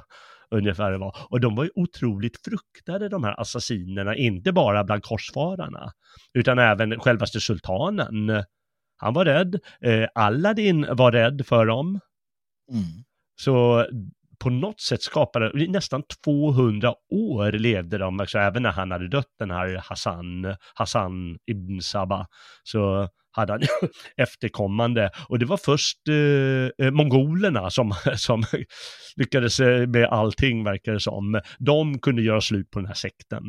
Ungefär 0.51 0.91
det 0.91 0.97
var. 0.97 1.17
Och 1.29 1.39
de 1.39 1.55
var 1.55 1.63
ju 1.63 1.69
otroligt 1.75 2.37
fruktade 2.45 3.09
de 3.09 3.23
här 3.23 3.41
assassinerna, 3.41 4.15
inte 4.15 4.51
bara 4.51 4.83
bland 4.83 5.03
korsfararna, 5.03 5.91
utan 6.33 6.59
även 6.59 6.99
självaste 6.99 7.39
sultanen. 7.39 8.43
Han 8.97 9.13
var 9.13 9.25
rädd, 9.25 9.59
eh, 9.81 10.07
Aladdin 10.15 10.85
var 10.91 11.11
rädd 11.11 11.45
för 11.45 11.65
dem. 11.65 11.99
Mm. 12.71 12.83
Så 13.41 13.85
på 14.39 14.49
något 14.49 14.81
sätt 14.81 15.01
skapade, 15.01 15.63
i 15.63 15.67
nästan 15.67 16.03
200 16.25 16.93
år 17.11 17.51
levde 17.51 17.97
de, 17.97 18.19
alltså 18.19 18.37
även 18.37 18.63
när 18.63 18.71
han 18.71 18.91
hade 18.91 19.07
dött 19.07 19.35
den 19.39 19.51
här 19.51 19.81
Hassan, 19.85 20.55
Hassan 20.73 21.37
ibn 21.51 21.81
Sabah, 21.81 22.25
så 22.63 23.09
hade 23.31 23.53
han 23.53 23.61
efterkommande. 24.17 25.11
Och 25.29 25.39
det 25.39 25.45
var 25.45 25.57
först 25.57 26.07
eh, 26.07 26.85
eh 26.85 26.91
mongolerna 26.91 27.69
som, 27.69 27.93
som 28.15 28.43
lyckades 29.15 29.59
eh, 29.59 29.87
med 29.87 30.05
allting, 30.05 30.63
verkar 30.63 30.91
det 30.91 30.99
som. 30.99 31.41
De 31.59 31.99
kunde 31.99 32.21
göra 32.21 32.41
slut 32.41 32.71
på 32.71 32.79
den 32.79 32.87
här 32.87 32.95
sekten. 32.95 33.43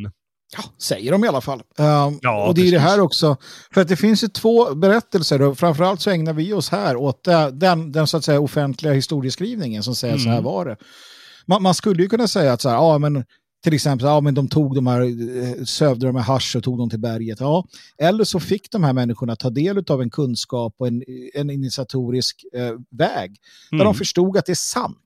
Ja, 0.57 0.63
säger 0.79 1.13
de 1.13 1.25
i 1.25 1.29
alla 1.29 1.41
fall. 1.41 1.59
Um, 1.79 2.19
Ja, 2.23 2.47
och 2.49 2.55
det 2.55 2.61
är 2.61 2.65
det 2.65 2.71
precis. 2.71 2.81
här 2.81 3.01
också. 3.01 3.37
För 3.75 3.81
att 3.81 3.89
det 3.89 3.97
finns 3.97 4.25
ju 4.25 4.29
två 4.29 4.75
berättelser 4.75 5.43
och 5.43 5.59
framförallt 5.59 6.01
så 6.01 6.11
ägnar 6.11 6.33
vi 6.33 6.53
oss 6.53 6.69
här 6.71 6.97
åt 6.97 7.25
den, 7.53 7.93
den 7.93 8.07
så 8.07 8.17
att 8.17 8.25
säga 8.25 8.41
offentliga 8.41 8.93
historieskrivningen 8.93 9.83
som 9.83 9.95
säger 9.95 10.19
så 10.19 10.29
här 10.29 10.33
Mm. 10.39 10.45
var 10.45 10.65
det. 10.67 10.77
Man, 11.47 11.63
man 11.63 11.75
skulle 11.75 12.03
ju 12.03 12.09
kunna 12.09 12.29
säga 12.29 12.53
att 12.53 12.61
så 12.61 12.69
här, 12.69 12.77
ja 12.77 12.99
men 12.99 13.25
till 13.65 13.75
exempel, 13.75 14.07
ja 14.07 14.21
men 14.21 14.35
de 14.35 14.49
tog 14.49 14.75
de 14.75 14.87
här, 14.87 15.01
eh, 15.01 15.65
sövde 15.65 16.07
de 16.07 16.13
med 16.13 16.25
hasch 16.25 16.57
och 16.57 16.63
tog 16.63 16.79
dem 16.79 16.91
till 16.91 16.99
berget. 17.01 17.41
Ja, 17.41 17.65
eller 17.99 18.25
så 18.25 18.41
fick 18.41 18.71
de 18.71 18.85
här 18.85 18.93
människorna 18.93 19.37
ta 19.37 19.51
del 19.51 19.85
av 19.91 20.03
en 20.03 20.11
kunskap 20.11 20.75
och 20.79 20.87
en, 20.89 21.03
en 21.35 21.51
initiatorisk 21.51 22.45
eh, 22.55 22.73
väg 22.91 23.35
där 23.71 23.77
Mm. 23.77 23.85
de 23.85 23.95
förstod 23.95 24.37
att 24.37 24.47
det 24.47 24.53
är 24.53 24.55
sant. 24.55 24.99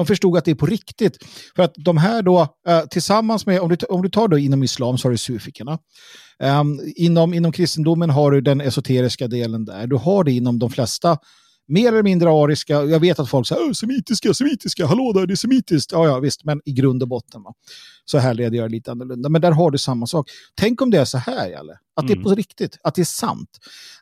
De 0.00 0.06
förstod 0.06 0.36
att 0.36 0.44
det 0.44 0.50
är 0.50 0.54
på 0.54 0.66
riktigt. 0.66 1.18
För 1.56 1.62
att 1.62 1.72
de 1.76 1.96
här 1.96 2.22
då, 2.22 2.48
eh, 2.68 2.80
tillsammans 2.90 3.46
med, 3.46 3.60
om 3.60 3.68
du, 3.68 3.76
om 3.88 4.02
du 4.02 4.08
tar 4.08 4.28
då 4.28 4.38
inom 4.38 4.62
islam 4.62 4.98
så 4.98 5.08
har 5.08 5.10
du 5.10 5.18
sufikerna. 5.18 5.78
Ehm, 6.42 6.80
inom, 6.96 7.34
inom 7.34 7.52
kristendomen 7.52 8.10
har 8.10 8.30
du 8.30 8.40
den 8.40 8.60
esoteriska 8.60 9.28
delen 9.28 9.64
där. 9.64 9.86
Du 9.86 9.96
har 9.96 10.24
det 10.24 10.32
inom 10.32 10.58
de 10.58 10.70
flesta 10.70 11.18
mer 11.68 11.88
eller 11.88 12.02
mindre 12.02 12.30
ariska. 12.30 12.74
Jag 12.84 13.00
vet 13.00 13.18
att 13.18 13.28
folk 13.30 13.46
säger 13.46 13.62
"Åh, 13.62 13.72
semitiska, 13.72 14.34
semitiska, 14.34 14.86
hallå 14.86 15.12
där, 15.12 15.26
det 15.26 15.34
är 15.34 15.36
semitiskt. 15.36 15.92
Ja, 15.92 16.06
ja, 16.06 16.18
visst, 16.20 16.44
men 16.44 16.60
i 16.64 16.72
grund 16.72 17.02
och 17.02 17.08
botten 17.08 17.42
va? 17.42 17.52
så 18.04 18.18
här 18.18 18.34
leder 18.34 18.56
jag 18.58 18.70
lite 18.70 18.90
annorlunda. 18.92 19.28
Men 19.28 19.40
där 19.40 19.50
har 19.52 19.70
du 19.70 19.78
samma 19.78 20.06
sak. 20.06 20.30
Tänk 20.54 20.82
om 20.82 20.90
det 20.90 20.98
är 20.98 21.04
så 21.04 21.18
här, 21.18 21.48
Jalle. 21.48 21.72
Att 21.96 22.06
det 22.06 22.12
är 22.12 22.16
Mm. 22.16 22.24
på 22.24 22.34
riktigt, 22.34 22.78
att 22.84 22.94
det 22.94 23.02
är 23.02 23.04
sant. 23.04 23.48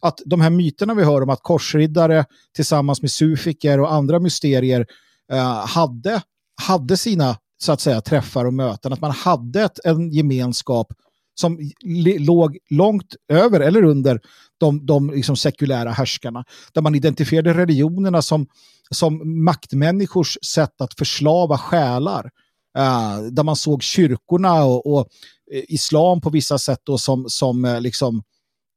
Att 0.00 0.18
de 0.26 0.40
här 0.40 0.50
myterna 0.50 0.94
vi 0.94 1.04
hör 1.04 1.22
om 1.22 1.30
att 1.30 1.42
korsriddare 1.42 2.24
tillsammans 2.56 3.02
med 3.02 3.10
sufiker 3.10 3.80
och 3.80 3.92
andra 3.92 4.18
mysterier 4.20 4.80
eh, 4.80 4.86
Eh, 5.32 5.66
hade, 5.66 6.22
hade 6.62 6.96
sina 6.96 7.36
så 7.58 7.72
att 7.72 7.80
säga, 7.80 8.00
träffar 8.00 8.44
och 8.44 8.54
möten. 8.54 8.92
Att 8.92 9.00
man 9.00 9.10
hade 9.10 9.62
ett, 9.62 9.84
en 9.84 10.10
gemenskap 10.10 10.92
som 11.34 11.70
låg 12.18 12.58
långt 12.70 13.14
över 13.28 13.60
eller 13.60 13.84
under 13.84 14.20
de, 14.58 14.86
de 14.86 15.10
liksom 15.10 15.36
sekulära 15.36 15.90
härskarna. 15.90 16.44
Där 16.72 16.82
man 16.82 16.94
identifierade 16.94 17.54
religionerna 17.54 18.22
som, 18.22 18.46
som 18.90 19.44
maktmänniskors 19.44 20.38
sätt 20.42 20.80
att 20.80 20.94
förslava 20.94 21.58
själar. 21.58 22.30
Eh, 22.78 23.18
där 23.30 23.42
man 23.42 23.56
såg 23.56 23.82
kyrkorna 23.82 24.64
och, 24.64 24.86
och 24.86 25.08
eh, 25.52 25.62
islam 25.68 26.20
på 26.20 26.30
vissa 26.30 26.58
sätt 26.58 26.80
då 26.84 26.98
som, 26.98 27.24
som 27.28 27.64
eh, 27.64 27.80
liksom, 27.80 28.22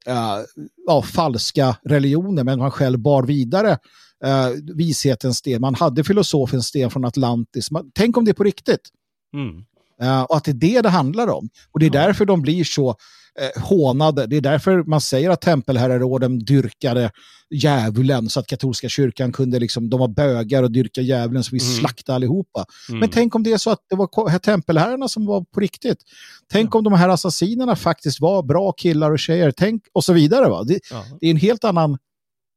eh, 0.06 0.38
ja, 0.86 1.02
falska 1.02 1.76
religioner, 1.84 2.44
men 2.44 2.58
man 2.58 2.70
själv 2.70 2.98
bar 2.98 3.22
vidare 3.22 3.78
eh, 4.24 4.48
vishetens 4.76 5.38
sten. 5.38 5.60
Man 5.60 5.74
hade 5.74 6.04
filosofens 6.04 6.66
sten 6.66 6.90
från 6.90 7.04
Atlantis. 7.04 7.70
Man, 7.70 7.90
tänk 7.94 8.16
om 8.16 8.24
det 8.24 8.30
är 8.30 8.34
på 8.34 8.44
riktigt. 8.44 8.88
Mm. 9.34 9.64
Eh, 10.02 10.22
och 10.22 10.36
att 10.36 10.44
det 10.44 10.50
är 10.50 10.54
det 10.54 10.80
det 10.80 10.88
handlar 10.88 11.28
om. 11.28 11.48
Och 11.72 11.80
det 11.80 11.86
är 11.86 11.90
Ja. 11.94 12.06
därför 12.06 12.24
de 12.24 12.42
blir 12.42 12.64
så 12.64 12.88
eh, 13.40 13.62
hånade. 13.62 14.26
Det 14.26 14.36
är 14.36 14.40
därför 14.40 14.82
man 14.84 15.00
säger 15.00 15.30
att 15.30 15.40
tempelherreråden 15.40 16.38
dyrkade 16.38 17.10
djävulen 17.54 18.28
så 18.28 18.40
att 18.40 18.46
katolska 18.46 18.88
kyrkan 18.88 19.32
kunde 19.32 19.58
liksom, 19.58 19.90
de 19.90 20.00
var 20.00 20.08
bögar 20.08 20.62
och 20.62 20.70
dyrka 20.72 21.00
djävulen 21.00 21.44
så 21.44 21.50
vi 21.52 21.62
Mm. 21.64 21.74
slaktade 21.74 22.16
allihopa. 22.16 22.64
Mm. 22.88 23.00
Men 23.00 23.08
tänk 23.08 23.34
om 23.34 23.42
det 23.42 23.52
är 23.52 23.56
så 23.58 23.70
att 23.70 23.78
det 23.90 23.96
var 23.96 24.38
tempelherrarna 24.38 25.08
som 25.08 25.26
var 25.26 25.44
på 25.54 25.60
riktigt. 25.60 25.98
Tänk 26.52 26.74
om 26.74 26.84
de 26.84 26.92
här 26.92 27.08
assassinerna 27.08 27.76
faktiskt 27.76 28.20
var 28.20 28.42
bra 28.42 28.72
killar 28.72 29.10
och 29.10 29.18
tjejer. 29.18 29.50
Tänk 29.56 29.82
och 29.92 30.04
så 30.04 30.12
vidare. 30.12 30.48
Va? 30.48 30.64
Det, 30.64 30.78
ja. 30.90 31.04
det 31.20 31.26
är 31.26 31.30
en 31.30 31.36
helt 31.36 31.64
annan... 31.64 31.98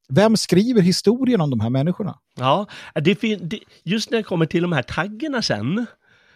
Vem 0.10 0.38
skriver 0.38 0.82
historien 0.82 1.42
om 1.42 1.50
de 1.50 1.60
här 1.60 1.70
människorna? 1.70 2.16
Ja, 2.38 2.68
det 2.96 3.16
det, 3.22 3.60
just 3.84 4.12
när 4.12 4.18
det 4.18 4.24
kommer 4.24 4.46
till 4.46 4.62
de 4.62 4.72
här 4.72 4.82
taggarna 4.84 5.42
sen, 5.42 5.86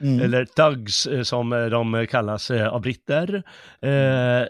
Mm. 0.02 0.20
eller 0.20 0.46
thugs 0.46 1.08
eh, 1.08 1.24
som 1.24 1.54
eh, 1.54 1.66
de 1.66 2.08
kallas 2.10 2.52
eh, 2.52 2.68
av 2.68 2.82
britter, 2.82 3.44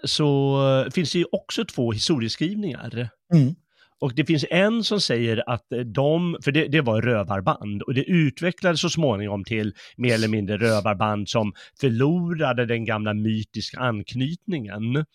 så 0.03 0.59
finns 0.93 1.11
det 1.11 1.19
ju 1.19 1.25
också 1.31 1.65
två 1.65 1.91
historieskrivningar. 1.91 3.09
Mm. 3.33 3.55
Och 4.01 4.13
det 4.15 4.25
finns 4.25 4.45
en 4.49 4.83
som 4.83 5.01
säger 5.01 5.49
att 5.49 5.65
de, 5.85 6.37
för 6.43 6.51
det, 6.51 6.67
det 6.67 6.81
var 6.81 7.01
rövarband, 7.01 7.81
och 7.81 7.93
det 7.93 8.03
utvecklades 8.03 8.81
så 8.81 8.89
småningom 8.89 9.43
till 9.43 9.73
mer 9.97 10.13
eller 10.13 10.27
mindre 10.27 10.57
rövarband 10.57 11.29
som 11.29 11.53
förlorade 11.79 12.65
den 12.65 12.85
gamla 12.85 13.13
mytiska 13.13 13.79
anknytningen. 13.79 15.05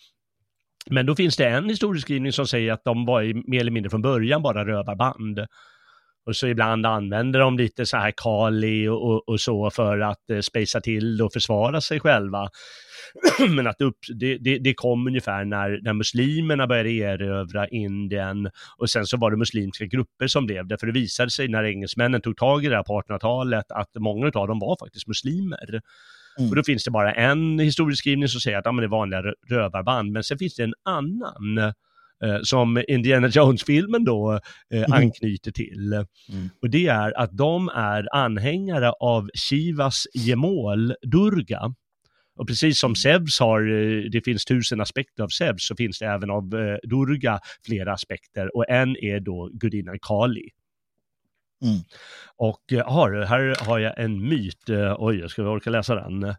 Men 0.90 1.06
då 1.06 1.16
finns 1.16 1.36
det 1.36 1.47
en 1.47 1.69
historieskrivning 1.69 2.32
som 2.32 2.47
säger 2.47 2.73
att 2.73 2.85
de 2.85 3.06
var 3.06 3.23
i, 3.23 3.35
mer 3.35 3.61
eller 3.61 3.70
mindre 3.70 3.90
från 3.90 4.02
början 4.02 4.43
bara 4.43 4.66
rövarband. 4.66 5.40
Och 6.27 6.36
så 6.36 6.47
ibland 6.47 6.86
använder 6.86 7.40
de 7.40 7.59
lite 7.59 7.86
så 7.86 7.97
här 7.97 8.12
Kali 8.16 8.89
och, 8.89 9.11
och, 9.11 9.28
och 9.28 9.40
så 9.40 9.70
för 9.70 10.01
att 10.01 10.31
eh, 10.31 10.40
spacea 10.40 10.81
till 10.81 11.23
och 11.23 11.32
försvara 11.32 11.81
sig 11.81 12.01
själva. 12.01 12.48
Men 13.48 13.66
att 13.66 13.81
upp, 13.81 13.98
det, 14.20 14.39
det, 14.39 14.59
det, 14.59 14.74
kom 14.74 15.06
ungefär 15.06 15.44
när, 15.44 15.81
när 15.82 15.93
muslimerna 15.93 16.66
började 16.66 16.90
erövra 16.90 17.69
Indien 17.69 18.51
och 18.78 18.90
sen 18.90 19.06
så 19.06 19.16
var 19.16 19.31
det 19.31 19.36
muslimska 19.36 19.85
grupper 19.85 20.27
som 20.27 20.47
blev 20.47 20.66
det, 20.66 20.78
för 20.81 20.86
det 20.86 20.93
visade 20.93 21.31
sig 21.31 21.48
när 21.48 21.65
engelsmännen 21.65 22.20
tog 22.20 22.36
tag 22.36 22.65
i 22.65 22.69
det 22.69 22.77
här 22.77 22.82
på 22.82 23.01
1800-talet 23.01 23.66
att 23.69 23.90
många 23.98 24.27
av 24.27 24.48
dem 24.48 24.59
var 24.59 24.77
faktiskt 24.85 25.06
muslimer. 25.06 25.81
Mm. 26.39 26.51
Och 26.51 26.56
då 26.56 26.62
finns 26.62 26.85
det 26.85 26.90
bara 26.90 27.12
en 27.12 27.59
historieskrivning 27.59 28.28
som 28.28 28.40
säger 28.40 28.59
att 28.59 28.65
ja, 28.65 28.73
men 28.73 28.82
det 28.82 28.86
är 28.86 28.89
vanliga 28.89 29.23
rövarband, 29.48 30.12
men 30.12 30.24
sen 30.24 30.39
finns 30.39 30.55
det 30.55 30.62
en 30.62 30.74
annan 30.85 31.59
eh, 32.24 32.40
som 32.43 32.85
Indiana 32.89 33.28
Jones-filmen 33.28 34.05
då 34.05 34.32
eh, 34.73 34.78
mm. 34.78 34.93
anknyter 34.93 35.51
till. 35.51 35.93
Mm. 35.93 36.51
Och 36.62 36.70
det 36.70 36.86
är 36.86 37.19
att 37.19 37.36
de 37.36 37.69
är 37.69 38.16
anhängare 38.16 38.90
av 38.90 39.31
Shivas 39.35 40.06
gemål 40.15 40.94
Durga. 41.02 41.74
Och 42.36 42.48
precis 42.48 42.81
som 42.81 42.94
Zeus 42.94 43.40
har, 43.40 43.61
eh, 43.61 44.11
det 44.11 44.24
finns 44.24 44.44
tusen 44.44 44.81
aspekter 44.81 45.23
av 45.23 45.28
Zeus, 45.28 45.66
så 45.66 45.77
finns 45.77 45.98
det 45.98 46.06
även 46.06 46.31
av 46.31 46.55
eh, 46.55 46.77
Durga 46.82 47.40
flera 47.66 47.93
aspekter 47.93 48.56
och 48.56 48.70
en 48.70 48.97
är 48.97 49.20
då 49.20 49.51
gudinnan 49.52 49.98
Kali. 50.02 50.48
Mm. 51.64 51.80
Och 52.36 52.72
eh, 52.72 52.92
har, 52.92 53.24
här 53.24 53.66
har 53.66 53.78
jag 53.78 53.98
en 53.98 54.28
myt, 54.28 54.68
eh, 54.68 54.94
oj, 54.98 55.20
jag 55.20 55.30
ska 55.30 55.42
orka 55.42 55.70
läsa 55.70 55.94
den. 55.94 56.34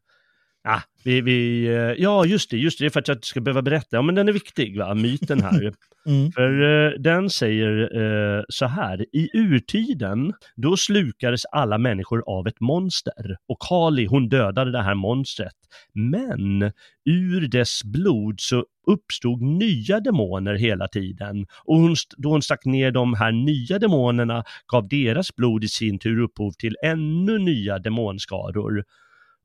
Ah, 0.68 0.82
vi, 1.04 1.22
vi, 1.22 1.68
ja, 1.98 2.26
just 2.26 2.50
det, 2.50 2.58
just 2.58 2.80
det, 2.80 2.90
för 2.90 3.00
att 3.00 3.08
jag 3.08 3.26
ska 3.26 3.42
behöva 3.42 3.62
berätta. 3.62 3.88
Ja, 3.96 4.02
men 4.02 4.16
den 4.16 4.28
är 4.28 4.34
viktig, 4.34 4.78
va? 4.78 4.94
myten 4.94 5.42
här. 5.44 5.74
Mm. 6.08 6.32
För 6.32 6.62
uh, 6.62 6.92
den 7.00 7.30
säger 7.30 7.98
uh, 7.98 8.44
så 8.50 8.66
här, 8.66 9.06
i 9.16 9.30
urtiden, 9.34 10.34
då 10.56 10.78
slukades 10.78 11.46
alla 11.46 11.78
människor 11.78 12.24
av 12.28 12.48
ett 12.48 12.60
monster 12.60 13.38
och 13.48 13.58
Kali 13.70 14.06
hon 14.06 14.30
dödade 14.30 14.72
det 14.72 14.82
här 14.82 14.96
monstret. 14.96 15.56
Men 15.94 16.72
ur 17.06 17.48
dess 17.48 17.84
blod 17.84 18.36
så 18.40 18.66
uppstod 18.88 19.42
nya 19.42 20.00
demoner 20.00 20.56
hela 20.56 20.88
tiden 20.88 21.46
och 21.64 21.78
hon, 21.78 21.96
då 22.18 22.30
hon 22.30 22.42
stack 22.42 22.66
ner 22.66 22.92
de 22.92 23.14
här 23.14 23.32
nya 23.32 23.80
demonerna 23.80 24.44
gav 24.68 24.88
deras 24.88 25.36
blod 25.36 25.64
i 25.64 25.68
sin 25.68 26.00
tur 26.00 26.20
upphov 26.20 26.52
till 26.52 26.76
ännu 26.84 27.40
nya 27.40 27.80
demonskaror. 27.80 28.84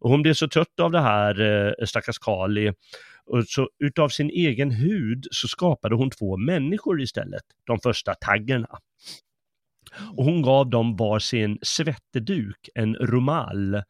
Och 0.00 0.10
hon 0.10 0.22
blev 0.22 0.34
så 0.34 0.48
trött 0.48 0.80
av 0.80 0.90
det 0.90 1.00
här, 1.00 1.40
eh, 1.40 1.86
stackars 1.86 2.18
Kali, 2.18 2.72
och 3.26 3.44
så 3.44 3.68
utav 3.84 4.08
sin 4.08 4.30
egen 4.30 4.70
hud 4.70 5.26
så 5.30 5.48
skapade 5.48 5.94
hon 5.94 6.10
två 6.10 6.36
människor 6.36 7.00
istället, 7.00 7.42
de 7.66 7.78
första 7.80 8.14
taggarna. 8.14 8.78
Och 10.16 10.24
hon 10.24 10.42
gav 10.42 10.70
dem 10.70 10.96
var 10.96 11.18
sin 11.18 11.58
svetteduk, 11.62 12.68
en 12.74 12.94
rumal, 12.94 13.82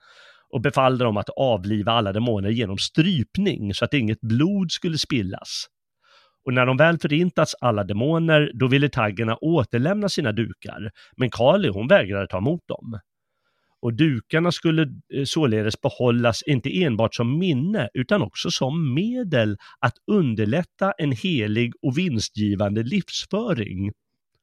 och 0.50 0.60
befallde 0.60 1.04
dem 1.04 1.16
att 1.16 1.28
avliva 1.28 1.92
alla 1.92 2.12
demoner 2.12 2.50
genom 2.50 2.78
strypning 2.78 3.74
så 3.74 3.84
att 3.84 3.94
inget 3.94 4.20
blod 4.20 4.72
skulle 4.72 4.98
spillas. 4.98 5.66
Och 6.44 6.54
när 6.54 6.66
de 6.66 6.76
väl 6.76 6.98
förintats 6.98 7.54
alla 7.60 7.84
demoner, 7.84 8.50
då 8.54 8.66
ville 8.66 8.88
taggarna 8.88 9.36
återlämna 9.36 10.08
sina 10.08 10.32
dukar, 10.32 10.90
men 11.16 11.30
Kali 11.30 11.68
hon 11.68 11.88
vägrade 11.88 12.26
ta 12.26 12.38
emot 12.38 12.68
dem 12.68 13.00
och 13.82 13.94
dukarna 13.94 14.52
skulle 14.52 14.82
eh, 14.82 15.24
således 15.24 15.80
behållas 15.80 16.42
inte 16.42 16.82
enbart 16.82 17.14
som 17.14 17.38
minne 17.38 17.88
utan 17.94 18.22
också 18.22 18.50
som 18.50 18.94
medel 18.94 19.56
att 19.78 19.94
underlätta 20.06 20.92
en 20.92 21.12
helig 21.12 21.72
och 21.82 21.98
vinstgivande 21.98 22.82
livsföring 22.82 23.92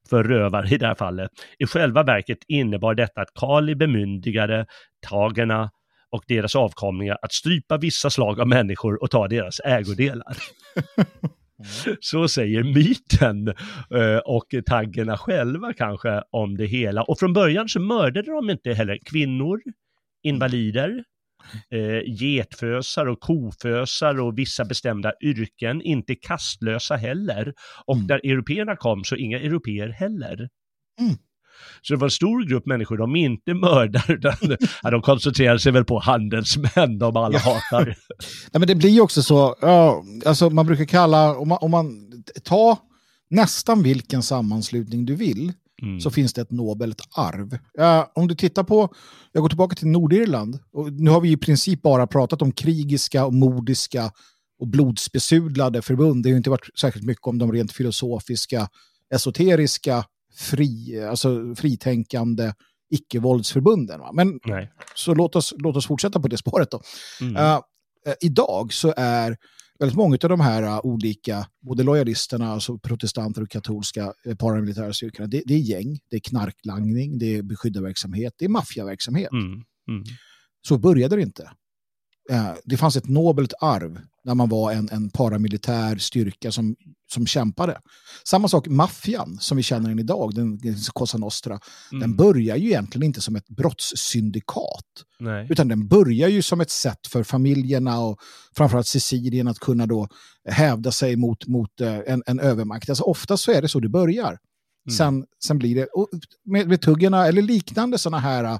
för 0.09 0.23
rövare 0.23 0.69
i 0.69 0.77
det 0.77 0.87
här 0.87 0.95
fallet. 0.95 1.31
I 1.59 1.65
själva 1.65 2.03
verket 2.03 2.37
innebar 2.47 2.95
detta 2.95 3.21
att 3.21 3.33
Kali 3.39 3.75
bemyndigade 3.75 4.65
tagerna 5.07 5.69
och 6.09 6.23
deras 6.27 6.55
avkomlingar 6.55 7.17
att 7.21 7.33
strypa 7.33 7.77
vissa 7.77 8.09
slag 8.09 8.39
av 8.39 8.47
människor 8.47 9.03
och 9.03 9.11
ta 9.11 9.27
deras 9.27 9.59
ägodelar. 9.59 10.37
Mm. 11.59 11.97
Så 12.01 12.27
säger 12.27 12.63
myten 12.63 13.47
eh, 14.01 14.17
och 14.25 14.55
taggerna 14.65 15.17
själva 15.17 15.73
kanske 15.73 16.23
om 16.31 16.57
det 16.57 16.65
hela. 16.65 17.03
Och 17.03 17.19
från 17.19 17.33
början 17.33 17.69
så 17.69 17.79
mördade 17.79 18.31
de 18.31 18.49
inte 18.49 18.73
heller 18.73 18.99
kvinnor, 19.05 19.61
invalider, 20.23 21.03
eh, 21.71 22.01
getfösar 22.05 23.05
och 23.05 23.19
kofösar 23.19 24.19
och 24.19 24.37
vissa 24.37 24.65
bestämda 24.65 25.13
yrken, 25.21 25.81
inte 25.81 26.15
kastlösa 26.15 26.95
heller. 26.95 27.53
Och 27.85 27.95
mm. 27.95 28.07
när 28.07 28.17
européerna 28.17 28.75
kom 28.75 29.03
så 29.03 29.15
inga 29.15 29.39
europeer 29.39 29.89
heller. 29.89 30.49
Mm. 30.99 31.15
Så 31.81 31.93
det 31.93 31.99
var 31.99 32.07
en 32.07 32.11
stor 32.11 32.49
grupp 32.49 32.65
människor 32.65 32.97
de 32.97 33.15
inte 33.15 33.53
mördar, 33.53 34.11
utan 34.11 34.33
de 34.91 35.01
koncentrerar 35.01 35.57
sig 35.57 35.71
väl 35.71 35.85
på 35.85 35.99
handelsmän 35.99 36.99
de 36.99 37.17
alla 37.17 37.39
hatar. 37.39 37.85
Nej, 38.51 38.59
men 38.59 38.67
det 38.67 38.75
blir 38.75 38.89
ju 38.89 39.01
också 39.01 39.23
så, 39.23 39.55
ja, 39.61 40.03
alltså 40.25 40.49
man 40.49 40.65
brukar 40.65 40.85
kalla, 40.85 41.35
om 41.37 41.47
man, 41.47 41.57
om 41.61 41.71
man 41.71 42.11
tar 42.43 42.77
nästan 43.29 43.83
vilken 43.83 44.23
sammanslutning 44.23 45.05
du 45.05 45.15
vill, 45.15 45.53
Mm. 45.81 45.99
så 46.01 46.11
finns 46.11 46.33
det 46.33 46.41
ett 46.41 46.51
nobelt 46.51 47.01
arv. 47.15 47.57
Ja, 47.73 48.11
om 48.15 48.27
du 48.27 48.35
tittar 48.35 48.63
på, 48.63 48.93
jag 49.31 49.41
går 49.41 49.49
tillbaka 49.49 49.75
till 49.75 49.87
Nordirland, 49.87 50.59
och 50.73 50.93
nu 50.93 51.11
har 51.11 51.21
vi 51.21 51.31
i 51.31 51.37
princip 51.37 51.81
bara 51.81 52.07
pratat 52.07 52.41
om 52.41 52.51
krigiska 52.51 53.25
och 53.25 53.33
mordiska 53.33 54.11
och 54.59 54.67
blodsbesudlade 54.67 55.81
förbund. 55.81 56.23
Det 56.23 56.29
har 56.29 56.37
inte 56.37 56.49
varit 56.49 56.79
särskilt 56.79 57.05
mycket 57.05 57.27
om 57.27 57.37
de 57.37 57.51
rent 57.51 57.71
filosofiska, 57.71 58.67
esoteriska 59.15 60.03
fri, 60.37 61.03
alltså 61.09 61.55
fritänkande 61.55 62.53
icke-våldsförbunden. 62.89 64.01
Men 64.13 64.39
Nej. 64.45 64.71
så 64.95 65.13
låt 65.13 65.35
oss, 65.35 65.53
låt 65.57 65.75
oss 65.75 65.87
fortsätta 65.87 66.19
på 66.19 66.27
det 66.27 66.37
spåret 66.37 66.71
då. 66.71 66.81
Mm. 67.21 67.35
Uh, 67.35 67.59
idag 68.21 68.73
så 68.73 68.93
är 68.97 69.37
väldigt 69.79 69.97
många 69.97 70.17
av 70.23 70.29
de 70.29 70.39
här 70.39 70.63
uh, 70.63 70.79
olika, 70.85 71.47
både 71.61 71.83
lojalisterna, 71.83 72.51
alltså 72.51 72.79
protestanter 72.79 73.41
och 73.41 73.49
katolska 73.49 74.13
paramilitära 74.39 74.93
styrkorna, 74.93 75.27
det, 75.27 75.43
det, 75.45 75.53
är 75.53 75.57
gäng, 75.57 75.99
det 76.09 76.15
är 76.15 76.19
knarklangning, 76.19 77.19
det 77.19 77.35
är 77.35 77.41
beskyddarverksamhet, 77.41 78.33
det 78.37 78.45
är 78.45 78.49
maffiaverksamhet. 78.49 79.31
Mm. 79.31 79.63
Mm. 79.89 80.03
Så 80.67 80.77
började 80.77 81.15
det 81.15 81.21
inte. 81.21 81.51
det 82.63 82.77
fanns 82.77 82.95
ett 82.95 83.09
nobelt 83.09 83.53
arv 83.61 83.99
när 84.27 84.35
man 84.35 84.49
var 84.49 84.71
en, 84.71 84.89
en 84.91 85.09
paramilitär 85.09 85.97
styrka 85.97 86.51
som, 86.51 86.75
som 87.11 87.27
kämpade. 87.27 87.77
Samma 88.23 88.47
sak 88.47 88.67
maffian 88.67 89.37
som 89.39 89.57
vi 89.57 89.63
känner 89.63 89.89
den 89.89 89.99
idag, 89.99 90.35
den, 90.35 90.59
Cosa 90.93 91.17
Nostra, 91.17 91.59
mm. 91.91 92.01
den 92.01 92.15
börjar 92.15 92.55
ju 92.55 92.67
egentligen 92.67 93.05
inte 93.05 93.21
som 93.21 93.35
ett 93.35 93.47
brottssyndikat. 93.47 94.85
Nej. 95.19 95.47
Utan 95.49 95.67
den 95.67 95.87
börjar 95.87 96.29
ju 96.29 96.41
som 96.41 96.61
ett 96.61 96.69
sätt 96.69 97.07
för 97.07 97.23
familjerna 97.23 97.99
och 97.99 98.19
framförallt 98.57 98.87
Sicilien 98.87 99.47
att 99.47 99.59
kunna 99.59 99.85
då 99.85 100.07
hävda 100.49 100.91
sig 100.91 101.15
mot, 101.15 101.47
mot 101.47 101.81
eh, 101.81 101.99
en, 102.07 102.23
en 102.25 102.39
övermakt. 102.39 102.89
Alltså 102.89 103.03
ofta 103.03 103.37
så 103.37 103.51
är 103.51 103.61
det 103.61 103.67
så 103.67 103.79
det 103.79 103.89
börjar. 103.89 104.37
Mm. 104.87 104.97
Sen, 104.97 105.25
sen 105.43 105.57
blir 105.57 105.75
det, 105.75 105.87
med, 106.45 106.67
med 106.67 106.81
tuggarna 106.81 107.27
eller 107.27 107.41
liknande 107.41 107.97
sådana 107.97 108.19
här 108.19 108.59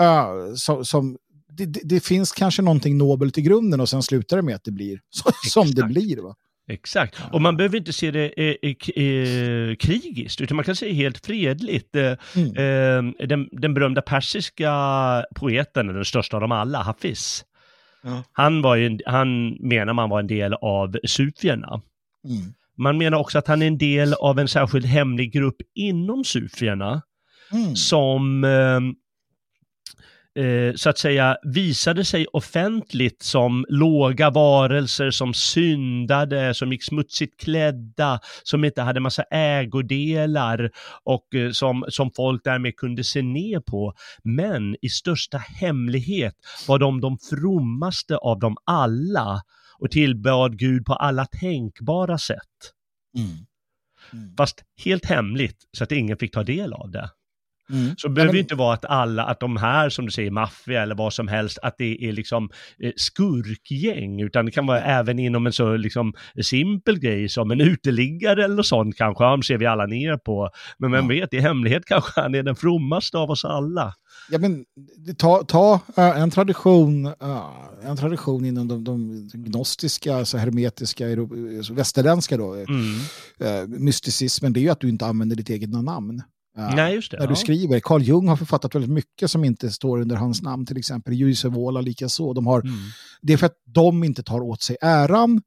uh, 0.00 0.54
så, 0.54 0.84
som 0.84 1.16
det, 1.56 1.66
det, 1.66 2.04
finns 2.04 2.32
kanske 2.32 2.62
någonting 2.62 2.98
nobelt 2.98 3.38
i 3.38 3.42
grunden 3.42 3.80
och 3.80 3.88
sen 3.88 4.02
slutar 4.02 4.36
det 4.36 4.42
med 4.42 4.54
att 4.54 4.64
det 4.64 4.70
blir 4.70 5.00
som 5.50 5.70
det 5.70 5.82
blir. 5.82 6.22
Va? 6.22 6.34
Exakt, 6.68 7.20
och 7.32 7.40
man 7.40 7.56
behöver 7.56 7.78
inte 7.78 7.92
se 7.92 8.10
det 8.10 8.32
eh, 8.36 8.56
eh, 8.62 9.04
eh 9.04 9.74
krigiskt, 9.76 10.40
utan 10.40 10.56
man 10.56 10.64
kan 10.64 10.76
se 10.76 10.86
det 10.86 10.92
helt 10.92 11.26
fredligt. 11.26 11.96
Eh, 11.96 12.12
mm. 12.36 13.16
eh, 13.18 13.26
den, 13.26 13.48
den 13.52 13.74
berömda 13.74 14.02
persiska 14.02 14.72
poeten, 15.34 15.86
den 15.86 16.04
största 16.04 16.36
av 16.36 16.40
dem 16.40 16.52
alla, 16.52 16.82
Hafiz, 16.82 17.44
ja. 18.02 18.24
han, 18.32 18.62
var 18.62 18.76
ju, 18.76 18.98
han 19.06 19.56
menar 19.60 19.92
man 19.92 20.10
var 20.10 20.20
en 20.20 20.26
del 20.26 20.54
av 20.54 20.96
sufierna. 21.04 21.82
Mm. 22.28 22.54
Man 22.78 22.98
menar 22.98 23.18
också 23.18 23.38
att 23.38 23.46
han 23.46 23.62
är 23.62 23.66
en 23.66 23.78
del 23.78 24.14
av 24.14 24.38
en 24.38 24.48
särskild 24.48 24.86
hemlig 24.86 25.32
grupp 25.32 25.56
inom 25.74 26.24
sufierna, 26.24 27.02
mm. 27.52 27.76
som 27.76 28.44
eh, 30.38 30.74
så 30.74 30.90
att 30.90 30.98
säga 30.98 31.36
visade 31.42 32.04
sig 32.04 32.26
offentligt 32.32 33.22
som 33.22 33.66
låga 33.68 34.30
varelser 34.30 35.10
som 35.10 35.34
syndade, 35.34 36.54
som 36.54 36.72
gick 36.72 36.84
smutsigt 36.84 37.40
klädda, 37.40 38.20
som 38.42 38.64
inte 38.64 38.82
hade 38.82 39.00
massa 39.00 39.22
ägodelar 39.30 40.70
och 41.04 41.34
eh, 41.34 41.50
som, 41.50 41.84
som 41.88 42.10
folk 42.16 42.44
därmed 42.44 42.76
kunde 42.76 43.04
se 43.04 43.22
ner 43.22 43.60
på. 43.60 43.94
Men 44.24 44.76
i 44.82 44.88
största 44.88 45.38
hemlighet 45.38 46.34
var 46.68 46.78
de 46.78 47.00
de 47.00 47.18
frommaste 47.18 48.16
av 48.16 48.38
dem 48.38 48.56
alla 48.64 49.42
och 49.78 49.90
tillbad 49.90 50.58
Gud 50.58 50.84
på 50.84 50.94
alla 50.94 51.26
tänkbara 51.26 52.18
sätt. 52.18 52.38
Mm. 53.18 53.46
Mm. 54.12 54.36
Fast 54.36 54.64
helt 54.84 55.04
hemligt 55.04 55.56
så 55.72 55.84
att 55.84 55.92
ingen 55.92 56.16
fick 56.16 56.34
ta 56.34 56.42
del 56.42 56.72
av 56.72 56.90
det. 56.90 57.10
Mm. 57.72 57.94
Så 57.96 58.08
behöver 58.08 58.32
det 58.32 58.38
inte 58.38 58.54
vara 58.54 58.74
att 58.74 58.84
alla, 58.84 59.24
att 59.24 59.40
de 59.40 59.56
här 59.56 59.90
som 59.90 60.04
du 60.04 60.10
säger, 60.10 60.30
maffia 60.30 60.82
eller 60.82 60.94
vad 60.94 61.12
som 61.12 61.28
helst, 61.28 61.58
att 61.62 61.74
det 61.78 62.08
är 62.08 62.12
liksom 62.12 62.50
eh, 62.82 62.92
skurkgäng, 62.96 64.20
utan 64.20 64.46
det 64.46 64.52
kan 64.52 64.66
vara 64.66 64.80
även 64.80 65.18
inom 65.18 65.46
en 65.46 65.52
så 65.52 65.76
liksom 65.76 66.14
simpel 66.42 66.98
grej 66.98 67.28
som 67.28 67.50
en 67.50 67.60
uteliggare 67.60 68.44
eller 68.44 68.62
sånt 68.62 68.96
kanske, 68.96 69.24
han 69.24 69.42
ser 69.42 69.58
vi 69.58 69.66
alla 69.66 69.86
ner 69.86 70.16
på. 70.16 70.50
Men 70.78 70.92
vem 70.92 71.10
ja. 71.10 71.20
vet, 71.20 71.34
i 71.34 71.40
hemlighet 71.40 71.84
kanske 71.86 72.20
han 72.20 72.34
är 72.34 72.42
den 72.42 72.56
frommaste 72.56 73.18
av 73.18 73.30
oss 73.30 73.44
alla. 73.44 73.94
Ja, 74.30 74.38
men, 74.38 74.64
ta 75.18 75.44
ta 75.44 75.74
uh, 75.74 76.20
en, 76.22 76.30
tradition, 76.30 77.06
uh, 77.06 77.14
en 77.84 77.96
tradition 77.96 78.44
inom 78.44 78.68
de, 78.68 78.84
de 78.84 79.28
gnostiska, 79.34 80.16
alltså 80.16 80.38
hermetiska, 80.38 81.06
västerländska 81.70 82.36
då, 82.36 82.54
mm. 82.54 83.84
mysticismen, 83.84 84.52
det 84.52 84.60
är 84.60 84.62
ju 84.62 84.68
att 84.68 84.80
du 84.80 84.88
inte 84.88 85.06
använder 85.06 85.36
ditt 85.36 85.50
eget 85.50 85.70
namn. 85.70 86.22
Nej, 86.56 86.94
just 86.94 87.10
det. 87.10 87.18
När 87.18 87.26
du 87.26 87.36
skriver. 87.36 87.80
Carl 87.80 88.02
Jung 88.02 88.28
har 88.28 88.36
författat 88.36 88.74
väldigt 88.74 88.90
mycket 88.90 89.30
som 89.30 89.44
inte 89.44 89.70
står 89.70 90.00
under 90.00 90.16
hans 90.16 90.42
namn, 90.42 90.66
till 90.66 90.76
exempel. 90.76 91.14
Jussi 91.14 91.48
Vuola 91.48 91.80
likaså. 91.80 92.32
De 92.32 92.46
har, 92.46 92.60
mm. 92.60 92.74
Det 93.22 93.32
är 93.32 93.36
för 93.36 93.46
att 93.46 93.56
de 93.64 94.04
inte 94.04 94.22
tar 94.22 94.40
åt 94.40 94.62
sig 94.62 94.76
äran 94.80 95.42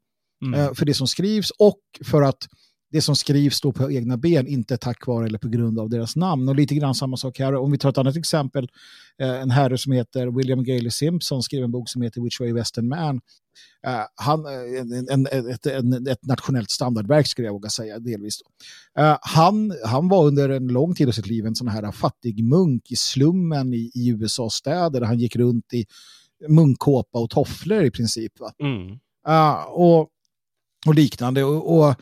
mm. 0.45 0.75
för 0.75 0.85
det 0.85 0.93
som 0.93 1.07
skrivs 1.07 1.51
och 1.51 1.79
för 2.05 2.21
att 2.21 2.47
det 2.95 3.01
som 3.01 3.15
skrivs 3.15 3.55
står 3.55 3.71
på 3.71 3.91
egna 3.91 4.17
ben, 4.17 4.47
inte 4.47 4.77
tack 4.77 5.07
vare 5.07 5.25
eller 5.25 5.37
på 5.37 5.47
grund 5.47 5.79
av 5.79 5.89
deras 5.89 6.15
namn. 6.15 6.49
Och 6.49 6.55
lite 6.55 6.75
grann 6.75 6.95
samma 6.95 7.17
sak 7.17 7.39
här. 7.39 7.55
Om 7.55 7.71
vi 7.71 7.77
tar 7.77 7.89
ett 7.89 7.97
annat 7.97 8.15
exempel, 8.15 8.69
eh, 9.21 9.41
en 9.41 9.51
herre 9.51 9.77
som 9.77 9.91
heter 9.91 10.27
William 10.27 10.63
Gailey 10.63 10.91
Simpson 10.91 11.43
skrev 11.43 11.63
en 11.63 11.71
bok 11.71 11.89
som 11.89 12.01
heter 12.01 12.21
Which 12.21 12.39
Way 12.39 12.53
Western 12.53 12.87
Man. 12.87 13.15
Uh, 13.87 14.03
han, 14.15 14.45
en, 14.45 15.09
en, 15.09 15.27
ett, 15.49 15.65
en, 15.65 16.07
ett 16.07 16.25
nationellt 16.25 16.69
standardverk 16.69 17.27
skulle 17.27 17.47
jag 17.47 17.53
våga 17.53 17.69
säga, 17.69 17.99
delvis. 17.99 18.39
Han, 19.21 19.73
han 19.85 20.09
var 20.09 20.25
under 20.25 20.49
en 20.49 20.67
lång 20.67 20.95
tid 20.95 21.07
av 21.07 21.11
sitt 21.11 21.27
liv 21.27 21.45
en 21.45 21.55
sån 21.55 21.67
här 21.67 21.91
fattig 21.91 22.43
munk 22.43 22.91
i 22.91 22.95
slummen 22.95 23.73
i, 23.73 23.91
i 23.93 24.09
USA-städer 24.09 24.99
där 24.99 25.07
han 25.07 25.19
gick 25.19 25.35
runt 25.35 25.73
i 25.73 25.85
munkkåpa 26.47 27.19
och 27.19 27.29
tofflor 27.29 27.83
i 27.83 27.91
princip. 27.91 28.33
Mm. 28.59 28.91
Uh, 29.27 29.63
och, 29.63 30.09
och 30.87 30.95
liknande. 30.95 31.43
och, 31.43 31.77
och 31.77 31.95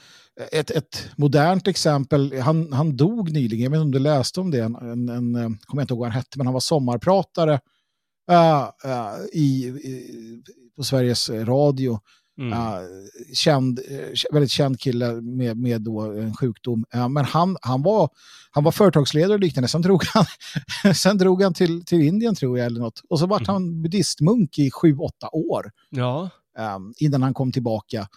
ett, 0.52 0.72
ett 0.72 1.10
modernt 1.16 1.68
exempel, 1.68 2.40
han, 2.42 2.74
han 2.74 2.98
dog 2.98 3.32
nyligen, 3.32 3.64
jag 3.64 3.70
vet 3.72 3.78
inte 3.78 3.86
om 3.86 3.92
du 3.92 4.00
läste 4.00 4.40
om 4.40 4.52
det, 4.52 4.60
en, 4.60 4.76
en, 4.76 5.10
en 5.10 5.34
jag 5.34 5.62
kommer 5.62 5.82
inte 5.82 5.94
ihåg 5.94 6.00
vad 6.00 6.10
han 6.10 6.18
hette, 6.18 6.38
men 6.38 6.48
han 6.48 6.54
var 6.54 6.60
sommarpratare 6.60 7.60
uh, 8.32 8.70
uh, 8.86 9.26
i, 9.34 9.68
i, 9.68 10.44
på 10.76 10.84
Sveriges 10.84 11.30
Radio. 11.30 12.00
Mm. 12.38 12.54
Uh, 12.54 12.80
känd, 13.34 13.80
väldigt 14.32 14.52
känd 14.52 14.80
kille 14.80 15.22
med, 15.22 15.58
med 15.58 15.82
då 15.82 16.00
en 16.02 16.36
sjukdom. 16.36 16.86
men 17.10 17.26
han, 17.26 17.58
han, 17.62 17.82
var, 17.82 18.10
han 18.52 18.64
var 18.64 18.72
företagsledare 18.72 19.34
och 19.34 19.40
liknande. 19.40 19.68
Sen 19.68 19.82
drog 19.82 20.04
han, 20.04 20.26
sen 20.96 21.18
drog 21.18 21.42
han 21.42 21.54
till, 21.54 21.86
till 21.86 22.02
Indien 22.02 22.36
tror 22.36 22.58
jag 22.58 22.66
eller 22.66 22.80
något. 22.82 23.02
Och 23.10 23.20
så 23.20 23.26
var 23.26 23.38
mm. 23.38 23.48
han 23.48 23.82
buddhistmunk 23.82 24.60
i 24.60 24.72
sju, 24.72 24.98
åtta 24.98 25.30
år. 25.32 25.72
Ja. 25.90 26.30
Um, 26.76 26.94
innan 26.98 27.24
han 27.24 27.34
kom 27.34 27.52
tillbaka 27.52 28.08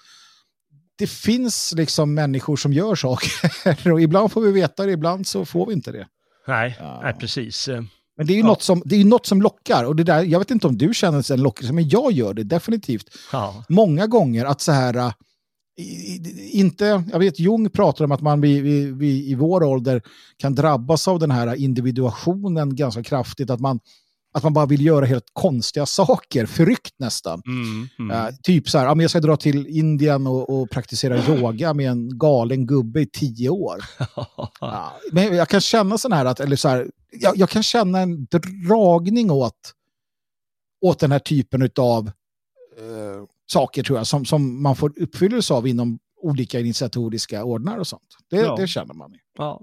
det 0.99 1.07
finns 1.07 1.75
liksom 1.77 2.15
människor 2.15 2.57
som 2.57 2.73
gör 2.73 2.95
saker 2.95 3.93
och 3.93 4.01
ibland 4.01 4.33
får 4.33 4.41
vi 4.41 4.53
veta 4.53 4.87
det, 4.87 4.93
ibland 4.93 5.27
så 5.27 5.45
får 5.45 5.67
vi 5.67 5.73
inte 5.73 5.93
det. 5.93 6.07
Nej, 6.49 6.77
ja. 6.79 7.01
nej 7.03 7.15
precis. 7.15 7.69
Men 8.17 8.27
det 8.27 8.33
är 8.33 8.35
ju 8.35 8.41
ja. 8.41 8.47
något, 8.47 8.63
som, 8.63 8.83
det 8.85 8.97
är 8.97 9.05
något 9.05 9.27
som 9.27 9.43
lockar. 9.43 9.85
Och 9.85 9.97
det 9.97 10.05
där, 10.05 10.23
jag 10.23 10.39
vet 10.39 10.51
inte 10.51 10.67
om 10.67 10.79
du 10.79 10.95
känner 10.95 11.33
en 11.33 11.43
lockelse, 11.43 11.73
men 11.73 11.89
jag 11.89 12.13
gör 12.13 12.35
det 12.35 12.45
definitivt. 12.45 13.07
Ja. 13.33 13.65
Många 13.69 14.07
gånger 14.07 14.45
att 14.45 14.61
så 14.61 14.73
här, 14.73 14.95
äh, 14.97 15.13
inte, 16.53 17.05
jag 17.13 17.19
vet 17.19 17.39
Jung 17.39 17.71
pratar 17.71 18.05
om 18.05 18.13
att 18.13 18.21
man 18.21 18.41
vi, 18.41 18.61
vi, 18.61 18.93
vi, 18.93 19.31
i 19.31 19.35
vår 19.35 19.63
ålder 19.63 20.03
kan 20.37 20.55
drabbas 20.55 21.09
av 21.09 21.19
den 21.19 21.31
här 21.31 21.55
individuationen 21.55 22.77
ganska 22.77 23.03
kraftigt. 23.03 23.51
Att 23.51 23.61
man, 23.61 23.81
att 24.37 24.43
man 24.43 24.53
bara 24.53 24.67
vill 24.67 24.87
göra 24.87 25.07
helt 25.07 25.31
konstiga 25.33 25.87
saker, 25.87 26.47
förryckt 26.47 26.95
nästan. 26.99 27.43
Mm, 27.47 27.89
mm. 27.99 28.17
Uh, 28.17 28.35
typ 28.43 28.69
så 28.69 28.79
här, 28.79 28.87
ja, 28.87 29.03
jag 29.03 29.11
ska 29.11 29.21
dra 29.21 29.37
till 29.37 29.67
Indien 29.67 30.27
och, 30.27 30.51
och, 30.51 30.71
praktisera 30.71 31.25
yoga 31.29 31.75
med 31.75 31.91
en 31.91 32.19
galen 32.19 32.67
gubbe 32.67 33.01
i 33.01 33.07
tio 33.07 33.49
år. 33.49 33.77
uh, 34.63 34.93
men 35.13 35.37
jag 35.37 35.49
kan 35.49 35.61
känna 35.61 35.99
sån 35.99 36.13
här, 36.13 36.25
att, 36.25 36.41
eller 36.41 36.57
så 36.57 36.69
här, 36.69 36.91
jag, 37.13 37.37
jag, 37.37 37.51
kan 37.51 37.63
känna 37.63 38.01
en 38.01 38.25
dragning 38.25 39.31
åt, 39.31 39.73
åt 40.81 40.99
den 40.99 41.13
här 41.13 41.19
typen 41.19 41.71
av 41.79 42.07
uh, 42.07 43.25
saker 43.47 43.83
tror 43.83 43.99
jag, 43.99 44.07
som, 44.07 44.25
som 44.25 44.63
man 44.63 44.77
får 44.77 44.93
uppfyllelse 44.97 45.55
av 45.55 45.67
inom 45.67 45.99
olika 46.23 46.61
initiatoriska 46.61 47.45
ordnar 47.45 47.79
och 47.79 47.87
sånt. 47.87 48.17
Det, 48.31 48.37
ja. 48.37 48.57
det 48.57 48.67
känner 48.67 48.95
man. 48.95 49.15
Ja. 49.39 49.61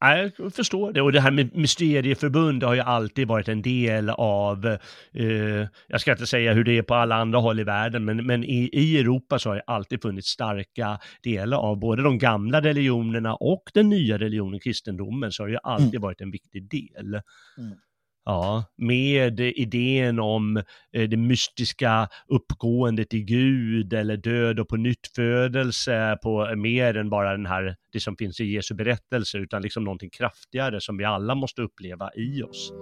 Jag 0.00 0.32
förstår 0.54 0.92
det. 0.92 1.02
Och 1.02 1.12
det 1.12 1.20
här 1.20 1.30
med 1.30 1.56
mysterieförbund 1.56 2.62
har 2.62 2.74
ju 2.74 2.80
alltid 2.80 3.28
varit 3.28 3.48
en 3.48 3.62
del 3.62 4.10
av, 4.10 4.66
eh, 5.12 5.68
jag 5.86 6.00
ska 6.00 6.12
inte 6.12 6.26
säga 6.26 6.52
hur 6.52 6.64
det 6.64 6.78
är 6.78 6.82
på 6.82 6.94
alla 6.94 7.14
andra 7.14 7.38
håll 7.38 7.60
i 7.60 7.64
världen, 7.64 8.04
men, 8.04 8.26
men 8.26 8.44
i, 8.44 8.70
i 8.72 8.98
Europa 8.98 9.38
så 9.38 9.48
har 9.48 9.56
det 9.56 9.62
alltid 9.66 10.02
funnits 10.02 10.28
starka 10.28 10.98
delar 11.22 11.58
av 11.58 11.78
både 11.78 12.02
de 12.02 12.18
gamla 12.18 12.60
religionerna 12.60 13.34
och 13.34 13.62
den 13.74 13.88
nya 13.88 14.18
religionen, 14.18 14.60
kristendomen, 14.60 15.32
så 15.32 15.42
har 15.42 15.48
det 15.48 15.52
ju 15.52 15.60
alltid 15.62 15.88
mm. 15.88 16.02
varit 16.02 16.20
en 16.20 16.30
viktig 16.30 16.70
del. 16.70 17.20
Mm. 17.58 17.78
Ja, 18.28 18.64
med 18.76 19.40
idén 19.40 20.18
om 20.18 20.56
eh, 20.92 21.08
det 21.08 21.16
mystiska 21.16 22.08
uppgåendet 22.28 23.14
i 23.14 23.22
Gud 23.22 23.92
eller 23.92 24.16
död 24.16 24.60
och 24.60 24.68
på 24.68 24.76
nyttfödelse 24.76 26.18
på 26.22 26.48
eh, 26.48 26.56
mer 26.56 26.96
än 26.96 27.10
bara 27.10 27.32
den 27.32 27.46
här, 27.46 27.76
det 27.92 28.00
som 28.00 28.16
finns 28.16 28.40
i 28.40 28.44
Jesu 28.44 28.74
berättelse, 28.74 29.38
utan 29.38 29.62
liksom 29.62 29.84
någonting 29.84 30.10
kraftigare 30.10 30.80
som 30.80 30.96
vi 30.96 31.04
alla 31.04 31.34
måste 31.34 31.62
uppleva 31.62 32.10
i 32.14 32.42
oss. 32.42 32.72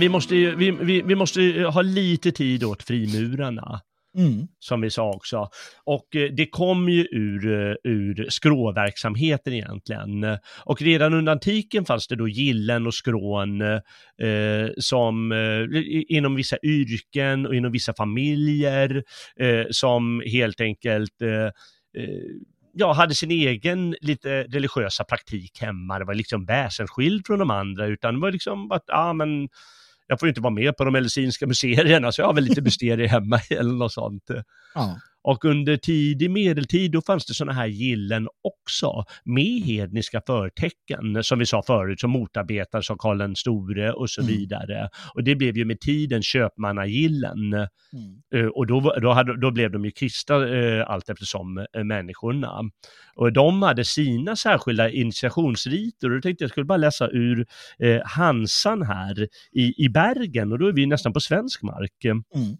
Vi 0.00 0.08
måste, 0.08 0.34
vi, 0.34 0.70
vi, 0.70 1.02
vi 1.02 1.14
måste 1.14 1.40
ha 1.74 1.82
lite 1.82 2.32
tid 2.32 2.64
åt 2.64 2.82
frimurarna. 2.82 3.80
Mm. 4.16 4.48
Som 4.58 4.80
vi 4.80 4.90
sa 4.90 5.10
också. 5.10 5.48
Och 5.84 6.16
eh, 6.16 6.30
det 6.32 6.46
kom 6.46 6.88
ju 6.88 7.06
ur, 7.10 7.52
eh, 7.52 7.74
ur 7.84 8.26
skråverksamheten 8.30 9.52
egentligen. 9.52 10.38
Och 10.64 10.82
redan 10.82 11.14
under 11.14 11.32
antiken 11.32 11.84
fanns 11.84 12.08
det 12.08 12.16
då 12.16 12.28
gillen 12.28 12.86
och 12.86 12.94
skrån 12.94 13.60
eh, 13.60 14.68
som 14.78 15.32
eh, 15.32 15.82
inom 16.16 16.34
vissa 16.34 16.56
yrken 16.62 17.46
och 17.46 17.54
inom 17.54 17.72
vissa 17.72 17.94
familjer 17.94 19.02
eh, 19.36 19.66
som 19.70 20.22
helt 20.26 20.60
enkelt 20.60 21.22
eh, 21.22 21.50
ja, 22.72 22.92
hade 22.92 23.14
sin 23.14 23.30
egen 23.30 23.96
lite 24.00 24.42
religiösa 24.42 25.04
praktik 25.04 25.60
hemma. 25.60 25.98
Det 25.98 26.04
var 26.04 26.14
liksom 26.14 26.44
väsensskild 26.44 27.26
från 27.26 27.38
de 27.38 27.50
andra, 27.50 27.86
utan 27.86 28.14
det 28.14 28.20
var 28.20 28.32
liksom 28.32 28.70
att, 28.70 28.84
ja 28.86 29.12
men 29.12 29.48
jag 30.10 30.20
får 30.20 30.28
inte 30.28 30.40
vara 30.40 30.54
med 30.54 30.76
på 30.76 30.84
de 30.84 30.92
medicinska 30.92 31.46
museerna, 31.46 32.12
så 32.12 32.20
jag 32.20 32.26
har 32.26 32.34
väl 32.34 32.44
lite 32.44 32.62
mysterier 32.70 33.08
hemma 33.08 33.40
eller 33.50 33.72
något 33.72 33.92
sånt. 33.92 34.30
Ja. 34.74 34.98
Och 35.22 35.44
under 35.44 35.76
tidig 35.76 36.30
medeltid 36.30 36.92
då 36.92 37.02
fanns 37.02 37.26
det 37.26 37.34
sådana 37.34 37.52
här 37.52 37.66
gillen 37.66 38.28
också 38.42 39.04
med 39.24 39.62
hedniska 39.62 40.22
förtecken 40.26 41.24
som 41.24 41.38
vi 41.38 41.46
sa 41.46 41.62
förut 41.62 42.00
som 42.00 42.10
motarbetades 42.10 42.90
av 42.90 42.96
Karl 42.96 43.18
den 43.18 43.36
store 43.36 43.92
och 43.92 44.10
så 44.10 44.20
mm. 44.20 44.34
vidare. 44.34 44.88
Och 45.14 45.24
det 45.24 45.34
blev 45.34 45.56
ju 45.56 45.64
med 45.64 45.80
tiden 45.80 46.22
köpmannagillen. 46.22 47.52
Mm. 47.52 47.66
Uh, 48.34 48.46
och 48.46 48.66
då, 48.66 48.94
då, 49.02 49.12
hade, 49.12 49.40
då 49.40 49.50
blev 49.50 49.70
de 49.70 49.84
ju 49.84 49.90
kristna 49.90 50.36
uh, 50.36 50.90
allt 50.90 51.10
eftersom 51.10 51.58
uh, 51.58 51.84
människorna. 51.84 52.60
Och 53.14 53.32
de 53.32 53.62
hade 53.62 53.84
sina 53.84 54.36
särskilda 54.36 54.90
initiationsriter 54.90 56.10
och 56.10 56.16
då 56.16 56.20
tänkte 56.20 56.44
jag 56.44 56.50
skulle 56.50 56.66
bara 56.66 56.78
läsa 56.78 57.08
ur 57.08 57.46
uh, 57.84 58.00
Hansan 58.04 58.82
här 58.82 59.28
i, 59.52 59.84
i 59.84 59.88
Bergen 59.88 60.52
och 60.52 60.58
då 60.58 60.66
är 60.66 60.72
vi 60.72 60.86
nästan 60.86 61.12
på 61.12 61.20
svensk 61.20 61.62
mark. 61.62 62.04
Mm. 62.04 62.56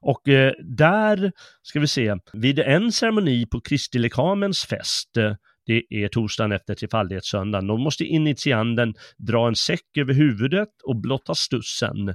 Och 0.00 0.28
eh, 0.28 0.52
där 0.58 1.32
ska 1.62 1.80
vi 1.80 1.86
se, 1.86 2.16
vid 2.32 2.58
en 2.58 2.92
ceremoni 2.92 3.46
på 3.46 3.60
Kristi 3.60 3.98
lekamens 3.98 4.64
fest, 4.64 5.16
eh, 5.16 5.34
det 5.66 5.82
är 5.88 6.08
torsdagen 6.08 6.52
efter 6.52 6.74
trefaldighetssöndagen, 6.74 7.66
då 7.66 7.76
måste 7.76 8.04
initianden 8.04 8.94
dra 9.16 9.48
en 9.48 9.56
säck 9.56 9.98
över 9.98 10.14
huvudet 10.14 10.68
och 10.84 10.96
blotta 10.96 11.34
stussen. 11.34 12.14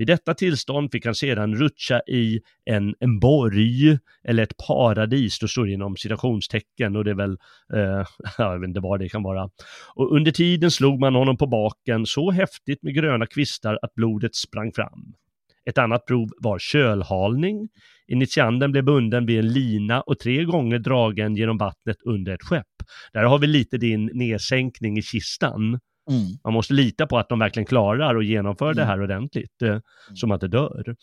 I 0.00 0.04
detta 0.04 0.34
tillstånd 0.34 0.92
fick 0.92 1.06
han 1.06 1.14
sedan 1.14 1.54
rutscha 1.54 2.00
i 2.06 2.40
en, 2.64 2.94
en 3.00 3.20
borg 3.20 3.98
eller 4.24 4.42
ett 4.42 4.56
paradis, 4.66 5.38
då 5.38 5.48
står 5.48 5.66
det 5.66 5.72
inom 5.72 5.96
citationstecken 5.96 6.96
och 6.96 7.04
det 7.04 7.10
är 7.10 7.14
väl, 7.14 7.38
eh, 7.74 8.06
jag 8.38 8.58
vet 8.58 8.68
inte 8.68 8.80
vad 8.80 9.00
det 9.00 9.08
kan 9.08 9.22
vara. 9.22 9.50
Och 9.94 10.16
under 10.16 10.32
tiden 10.32 10.70
slog 10.70 11.00
man 11.00 11.14
honom 11.14 11.36
på 11.36 11.46
baken 11.46 12.06
så 12.06 12.30
häftigt 12.30 12.82
med 12.82 12.94
gröna 12.94 13.26
kvistar 13.26 13.78
att 13.82 13.94
blodet 13.94 14.34
sprang 14.34 14.72
fram. 14.72 15.14
Ett 15.68 15.78
annat 15.78 16.06
prov 16.06 16.28
var 16.38 16.58
kölhalning. 16.58 17.68
Initianden 18.06 18.72
blev 18.72 18.84
bunden 18.84 19.26
vid 19.26 19.38
en 19.38 19.52
lina 19.52 20.00
och 20.00 20.18
tre 20.18 20.44
gånger 20.44 20.78
dragen 20.78 21.36
genom 21.36 21.58
vattnet 21.58 21.96
under 22.04 22.34
ett 22.34 22.42
skepp. 22.42 22.66
Där 23.12 23.22
har 23.22 23.38
vi 23.38 23.46
lite 23.46 23.78
din 23.78 24.10
nedsänkning 24.14 24.98
i 24.98 25.02
kistan. 25.02 25.60
Mm. 26.10 26.26
Man 26.44 26.52
måste 26.52 26.74
lita 26.74 27.06
på 27.06 27.18
att 27.18 27.28
de 27.28 27.38
verkligen 27.38 27.66
klarar 27.66 28.14
och 28.14 28.24
genomför 28.24 28.66
mm. 28.66 28.76
det 28.76 28.84
här 28.84 29.02
ordentligt, 29.02 29.62
eh, 29.62 29.68
mm. 29.68 29.82
som 30.14 30.30
att 30.30 30.40
det 30.40 30.48
dör. 30.48 30.94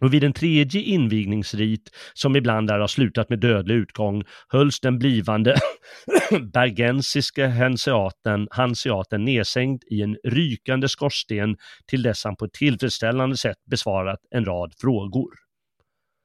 Och 0.00 0.14
vid 0.14 0.24
en 0.24 0.32
tredje 0.32 0.80
invigningsrit, 0.80 1.90
som 2.14 2.36
ibland 2.36 2.68
där 2.68 2.78
har 2.78 2.86
slutat 2.86 3.28
med 3.28 3.40
dödlig 3.40 3.74
utgång, 3.74 4.24
hölls 4.48 4.80
den 4.80 4.98
blivande 4.98 5.56
bergensiske 6.52 7.46
hanseaten, 7.46 8.48
hanseaten 8.50 9.24
nedsänkt 9.24 9.84
i 9.90 10.02
en 10.02 10.16
rykande 10.24 10.88
skorsten 10.88 11.56
till 11.86 12.02
dess 12.02 12.24
han 12.24 12.36
på 12.36 12.44
ett 12.44 12.52
tillfredsställande 12.52 13.36
sätt 13.36 13.58
besvarat 13.70 14.18
en 14.30 14.44
rad 14.44 14.72
frågor. 14.80 15.30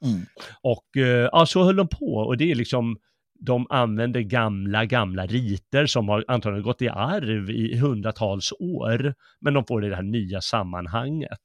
Mm. 0.05 0.25
Och 0.61 0.97
eh, 0.97 1.29
ja, 1.31 1.45
så 1.45 1.63
höll 1.63 1.75
de 1.75 1.87
på 1.87 2.15
och 2.15 2.37
det 2.37 2.51
är 2.51 2.55
liksom 2.55 2.97
de 3.45 3.67
använder 3.69 4.21
gamla, 4.21 4.85
gamla 4.85 5.25
riter 5.25 5.85
som 5.85 6.09
har 6.09 6.25
antagligen 6.27 6.63
gått 6.63 6.81
i 6.81 6.89
arv 6.89 7.49
i 7.49 7.77
hundratals 7.77 8.51
år, 8.51 9.13
men 9.41 9.53
de 9.53 9.65
får 9.65 9.81
det 9.81 9.87
i 9.87 9.89
det 9.89 9.95
här 9.95 10.03
nya 10.03 10.41
sammanhanget. 10.41 11.39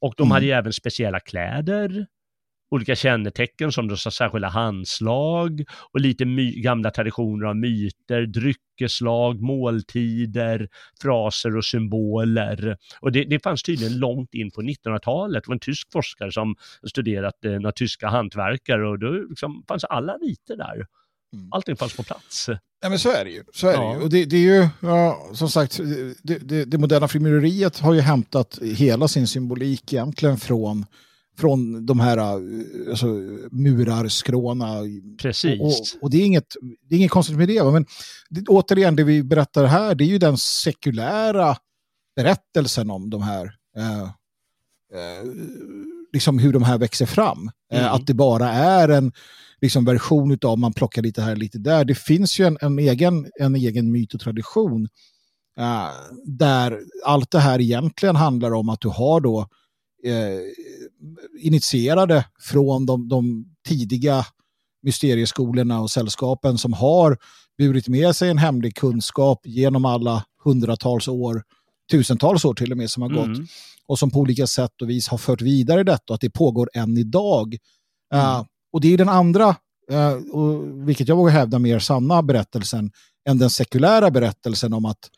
Och 0.00 0.14
de 0.16 0.22
mm. 0.22 0.30
hade 0.30 0.46
ju 0.46 0.52
även 0.52 0.72
speciella 0.72 1.20
kläder, 1.20 2.06
olika 2.70 2.96
kännetecken 2.96 3.72
som 3.72 3.96
så 3.96 4.10
särskilda 4.10 4.48
handslag 4.48 5.64
och 5.92 6.00
lite 6.00 6.24
gamla 6.56 6.90
traditioner 6.90 7.46
av 7.46 7.56
myter, 7.56 8.26
dryckeslag, 8.26 9.40
måltider, 9.40 10.68
fraser 11.02 11.56
och 11.56 11.64
symboler. 11.64 12.76
Och 13.00 13.12
det, 13.12 13.24
det 13.24 13.42
fanns 13.42 13.62
tydligen 13.62 13.98
långt 13.98 14.34
in 14.34 14.50
på 14.50 14.62
1900-talet. 14.62 15.44
Det 15.44 15.48
var 15.48 15.54
en 15.54 15.60
tysk 15.60 15.92
forskare 15.92 16.32
som 16.32 16.56
studerat 16.88 17.44
eh, 17.44 17.52
några 17.52 17.72
tyska 17.72 18.08
hantverkare 18.08 18.88
och 18.88 18.98
då 18.98 19.12
liksom 19.12 19.64
fanns 19.68 19.84
alla 19.84 20.12
riter 20.12 20.56
där. 20.56 20.86
Mm. 21.34 21.48
Allting 21.52 21.76
fanns 21.76 21.96
på 21.96 22.02
plats. 22.02 22.48
Ja, 22.80 22.88
men 22.88 22.98
så 22.98 23.10
är 23.10 23.24
det 23.24 23.30
ju. 23.30 23.44
Så 23.54 23.68
är 23.68 23.72
ja. 23.72 23.80
det 23.80 23.94
ju. 23.94 24.02
Och 24.02 24.10
det, 24.10 24.24
det 24.24 24.36
är 24.36 24.40
ju, 24.40 24.68
ja, 24.80 25.28
som 25.34 25.50
sagt, 25.50 25.80
det, 26.22 26.38
det, 26.38 26.64
det 26.64 26.78
moderna 26.78 27.08
frimureriet 27.08 27.78
har 27.78 27.94
ju 27.94 28.00
hämtat 28.00 28.58
hela 28.62 29.08
sin 29.08 29.26
symbolik 29.26 29.92
egentligen 29.92 30.38
från 30.38 30.86
från 31.38 31.86
de 31.86 32.00
här 32.00 32.18
alltså, 32.18 33.06
murarskråna. 33.50 34.66
Precis. 35.22 35.60
Och, 35.60 35.66
och, 35.66 36.02
och, 36.02 36.10
det, 36.10 36.16
är 36.18 36.26
inget, 36.26 36.56
det 36.88 36.94
är 36.94 36.98
inget 36.98 37.10
konstigt 37.10 37.36
med 37.36 37.48
det. 37.48 37.64
Men 37.64 37.86
det, 38.30 38.48
återigen, 38.48 38.96
det 38.96 39.04
vi 39.04 39.22
berättar 39.22 39.64
här, 39.64 39.94
det 39.94 40.04
är 40.04 40.08
ju 40.08 40.18
den 40.18 40.38
sekulära 40.38 41.56
berättelsen 42.16 42.90
om 42.90 43.10
de 43.10 43.22
här, 43.22 43.52
eh, 43.76 44.02
eh, 44.02 45.24
liksom 46.18 46.38
hur 46.38 46.52
de 46.52 46.62
här 46.62 46.78
växer 46.78 47.06
fram. 47.06 47.50
Eh, 47.72 47.80
mm. 47.80 47.92
att 47.92 48.06
det 48.06 48.14
bara 48.14 48.48
är 48.52 48.88
en 48.88 49.12
liksom, 49.60 49.84
version 49.84 50.38
av 50.44 50.58
man 50.58 50.72
plockar 50.72 51.02
lite 51.02 51.22
här 51.22 51.32
och 51.32 51.38
lite 51.38 51.58
där. 51.58 51.84
Det 51.84 51.94
finns 51.94 52.40
ju 52.40 52.46
en, 52.46 52.58
en, 52.60 52.78
egen, 52.78 53.30
en 53.40 53.54
egen 53.54 53.92
myt 53.92 54.14
och 54.14 54.20
tradition 54.20 54.88
eh, 55.58 55.88
där 56.24 56.80
allt 57.04 57.30
det 57.30 57.38
här 57.38 57.60
egentligen 57.60 58.16
handlar 58.16 58.54
om 58.54 58.68
att 58.68 58.80
du 58.80 58.88
har 58.88 59.20
då 59.20 59.40
eh, 60.04 60.40
initierade 61.40 62.24
från 62.40 62.86
de, 62.86 63.08
de 63.08 63.44
tidiga 63.68 64.26
mysterieskolorna 64.82 65.80
och 65.80 65.90
sällskapen 65.90 66.58
som 66.58 66.72
har 66.72 67.16
burit 67.58 67.88
med 67.88 68.16
sig 68.16 68.30
en 68.30 68.38
hemlig 68.38 68.76
kunskap 68.76 69.40
genom 69.44 69.84
alla 69.84 70.24
hundratals 70.44 71.08
år, 71.08 71.42
tusentals 71.90 72.44
år 72.44 72.54
till 72.54 72.72
och 72.72 72.78
med 72.78 72.90
som 72.90 73.02
har 73.02 73.10
gått 73.10 73.26
mm. 73.26 73.46
och 73.86 73.98
som 73.98 74.10
på 74.10 74.18
olika 74.18 74.46
sätt 74.46 74.82
och 74.82 74.90
vis 74.90 75.08
har 75.08 75.18
fört 75.18 75.42
vidare 75.42 75.82
detta 75.82 76.04
och 76.08 76.14
att 76.14 76.20
det 76.20 76.30
pågår 76.30 76.70
än 76.74 76.98
idag. 76.98 77.56
Mm. 78.14 78.26
Uh, 78.26 78.44
och 78.72 78.80
det 78.80 78.94
är 78.94 78.98
den 78.98 79.08
andra, 79.08 79.56
uh, 79.92 80.32
och, 80.32 80.88
vilket 80.88 81.08
jag 81.08 81.16
vågar 81.16 81.32
hävda, 81.32 81.58
mer 81.58 81.78
sanna 81.78 82.22
berättelsen 82.22 82.90
än 83.28 83.38
den 83.38 83.50
sekulära 83.50 84.10
berättelsen 84.10 84.72
om 84.72 84.84
att 84.84 85.10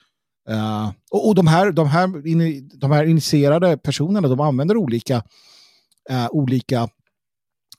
Uh, 0.51 0.91
och, 1.11 1.29
och 1.29 1.35
de, 1.35 1.47
här, 1.47 1.73
de, 1.73 1.89
här 1.89 2.27
in, 2.27 2.71
de 2.75 2.91
här 2.91 3.05
initierade 3.05 3.77
personerna 3.77 4.29
de 4.29 4.41
använder 4.41 4.77
olika, 4.77 5.23
olika 6.31 6.89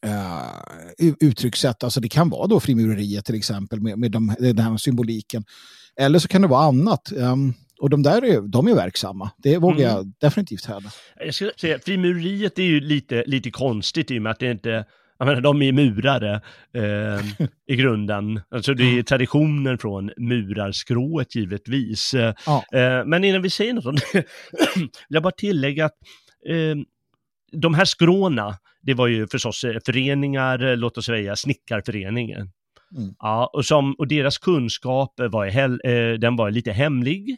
uh, 0.06 1.12
uttryckssätt. 1.20 1.84
Alltså 1.84 2.00
det 2.00 2.10
kan 2.10 2.30
vara 2.30 2.48
då 2.48 2.60
frimureriet 2.60 3.26
till 3.26 3.36
exempel 3.36 3.82
med, 3.82 4.00
med 4.00 4.12
de, 4.12 4.36
den 4.40 4.60
här 4.60 4.78
symboliken. 4.78 5.44
Eller 5.96 6.20
så 6.20 6.28
kan 6.28 6.42
det 6.42 6.48
vara 6.48 6.66
annat. 6.66 7.12
Um, 7.16 7.54
och 7.82 7.90
de 7.90 8.04
där 8.04 8.24
är, 8.24 8.42
de 8.42 8.68
är 8.68 8.76
verksamma. 8.76 9.32
Det 9.38 9.58
vågar 9.58 9.76
mm. 9.76 9.88
jag 9.88 10.14
definitivt 10.20 10.66
hävda. 10.66 10.90
Jag 11.26 11.34
skulle 11.34 11.52
säga 11.58 11.80
frimureriet 11.80 12.60
är 12.60 12.64
ju 12.64 12.80
lite, 12.80 13.24
lite 13.28 13.52
konstigt 13.52 14.12
i 14.12 14.18
och 14.18 14.22
med 14.22 14.32
att 14.32 14.40
det 14.40 14.52
inte 14.52 14.86
jag 15.20 15.26
menar, 15.26 15.42
de 15.42 15.62
är 15.62 15.72
murare 15.72 16.42
eh, 16.74 17.46
i 17.68 17.76
grunden. 17.76 18.42
Alltså 18.52 18.74
det 18.74 19.00
är 19.00 19.04
traditionen 19.04 19.78
från 19.78 20.12
murarskrået 20.18 21.36
givetvis. 21.36 22.14
Ja. 22.46 22.64
Eh, 22.74 23.06
men 23.06 23.24
innan 23.24 23.42
vi 23.42 23.50
säger 23.50 23.74
något 23.74 23.86
om 23.86 23.96
det, 23.96 24.14
vill 24.76 24.90
jag 25.08 25.24
bara 25.24 25.34
tillägga 25.34 25.86
att 25.86 25.98
eh, 26.50 26.76
de 27.52 27.74
här 27.74 27.86
skråna, 27.86 28.58
det 28.82 28.94
var 28.94 29.08
ju 29.08 29.28
förstås 29.28 29.64
eh, 29.64 29.78
föreningar, 29.86 30.76
låt 30.76 30.98
oss 30.98 31.06
säga 31.06 31.36
snickarföreningen. 31.36 32.52
Mm. 32.98 33.14
Ja, 33.20 33.50
och, 33.54 33.66
som, 33.66 33.96
och 33.98 34.08
deras 34.08 34.38
kunskap 34.38 35.14
var, 35.18 35.46
eh, 35.46 36.14
den 36.14 36.36
var 36.36 36.52
lite 36.52 36.72
hemlig. 36.72 37.38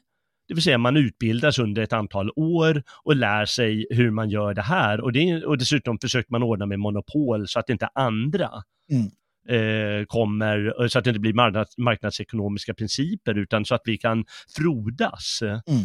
Det 0.54 0.56
vill 0.56 0.64
säga 0.64 0.78
man 0.78 0.98
utbildas 0.98 1.60
under 1.60 1.82
ett 1.82 1.94
antal 1.94 2.32
år 2.36 2.84
och 3.04 3.16
lär 3.16 3.46
sig 3.46 3.88
hur 3.90 4.12
man 4.12 4.30
gör 4.30 4.54
det 4.54 4.62
här. 4.62 5.02
Och, 5.02 5.12
det, 5.14 5.46
och 5.46 5.58
dessutom 5.58 5.98
försöker 6.02 6.32
man 6.32 6.44
ordna 6.44 6.66
med 6.66 6.80
monopol 6.80 7.48
så 7.48 7.60
att 7.60 7.70
inte 7.70 7.90
andra 7.96 8.50
mm. 8.92 9.06
eh, 9.50 10.06
kommer, 10.06 10.88
så 10.88 11.00
att 11.00 11.04
det 11.04 11.10
inte 11.10 11.20
blir 11.20 11.34
marknads, 11.34 11.78
marknadsekonomiska 11.78 12.74
principer 12.74 13.38
utan 13.38 13.66
så 13.66 13.76
att 13.76 13.82
vi 13.86 13.98
kan 13.98 14.26
frodas. 14.58 15.40
Mm. 15.42 15.84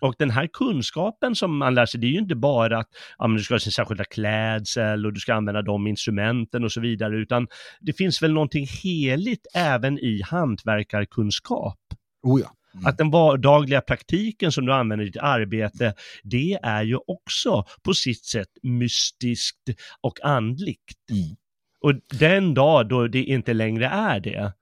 Och 0.00 0.14
den 0.18 0.30
här 0.30 0.48
kunskapen 0.52 1.34
som 1.34 1.56
man 1.58 1.74
lär 1.74 1.86
sig, 1.86 2.00
det 2.00 2.06
är 2.06 2.12
ju 2.12 2.18
inte 2.18 2.36
bara 2.36 2.78
att 2.78 2.88
ja, 3.18 3.28
du 3.28 3.38
ska 3.38 3.54
ha 3.54 3.58
sin 3.58 3.72
särskilda 3.72 4.04
klädsel 4.04 5.06
och 5.06 5.12
du 5.12 5.20
ska 5.20 5.34
använda 5.34 5.62
de 5.62 5.86
instrumenten 5.86 6.64
och 6.64 6.72
så 6.72 6.80
vidare, 6.80 7.16
utan 7.16 7.46
det 7.80 7.92
finns 7.92 8.22
väl 8.22 8.32
någonting 8.32 8.66
heligt 8.82 9.46
även 9.54 9.98
i 9.98 10.22
hantverkarkunskap. 10.24 11.78
Oh 12.22 12.40
ja. 12.40 12.54
Mm. 12.78 12.86
Att 12.86 12.98
den 12.98 13.10
vardagliga 13.10 13.80
praktiken 13.80 14.52
som 14.52 14.66
du 14.66 14.72
använder 14.72 15.06
i 15.06 15.08
ditt 15.08 15.22
arbete, 15.22 15.94
det 16.22 16.58
är 16.62 16.82
ju 16.82 16.98
också 17.06 17.64
på 17.82 17.94
sitt 17.94 18.24
sätt 18.24 18.48
mystiskt 18.62 19.70
och 20.00 20.24
andligt. 20.24 20.94
Mm. 21.10 21.36
Och 21.80 22.18
den 22.18 22.54
dag 22.54 22.88
då 22.88 23.08
det 23.08 23.24
inte 23.24 23.52
längre 23.52 23.86
är 23.86 24.20
det, 24.20 24.52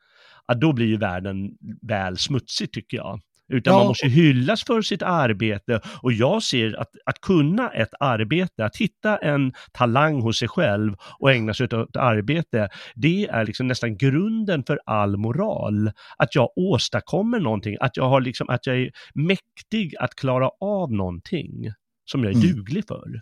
då 0.56 0.72
blir 0.72 0.86
ju 0.86 0.96
världen 0.96 1.50
väl 1.82 2.18
smutsig 2.18 2.72
tycker 2.72 2.96
jag. 2.96 3.20
Utan 3.48 3.72
ja. 3.72 3.78
man 3.78 3.86
måste 3.86 4.08
hyllas 4.08 4.64
för 4.64 4.82
sitt 4.82 5.02
arbete 5.02 5.80
och 6.02 6.12
jag 6.12 6.42
ser 6.42 6.80
att, 6.80 6.90
att 7.06 7.20
kunna 7.20 7.70
ett 7.70 7.94
arbete, 8.00 8.64
att 8.64 8.76
hitta 8.76 9.16
en 9.16 9.52
talang 9.72 10.20
hos 10.20 10.38
sig 10.38 10.48
själv 10.48 10.94
och 11.18 11.32
ägna 11.32 11.54
sig 11.54 11.64
åt 11.64 11.96
arbete, 11.96 12.68
det 12.94 13.26
är 13.26 13.44
liksom 13.44 13.66
nästan 13.66 13.96
grunden 13.96 14.64
för 14.64 14.80
all 14.86 15.16
moral. 15.16 15.90
Att 16.16 16.34
jag 16.34 16.48
åstadkommer 16.56 17.40
någonting, 17.40 17.76
att 17.80 17.96
jag, 17.96 18.08
har 18.08 18.20
liksom, 18.20 18.48
att 18.48 18.66
jag 18.66 18.76
är 18.76 18.90
mäktig 19.14 19.94
att 20.00 20.14
klara 20.14 20.50
av 20.60 20.92
någonting 20.92 21.72
som 22.04 22.24
jag 22.24 22.32
är 22.32 22.36
mm. 22.36 22.48
duglig 22.48 22.86
för. 22.88 23.20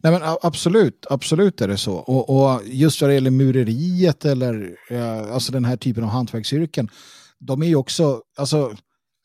Nej, 0.00 0.12
men 0.12 0.22
absolut, 0.42 1.06
absolut 1.10 1.60
är 1.60 1.68
det 1.68 1.76
så. 1.76 1.94
Och, 1.94 2.30
och 2.30 2.60
just 2.64 3.00
vad 3.00 3.10
det 3.10 3.14
gäller 3.14 3.30
mureriet 3.30 4.24
eller 4.24 4.76
ja, 4.90 5.32
alltså 5.32 5.52
den 5.52 5.64
här 5.64 5.76
typen 5.76 6.04
av 6.04 6.10
hantverksyrken, 6.10 6.88
de 7.38 7.62
är 7.62 7.66
ju 7.66 7.76
också, 7.76 8.22
alltså 8.38 8.72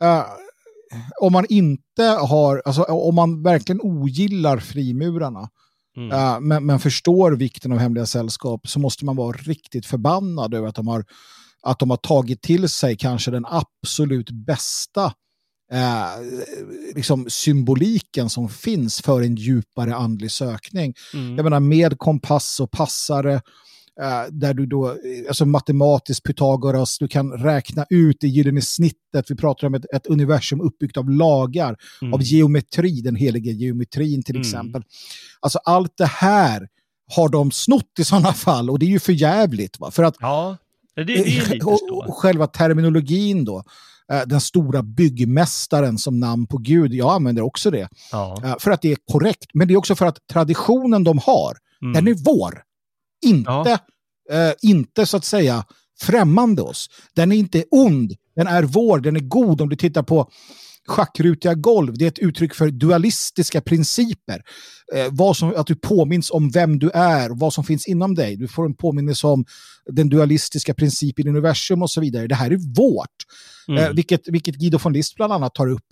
Uh, 0.03 0.23
om 1.21 1.33
man 1.33 1.45
inte 1.49 2.03
har, 2.03 2.61
alltså 2.65 2.83
om 2.83 3.15
man 3.15 3.43
verkligen 3.43 3.81
ogillar 3.81 4.57
frimurarna, 4.57 5.49
mm. 5.97 6.11
uh, 6.11 6.39
men, 6.39 6.65
men, 6.65 6.79
förstår 6.79 7.31
vikten 7.31 7.71
av 7.71 7.77
hemliga 7.77 8.05
sällskap, 8.05 8.67
så 8.67 8.79
måste 8.79 9.05
man 9.05 9.15
vara 9.15 9.37
riktigt 9.37 9.85
förbannad 9.85 10.53
över 10.53 10.67
att 10.67 10.75
de 10.75 10.87
har, 10.87 11.05
att 11.61 11.79
de 11.79 11.89
har 11.89 11.97
tagit 11.97 12.41
till 12.41 12.69
sig 12.69 12.97
kanske 12.97 13.31
den 13.31 13.45
absolut 13.45 14.29
bästa 14.31 15.13
uh, 15.73 16.23
liksom 16.95 17.25
symboliken 17.29 18.29
som 18.29 18.49
finns 18.49 19.01
för 19.01 19.21
en 19.21 19.35
djupare 19.35 19.95
andlig 19.95 20.31
sökning. 20.31 20.93
Mm. 21.13 21.35
Jag 21.35 21.43
menar 21.43 21.59
med 21.59 21.97
kompass 21.97 22.59
och 22.59 22.71
passare, 22.71 23.41
där 24.31 24.53
du 24.53 24.65
då, 24.65 24.97
alltså 25.27 25.45
matematiskt 25.45 26.23
Pythagoras, 26.23 26.97
du 26.97 27.07
kan 27.07 27.31
räkna 27.31 27.85
ut 27.89 28.17
det 28.19 28.27
gyllene 28.27 28.61
snittet. 28.61 29.31
Vi 29.31 29.35
pratar 29.35 29.67
om 29.67 29.73
ett, 29.73 29.85
ett 29.93 30.07
universum 30.07 30.61
uppbyggt 30.61 30.97
av 30.97 31.09
lagar, 31.09 31.75
mm. 32.01 32.13
av 32.13 32.23
geometri, 32.23 33.01
den 33.01 33.15
heliga 33.15 33.51
geometrin 33.51 34.23
till 34.23 34.35
mm. 34.35 34.41
exempel. 34.41 34.83
Alltså 35.39 35.59
allt 35.63 35.97
det 35.97 36.05
här 36.05 36.67
har 37.15 37.29
de 37.29 37.51
snott 37.51 37.99
i 37.99 38.03
sådana 38.03 38.33
fall 38.33 38.69
och 38.69 38.79
det 38.79 38.85
är 38.85 38.89
ju 38.89 38.99
för 38.99 39.13
jävligt. 39.13 39.79
Va? 39.79 39.91
För 39.91 40.03
att, 40.03 40.15
ja, 40.19 40.57
det, 40.95 41.03
det 41.03 41.63
och, 41.63 42.17
själva 42.17 42.47
terminologin 42.47 43.45
då, 43.45 43.57
uh, 44.13 44.21
den 44.25 44.41
stora 44.41 44.83
byggmästaren 44.83 45.97
som 45.97 46.19
namn 46.19 46.47
på 46.47 46.57
Gud, 46.57 46.93
jag 46.93 47.13
använder 47.13 47.41
också 47.41 47.71
det. 47.71 47.89
Ja. 48.11 48.57
För 48.59 48.71
att 48.71 48.81
det 48.81 48.91
är 48.91 48.97
korrekt, 49.11 49.47
men 49.53 49.67
det 49.67 49.73
är 49.73 49.77
också 49.77 49.95
för 49.95 50.05
att 50.05 50.17
traditionen 50.31 51.03
de 51.03 51.17
har, 51.17 51.57
mm. 51.81 51.93
den 51.93 52.07
är 52.07 52.13
vår. 52.25 52.63
Inte, 53.23 53.79
ja. 54.29 54.47
eh, 54.49 54.53
inte 54.61 55.05
så 55.05 55.17
att 55.17 55.25
säga 55.25 55.65
främmande 56.01 56.61
oss. 56.61 56.89
Den 57.15 57.31
är 57.31 57.35
inte 57.35 57.65
ond, 57.71 58.15
den 58.35 58.47
är 58.47 58.63
vår, 58.63 58.99
den 58.99 59.15
är 59.15 59.19
god. 59.19 59.61
Om 59.61 59.69
du 59.69 59.75
tittar 59.75 60.03
på 60.03 60.29
schackrutiga 60.87 61.53
golv, 61.53 61.97
det 61.97 62.05
är 62.05 62.07
ett 62.07 62.19
uttryck 62.19 62.53
för 62.53 62.69
dualistiska 62.69 63.61
principer. 63.61 64.41
Eh, 64.93 65.07
vad 65.11 65.37
som, 65.37 65.53
att 65.57 65.67
du 65.67 65.75
påminns 65.75 66.31
om 66.31 66.49
vem 66.49 66.79
du 66.79 66.89
är 66.89 67.31
och 67.31 67.39
vad 67.39 67.53
som 67.53 67.63
finns 67.63 67.87
inom 67.87 68.15
dig. 68.15 68.35
Du 68.35 68.47
får 68.47 68.65
en 68.65 68.75
påminnelse 68.75 69.27
om 69.27 69.45
den 69.85 70.09
dualistiska 70.09 70.73
principen 70.73 71.27
i 71.27 71.29
universum 71.29 71.81
och 71.81 71.89
så 71.89 72.01
vidare. 72.01 72.27
Det 72.27 72.35
här 72.35 72.51
är 72.51 72.75
vårt. 72.75 73.07
Mm. 73.67 73.83
Eh, 73.83 73.89
vilket, 73.91 74.21
vilket 74.27 74.55
Guido 74.55 74.77
von 74.83 74.93
List 74.93 75.15
bland 75.15 75.33
annat 75.33 75.55
tar 75.55 75.67
upp. 75.67 75.85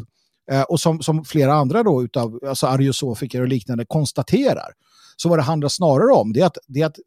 Eh, 0.52 0.62
och 0.62 0.80
som, 0.80 1.02
som 1.02 1.26
flera 1.26 1.54
andra 1.54 1.84
då 1.84 2.04
utav 2.04 2.40
alltså 2.48 2.68
ariosofiker 2.68 3.42
och 3.42 3.48
liknande 3.48 3.86
konstaterar. 3.88 4.72
Så 5.18 5.30
vad 5.30 5.40
det 5.40 5.44
handlar 5.44 5.70
snarare 5.70 6.14
om 6.14 6.34
det 6.34 6.40
är 6.40 6.46
att, 6.46 6.58
det 6.68 6.82
är 6.82 6.86
att 6.86 7.00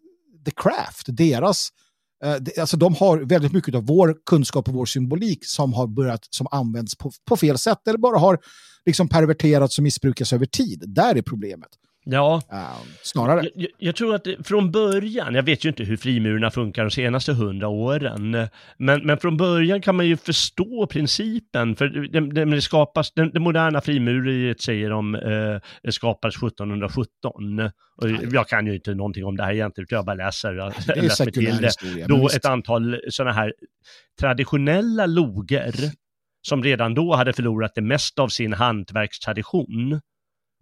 The 0.44 0.50
Craft, 0.56 1.06
deras 1.06 1.68
eh, 2.24 2.60
alltså 2.60 2.76
de 2.76 2.94
har 2.94 3.18
väldigt 3.18 3.52
mycket 3.52 3.74
av 3.74 3.86
vår 3.86 4.16
kunskap 4.26 4.68
och 4.68 4.74
vår 4.74 4.86
symbolik 4.86 5.46
som 5.46 5.72
har 5.72 5.86
börjat 5.86 6.26
som 6.30 6.46
används 6.50 6.96
på, 6.96 7.12
på 7.28 7.36
fel 7.36 7.58
sätt 7.58 7.88
eller 7.88 7.98
bara 7.98 8.18
har 8.18 8.38
liksom 8.86 9.08
perverterats 9.08 9.78
och 9.78 9.84
missbrukats 9.84 10.32
över 10.32 10.46
tid. 10.46 10.84
Där 10.86 11.14
är 11.16 11.22
problemet. 11.22 11.68
Ja, 12.06 12.43
uh, 12.52 12.59
snarare. 13.02 13.48
Jag, 13.55 13.70
jag, 13.78 13.97
tror 13.97 14.14
att 14.14 14.26
från 14.44 14.70
början, 14.70 15.35
jag 15.35 15.43
vet 15.43 15.64
ju 15.64 15.68
inte 15.68 15.85
hur 15.85 15.97
frimurarna 15.97 16.51
funkar 16.51 16.85
de 16.85 16.90
senaste 16.90 17.32
hundra 17.32 17.68
åren, 17.68 18.48
men, 18.76 19.06
men 19.06 19.18
från 19.18 19.36
början 19.36 19.82
kan 19.82 19.97
man 19.97 20.06
ju 20.06 20.16
förstå 20.16 20.86
principen, 20.86 21.76
för 21.76 21.89
det, 21.89 22.20
det, 22.20 22.44
det 22.44 22.60
skapas, 22.60 23.12
det, 23.12 23.31
det 23.31 23.40
moderna 23.40 23.81
frimureriet 23.81 24.60
säger 24.60 24.90
de 24.90 25.14
eh, 25.14 25.90
skapades 25.90 26.36
1717. 26.36 27.60
Och 27.97 28.10
jag 28.32 28.48
kan 28.48 28.66
ju 28.66 28.74
inte 28.74 28.94
någonting 28.94 29.24
om 29.24 29.36
det 29.36 29.44
här 29.44 29.52
egentligen, 29.52 29.86
jag 29.90 30.05
bara 30.05 30.16
läser, 30.16 30.55
jag 30.55 30.72
läser 30.97 31.31
till 31.31 31.56
det. 31.56 31.66
Historia, 31.66 32.06
då 32.06 32.28
ett 32.28 32.44
antal 32.44 33.01
sådana 33.09 33.32
här 33.32 33.52
traditionella 34.20 35.06
loger, 35.06 35.74
som 36.43 36.62
redan 36.62 36.94
då 36.94 37.14
hade 37.14 37.32
förlorat 37.32 37.74
det 37.74 37.82
mesta 37.82 38.22
av 38.22 38.28
sin 38.28 38.52
hantverkstradition, 38.52 40.01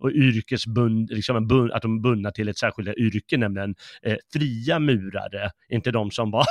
och 0.03 0.11
yrkesbund, 0.11 1.11
liksom 1.11 1.47
bund, 1.47 1.73
att 1.73 1.83
de 1.83 1.97
är 1.97 2.01
bundna 2.01 2.31
till 2.31 2.49
ett 2.49 2.59
särskilt 2.59 2.99
yrke, 2.99 3.37
nämligen 3.37 3.75
eh, 4.03 4.17
fria 4.33 4.79
murare, 4.79 5.51
inte 5.69 5.91
de 5.91 6.11
som 6.11 6.31
var 6.31 6.45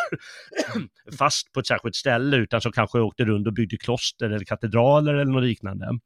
fast 1.18 1.54
på 1.54 1.60
ett 1.60 1.68
särskilt 1.68 1.96
ställe 1.96 2.38
utan 2.38 2.62
som 2.62 2.72
kanske 2.72 3.00
åkte 3.00 3.26
runt 3.26 3.48
och 3.48 3.54
byggde 3.54 3.78
kloster 3.78 4.30
eller 4.30 4.46
katedraler 4.46 5.14
eller 5.14 5.32
något 5.32 5.44
liknande. 5.44 6.00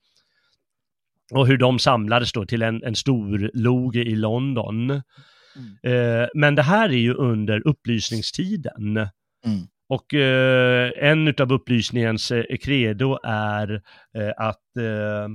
Och 1.31 1.47
hur 1.47 1.57
de 1.57 1.79
samlades 1.79 2.31
då 2.31 2.45
till 2.45 2.61
en, 2.61 2.83
en 2.83 2.95
stor 2.95 3.51
loge 3.53 3.99
i 3.99 4.15
London. 4.15 4.91
Mm. 4.91 6.21
Eh, 6.21 6.27
men 6.33 6.55
det 6.55 6.61
här 6.61 6.89
är 6.89 6.97
ju 6.97 7.13
under 7.13 7.67
upplysningstiden. 7.67 8.97
Mm. 9.45 9.67
Och 9.87 10.13
eh, 10.13 10.91
en 10.97 11.27
av 11.27 11.53
upplysningens 11.53 12.31
eh, 12.31 12.57
credo 12.61 13.19
är 13.23 13.81
eh, 14.17 14.31
att 14.37 14.77
eh, 14.77 15.27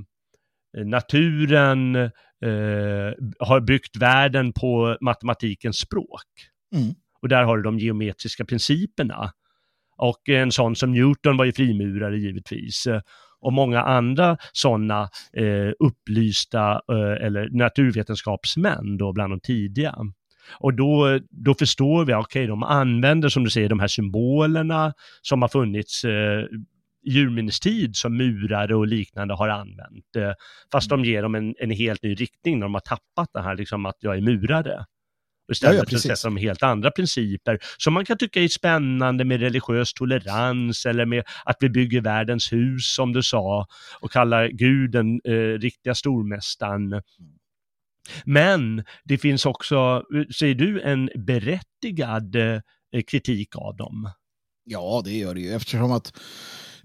naturen 0.73 1.95
eh, 1.95 3.13
har 3.39 3.59
byggt 3.59 3.97
världen 3.97 4.53
på 4.53 4.97
matematikens 5.01 5.77
språk. 5.77 6.27
Mm. 6.75 6.93
Och 7.21 7.29
där 7.29 7.43
har 7.43 7.57
du 7.57 7.63
de 7.63 7.79
geometriska 7.79 8.45
principerna. 8.45 9.31
Och 9.97 10.29
en 10.29 10.51
sån 10.51 10.75
som 10.75 10.91
Newton 10.91 11.37
var 11.37 11.45
ju 11.45 11.53
frimurare 11.53 12.17
givetvis. 12.17 12.87
Och 13.41 13.53
många 13.53 13.81
andra 13.81 14.37
sådana 14.53 15.09
eh, 15.33 15.71
upplysta 15.79 16.71
eh, 16.71 17.25
eller 17.25 17.49
naturvetenskapsmän 17.57 18.97
då 18.97 19.13
bland 19.13 19.33
de 19.33 19.39
tidiga. 19.39 19.95
Och 20.59 20.73
då, 20.73 21.19
då 21.29 21.53
förstår 21.53 22.05
vi, 22.05 22.13
okej, 22.13 22.19
okay, 22.19 22.47
de 22.47 22.63
använder 22.63 23.29
som 23.29 23.43
du 23.43 23.49
säger 23.49 23.69
de 23.69 23.79
här 23.79 23.87
symbolerna 23.87 24.93
som 25.21 25.41
har 25.41 25.49
funnits 25.49 26.03
eh, 26.03 26.45
urminnes 27.05 27.59
tid 27.59 27.95
som 27.95 28.17
murare 28.17 28.75
och 28.75 28.87
liknande 28.87 29.33
har 29.33 29.49
använt. 29.49 30.15
Eh, 30.17 30.33
fast 30.71 30.91
mm. 30.91 31.03
de 31.03 31.09
ger 31.09 31.21
dem 31.21 31.35
en, 31.35 31.55
en 31.59 31.71
helt 31.71 32.03
ny 32.03 32.13
riktning 32.15 32.59
när 32.59 32.65
de 32.65 32.73
har 32.73 32.81
tappat 32.81 33.29
det 33.33 33.41
här 33.41 33.55
liksom 33.55 33.85
att 33.85 33.97
jag 33.99 34.17
är 34.17 34.21
murare. 34.21 34.85
Istället 35.51 35.75
ja, 35.75 35.85
ja, 35.89 35.95
att 35.95 36.01
sätta 36.01 36.27
de 36.27 36.37
helt 36.37 36.63
andra 36.63 36.91
principer 36.91 37.59
som 37.77 37.93
man 37.93 38.05
kan 38.05 38.17
tycka 38.17 38.41
är 38.41 38.47
spännande 38.47 39.25
med 39.25 39.39
religiös 39.39 39.93
tolerans 39.93 40.85
eller 40.85 41.05
med 41.05 41.23
att 41.45 41.57
vi 41.59 41.69
bygger 41.69 42.01
världens 42.01 42.53
hus 42.53 42.93
som 42.95 43.13
du 43.13 43.23
sa 43.23 43.67
och 43.99 44.11
kallar 44.11 44.47
Gud 44.47 44.91
den 44.91 45.21
eh, 45.23 45.59
riktiga 45.59 45.95
stormästaren. 45.95 47.01
Men 48.25 48.83
det 49.03 49.17
finns 49.17 49.45
också, 49.45 50.03
säger 50.35 50.55
du, 50.55 50.81
en 50.81 51.09
berättigad 51.15 52.35
eh, 52.35 52.61
kritik 53.07 53.55
av 53.55 53.75
dem? 53.75 54.09
Ja, 54.63 55.01
det 55.05 55.11
gör 55.11 55.33
det 55.33 55.41
ju 55.41 55.53
eftersom 55.53 55.91
att 55.91 56.13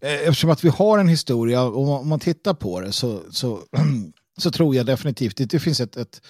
Eh, 0.00 0.28
eftersom 0.28 0.50
att 0.50 0.64
vi 0.64 0.68
har 0.68 0.98
en 0.98 1.08
historia, 1.08 1.62
och 1.62 2.00
om 2.00 2.08
man 2.08 2.20
tittar 2.20 2.54
på 2.54 2.80
det 2.80 2.92
så, 2.92 3.20
så, 3.30 3.60
så 4.38 4.50
tror 4.50 4.74
jag 4.74 4.86
definitivt 4.86 5.40
att 5.40 5.50
det 5.50 5.60
finns 5.60 5.80
ett, 5.80 5.96
ett 5.96 6.20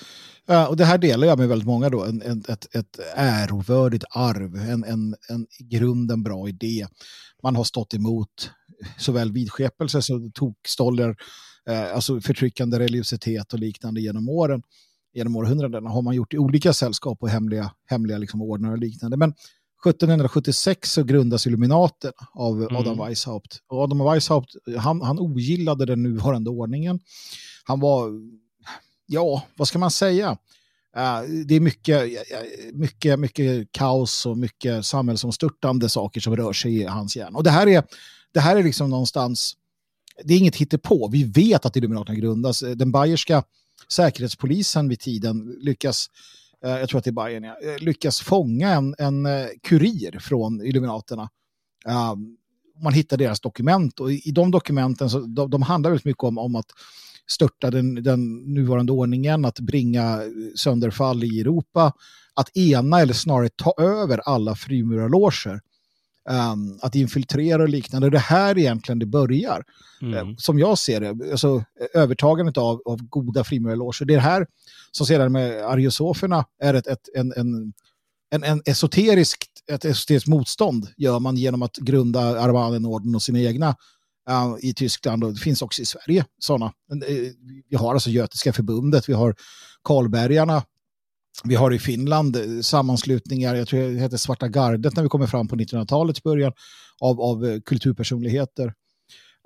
och 0.68 0.76
det 0.76 0.84
här 0.84 0.98
delar 0.98 1.26
jag 1.26 1.38
med 1.38 1.48
väldigt 1.48 1.66
många 1.66 1.88
då, 1.88 2.04
en, 2.04 2.22
en, 2.22 2.44
ett, 2.48 2.74
ett 2.74 2.98
ärovördigt 3.14 4.04
arv, 4.10 4.56
en, 4.56 4.84
en, 4.84 5.16
en 5.28 5.46
i 5.60 5.64
grunden 5.64 6.22
bra 6.22 6.48
idé. 6.48 6.86
Man 7.42 7.56
har 7.56 7.64
stått 7.64 7.94
emot 7.94 8.50
såväl 8.98 9.32
vidskepelse 9.32 10.02
som 10.02 10.32
tokstoller, 10.32 11.16
eh, 11.68 11.94
alltså 11.94 12.20
förtryckande 12.20 12.78
religiositet 12.78 13.52
och 13.52 13.58
liknande 13.58 14.00
genom 14.00 14.28
åren, 14.28 14.62
genom 15.14 15.36
århundradena 15.36 15.90
har 15.90 16.02
man 16.02 16.14
gjort 16.14 16.34
i 16.34 16.38
olika 16.38 16.72
sällskap 16.72 17.22
och 17.22 17.28
hemliga, 17.28 17.70
hemliga 17.86 18.18
liksom 18.18 18.42
ordnar 18.42 18.72
och 18.72 18.78
liknande. 18.78 19.16
Men 19.16 19.34
1776 19.84 20.92
så 20.92 21.02
grundas 21.02 21.46
Illuminaten 21.46 22.12
av 22.34 22.62
mm. 22.62 22.76
Adam 22.76 22.98
Weishaupt. 22.98 23.58
Och 23.68 23.82
Adam 23.82 23.98
Weishaupt, 23.98 24.56
han, 24.78 25.02
han 25.02 25.18
ogillade 25.18 25.86
den 25.86 26.02
nuvarande 26.02 26.50
ordningen. 26.50 27.00
Han 27.64 27.80
var, 27.80 28.10
ja, 29.06 29.42
vad 29.56 29.68
ska 29.68 29.78
man 29.78 29.90
säga? 29.90 30.30
Uh, 30.96 31.44
det 31.46 31.54
är 31.54 31.60
mycket, 31.60 32.10
mycket, 32.72 33.18
mycket 33.18 33.72
kaos 33.72 34.26
och 34.26 34.38
mycket 34.38 34.86
samhällsomstörtande 34.86 35.88
saker 35.88 36.20
som 36.20 36.36
rör 36.36 36.52
sig 36.52 36.76
i 36.76 36.84
hans 36.84 37.16
hjärna. 37.16 37.38
Och 37.38 37.44
det 37.44 37.50
här 37.50 37.66
är, 37.66 37.84
det 38.32 38.40
här 38.40 38.56
är 38.56 38.62
liksom 38.62 38.90
någonstans, 38.90 39.56
det 40.24 40.34
är 40.34 40.38
inget 40.38 40.56
hittepå. 40.56 41.08
Vi 41.08 41.24
vet 41.24 41.66
att 41.66 41.76
Illuminaten 41.76 42.20
grundas. 42.20 42.60
Den 42.60 42.92
bayerska 42.92 43.42
säkerhetspolisen 43.88 44.88
vid 44.88 45.00
tiden 45.00 45.56
lyckas 45.60 46.08
Eh, 46.08 46.45
Eh, 46.66 46.78
jag 46.78 46.88
tror 46.88 46.98
att 46.98 47.04
det 47.04 47.10
är 47.10 47.12
Bayern, 47.12 47.44
ja, 47.44 47.56
eh, 47.62 47.78
lyckas 47.78 48.20
fånga 48.20 48.70
en, 48.70 48.94
en 48.98 49.26
eh, 49.26 49.46
kurir 49.62 50.18
från 50.18 50.62
Illuminaterna. 50.62 51.30
Ehm, 51.86 52.36
man 52.82 52.92
hittar 52.92 53.16
deras 53.16 53.40
dokument 53.40 54.00
och 54.00 54.12
i, 54.12 54.30
de 54.30 54.50
dokumenten 54.50 55.10
så 55.10 55.18
de, 55.18 55.50
de 55.50 55.62
handlar 55.62 55.90
väldigt 55.90 56.04
mycket 56.04 56.24
om, 56.24 56.38
om 56.38 56.56
att 56.56 56.66
störta 57.26 57.70
den, 57.70 57.94
den 57.94 58.36
nuvarande 58.54 58.92
ordningen, 58.92 59.44
att 59.44 59.60
bringa 59.60 60.20
sönderfall 60.56 61.24
i 61.24 61.40
Europa, 61.40 61.92
att 62.34 62.56
ena 62.56 63.00
eller 63.00 63.14
snarare 63.14 63.48
ta 63.48 63.74
över 63.78 64.18
alla 64.18 64.54
frimurarloger 64.54 65.60
um, 66.30 66.78
att 66.82 66.94
infiltrera 66.94 67.62
och 67.62 67.68
liknande. 67.68 68.10
Det 68.10 68.18
här 68.18 68.58
egentligen 68.58 68.98
det 68.98 69.06
börjar. 69.06 69.64
Mm. 70.02 70.28
Uh, 70.28 70.36
som 70.36 70.58
jag 70.58 70.78
ser 70.78 71.00
det, 71.00 71.30
alltså, 71.30 71.64
övertagandet 71.94 72.58
av, 72.58 72.82
av 72.84 73.02
goda 73.02 73.44
frimurarloger. 73.44 74.04
Det 74.04 74.14
är 74.14 74.18
här 74.18 74.46
som 74.90 75.06
sedan 75.06 75.32
med 75.32 75.64
ariosoferna 75.64 76.44
är 76.62 76.74
ett, 76.74 76.86
ett, 76.86 77.08
en, 77.14 77.32
en, 77.32 77.72
en, 78.30 78.44
en 78.44 78.62
esoteriskt, 78.64 79.50
ett 79.72 79.84
esoteriskt 79.84 80.28
motstånd 80.28 80.88
gör 80.96 81.18
man 81.18 81.36
genom 81.36 81.62
att 81.62 81.76
grunda 81.76 82.20
Armadenorden 82.20 83.14
och 83.14 83.22
sina 83.22 83.40
egna 83.40 83.76
uh, 84.30 84.56
i 84.60 84.74
Tyskland 84.74 85.24
och 85.24 85.34
det 85.34 85.40
finns 85.40 85.62
också 85.62 85.82
i 85.82 85.86
Sverige 85.86 86.24
sådana. 86.38 86.66
Uh, 86.66 87.30
vi 87.70 87.76
har 87.76 87.94
alltså 87.94 88.10
Götiska 88.10 88.52
förbundet, 88.52 89.08
vi 89.08 89.12
har 89.12 89.34
Karlbergarna 89.84 90.62
vi 91.44 91.54
har 91.54 91.72
i 91.72 91.78
Finland 91.78 92.36
eh, 92.36 92.60
sammanslutningar, 92.60 93.54
jag 93.54 93.68
tror 93.68 93.80
det 93.80 94.00
heter 94.00 94.16
Svarta 94.16 94.48
gardet 94.48 94.96
när 94.96 95.02
vi 95.02 95.08
kommer 95.08 95.26
fram 95.26 95.48
på 95.48 95.56
1900-talets 95.56 96.22
början, 96.22 96.52
av, 97.00 97.20
av 97.20 97.46
eh, 97.46 97.60
kulturpersonligheter. 97.60 98.72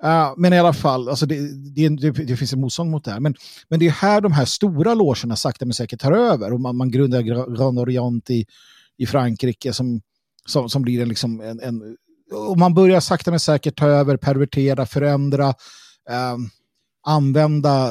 Uh, 0.03 0.33
men 0.37 0.53
i 0.53 0.59
alla 0.59 0.73
fall, 0.73 1.09
alltså 1.09 1.25
det, 1.25 1.35
det, 1.75 1.89
det, 1.89 2.11
det 2.11 2.37
finns 2.37 2.53
en 2.53 2.61
motstånd 2.61 2.91
mot 2.91 3.05
det 3.05 3.11
här. 3.11 3.19
Men, 3.19 3.35
men 3.69 3.79
det 3.79 3.87
är 3.87 3.91
här 3.91 4.21
de 4.21 4.31
här 4.31 4.45
stora 4.45 4.93
logerna 4.93 5.35
sakta 5.35 5.65
men 5.65 5.73
säkert 5.73 6.01
tar 6.01 6.11
över. 6.11 6.53
Och 6.53 6.61
man, 6.61 6.75
man 6.75 6.91
grundar 6.91 7.21
Grand 7.55 7.79
Orient 7.79 8.29
i, 8.29 8.45
i 8.97 9.05
Frankrike 9.05 9.73
som, 9.73 10.01
som, 10.45 10.69
som 10.69 10.81
blir 10.81 11.01
en, 11.01 11.09
liksom 11.09 11.41
en, 11.41 11.59
en... 11.59 11.97
Och 12.49 12.57
man 12.57 12.73
börjar 12.73 12.99
sakta 12.99 13.31
men 13.31 13.39
säkert 13.39 13.77
ta 13.77 13.87
över, 13.87 14.17
pervertera, 14.17 14.85
förändra, 14.85 15.47
uh, 15.47 16.37
använda 17.07 17.89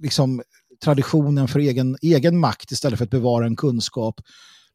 liksom, 0.00 0.42
traditionen 0.84 1.48
för 1.48 1.60
egen, 1.60 1.96
egen 2.02 2.38
makt 2.38 2.72
istället 2.72 2.98
för 2.98 3.04
att 3.04 3.10
bevara 3.10 3.46
en 3.46 3.56
kunskap. 3.56 4.20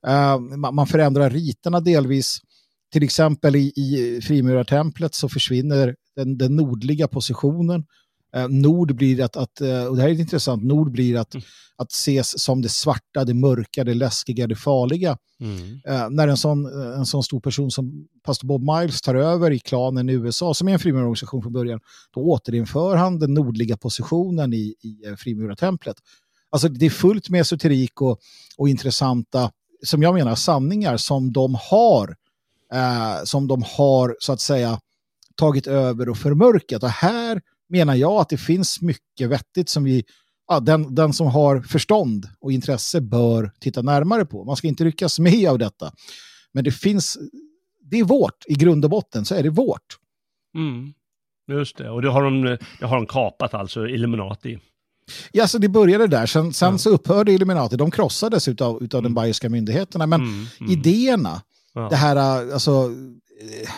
Eh, 0.08 0.40
man 0.72 0.88
förändrar 0.88 1.30
riterna 1.30 1.80
delvis. 1.80 2.40
Till 2.94 3.04
exempel 3.04 3.56
i, 3.56 3.74
i 3.76 4.22
frimurartemplet 4.24 5.16
så 5.16 5.30
försvinner 5.30 5.96
den, 6.16 6.38
den 6.38 6.56
nordliga 6.56 7.08
positionen 7.08 7.86
Eh, 8.36 8.48
nord 8.48 8.96
blir 8.96 9.24
att, 9.24 9.38
att, 9.38 9.62
eh, 9.62 9.86
och 9.86 9.96
det 9.96 10.02
här 10.02 10.10
är 10.10 10.20
intressant, 10.20 10.64
nord 10.64 10.92
blir 10.92 11.18
att, 11.18 11.34
mm. 11.34 11.46
att 11.76 11.92
ses 11.92 12.44
som 12.44 12.62
det 12.62 12.70
svarta, 12.70 13.26
det 13.26 13.34
mörka, 13.34 13.84
det 13.84 13.94
läskiga, 13.94 14.48
det 14.48 14.56
farliga. 14.56 15.18
Mm. 15.40 15.80
Eh, 15.88 16.10
när 16.10 16.28
en 16.28 16.38
sån, 16.38 16.66
en 16.94 17.06
sån 17.06 17.24
stor 17.24 17.40
person 17.40 17.72
som 17.72 18.08
pastor 18.24 18.48
Bob 18.48 18.62
Miles 18.62 19.02
tar 19.02 19.16
över 19.16 19.52
i 19.52 19.60
klanen 19.60 20.10
i 20.10 20.14
USA, 20.14 20.54
som 20.54 20.68
är 20.68 20.74
en 20.74 20.80
frimurarorganisation 20.80 21.42
från 21.42 21.54
början, 21.54 21.80
då 22.14 22.22
återinför 22.22 22.96
han 22.96 23.20
den 23.20 23.34
nordliga 23.34 23.78
positionen 23.78 24.54
i, 24.54 24.76
i 24.82 25.16
frimurartemplet. 25.18 25.98
Alltså 26.50 26.70
det 26.70 26.86
är 26.86 26.90
fullt 26.90 27.30
med 27.30 27.42
esoterik 27.42 28.02
och, 28.02 28.20
och 28.58 28.70
intressanta, 28.70 29.52
som 29.86 30.02
jag 30.04 30.14
menar, 30.14 30.36
sanningar 30.36 30.98
som 30.98 31.34
de 31.34 31.58
har, 31.70 32.16
eh, 32.74 33.24
som 33.24 33.48
de 33.48 33.64
har 33.78 34.16
så 34.20 34.34
att 34.34 34.42
säga 34.42 34.80
tagit 35.36 35.68
över 35.68 36.10
och 36.10 36.18
förmörkat. 36.18 36.84
Och 36.84 36.90
här 36.90 37.42
menar 37.70 37.96
jag 37.96 38.14
att 38.14 38.30
det 38.30 38.38
finns 38.38 38.82
mycket 38.82 39.30
vettigt 39.30 39.70
som 39.70 39.84
vi, 39.84 40.04
ja, 40.48 40.60
den, 40.60 40.96
den 40.96 41.14
som 41.14 41.28
har 41.28 41.62
förstånd 41.62 42.30
och 42.40 42.52
intresse 42.52 43.02
bör 43.02 43.52
titta 43.60 43.82
närmare 43.82 44.26
på. 44.26 44.44
Man 44.44 44.56
ska 44.56 44.68
inte 44.68 44.84
ryckas 44.84 45.20
med 45.20 45.50
av 45.50 45.58
detta. 45.58 45.92
Men 46.54 46.64
det 46.64 46.72
finns, 46.72 47.18
det 47.92 48.00
är 48.00 48.04
vårt, 48.04 48.46
i 48.48 48.54
grund 48.54 48.86
och 48.86 48.92
botten 48.92 49.26
så 49.26 49.36
är 49.36 49.44
det 49.44 49.50
vårt. 49.50 49.98
Mm. 50.56 50.94
Just 51.52 51.78
det, 51.78 51.90
och 51.90 52.02
det 52.02 52.10
har 52.10 52.24
de, 52.24 52.58
det 52.80 52.86
har 52.86 52.96
de 52.96 53.06
kapat 53.06 53.54
alltså, 53.54 53.88
Illuminati. 53.88 54.60
Ja, 55.32 55.48
så 55.48 55.58
det 55.58 55.70
började 55.70 56.08
där. 56.08 56.26
Sen, 56.26 56.54
sen 56.54 56.72
ja. 56.72 56.78
så 56.78 56.90
upphörde 56.90 57.32
Illuminati. 57.32 57.76
De 57.76 57.92
krossades 57.92 58.48
av 58.48 58.54
utav 58.84 59.00
mm. 59.00 59.04
de 59.04 59.14
bayerska 59.14 59.50
myndigheterna. 59.50 60.08
Men 60.08 60.22
mm, 60.22 60.46
mm. 60.60 60.72
idéerna, 60.72 61.42
ja. 61.74 61.90
det 61.90 61.96
här 61.96 62.16
alltså, 62.16 62.72
eh, 63.42 63.70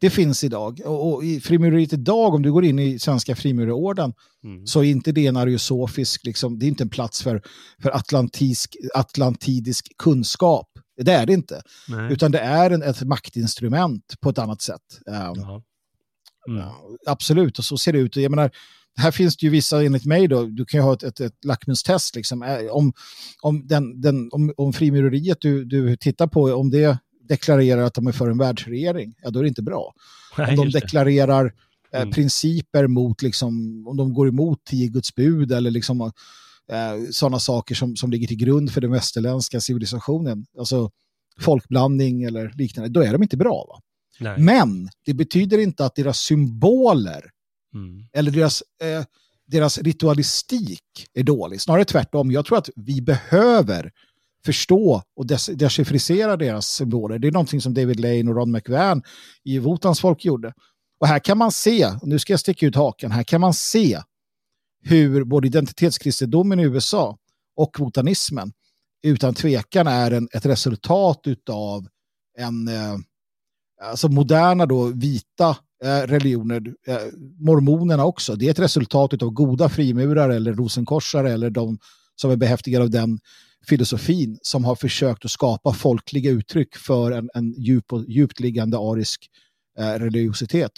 det 0.00 0.10
finns 0.10 0.44
idag. 0.44 0.80
Och, 0.84 1.12
och 1.12 1.24
i 1.24 1.40
frimureriet 1.40 1.92
idag, 1.92 2.34
om 2.34 2.42
du 2.42 2.52
går 2.52 2.64
in 2.64 2.78
i 2.78 2.98
Svenska 2.98 3.36
frimurarorden, 3.36 4.12
mm. 4.44 4.66
så 4.66 4.80
är 4.80 4.90
inte 4.90 5.12
det 5.12 5.26
en 5.26 5.36
ariosofisk, 5.36 6.24
liksom, 6.24 6.58
det 6.58 6.66
är 6.66 6.68
inte 6.68 6.84
en 6.84 6.88
plats 6.88 7.22
för, 7.22 7.42
för 7.82 7.90
atlantisk, 7.90 8.76
atlantidisk 8.94 9.92
kunskap. 9.98 10.68
Det 11.02 11.12
är 11.12 11.26
det 11.26 11.32
inte. 11.32 11.62
Nej. 11.88 12.12
Utan 12.12 12.30
det 12.30 12.38
är 12.38 12.70
en, 12.70 12.82
ett 12.82 13.02
maktinstrument 13.02 14.14
på 14.20 14.30
ett 14.30 14.38
annat 14.38 14.62
sätt. 14.62 15.00
Um, 15.06 15.60
mm. 16.56 16.68
absolut, 17.06 17.58
och 17.58 17.64
så 17.64 17.78
ser 17.78 17.92
det 17.92 17.98
ut. 17.98 18.16
Jag 18.16 18.30
menar, 18.30 18.50
här 18.96 19.10
finns 19.10 19.36
det 19.36 19.46
ju 19.46 19.50
vissa, 19.50 19.84
enligt 19.84 20.06
mig, 20.06 20.28
då, 20.28 20.44
du 20.44 20.64
kan 20.64 20.80
ju 20.80 20.84
ha 20.84 20.92
ett, 20.92 21.02
ett, 21.02 21.20
ett 21.20 21.44
lackmustest. 21.44 22.16
Liksom. 22.16 22.66
Om, 22.70 22.92
om, 23.42 23.66
den, 23.66 24.00
den, 24.00 24.28
om, 24.32 24.52
om 24.56 24.72
frimureriet 24.72 25.38
du, 25.40 25.64
du 25.64 25.96
tittar 25.96 26.26
på, 26.26 26.42
om 26.42 26.70
det 26.70 26.98
deklarerar 27.28 27.82
att 27.82 27.94
de 27.94 28.06
är 28.06 28.12
för 28.12 28.30
en 28.30 28.38
världsregering, 28.38 29.14
ja 29.22 29.30
då 29.30 29.38
är 29.38 29.42
det 29.42 29.48
inte 29.48 29.62
bra. 29.62 29.94
Nej, 30.38 30.50
om 30.50 30.56
de 30.56 30.70
deklarerar 30.70 31.54
eh, 31.92 32.00
mm. 32.00 32.12
principer 32.12 32.86
mot, 32.86 33.22
liksom, 33.22 33.84
om 33.88 33.96
de 33.96 34.14
går 34.14 34.28
emot 34.28 34.64
tio 34.64 34.88
Guds 34.88 35.14
bud 35.14 35.52
eller 35.52 35.70
liksom, 35.70 36.00
eh, 36.00 37.10
sådana 37.10 37.38
saker 37.38 37.74
som, 37.74 37.96
som 37.96 38.10
ligger 38.10 38.26
till 38.26 38.36
grund 38.36 38.72
för 38.72 38.80
den 38.80 38.90
västerländska 38.90 39.60
civilisationen, 39.60 40.46
alltså 40.58 40.90
folkblandning 41.40 42.22
eller 42.22 42.52
liknande, 42.56 42.90
då 42.90 43.00
är 43.00 43.12
de 43.12 43.22
inte 43.22 43.36
bra. 43.36 43.66
Va? 43.68 43.82
Men 44.38 44.88
det 45.04 45.14
betyder 45.14 45.58
inte 45.58 45.84
att 45.84 45.94
deras 45.94 46.18
symboler 46.18 47.30
mm. 47.74 48.06
eller 48.12 48.30
deras, 48.30 48.62
eh, 48.82 49.04
deras 49.46 49.78
ritualistik 49.78 51.06
är 51.14 51.22
dålig. 51.22 51.60
Snarare 51.60 51.84
tvärtom. 51.84 52.30
Jag 52.30 52.46
tror 52.46 52.58
att 52.58 52.70
vi 52.76 53.02
behöver 53.02 53.92
förstå 54.44 55.02
och 55.16 55.26
des 55.26 55.46
deras 56.36 56.66
symboler. 56.66 57.18
Det 57.18 57.28
är 57.28 57.32
någonting 57.32 57.60
som 57.60 57.74
David 57.74 58.00
Lane 58.00 58.30
och 58.30 58.36
Ron 58.36 58.50
McVan 58.50 59.02
i 59.44 59.58
Votans 59.58 60.00
folk 60.00 60.24
gjorde. 60.24 60.52
Och 61.00 61.06
här 61.06 61.18
kan 61.18 61.38
man 61.38 61.52
se, 61.52 61.90
nu 62.02 62.18
ska 62.18 62.32
jag 62.32 62.40
sticka 62.40 62.66
ut 62.66 62.76
haken, 62.76 63.10
här 63.10 63.22
kan 63.22 63.40
man 63.40 63.54
se 63.54 64.00
hur 64.82 65.24
både 65.24 65.46
identitetskristendomen 65.46 66.60
i 66.60 66.62
USA 66.62 67.18
och 67.56 67.80
votanismen 67.80 68.52
utan 69.02 69.34
tvekan 69.34 69.86
är 69.86 70.10
en, 70.10 70.28
ett 70.32 70.46
resultat 70.46 71.26
av 71.50 71.86
en 72.38 72.68
eh, 72.68 72.96
alltså 73.82 74.08
moderna 74.08 74.66
då 74.66 74.84
vita 74.84 75.56
eh, 75.84 76.00
religioner, 76.06 76.74
eh, 76.86 76.98
mormonerna 77.38 78.04
också. 78.04 78.36
Det 78.36 78.46
är 78.46 78.50
ett 78.50 78.58
resultat 78.58 79.22
av 79.22 79.30
goda 79.30 79.68
frimurare 79.68 80.36
eller 80.36 80.52
rosenkorsare 80.52 81.32
eller 81.32 81.50
de 81.50 81.78
som 82.16 82.30
är 82.30 82.36
behäftigade 82.36 82.84
av 82.84 82.90
den 82.90 83.18
filosofin 83.66 84.38
som 84.42 84.64
har 84.64 84.74
försökt 84.74 85.24
att 85.24 85.30
skapa 85.30 85.72
folkliga 85.72 86.30
uttryck 86.30 86.76
för 86.76 87.12
en, 87.12 87.30
en 87.34 87.52
djup 87.52 87.92
och, 87.92 88.04
djupt 88.08 88.40
liggande 88.40 88.78
arisk 88.78 89.30
eh, 89.78 89.92
religiositet. 89.92 90.72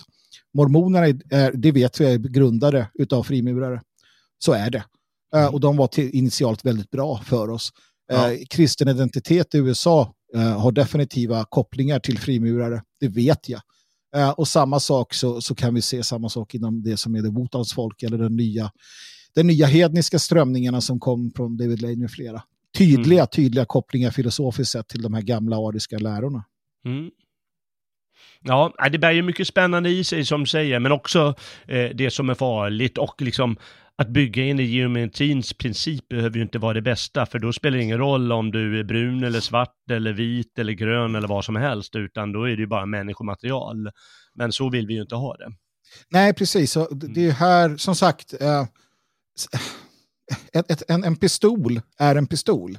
Mormonerna, 0.55 1.07
är, 1.07 1.53
det 1.53 1.73
vet 1.73 2.01
vi, 2.01 2.05
är 2.05 2.19
grundare 2.19 2.89
av 3.13 3.23
frimurare. 3.23 3.81
Så 4.39 4.53
är 4.53 4.71
det. 4.71 4.85
Eh, 5.35 5.41
mm. 5.41 5.55
och 5.55 5.61
de 5.61 5.77
var 5.77 5.87
till, 5.87 6.11
initialt 6.15 6.65
väldigt 6.65 6.91
bra 6.91 7.23
för 7.25 7.51
oss. 7.51 7.71
Ja. 8.09 8.33
Eh, 8.33 8.39
kristen 8.51 8.89
identitet 8.89 9.55
i 9.55 9.59
USA 9.59 10.15
eh, 10.35 10.61
har 10.61 10.73
definitiva 10.73 11.45
kopplingar 11.45 11.99
till 11.99 12.19
frimurare. 12.19 12.83
Det 13.01 13.09
vet 13.09 13.49
jag. 13.49 13.61
Eh, 14.17 14.31
och 14.31 14.49
samma 14.49 14.81
sak 14.81 15.15
så, 15.15 15.41
så 15.41 15.55
kan 15.55 15.75
vi 15.75 15.83
se 15.83 16.03
samma 16.03 16.29
sak 16.29 16.55
inom 16.55 16.83
det 16.83 16.97
som 16.97 17.15
är 17.15 17.23
det 17.23 17.31
Wotans 17.31 17.75
folk 17.75 18.03
eller 18.03 18.19
den 18.19 18.37
nya, 18.37 18.71
den 19.35 19.47
nya 19.47 19.67
hedniska 19.67 20.19
strömningarna 20.19 20.81
som 20.81 21.01
kom 21.01 21.31
från 21.37 21.57
David 21.57 21.83
Lane 21.83 21.97
med 21.97 22.11
flera 22.11 22.43
tydliga, 22.81 23.21
mm. 23.21 23.29
tydliga 23.33 23.65
kopplingar 23.65 24.11
filosofiskt 24.11 24.73
sett 24.73 24.89
till 24.89 25.03
de 25.03 25.15
här 25.15 25.23
gamla 25.23 25.57
ariska 25.57 25.99
lärorna. 25.99 26.45
Mm. 26.87 27.11
Ja, 28.43 28.75
det 28.93 28.99
bär 28.99 29.11
ju 29.13 29.23
mycket 29.23 29.47
spännande 29.47 29.91
i 29.91 30.05
sig 30.05 30.25
som 30.25 30.47
säger, 30.47 30.79
men 30.79 30.93
också 30.93 31.35
eh, 31.67 31.91
det 31.95 32.11
som 32.11 32.31
är 32.31 32.35
farligt 32.35 32.99
och 32.99 33.23
liksom 33.23 33.57
att 33.97 34.09
bygga 34.09 34.45
in 34.45 34.61
i 34.61 34.63
geometrins 34.63 35.53
princip 35.53 36.09
behöver 36.09 36.37
ju 36.37 36.43
inte 36.43 36.59
vara 36.59 36.75
det 36.75 36.83
bästa, 36.83 37.27
för 37.27 37.39
då 37.39 37.53
spelar 37.53 37.77
det 37.77 37.85
ingen 37.85 37.99
roll 37.99 38.33
om 38.33 38.51
du 38.51 38.81
är 38.81 38.85
brun 38.85 39.25
eller 39.25 39.41
svart 39.41 39.91
eller 39.91 40.13
vit 40.13 40.59
eller 40.59 40.73
grön 40.73 41.15
eller 41.15 41.29
vad 41.29 41.45
som 41.45 41.57
helst, 41.57 41.97
utan 41.97 42.33
då 42.33 42.45
är 42.45 42.57
det 42.57 42.61
ju 42.61 42.67
bara 42.67 42.87
människomaterial. 42.87 43.91
Men 44.35 44.53
så 44.53 44.71
vill 44.71 44.87
vi 44.87 44.95
ju 44.95 45.01
inte 45.01 45.15
ha 45.15 45.37
det. 45.37 45.49
Nej, 46.11 46.35
precis. 46.35 46.73
Så 46.73 46.89
det 46.95 47.27
är 47.27 47.33
här, 47.33 47.77
som 47.77 47.95
sagt, 47.95 48.43
eh, 48.43 48.65
ett, 50.53 50.71
ett, 50.71 50.83
en, 50.91 51.05
en 51.05 51.17
pistol 51.17 51.81
är 51.99 52.15
en 52.15 52.27
pistol. 52.27 52.79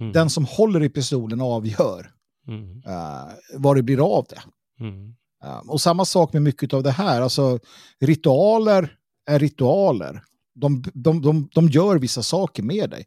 Mm. 0.00 0.12
Den 0.12 0.30
som 0.30 0.44
håller 0.44 0.82
i 0.82 0.88
pistolen 0.88 1.40
avgör 1.40 2.10
mm. 2.48 2.76
uh, 2.76 3.32
vad 3.54 3.76
det 3.76 3.82
blir 3.82 4.16
av 4.16 4.26
det. 4.28 4.42
Mm. 4.84 5.14
Uh, 5.44 5.70
och 5.70 5.80
samma 5.80 6.04
sak 6.04 6.32
med 6.32 6.42
mycket 6.42 6.74
av 6.74 6.82
det 6.82 6.90
här. 6.90 7.20
Alltså, 7.22 7.58
ritualer 8.00 8.96
är 9.26 9.38
ritualer. 9.38 10.22
De, 10.54 10.84
de, 10.94 11.22
de, 11.22 11.48
de 11.54 11.68
gör 11.68 11.98
vissa 11.98 12.22
saker 12.22 12.62
med 12.62 12.90
dig. 12.90 13.06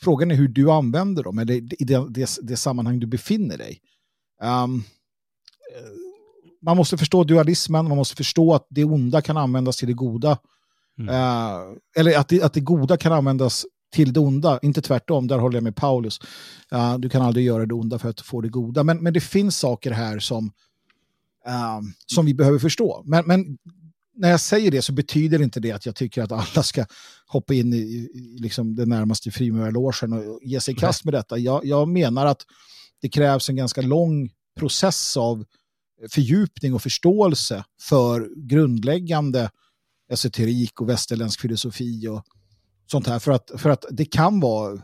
Frågan 0.00 0.30
är 0.30 0.34
hur 0.34 0.48
du 0.48 0.70
använder 0.70 1.22
dem, 1.22 1.38
eller 1.38 1.54
i 1.54 1.60
det, 1.60 2.06
det, 2.08 2.38
det 2.42 2.56
sammanhang 2.56 3.00
du 3.00 3.06
befinner 3.06 3.58
dig. 3.58 3.80
Um, 4.42 4.84
man 6.62 6.76
måste 6.76 6.98
förstå 6.98 7.24
dualismen, 7.24 7.88
man 7.88 7.96
måste 7.96 8.16
förstå 8.16 8.54
att 8.54 8.66
det 8.70 8.84
onda 8.84 9.22
kan 9.22 9.36
användas 9.36 9.76
till 9.76 9.88
det 9.88 9.94
goda. 9.94 10.38
Mm. 10.98 11.14
Uh, 11.14 11.76
eller 11.96 12.18
att 12.18 12.28
det, 12.28 12.42
att 12.42 12.52
det 12.52 12.60
goda 12.60 12.96
kan 12.96 13.12
användas 13.12 13.66
till 13.92 14.12
det 14.12 14.20
onda, 14.20 14.58
inte 14.62 14.82
tvärtom, 14.82 15.26
där 15.26 15.38
håller 15.38 15.56
jag 15.56 15.64
med 15.64 15.76
Paulus. 15.76 16.20
Uh, 16.72 16.98
du 16.98 17.08
kan 17.08 17.22
aldrig 17.22 17.46
göra 17.46 17.66
det 17.66 17.74
onda 17.74 17.98
för 17.98 18.08
att 18.08 18.20
få 18.20 18.40
det 18.40 18.48
goda. 18.48 18.84
Men, 18.84 19.02
men 19.02 19.12
det 19.12 19.20
finns 19.20 19.58
saker 19.58 19.90
här 19.90 20.18
som, 20.18 20.44
uh, 21.48 21.80
som 22.06 22.26
vi 22.26 22.34
behöver 22.34 22.58
förstå. 22.58 23.02
Men, 23.06 23.24
men 23.26 23.58
när 24.16 24.30
jag 24.30 24.40
säger 24.40 24.70
det 24.70 24.82
så 24.82 24.92
betyder 24.92 25.42
inte 25.42 25.60
det 25.60 25.72
att 25.72 25.86
jag 25.86 25.96
tycker 25.96 26.22
att 26.22 26.32
alla 26.32 26.62
ska 26.62 26.86
hoppa 27.26 27.54
in 27.54 27.72
i, 27.72 27.76
i 27.76 28.36
liksom 28.38 28.76
den 28.76 28.88
närmaste 28.88 29.30
frimurarlogen 29.30 30.12
och 30.12 30.40
ge 30.42 30.60
sig 30.60 30.74
i 30.74 30.76
kast 30.76 31.04
med 31.04 31.14
detta. 31.14 31.38
Jag, 31.38 31.64
jag 31.64 31.88
menar 31.88 32.26
att 32.26 32.42
det 33.02 33.08
krävs 33.08 33.48
en 33.48 33.56
ganska 33.56 33.82
lång 33.82 34.30
process 34.58 35.16
av 35.16 35.44
fördjupning 36.10 36.74
och 36.74 36.82
förståelse 36.82 37.64
för 37.80 38.28
grundläggande 38.48 39.50
esoterik 40.08 40.80
och 40.80 40.88
västerländsk 40.88 41.40
filosofi 41.40 42.08
och 42.08 42.24
sånt 42.86 43.06
här. 43.06 43.18
För 43.18 43.32
att, 43.32 43.50
för 43.56 43.70
att 43.70 43.84
det 43.90 44.04
kan 44.04 44.40
vara, 44.40 44.82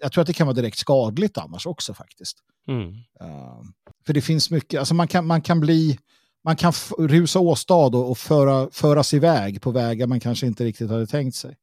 jag 0.00 0.12
tror 0.12 0.22
att 0.22 0.26
det 0.26 0.32
kan 0.32 0.46
vara 0.46 0.54
direkt 0.54 0.78
skadligt 0.78 1.38
annars 1.38 1.66
också 1.66 1.94
faktiskt. 1.94 2.38
Mm. 2.68 2.88
Uh, 2.88 3.62
för 4.06 4.12
det 4.12 4.20
finns 4.20 4.50
mycket, 4.50 4.78
alltså 4.78 4.94
man 4.94 5.08
kan, 5.08 5.26
man 5.26 5.42
kan 5.42 5.60
bli, 5.60 5.98
man 6.44 6.56
kan 6.56 6.72
rusa 6.98 7.38
åstad 7.38 7.74
och, 7.74 8.10
och 8.10 8.18
föra, 8.18 8.68
föras 8.72 9.14
iväg 9.14 9.62
på 9.62 9.70
vägar 9.70 10.06
man 10.06 10.20
kanske 10.20 10.46
inte 10.46 10.64
riktigt 10.64 10.90
hade 10.90 11.06
tänkt 11.06 11.36
sig. 11.36 11.56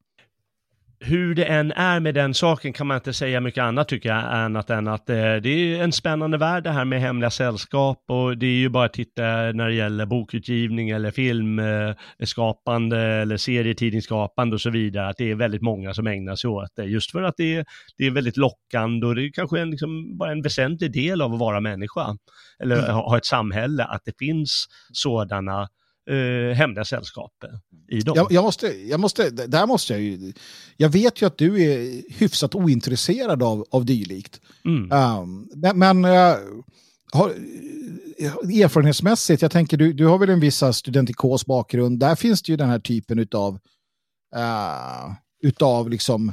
Hur 1.04 1.34
det 1.34 1.44
än 1.44 1.72
är 1.72 2.00
med 2.00 2.14
den 2.14 2.34
saken 2.34 2.72
kan 2.72 2.86
man 2.86 2.96
inte 2.96 3.12
säga 3.12 3.40
mycket 3.40 3.62
annat 3.62 3.88
tycker 3.88 4.08
jag, 4.08 4.24
annat 4.24 4.70
än 4.70 4.88
att 4.88 5.10
eh, 5.10 5.14
det 5.16 5.48
är 5.48 5.82
en 5.82 5.92
spännande 5.92 6.38
värld 6.38 6.64
det 6.64 6.70
här 6.70 6.84
med 6.84 7.00
hemliga 7.00 7.30
sällskap 7.30 8.04
och 8.08 8.38
det 8.38 8.46
är 8.46 8.58
ju 8.58 8.68
bara 8.68 8.84
att 8.84 8.92
titta 8.92 9.22
när 9.22 9.68
det 9.68 9.74
gäller 9.74 10.06
bokutgivning 10.06 10.90
eller 10.90 11.10
filmskapande 11.10 12.96
eh, 12.96 13.22
eller 13.22 13.36
serietidningsskapande 13.36 14.54
och 14.54 14.60
så 14.60 14.70
vidare, 14.70 15.08
att 15.08 15.16
det 15.16 15.30
är 15.30 15.34
väldigt 15.34 15.62
många 15.62 15.94
som 15.94 16.06
ägnar 16.06 16.36
sig 16.36 16.50
åt 16.50 16.70
det, 16.76 16.84
just 16.84 17.12
för 17.12 17.22
att 17.22 17.34
det 17.36 17.56
är, 17.56 17.64
det 17.98 18.06
är 18.06 18.10
väldigt 18.10 18.36
lockande 18.36 19.06
och 19.06 19.14
det 19.14 19.22
är 19.22 19.32
kanske 19.32 19.60
en, 19.60 19.70
liksom, 19.70 20.18
bara 20.18 20.32
en 20.32 20.42
väsentlig 20.42 20.92
del 20.92 21.22
av 21.22 21.32
att 21.32 21.40
vara 21.40 21.60
människa, 21.60 22.16
eller 22.62 22.76
mm. 22.76 22.90
ha, 22.90 23.08
ha 23.08 23.16
ett 23.16 23.26
samhälle, 23.26 23.84
att 23.84 24.02
det 24.04 24.18
finns 24.18 24.66
sådana 24.92 25.68
eh, 26.10 26.56
hemliga 26.56 26.84
sällskap 26.84 27.32
i 27.88 28.00
dem. 28.00 28.16
Jag, 28.16 28.32
jag, 28.32 28.44
måste, 28.44 28.66
jag 28.66 29.00
måste, 29.00 29.30
där 29.30 29.66
måste 29.66 29.92
jag 29.92 30.02
ju, 30.02 30.32
jag 30.76 30.88
vet 30.88 31.22
ju 31.22 31.26
att 31.26 31.38
du 31.38 31.62
är 31.62 32.02
hyfsat 32.18 32.54
ointresserad 32.54 33.42
av, 33.42 33.66
av 33.70 33.84
dylikt. 33.84 34.40
Mm. 34.64 34.92
Um, 34.92 35.48
men, 35.74 36.04
uh, 36.04 36.36
har, 37.12 37.30
erfarenhetsmässigt, 38.62 39.42
jag 39.42 39.50
tänker 39.50 39.76
du, 39.76 39.92
du 39.92 40.06
har 40.06 40.18
väl 40.18 40.30
en 40.30 40.40
viss 40.40 40.62
studentikos 40.72 41.46
bakgrund, 41.46 41.98
där 41.98 42.14
finns 42.14 42.42
det 42.42 42.52
ju 42.52 42.56
den 42.56 42.68
här 42.68 42.78
typen 42.78 43.18
utav, 43.18 43.54
uh, 44.36 45.14
utav 45.42 45.90
liksom 45.90 46.32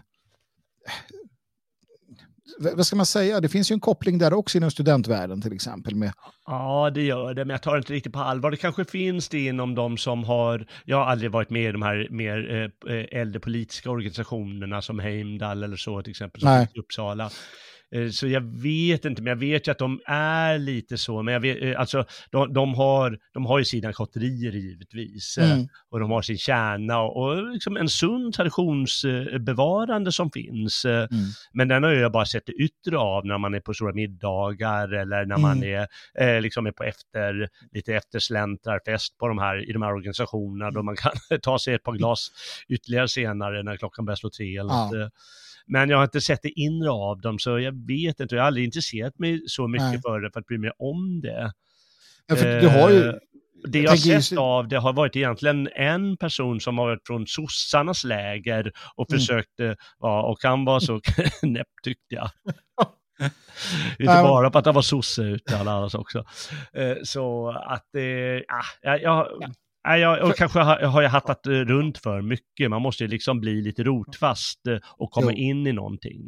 vad 2.60 2.86
ska 2.86 2.96
man 2.96 3.06
säga, 3.06 3.40
det 3.40 3.50
finns 3.50 3.72
ju 3.72 3.74
en 3.74 3.80
koppling 3.80 4.18
där 4.18 4.34
också 4.34 4.58
inom 4.58 4.72
studentvärlden 4.72 5.42
till 5.42 5.54
exempel. 5.54 5.96
Med... 5.96 6.14
Ja, 6.46 6.92
det 6.94 7.02
gör 7.02 7.34
det, 7.34 7.46
men 7.46 7.54
jag 7.54 7.62
tar 7.62 7.72
det 7.72 7.78
inte 7.78 7.94
riktigt 7.94 8.14
på 8.14 8.20
allvar. 8.20 8.52
Det 8.52 8.58
kanske 8.58 8.86
finns 8.86 9.30
det 9.30 9.46
inom 9.46 9.76
de 9.76 9.98
som 9.98 10.24
har, 10.24 10.66
jag 10.86 10.98
har 10.98 11.06
aldrig 11.06 11.32
varit 11.32 11.50
med 11.50 11.70
i 11.70 11.72
de 11.72 11.82
här 11.82 12.08
mer 12.10 12.70
eh, 12.88 12.96
eh 12.96 13.06
äldre 13.22 13.40
politiska 13.40 13.92
organisationerna 13.92 14.82
som 14.82 15.00
Heimdall 15.00 15.64
eller 15.64 15.78
så 15.78 16.02
till 16.02 16.12
exempel, 16.12 16.42
som 16.42 16.68
i 16.76 16.80
Uppsala. 16.80 17.30
Eh, 17.96 18.10
så 18.10 18.28
jag 18.28 18.42
vet 18.42 19.06
inte, 19.06 19.22
men 19.22 19.30
jag 19.30 19.38
vet 19.38 19.68
ju 19.68 19.72
att 19.72 19.78
de 19.78 20.00
är 20.06 20.58
lite 20.58 20.98
så, 20.98 21.24
men 21.24 21.34
jag 21.34 21.42
vet, 21.42 21.64
eh, 21.64 21.80
alltså 21.80 22.06
de, 22.32 22.54
de 22.54 22.74
har, 22.74 23.20
de 23.34 23.46
har 23.46 23.60
ju 23.60 23.66
sina 23.66 23.94
kotterier 23.94 24.52
givetvis, 24.52 25.38
eh, 25.38 25.52
mm. 25.52 25.68
och 25.90 26.00
de 26.00 26.12
har 26.12 26.22
sin 26.22 26.38
kärna 26.38 27.00
och, 27.00 27.24
och 27.24 27.54
liksom 27.54 27.78
en 27.78 27.90
sund 27.90 28.34
traditionsbevarande 28.34 30.12
som 30.12 30.32
finns. 30.32 30.86
Mm. 30.86 31.10
Men 31.54 31.68
den 31.68 31.84
har 31.84 31.92
jag 31.92 32.12
bara 32.12 32.26
sett 32.26 32.46
det 32.46 32.54
yttre 32.54 32.98
av 32.98 33.26
när 33.26 33.38
man 33.38 33.54
är 33.54 33.60
på 33.60 33.74
stora 33.74 33.94
middagar 33.94 34.94
eller 34.94 35.26
när 35.26 35.36
mm. 35.36 35.42
man 35.42 35.64
är, 35.64 35.88
eh, 36.20 36.42
liksom 36.42 36.66
är 36.66 36.72
på 36.72 36.84
efter, 36.84 37.50
lite 37.72 37.96
eftersläntrarfest 37.96 39.18
på 39.18 39.28
de 39.28 39.38
här, 39.38 39.70
i 39.70 39.74
de 39.74 39.82
här 39.82 39.94
organisationerna 39.94 40.72
då 40.72 40.84
man 40.84 40.96
kan 40.96 41.12
ta 41.42 41.60
sig 41.60 41.74
ett 41.74 41.84
par 41.84 41.94
glas 41.94 42.32
ytterligare 42.68 43.08
senare 43.08 43.64
när 43.64 43.78
klockan 43.78 44.06
börjar 44.06 44.16
slå 44.16 44.30
tre 44.30 44.58
eller 44.58 44.74
ja. 44.74 44.92
något. 44.92 45.14
Men 45.70 45.90
jag 45.90 45.98
har 45.98 46.04
inte 46.04 46.22
sett 46.22 46.42
det 46.42 46.60
inre 46.60 46.90
av 46.90 47.22
dem, 47.22 47.40
så 47.40 47.60
jag 47.60 47.88
vet 47.88 48.20
inte. 48.20 48.36
Jag 48.36 48.42
har 48.42 48.48
aldrig 48.48 48.66
intresserat 48.66 49.20
mig 49.20 49.42
så 49.48 49.68
mycket 49.68 49.92
Nej. 49.92 50.02
för 50.02 50.20
det 50.20 50.32
för 50.32 50.40
att 50.40 50.46
bry 50.46 50.58
mig 50.58 50.72
om 50.80 51.22
det. 51.22 51.52
Ja, 52.28 52.36
för 52.36 52.62
du 52.62 52.68
har 52.68 52.90
ju... 52.90 53.08
Eh, 53.08 53.14
det 53.64 53.80
jag, 53.80 53.92
har 53.92 54.22
sett 54.22 54.38
av 54.38 54.68
det 54.68 54.78
har 54.78 54.94
varit 54.94 55.16
egentligen 55.16 55.70
en 55.76 56.18
person 56.18 56.60
som 56.60 56.78
har 56.78 56.86
varit 56.86 57.08
från 57.08 57.28
sossarnas 57.28 58.04
läger 58.04 58.72
och 58.96 59.12
mm. 59.12 59.20
försökte, 59.20 59.76
ja, 60.00 60.22
och 60.24 60.38
han 60.44 60.66
var 60.66 60.80
så 60.80 61.02
knäpp 61.42 61.68
tyckte 61.84 62.16
jag. 62.16 62.30
Inte 64.00 64.14
bara 64.14 64.50
på 64.50 64.58
att 64.58 64.66
han 64.66 64.76
var 64.76 64.82
sosse 64.82 65.22
utan 65.22 65.68
annars 65.68 65.96
också. 65.96 66.26
Eh, 66.74 66.98
så 67.04 67.50
att, 67.50 67.96
eh, 67.96 68.04
ja, 68.82 68.98
jag, 69.02 69.28
Nej, 69.88 70.02
jag, 70.02 70.30
och 70.30 70.36
kanske 70.36 70.60
har, 70.60 70.80
har 70.80 71.02
jag 71.02 71.10
hattat 71.10 71.48
eh, 71.48 71.52
runt 71.52 71.98
för 71.98 72.22
mycket. 72.22 72.70
Man 72.70 72.82
måste 72.82 73.08
liksom 73.08 73.40
bli 73.40 73.62
lite 73.62 73.84
rotfast 73.84 74.68
eh, 74.68 74.78
och 74.98 75.12
komma 75.12 75.32
jo. 75.32 75.38
in 75.38 75.68
i 75.68 75.74
någonting. 75.74 76.28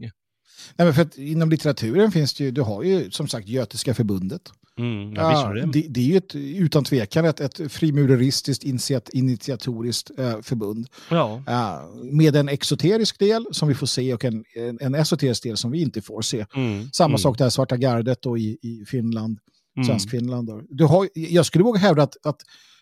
Nej, 0.75 0.85
men 0.85 0.93
för 0.93 1.01
att 1.01 1.17
inom 1.17 1.49
litteraturen 1.49 2.11
finns 2.11 2.33
det 2.33 2.43
ju, 2.43 2.51
du 2.51 2.61
har 2.61 2.83
ju 2.83 3.11
som 3.11 3.27
sagt 3.27 3.47
Götiska 3.47 3.93
förbundet. 3.93 4.41
Mm, 4.79 5.13
ja, 5.13 5.53
det. 5.53 5.61
Det, 5.61 5.87
det. 5.89 5.99
är 5.99 6.05
ju 6.05 6.17
ett, 6.17 6.35
utan 6.35 6.83
tvekan 6.83 7.25
ett, 7.25 7.39
ett 7.39 7.71
frimureristiskt 7.71 8.63
initiat, 8.63 9.09
initiatoriskt 9.09 10.11
äh, 10.19 10.41
förbund. 10.41 10.87
Ja. 11.09 11.43
Äh, 11.47 12.03
med 12.11 12.35
en 12.35 12.49
exoterisk 12.49 13.19
del 13.19 13.45
som 13.51 13.67
vi 13.67 13.73
får 13.73 13.87
se 13.87 14.13
och 14.13 14.25
en, 14.25 14.43
en, 14.55 14.77
en 14.81 14.95
esoterisk 14.95 15.43
del 15.43 15.57
som 15.57 15.71
vi 15.71 15.81
inte 15.81 16.01
får 16.01 16.21
se. 16.21 16.45
Mm, 16.55 16.89
Samma 16.93 17.07
mm. 17.07 17.17
sak 17.17 17.37
där, 17.37 17.49
Svarta 17.49 17.77
gardet 17.77 18.25
och 18.25 18.39
i, 18.39 18.57
i 18.61 18.85
Finland, 18.87 19.39
mm. 19.75 19.87
svensk 19.87 20.09
Finland. 20.09 20.49
Du 20.69 20.85
har, 20.85 21.09
jag 21.13 21.45
skulle 21.45 21.63
våga 21.63 21.79
hävda 21.79 22.03
att, 22.03 22.25
att 22.25 22.41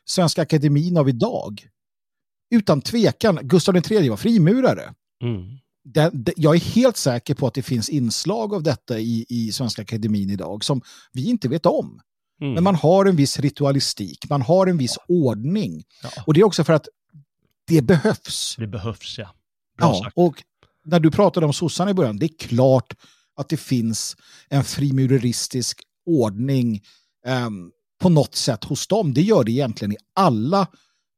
Svenska 0.10 0.42
Akademin 0.42 0.98
av 0.98 1.10
idag. 1.10 1.68
Utan 2.52 2.82
tvekan, 2.82 3.40
Gustav 3.44 3.92
III 3.92 4.10
var 4.10 4.18
frimurare. 4.18 4.94
Mm. 5.24 5.58
Det, 5.84 6.10
det, 6.14 6.34
jag 6.36 6.56
är 6.56 6.60
helt 6.60 6.98
säker 6.98 7.36
på 7.36 7.48
att 7.48 7.54
det 7.54 7.62
finns 7.62 7.90
inslag 7.90 8.54
av 8.54 8.64
detta 8.64 9.00
i, 9.00 9.26
i 9.30 9.52
Svenska 9.52 9.82
Akademin 9.82 10.30
idag 10.30 10.64
som 10.64 10.82
vi 11.14 11.30
inte 11.30 11.48
vet 11.48 11.66
om. 11.66 12.02
Mm. 12.42 12.54
Men 12.54 12.64
man 12.64 12.76
har 12.76 13.06
en 13.06 13.16
viss 13.16 13.40
ritualistik, 13.40 14.30
man 14.30 14.42
har 14.42 14.68
en 14.68 14.78
viss 14.78 14.98
ja. 14.98 15.16
ordning. 15.16 15.84
Ja. 16.04 16.10
Och 16.28 16.34
det 16.34 16.40
är 16.40 16.44
också 16.44 16.64
för 16.64 16.74
att 16.74 16.88
det 17.68 17.82
behövs. 17.82 18.56
Det 18.60 18.68
behövs, 18.68 19.18
ja. 19.18 19.36
Bra 19.78 19.96
ja, 19.96 20.04
sagt. 20.04 20.18
och 20.18 20.44
när 20.86 21.00
du 21.00 21.12
pratade 21.12 21.46
om 21.46 21.54
sossarna 21.54 21.92
i 21.92 21.94
början, 21.94 22.18
det 22.18 22.26
är 22.26 22.38
klart 22.38 22.94
att 23.36 23.50
det 23.50 23.58
finns 23.58 24.18
en 24.50 24.64
frimureristisk 24.64 25.82
ordning 26.06 26.82
um, 27.48 27.72
på 28.00 28.10
något 28.10 28.36
sätt 28.36 28.64
hos 28.64 28.88
dem. 28.88 29.14
Det 29.14 29.22
gör 29.22 29.44
det 29.44 29.52
egentligen 29.52 29.92
i 29.92 29.98
alla 30.16 30.68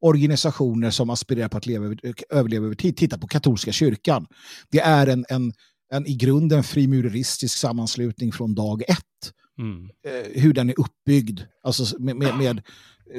organisationer 0.01 0.91
som 0.91 1.09
aspirerar 1.09 1.47
på 1.47 1.57
att 1.57 1.65
leva, 1.65 1.95
överleva 2.29 2.65
över 2.65 2.75
tid. 2.75 2.97
Titta 2.97 3.17
på 3.17 3.27
katolska 3.27 3.71
kyrkan. 3.71 4.27
Det 4.69 4.79
är 4.79 5.07
en, 5.07 5.25
en, 5.29 5.53
en 5.93 6.07
i 6.07 6.15
grunden 6.15 6.63
frimureristisk 6.63 7.57
sammanslutning 7.57 8.31
från 8.31 8.55
dag 8.55 8.83
ett. 8.87 9.33
Mm. 9.59 9.89
Eh, 10.07 10.41
hur 10.41 10.53
den 10.53 10.69
är 10.69 10.79
uppbyggd, 10.79 11.41
alltså 11.63 11.99
med, 11.99 12.15
med, 12.15 12.37
med, 12.37 12.61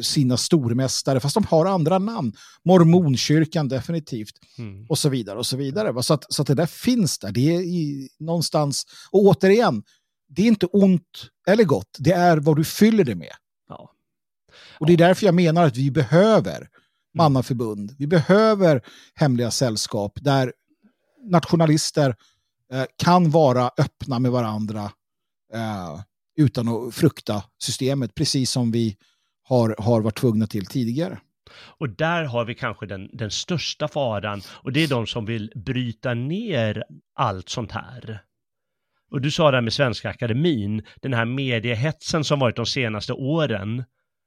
sina 0.01 0.36
stormästare, 0.36 1.20
fast 1.20 1.34
de 1.34 1.44
har 1.44 1.66
andra 1.66 1.98
namn. 1.98 2.32
Mormonkyrkan 2.64 3.68
definitivt. 3.68 4.34
Mm. 4.59 4.86
Och 4.89 4.98
så 4.98 5.09
vidare 5.09 5.39
och 5.39 5.47
så 5.47 5.56
vidare. 5.56 6.02
Så 6.02 6.14
att, 6.14 6.32
så 6.32 6.43
att 6.43 6.48
det 6.48 6.55
där 6.55 6.66
finns 6.66 7.18
där. 7.18 7.32
Det 7.32 7.55
är 7.55 7.60
i, 7.60 8.09
någonstans, 8.18 8.86
och 9.10 9.20
återigen, 9.20 9.82
det 10.28 10.43
är 10.43 10.47
inte 10.47 10.66
ont 10.66 11.28
eller 11.48 11.64
gott, 11.64 11.97
det 11.98 12.12
är 12.12 12.36
vad 12.36 12.56
du 12.56 12.64
fyller 12.64 13.05
det 13.05 13.14
med. 13.14 13.32
Och 14.83 14.87
det 14.87 14.93
är 14.93 14.97
därför 14.97 15.27
jag 15.27 15.35
menar 15.35 15.65
att 15.65 15.77
vi 15.77 15.91
behöver 15.91 16.57
mm. 16.57 16.69
mannaförbund. 17.17 17.95
Vi 17.99 18.07
behöver 18.07 18.83
hemliga 19.15 19.51
sällskap 19.51 20.19
där 20.21 20.53
nationalister 21.31 22.17
eh, 22.73 22.85
kan 22.97 23.31
vara 23.31 23.71
öppna 23.79 24.19
med 24.19 24.31
varandra 24.31 24.91
eh, 25.55 26.01
utan 26.37 26.69
att 26.69 26.95
frukta 26.95 27.45
systemet, 27.59 28.15
precis 28.15 28.51
som 28.51 28.71
vi 28.71 28.97
har, 29.43 29.77
har 29.79 30.01
varit 30.01 30.19
tvungna 30.19 30.47
till 30.47 30.67
tidigare. 30.67 31.19
Och 31.79 31.89
där 31.89 32.25
har 32.25 32.45
vi 32.45 32.55
kanske 32.55 32.87
den, 32.87 33.11
den 33.13 33.31
största 33.31 33.89
faran 33.89 34.43
och 34.49 34.73
det 34.73 34.81
är 34.81 34.89
de 34.89 35.07
som 35.07 35.25
vill 35.25 35.53
bryta 35.55 36.15
ner 36.15 36.85
allt 37.15 37.49
sånt 37.49 37.73
här. 37.73 38.23
Och 39.11 39.21
du 39.21 39.31
sa 39.31 39.51
det 39.51 39.57
här 39.57 39.63
med 39.63 39.73
Svenska 39.73 40.11
Akademin, 40.11 40.83
den 41.03 41.15
här 41.15 41.25
mediehetsen 41.25 42.25
som 42.25 42.39
varit 42.39 42.57
de 42.57 42.67
senaste 42.67 43.13
åren. 43.13 43.85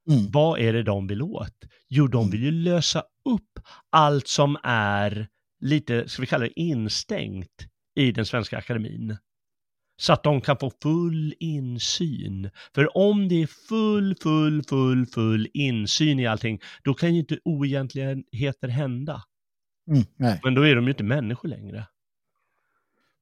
Mm. 0.10 0.32
Vad 0.32 0.60
är 0.60 0.74
det 0.74 0.84
de 0.84 1.08
vill 1.08 1.22
åt? 1.22 1.64
Jo, 1.90 2.08
de 2.08 2.22
mm. 2.22 2.32
vill 2.32 2.44
ju 2.44 2.52
lösa 2.52 3.04
upp 3.30 3.60
allt 3.90 4.28
som 4.28 4.58
är 4.64 5.28
lite, 5.60 6.10
ska 6.10 6.22
vi 6.22 6.28
kalla 6.28 6.44
det 6.44 6.60
instängt 6.60 7.68
i 7.96 8.12
den 8.12 8.26
Svenska 8.26 8.58
Akademin. 8.58 9.18
Så 9.98 10.14
att 10.14 10.24
de 10.24 10.42
kan 10.42 10.58
få 10.58 10.72
full 10.82 11.34
insyn. 11.40 12.50
För 12.76 12.98
om 12.98 13.28
det 13.28 13.44
är 13.44 13.48
full, 13.48 14.16
full, 14.16 14.64
full, 14.64 15.06
full 15.06 15.48
insyn 15.54 16.20
i 16.20 16.28
allting, 16.28 16.62
då 16.84 16.94
kan 16.94 17.14
ju 17.14 17.20
inte 17.20 17.40
oegentligheter 17.44 18.68
hända. 18.68 19.24
Mm, 19.88 20.40
Men 20.44 20.56
då 20.56 20.62
är 20.62 20.76
de 20.76 20.84
ju 20.84 20.90
inte 20.90 21.04
människor 21.04 21.50
längre. 21.50 21.88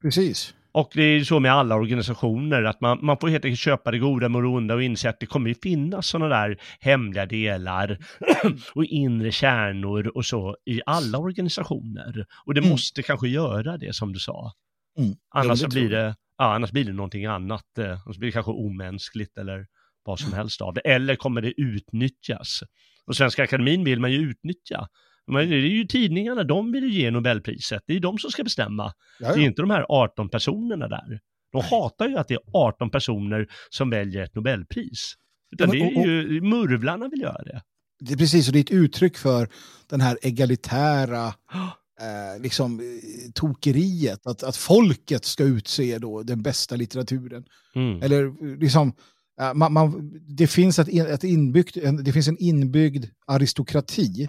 Precis. 0.02 0.54
Och 0.74 0.92
det 0.94 1.04
är 1.04 1.24
så 1.24 1.40
med 1.40 1.54
alla 1.54 1.76
organisationer, 1.76 2.64
att 2.64 2.82
man, 2.82 3.00
man 3.02 3.18
får 3.18 3.28
helt 3.28 3.46
enkelt 3.46 3.60
köpa 3.60 3.92
det 3.92 4.00
goda 4.00 4.30
med 4.30 4.44
det 4.44 4.48
onda 4.48 4.76
och 4.76 4.84
inse 4.84 5.10
att 5.10 5.20
det 5.20 5.26
kommer 5.26 5.50
ju 5.50 5.56
finnas 5.56 6.08
sådana 6.08 6.36
där 6.36 6.58
hemliga 6.80 7.26
delar 7.26 7.98
och 8.76 8.86
inre 8.86 9.32
kärnor 9.32 10.08
och 10.08 10.26
så 10.26 10.58
i 10.66 10.82
alla 10.86 11.18
organisationer. 11.18 12.26
Och 12.46 12.54
det 12.54 12.60
mm. 12.60 12.70
måste 12.70 13.04
kanske 13.04 13.28
göra 13.28 13.78
det 13.78 13.96
som 13.96 14.14
du 14.14 14.20
sa. 14.20 14.52
Mm. 14.98 15.16
Annars, 15.36 15.62
ja, 15.62 15.68
blir 15.68 15.90
det, 15.90 16.16
ja, 16.38 16.56
annars 16.56 16.72
blir 16.72 16.86
det 16.86 16.94
någonting 16.94 17.26
annat, 17.26 17.78
eh, 17.78 18.00
annars 18.06 18.18
blir 18.18 18.28
det 18.28 18.34
kanske 18.34 18.52
omänskligt 18.52 19.38
eller 19.38 19.66
vad 20.06 20.20
som 20.20 20.34
helst 20.40 20.62
av 20.62 20.74
det. 20.74 20.82
Eller 20.82 21.16
kommer 21.16 21.42
det 21.42 21.62
utnyttjas? 21.62 22.64
Och 23.06 23.16
Svenska 23.16 23.44
Akademin 23.44 23.84
vill 23.84 24.00
man 24.00 24.12
ju 24.12 24.18
utnyttja. 24.18 24.88
Men 25.28 25.50
det 25.50 25.56
är 25.56 25.60
ju 25.60 25.86
tidningarna, 25.86 26.44
de 26.44 26.72
vill 26.72 26.84
ju 26.84 26.90
ge 26.90 27.12
Nobelpriset. 27.12 27.84
Det 27.88 27.96
är 27.96 28.00
de 28.00 28.18
som 28.18 28.32
ska 28.32 28.44
bestämma. 28.44 28.94
Jaja. 29.20 29.36
Det 29.36 29.42
är 29.42 29.46
inte 29.46 29.62
de 29.62 29.70
här 29.70 29.86
18 29.90 30.30
personerna 30.30 30.88
där. 30.88 31.20
De 31.52 31.62
hatar 31.62 32.08
ju 32.08 32.18
att 32.18 32.28
det 32.28 32.34
är 32.34 32.40
18 32.54 32.90
personer 32.90 33.48
som 33.70 33.90
väljer 33.90 34.24
ett 34.24 34.36
Nobelpris. 34.36 35.14
Utan 35.52 35.70
ja, 35.70 35.74
men, 35.74 35.82
och, 35.82 36.02
och, 36.02 36.08
det 36.08 36.14
är 36.14 36.22
ju, 36.22 36.42
murvlarna 36.42 37.08
vill 37.08 37.22
göra 37.22 37.44
det. 37.44 37.62
Det 38.00 38.14
är 38.14 38.18
precis, 38.18 38.48
och 38.48 38.54
det 38.54 38.60
är 38.60 38.64
ett 38.64 38.72
uttryck 38.72 39.18
för 39.18 39.50
den 39.90 40.02
här 40.02 40.18
egalitära 40.22 41.28
eh, 42.02 42.42
liksom, 42.42 42.80
eh, 42.80 43.32
tokeriet, 43.34 44.28
att, 44.28 44.44
att 44.44 44.58
folket 44.58 45.26
ska 45.26 45.44
utse 45.44 45.98
då 45.98 46.24
den 46.24 46.42
bästa 46.42 46.76
litteraturen. 46.76 47.44
Mm. 47.76 48.02
Eller 48.02 48.26
eh, 48.26 48.60
liksom, 48.60 48.94
eh, 49.42 49.54
man, 49.54 49.74
man, 49.74 50.12
det, 50.28 50.48
finns 50.48 50.80
ett, 50.80 50.90
ett 50.90 51.24
inbyggt, 51.24 51.78
en, 51.78 52.04
det 52.04 52.12
finns 52.14 52.28
en 52.28 52.38
inbyggd 52.38 53.06
aristokrati. 53.28 54.28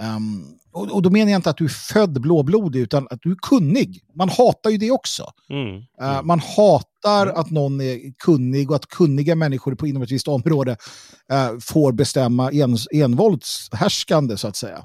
Um, 0.00 0.58
och, 0.72 0.90
och, 0.90 1.02
då 1.02 1.10
menar 1.10 1.30
jag 1.30 1.38
inte 1.38 1.50
att 1.50 1.56
du 1.56 1.64
är 1.64 1.92
född 1.92 2.20
blåblodig, 2.20 2.80
utan 2.80 3.06
att 3.10 3.18
du 3.22 3.30
är 3.30 3.36
kunnig. 3.42 4.00
Man 4.14 4.28
hatar 4.28 4.70
ju 4.70 4.78
det 4.78 4.90
också. 4.90 5.24
Mm. 5.50 5.76
Uh, 5.76 6.22
man 6.22 6.40
hatar 6.40 7.26
mm. 7.26 7.40
att 7.40 7.50
någon 7.50 7.80
är 7.80 8.12
kunnig 8.18 8.70
och 8.70 8.76
att 8.76 8.86
kunniga 8.86 9.34
människor 9.34 9.74
på 9.74 9.86
inom 9.86 10.02
ett 10.02 10.10
visst 10.10 10.28
område 10.28 10.76
uh, 11.32 11.58
får 11.60 11.92
bestämma 11.92 12.50
en, 12.50 12.76
envåldshärskande, 12.92 14.36
så 14.36 14.48
att 14.48 14.56
säga. 14.56 14.84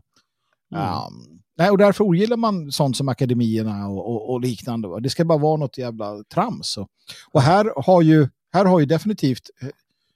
Um, 0.76 1.40
nej, 1.57 1.69
och 1.69 1.77
därför 1.77 2.03
ogillar 2.03 2.38
man 2.38 2.72
sånt 2.72 2.98
som 2.98 3.10
akademierna 3.10 3.88
och, 3.88 4.10
och, 4.10 4.30
och 4.30 4.41
liknande. 4.41 4.88
Va? 4.88 4.99
Det 4.99 5.10
ska 5.10 5.26
bara 5.26 5.38
vara 5.38 5.57
något 5.57 5.77
jävla 5.77 6.23
trams. 6.34 6.77
Och, 6.77 6.88
och 7.31 7.41
här, 7.41 7.73
har 7.85 8.02
ju, 8.02 8.27
här 8.53 8.65
har 8.65 8.80
ju 8.80 8.85
definitivt 8.85 9.49
eh, 9.61 9.68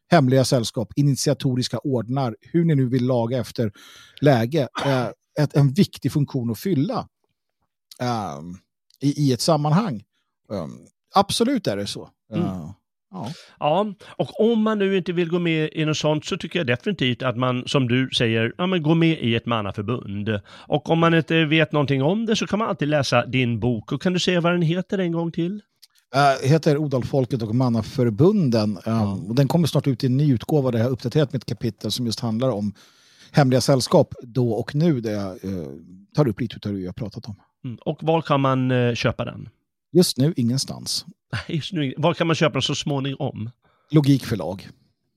hemliga 0.09 0.45
sällskap, 0.45 0.93
initiatoriska 0.95 1.77
ordnar, 1.77 2.35
hur 2.41 2.65
ni 2.65 2.75
nu 2.75 2.89
vill 2.89 3.05
laga 3.05 3.37
efter 3.37 3.71
läge, 4.21 4.67
eh, 4.85 5.07
ett, 5.39 5.55
en 5.55 5.73
viktig 5.73 6.11
funktion 6.11 6.51
att 6.51 6.59
fylla 6.59 7.07
eh, 8.01 8.39
i, 8.99 9.27
i, 9.27 9.33
ett 9.33 9.41
sammanhang. 9.41 10.03
Um, 10.49 10.87
absolut 11.15 11.67
är 11.67 11.77
det 11.77 11.87
så. 11.87 12.09
Mm. 12.33 12.45
Uh, 12.45 12.71
ja. 13.11 13.31
ja, 13.59 13.93
och 14.17 14.51
om 14.51 14.61
man 14.61 14.79
nu 14.79 14.97
inte 14.97 15.13
vill 15.13 15.29
gå 15.29 15.39
med 15.39 15.69
i 15.73 15.85
något 15.85 15.97
sånt 15.97 16.25
så 16.25 16.37
tycker 16.37 16.59
jag 16.59 16.67
definitivt 16.67 17.23
att 17.23 17.37
man, 17.37 17.63
som 17.67 17.87
du 17.87 18.09
säger, 18.17 18.53
ja, 18.57 18.67
men 18.67 18.83
gå 18.83 18.95
med 18.95 19.19
i 19.21 19.35
ett 19.35 19.45
mannaförbund. 19.45 20.41
Och 20.47 20.89
om 20.89 20.99
man 20.99 21.13
inte 21.13 21.45
vet 21.45 21.71
någonting 21.71 22.03
om 22.03 22.25
det 22.25 22.35
så 22.35 22.47
kan 22.47 22.59
man 22.59 22.69
alltid 22.69 22.87
läsa 22.87 23.25
din 23.25 23.59
bok. 23.59 23.91
Och 23.91 24.01
kan 24.01 24.13
du 24.13 24.19
säga 24.19 24.41
vad 24.41 24.51
den 24.51 24.61
heter 24.61 24.97
en 24.97 25.11
gång 25.11 25.31
till? 25.31 25.61
Uh, 26.17 26.47
heter 26.49 26.77
Odalfolket 26.77 27.41
och 27.41 27.55
Mannaförbunden. 27.55 28.69
Um, 28.69 28.79
ja. 28.85 29.19
och 29.27 29.35
den 29.35 29.47
kommer 29.47 29.67
snart 29.67 29.87
ut 29.87 30.03
i 30.03 30.07
en 30.07 30.17
ny 30.17 30.33
utgåva 30.33 30.71
där 30.71 30.79
jag 30.79 30.85
har 30.85 30.91
uppdaterat 30.91 31.33
mitt 31.33 31.45
kapitel 31.45 31.91
som 31.91 32.05
just 32.05 32.19
handlar 32.19 32.49
om 32.49 32.73
hemliga 33.31 33.61
sällskap 33.61 34.13
då 34.21 34.51
och 34.51 34.75
nu 34.75 35.01
där 35.01 35.11
jag 35.11 35.45
uh, 35.45 35.67
tar 36.15 36.27
upp 36.27 36.41
lite 36.41 36.69
av 36.69 36.75
det 36.75 36.79
jag 36.79 36.95
pratat 36.95 37.25
om. 37.25 37.35
Mm. 37.65 37.77
Och 37.85 38.03
var 38.03 38.21
kan 38.21 38.41
man 38.41 38.71
uh, 38.71 38.95
köpa 38.95 39.25
den? 39.25 39.49
Just 39.91 40.17
nu 40.17 40.33
ingenstans. 40.37 41.05
Just 41.47 41.73
nu, 41.73 41.93
var 41.97 42.13
kan 42.13 42.27
man 42.27 42.35
köpa 42.35 42.53
den 42.53 42.61
så 42.61 42.75
småningom? 42.75 43.49
Logikförlag. 43.91 44.69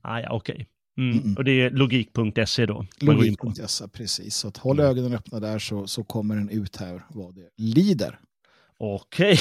Ah, 0.02 0.20
ja, 0.20 0.28
okej. 0.30 0.54
Okay. 0.54 0.66
Mm. 0.98 1.18
Mm 1.18 1.36
Och 1.36 1.44
det 1.44 1.52
är 1.52 1.70
logik.se 1.70 2.66
då? 2.66 2.86
Logik.se, 3.00 3.88
precis. 3.88 4.36
Så 4.36 4.48
att 4.48 4.56
håll 4.56 4.80
mm. 4.80 4.90
ögonen 4.90 5.14
öppna 5.14 5.40
där 5.40 5.58
så, 5.58 5.86
så 5.86 6.04
kommer 6.04 6.36
den 6.36 6.48
ut 6.48 6.76
här 6.76 7.02
vad 7.08 7.34
det 7.34 7.48
lider. 7.56 8.18
Okej, 8.82 9.38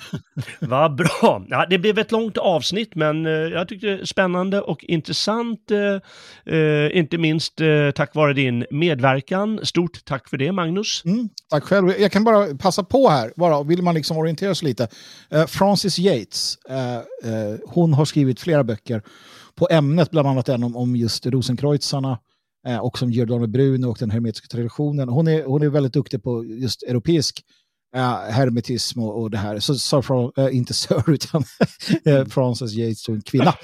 vad 0.60 0.96
bra. 0.96 1.44
Ja, 1.48 1.66
det 1.70 1.78
blev 1.78 1.98
ett 1.98 2.12
långt 2.12 2.38
avsnitt, 2.38 2.94
men 2.94 3.26
eh, 3.26 3.32
jag 3.32 3.68
tyckte 3.68 3.86
det 3.86 3.96
var 3.96 4.04
spännande 4.04 4.60
och 4.60 4.84
intressant. 4.84 5.70
Eh, 5.70 6.54
eh, 6.54 6.96
inte 6.96 7.18
minst 7.18 7.60
eh, 7.60 7.90
tack 7.94 8.14
vare 8.14 8.32
din 8.32 8.66
medverkan. 8.70 9.60
Stort 9.62 10.04
tack 10.04 10.28
för 10.28 10.36
det, 10.36 10.52
Magnus. 10.52 11.02
Mm, 11.04 11.28
tack 11.50 11.64
själv. 11.64 11.90
Jag 11.98 12.12
kan 12.12 12.24
bara 12.24 12.54
passa 12.54 12.82
på 12.84 13.08
här, 13.08 13.32
bara, 13.36 13.62
vill 13.62 13.82
man 13.82 13.94
liksom 13.94 14.16
orientera 14.16 14.54
sig 14.54 14.68
lite. 14.68 14.88
Eh, 15.30 15.46
Francis 15.46 15.98
Yates, 15.98 16.58
eh, 16.68 17.60
hon 17.66 17.94
har 17.94 18.04
skrivit 18.04 18.40
flera 18.40 18.64
böcker 18.64 19.02
på 19.54 19.68
ämnet, 19.70 20.10
bland 20.10 20.28
annat 20.28 20.48
en 20.48 20.64
om, 20.64 20.76
om 20.76 20.96
just 20.96 21.26
rosenkreutzarna 21.26 22.18
och 22.82 22.98
som 22.98 23.10
Giordano 23.10 23.46
Bruno 23.46 23.86
och 23.86 23.96
den 24.00 24.10
hermetiska 24.10 24.46
traditionen. 24.46 25.08
Hon 25.08 25.28
är, 25.28 25.44
hon 25.44 25.62
är 25.62 25.68
väldigt 25.68 25.92
duktig 25.92 26.22
på 26.22 26.44
just 26.44 26.82
europeisk 26.82 27.44
uh, 27.96 28.30
hermetism 28.30 29.00
och, 29.00 29.22
och, 29.22 29.30
det 29.30 29.38
här. 29.38 29.58
Så 29.58 29.74
Sir, 29.74 30.40
uh, 30.40 30.56
inte 30.56 30.74
Sir, 30.82 31.10
utan 31.10 31.44
uh, 32.08 32.24
Frances 32.24 32.72
Yates, 32.72 33.08
en 33.08 33.22
kvinna. 33.22 33.54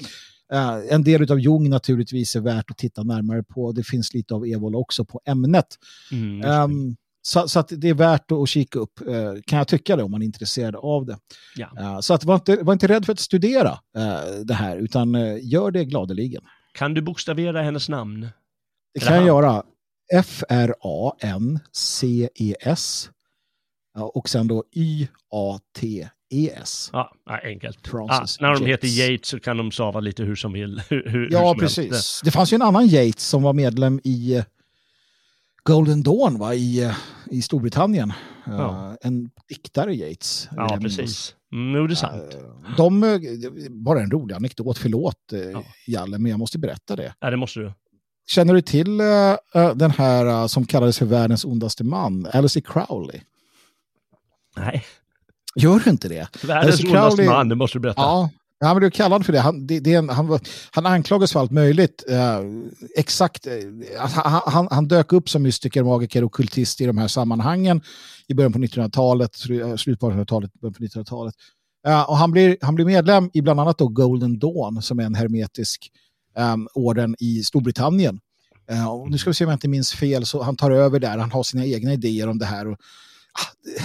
Uh, 0.53 0.79
en 0.89 1.03
del 1.03 1.31
av 1.31 1.39
Jung 1.39 1.69
naturligtvis 1.69 2.35
är 2.35 2.39
värt 2.39 2.71
att 2.71 2.77
titta 2.77 3.03
närmare 3.03 3.43
på. 3.43 3.71
Det 3.71 3.83
finns 3.83 4.13
lite 4.13 4.33
av 4.33 4.47
Evola 4.47 4.77
också 4.77 5.05
på 5.05 5.21
ämnet. 5.25 5.67
Mm, 6.11 6.61
um, 6.61 6.95
så, 7.21 7.47
så, 7.47 7.59
att 7.59 7.71
det 7.71 7.89
är 7.89 7.93
värt 7.93 8.31
att 8.31 8.49
kika 8.49 8.79
upp, 8.79 8.99
kan 9.45 9.57
jag 9.57 9.67
tycka 9.67 9.95
det, 9.95 10.03
om 10.03 10.11
man 10.11 10.21
är 10.21 10.25
intresserad 10.25 10.75
av 10.75 11.05
det. 11.05 11.17
Ja. 11.55 12.01
Så 12.01 12.13
att 12.13 12.23
var, 12.23 12.35
inte, 12.35 12.55
var 12.55 12.73
inte 12.73 12.87
rädd 12.87 13.05
för 13.05 13.13
att 13.13 13.19
studera 13.19 13.79
det 14.43 14.53
här, 14.53 14.77
utan 14.77 15.39
gör 15.41 15.71
det 15.71 15.85
gladeligen. 15.85 16.43
Kan 16.73 16.93
du 16.93 17.01
bokstavera 17.01 17.61
hennes 17.61 17.89
namn? 17.89 18.29
Det 18.93 18.99
kan 18.99 19.15
jag 19.15 19.25
göra. 19.25 19.63
F-R-A-N-C-E-S 20.13 20.69
och 23.95 24.29
sen 24.29 24.47
då 24.47 24.63
Y-A-T-E-S. 24.71 26.09
Ja, 26.93 27.11
enkelt. 27.43 27.93
Ah, 27.93 28.25
när 28.39 28.53
de 28.53 28.65
heter 28.65 28.87
Yates 28.87 29.27
så 29.27 29.39
kan 29.39 29.57
de 29.57 29.71
stava 29.71 29.99
lite 29.99 30.23
hur 30.23 30.35
som 30.35 30.53
vill. 30.53 30.81
Hur, 30.89 31.29
ja, 31.31 31.49
som 31.49 31.59
precis. 31.59 31.91
Helst. 31.91 32.21
Det 32.23 32.31
fanns 32.31 32.53
ju 32.53 32.55
en 32.55 32.61
annan 32.61 32.87
Yates 32.87 33.27
som 33.27 33.43
var 33.43 33.53
medlem 33.53 33.99
i 34.03 34.35
eh, 34.35 34.43
Golden 35.63 36.03
Dawn 36.03 36.39
va? 36.39 36.53
I, 36.53 36.83
eh, 36.83 36.95
i 37.31 37.41
Storbritannien. 37.41 38.13
Ja. 38.45 38.53
Uh, 38.53 38.93
en 39.01 39.29
diktare 39.49 39.95
Yates. 39.95 40.49
Ja, 40.55 40.77
precis. 40.81 41.35
Mm, 41.53 41.83
är 41.83 41.87
det 41.87 41.95
sant. 41.95 42.35
Uh, 42.35 42.75
de, 42.77 43.19
bara 43.69 44.01
en 44.01 44.11
rolig 44.11 44.35
anekdot, 44.35 44.77
förlåt 44.77 45.33
ja. 45.53 45.63
Jalle, 45.87 46.17
men 46.17 46.29
jag 46.29 46.39
måste 46.39 46.59
berätta 46.59 46.95
det. 46.95 47.13
Ja, 47.19 47.29
det 47.29 47.37
måste 47.37 47.59
du. 47.59 47.73
Känner 48.27 48.53
du 48.53 48.61
till 48.61 49.01
uh, 49.01 49.75
den 49.75 49.91
här 49.91 50.47
som 50.47 50.65
kallades 50.65 50.97
för 50.99 51.05
världens 51.05 51.45
ondaste 51.45 51.83
man, 51.83 52.27
Alice 52.33 52.61
Crowley? 52.61 53.21
Nej. 54.55 54.85
Gör 55.55 55.79
du 55.79 55.89
inte 55.89 56.09
det? 56.09 56.27
Världens 56.43 56.83
ondaste 56.83 57.17
Crowley... 57.17 57.25
man, 57.27 57.49
det 57.49 57.55
måste 57.55 57.77
du 57.77 57.81
berätta. 57.81 58.01
Ja, 58.01 58.29
du 58.79 58.85
är 58.85 58.89
kallad 58.89 59.25
för 59.25 59.33
det. 59.33 59.39
Han, 59.39 59.67
det, 59.67 59.79
det 59.79 59.93
en, 59.93 60.09
han, 60.09 60.39
han 60.71 60.85
anklagas 60.85 61.31
för 61.31 61.39
allt 61.39 61.51
möjligt. 61.51 62.03
Uh, 62.09 62.67
exakt. 62.97 63.47
Uh, 63.47 63.53
han, 63.97 64.41
han, 64.45 64.67
han, 64.71 64.87
dök 64.87 65.13
upp 65.13 65.29
som 65.29 65.43
mystiker, 65.43 65.83
magiker 65.83 66.23
och 66.23 66.31
kultist 66.31 66.81
i 66.81 66.85
de 66.85 66.97
här 66.97 67.07
sammanhangen 67.07 67.81
i 68.27 68.33
början 68.33 68.53
på 68.53 68.59
1900-talet, 68.59 69.35
slutet 69.77 69.99
på 69.99 70.11
1800-talet, 70.11 70.53
början 70.53 70.73
på 70.73 70.83
1900-talet. 70.83 71.35
Uh, 71.87 72.09
och 72.09 72.17
han 72.17 72.31
blir, 72.31 72.57
han 72.61 72.75
blir 72.75 72.85
medlem 72.85 73.29
i 73.33 73.41
bland 73.41 73.59
annat 73.59 73.77
då 73.77 73.87
Golden 73.87 74.39
Dawn 74.39 74.81
som 74.81 74.99
är 74.99 75.03
en 75.03 75.15
hermetisk 75.15 75.91
um, 76.37 76.67
orden 76.73 77.15
i 77.19 77.43
Storbritannien. 77.43 78.19
och 78.89 79.11
nu 79.11 79.17
ska 79.17 79.29
vi 79.29 79.33
se 79.33 79.45
om 79.45 79.49
jag 79.49 79.55
inte 79.55 79.67
minns 79.67 79.93
fel, 79.93 80.25
så 80.25 80.43
han 80.43 80.55
tar 80.55 80.71
över 80.71 80.99
där, 80.99 81.17
han 81.17 81.31
har 81.31 81.43
sina 81.43 81.65
egna 81.65 81.93
idéer 81.93 82.27
om 82.27 82.37
det 82.37 82.45
här. 82.45 82.67
Och, 82.67 82.77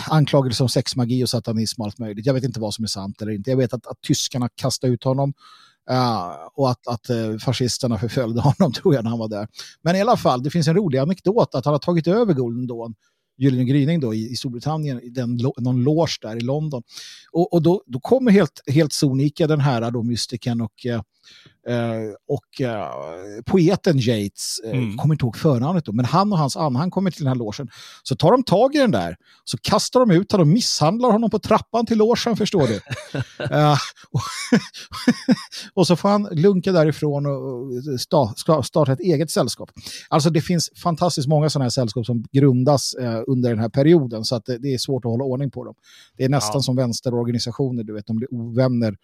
anklagelser 0.08 0.64
om 0.64 0.68
sexmagi 0.68 1.24
och 1.24 1.28
satanism 1.28 1.80
och 1.80 1.86
allt 1.86 1.98
möjligt. 1.98 2.26
Jag 2.26 2.34
vet 2.34 2.44
inte 2.44 2.60
vad 2.60 2.74
som 2.74 2.84
är 2.84 2.88
sant 2.88 3.22
eller 3.22 3.32
inte. 3.32 3.50
Jag 3.50 3.56
vet 3.56 3.72
att, 3.72 3.86
att 3.86 4.00
tyskarna 4.00 4.48
kastade 4.54 4.92
ut 4.92 5.04
honom 5.04 5.32
uh, 5.90 6.48
och 6.54 6.70
att, 6.70 6.86
att 6.86 7.10
uh, 7.10 7.38
fascisterna 7.38 7.98
förföljde 7.98 8.40
honom 8.40 8.72
tror 8.82 8.94
jag 8.94 9.04
när 9.04 9.10
han 9.10 9.18
var 9.18 9.28
där. 9.28 9.48
Men 9.82 9.96
i 9.96 10.00
alla 10.00 10.16
fall, 10.16 10.42
det 10.42 10.50
finns 10.50 10.68
en 10.68 10.74
rolig 10.74 10.98
anekdot 10.98 11.54
att 11.54 11.64
han 11.64 11.74
har 11.74 11.78
tagit 11.78 12.06
över 12.06 12.34
Golden 12.34 12.66
Dawn 12.66 12.94
Gyllene 13.38 13.64
gryning 13.64 14.00
då 14.00 14.14
i, 14.14 14.30
i 14.30 14.36
Storbritannien, 14.36 15.00
i 15.00 15.08
den, 15.08 15.38
någon 15.58 15.82
loge 15.82 16.18
där 16.22 16.36
i 16.36 16.40
London. 16.40 16.82
Och, 17.32 17.52
och 17.52 17.62
då, 17.62 17.82
då 17.86 18.00
kommer 18.00 18.30
helt, 18.30 18.62
helt 18.66 18.92
sonika 18.92 19.46
den 19.46 19.60
här 19.60 19.90
då 19.90 20.02
mystiken 20.02 20.60
och 20.60 20.86
Uh, 20.86 21.00
och 22.28 22.60
uh, 22.60 23.42
poeten 23.46 23.98
Yates, 23.98 24.60
uh, 24.64 24.70
mm. 24.70 24.96
kommer 24.96 25.14
inte 25.14 25.24
ihåg 25.24 25.36
förnamnet 25.36 25.84
då, 25.84 25.92
men 25.92 26.04
han 26.04 26.32
och 26.32 26.38
hans 26.38 26.56
anhang 26.56 26.90
kommer 26.90 27.10
till 27.10 27.24
den 27.24 27.28
här 27.28 27.34
logen. 27.34 27.68
Så 28.02 28.16
tar 28.16 28.30
de 28.30 28.42
tag 28.42 28.74
i 28.74 28.78
den 28.78 28.90
där, 28.90 29.16
så 29.44 29.58
kastar 29.58 30.00
de 30.00 30.10
ut 30.10 30.32
honom 30.32 30.48
och 30.48 30.54
misshandlar 30.54 31.10
honom 31.10 31.30
på 31.30 31.38
trappan 31.38 31.86
till 31.86 31.98
logen, 31.98 32.36
förstår 32.36 32.66
du. 32.66 32.80
och, 34.10 34.20
och, 35.74 35.86
så 35.86 35.96
får 35.96 36.08
han 36.08 36.28
lunka 36.32 36.72
därifrån 36.72 37.26
och 37.26 38.00
sta, 38.00 38.34
starta 38.62 38.92
ett 38.92 39.00
eget 39.00 39.30
sällskap. 39.30 39.70
Alltså 40.08 40.30
det 40.30 40.40
finns 40.40 40.70
fantastiskt 40.82 41.28
många 41.28 41.50
sådana 41.50 41.64
här 41.64 41.70
sällskap 41.70 42.06
som 42.06 42.24
grundas 42.32 42.94
under 43.26 43.50
den 43.50 43.58
här 43.58 43.68
perioden, 43.68 44.24
så 44.24 44.36
att 44.36 44.44
det, 44.44 44.58
det, 44.58 44.74
är 44.74 44.78
svårt 44.78 45.04
att 45.04 45.10
hålla 45.10 45.24
ordning 45.24 45.50
på 45.50 45.64
dem. 45.64 45.74
Det 46.16 46.24
är 46.24 46.28
nästan 46.28 46.58
ja. 46.58 46.62
som 46.62 46.76
vänsterorganisationer, 46.76 47.84
du 47.84 47.94
vet, 47.94 48.06
de 48.06 48.16
blir 48.16 48.34
ovänner 48.34 48.96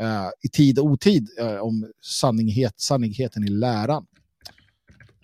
uh, 0.00 0.28
i 0.42 0.48
tid 0.48 0.78
och 0.78 0.84
otid 0.84 1.28
uh, 1.40 1.60
om 1.60 1.92
sanninghet, 2.02 2.80
sanningheten 2.80 3.44
i 3.44 3.48
läran. 3.48 4.06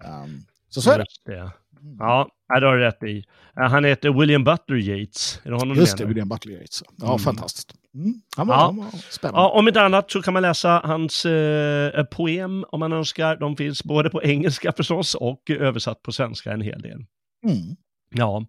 Um, 0.04 0.44
så 0.68 0.82
så 0.82 0.90
är 0.90 0.98
det. 0.98 1.06
det. 1.24 1.52
Ja, 1.98 2.28
det 2.60 2.66
har 2.66 2.76
du 2.76 2.80
rätt 2.80 3.02
i. 3.02 3.24
Uh, 3.60 3.68
han 3.68 3.84
heter 3.84 4.20
William 4.20 4.44
Butler 4.44 4.76
Yates. 4.76 5.40
Är 5.44 5.50
det 5.50 5.56
honom 5.56 5.76
Just 5.76 5.98
det, 5.98 6.04
William 6.04 6.28
Butler 6.28 6.52
Yates. 6.52 6.82
Ja, 6.96 7.06
mm. 7.06 7.18
fantastiskt. 7.18 7.74
Mm. 7.94 8.14
Han 8.36 8.46
var, 8.46 8.54
ja. 8.54 8.60
Han 8.60 8.76
var 8.76 8.90
spännande. 9.10 9.40
Ja, 9.40 9.48
om 9.48 9.68
inte 9.68 9.82
annat 9.82 10.10
så 10.10 10.22
kan 10.22 10.34
man 10.34 10.42
läsa 10.42 10.80
hans 10.84 11.26
eh, 11.26 12.04
poem 12.04 12.64
om 12.68 12.80
man 12.80 12.92
önskar. 12.92 13.36
De 13.36 13.56
finns 13.56 13.84
både 13.84 14.10
på 14.10 14.22
engelska 14.22 14.72
förstås 14.72 15.14
och 15.14 15.50
översatt 15.50 16.02
på 16.02 16.12
svenska 16.12 16.52
en 16.52 16.60
hel 16.60 16.82
del. 16.82 17.04
Mm. 17.46 17.76
Ja, 18.16 18.46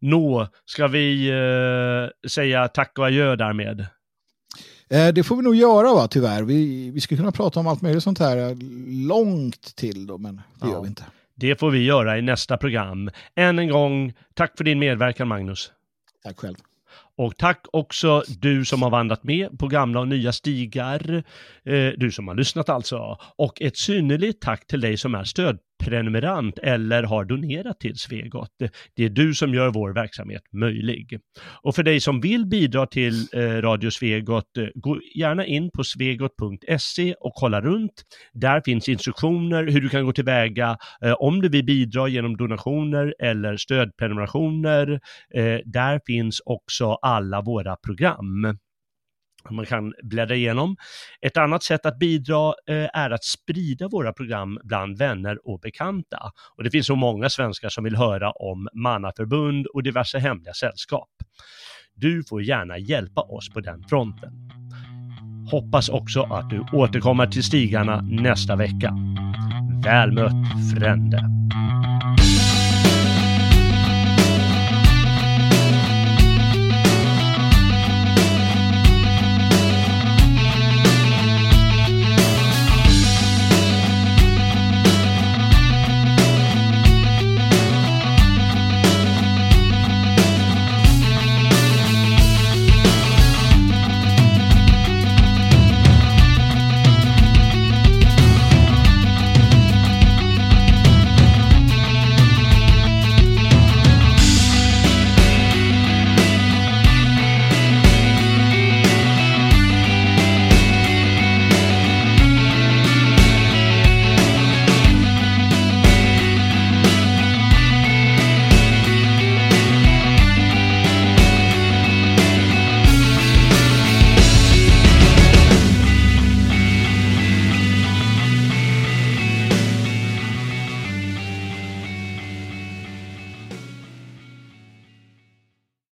nå 0.00 0.48
ska 0.64 0.86
vi 0.86 1.28
eh, 1.30 2.28
säga 2.28 2.68
tack 2.68 2.98
och 2.98 3.06
adjö 3.06 3.36
därmed. 3.36 3.86
Eh, 4.90 5.08
det 5.08 5.22
får 5.22 5.36
vi 5.36 5.42
nog 5.42 5.54
göra 5.54 5.94
va, 5.94 6.08
tyvärr. 6.08 6.42
Vi, 6.42 6.90
vi 6.90 7.00
skulle 7.00 7.18
kunna 7.18 7.32
prata 7.32 7.60
om 7.60 7.66
allt 7.66 7.82
möjligt 7.82 8.02
sånt 8.02 8.18
här 8.18 8.56
långt 9.08 9.76
till 9.76 10.06
då, 10.06 10.18
men 10.18 10.36
det 10.36 10.42
ja. 10.60 10.70
gör 10.70 10.82
vi 10.82 10.88
inte. 10.88 11.04
Det 11.34 11.60
får 11.60 11.70
vi 11.70 11.84
göra 11.84 12.18
i 12.18 12.22
nästa 12.22 12.56
program. 12.56 13.10
Än 13.34 13.58
en 13.58 13.68
gång, 13.68 14.12
tack 14.34 14.56
för 14.56 14.64
din 14.64 14.78
medverkan 14.78 15.28
Magnus. 15.28 15.72
Tack 16.24 16.38
själv. 16.38 16.56
Och 17.16 17.36
tack 17.36 17.66
också 17.72 18.22
du 18.40 18.64
som 18.64 18.82
har 18.82 18.90
vandrat 18.90 19.24
med 19.24 19.58
på 19.58 19.68
gamla 19.68 20.00
och 20.00 20.08
nya 20.08 20.32
stigar, 20.32 21.24
eh, 21.64 21.88
du 21.96 22.12
som 22.12 22.28
har 22.28 22.34
lyssnat 22.34 22.68
alltså. 22.68 23.18
Och 23.36 23.62
ett 23.62 23.76
synnerligt 23.76 24.42
tack 24.42 24.66
till 24.66 24.80
dig 24.80 24.96
som 24.96 25.14
är 25.14 25.24
prenumerant 25.80 26.58
eller 26.58 27.02
har 27.02 27.24
donerat 27.24 27.80
till 27.80 27.96
Svegot. 27.96 28.50
Det 28.96 29.04
är 29.04 29.08
du 29.08 29.34
som 29.34 29.54
gör 29.54 29.70
vår 29.70 29.94
verksamhet 29.94 30.42
möjlig. 30.52 31.18
Och 31.62 31.74
för 31.74 31.82
dig 31.82 32.00
som 32.00 32.20
vill 32.20 32.46
bidra 32.46 32.86
till 32.86 33.26
eh, 33.32 33.40
Radio 33.40 33.90
Svegot, 33.90 34.56
eh, 34.56 34.66
gå 34.74 35.00
gärna 35.14 35.46
in 35.46 35.70
på 35.70 35.84
svegot.se 35.84 37.14
och 37.20 37.32
kolla 37.34 37.60
runt. 37.60 37.92
Där 38.32 38.60
finns 38.64 38.88
instruktioner 38.88 39.66
hur 39.66 39.80
du 39.80 39.88
kan 39.88 40.04
gå 40.04 40.12
tillväga 40.12 40.76
eh, 41.04 41.12
om 41.12 41.40
du 41.40 41.48
vill 41.48 41.64
bidra 41.64 42.08
genom 42.08 42.36
donationer 42.36 43.14
eller 43.18 43.56
stödprenumerationer. 43.56 45.00
Där 45.64 46.00
finns 46.06 46.42
också 46.44 46.92
alla 46.92 47.40
våra 47.40 47.76
program 47.76 48.58
man 49.50 49.66
kan 49.66 49.94
bläddra 50.02 50.34
igenom. 50.34 50.76
Ett 51.20 51.36
annat 51.36 51.62
sätt 51.62 51.86
att 51.86 51.98
bidra 51.98 52.54
eh, 52.66 52.88
är 52.92 53.10
att 53.10 53.24
sprida 53.24 53.88
våra 53.88 54.12
program 54.12 54.58
bland 54.64 54.98
vänner 54.98 55.48
och 55.48 55.60
bekanta. 55.60 56.32
Och 56.56 56.64
det 56.64 56.70
finns 56.70 56.86
så 56.86 56.96
många 56.96 57.28
svenskar 57.28 57.68
som 57.68 57.84
vill 57.84 57.96
höra 57.96 58.30
om 58.30 58.68
mannaförbund 58.74 59.66
och 59.66 59.82
diverse 59.82 60.18
hemliga 60.18 60.54
sällskap. 60.54 61.08
Du 61.94 62.24
får 62.28 62.42
gärna 62.42 62.78
hjälpa 62.78 63.20
oss 63.20 63.50
på 63.50 63.60
den 63.60 63.82
fronten. 63.88 64.32
Hoppas 65.50 65.88
också 65.88 66.22
att 66.22 66.50
du 66.50 66.66
återkommer 66.72 67.26
till 67.26 67.44
stigarna 67.44 68.00
nästa 68.00 68.56
vecka. 68.56 68.94
Väl 69.84 70.12
mött, 70.12 70.74
frände! 70.74 71.24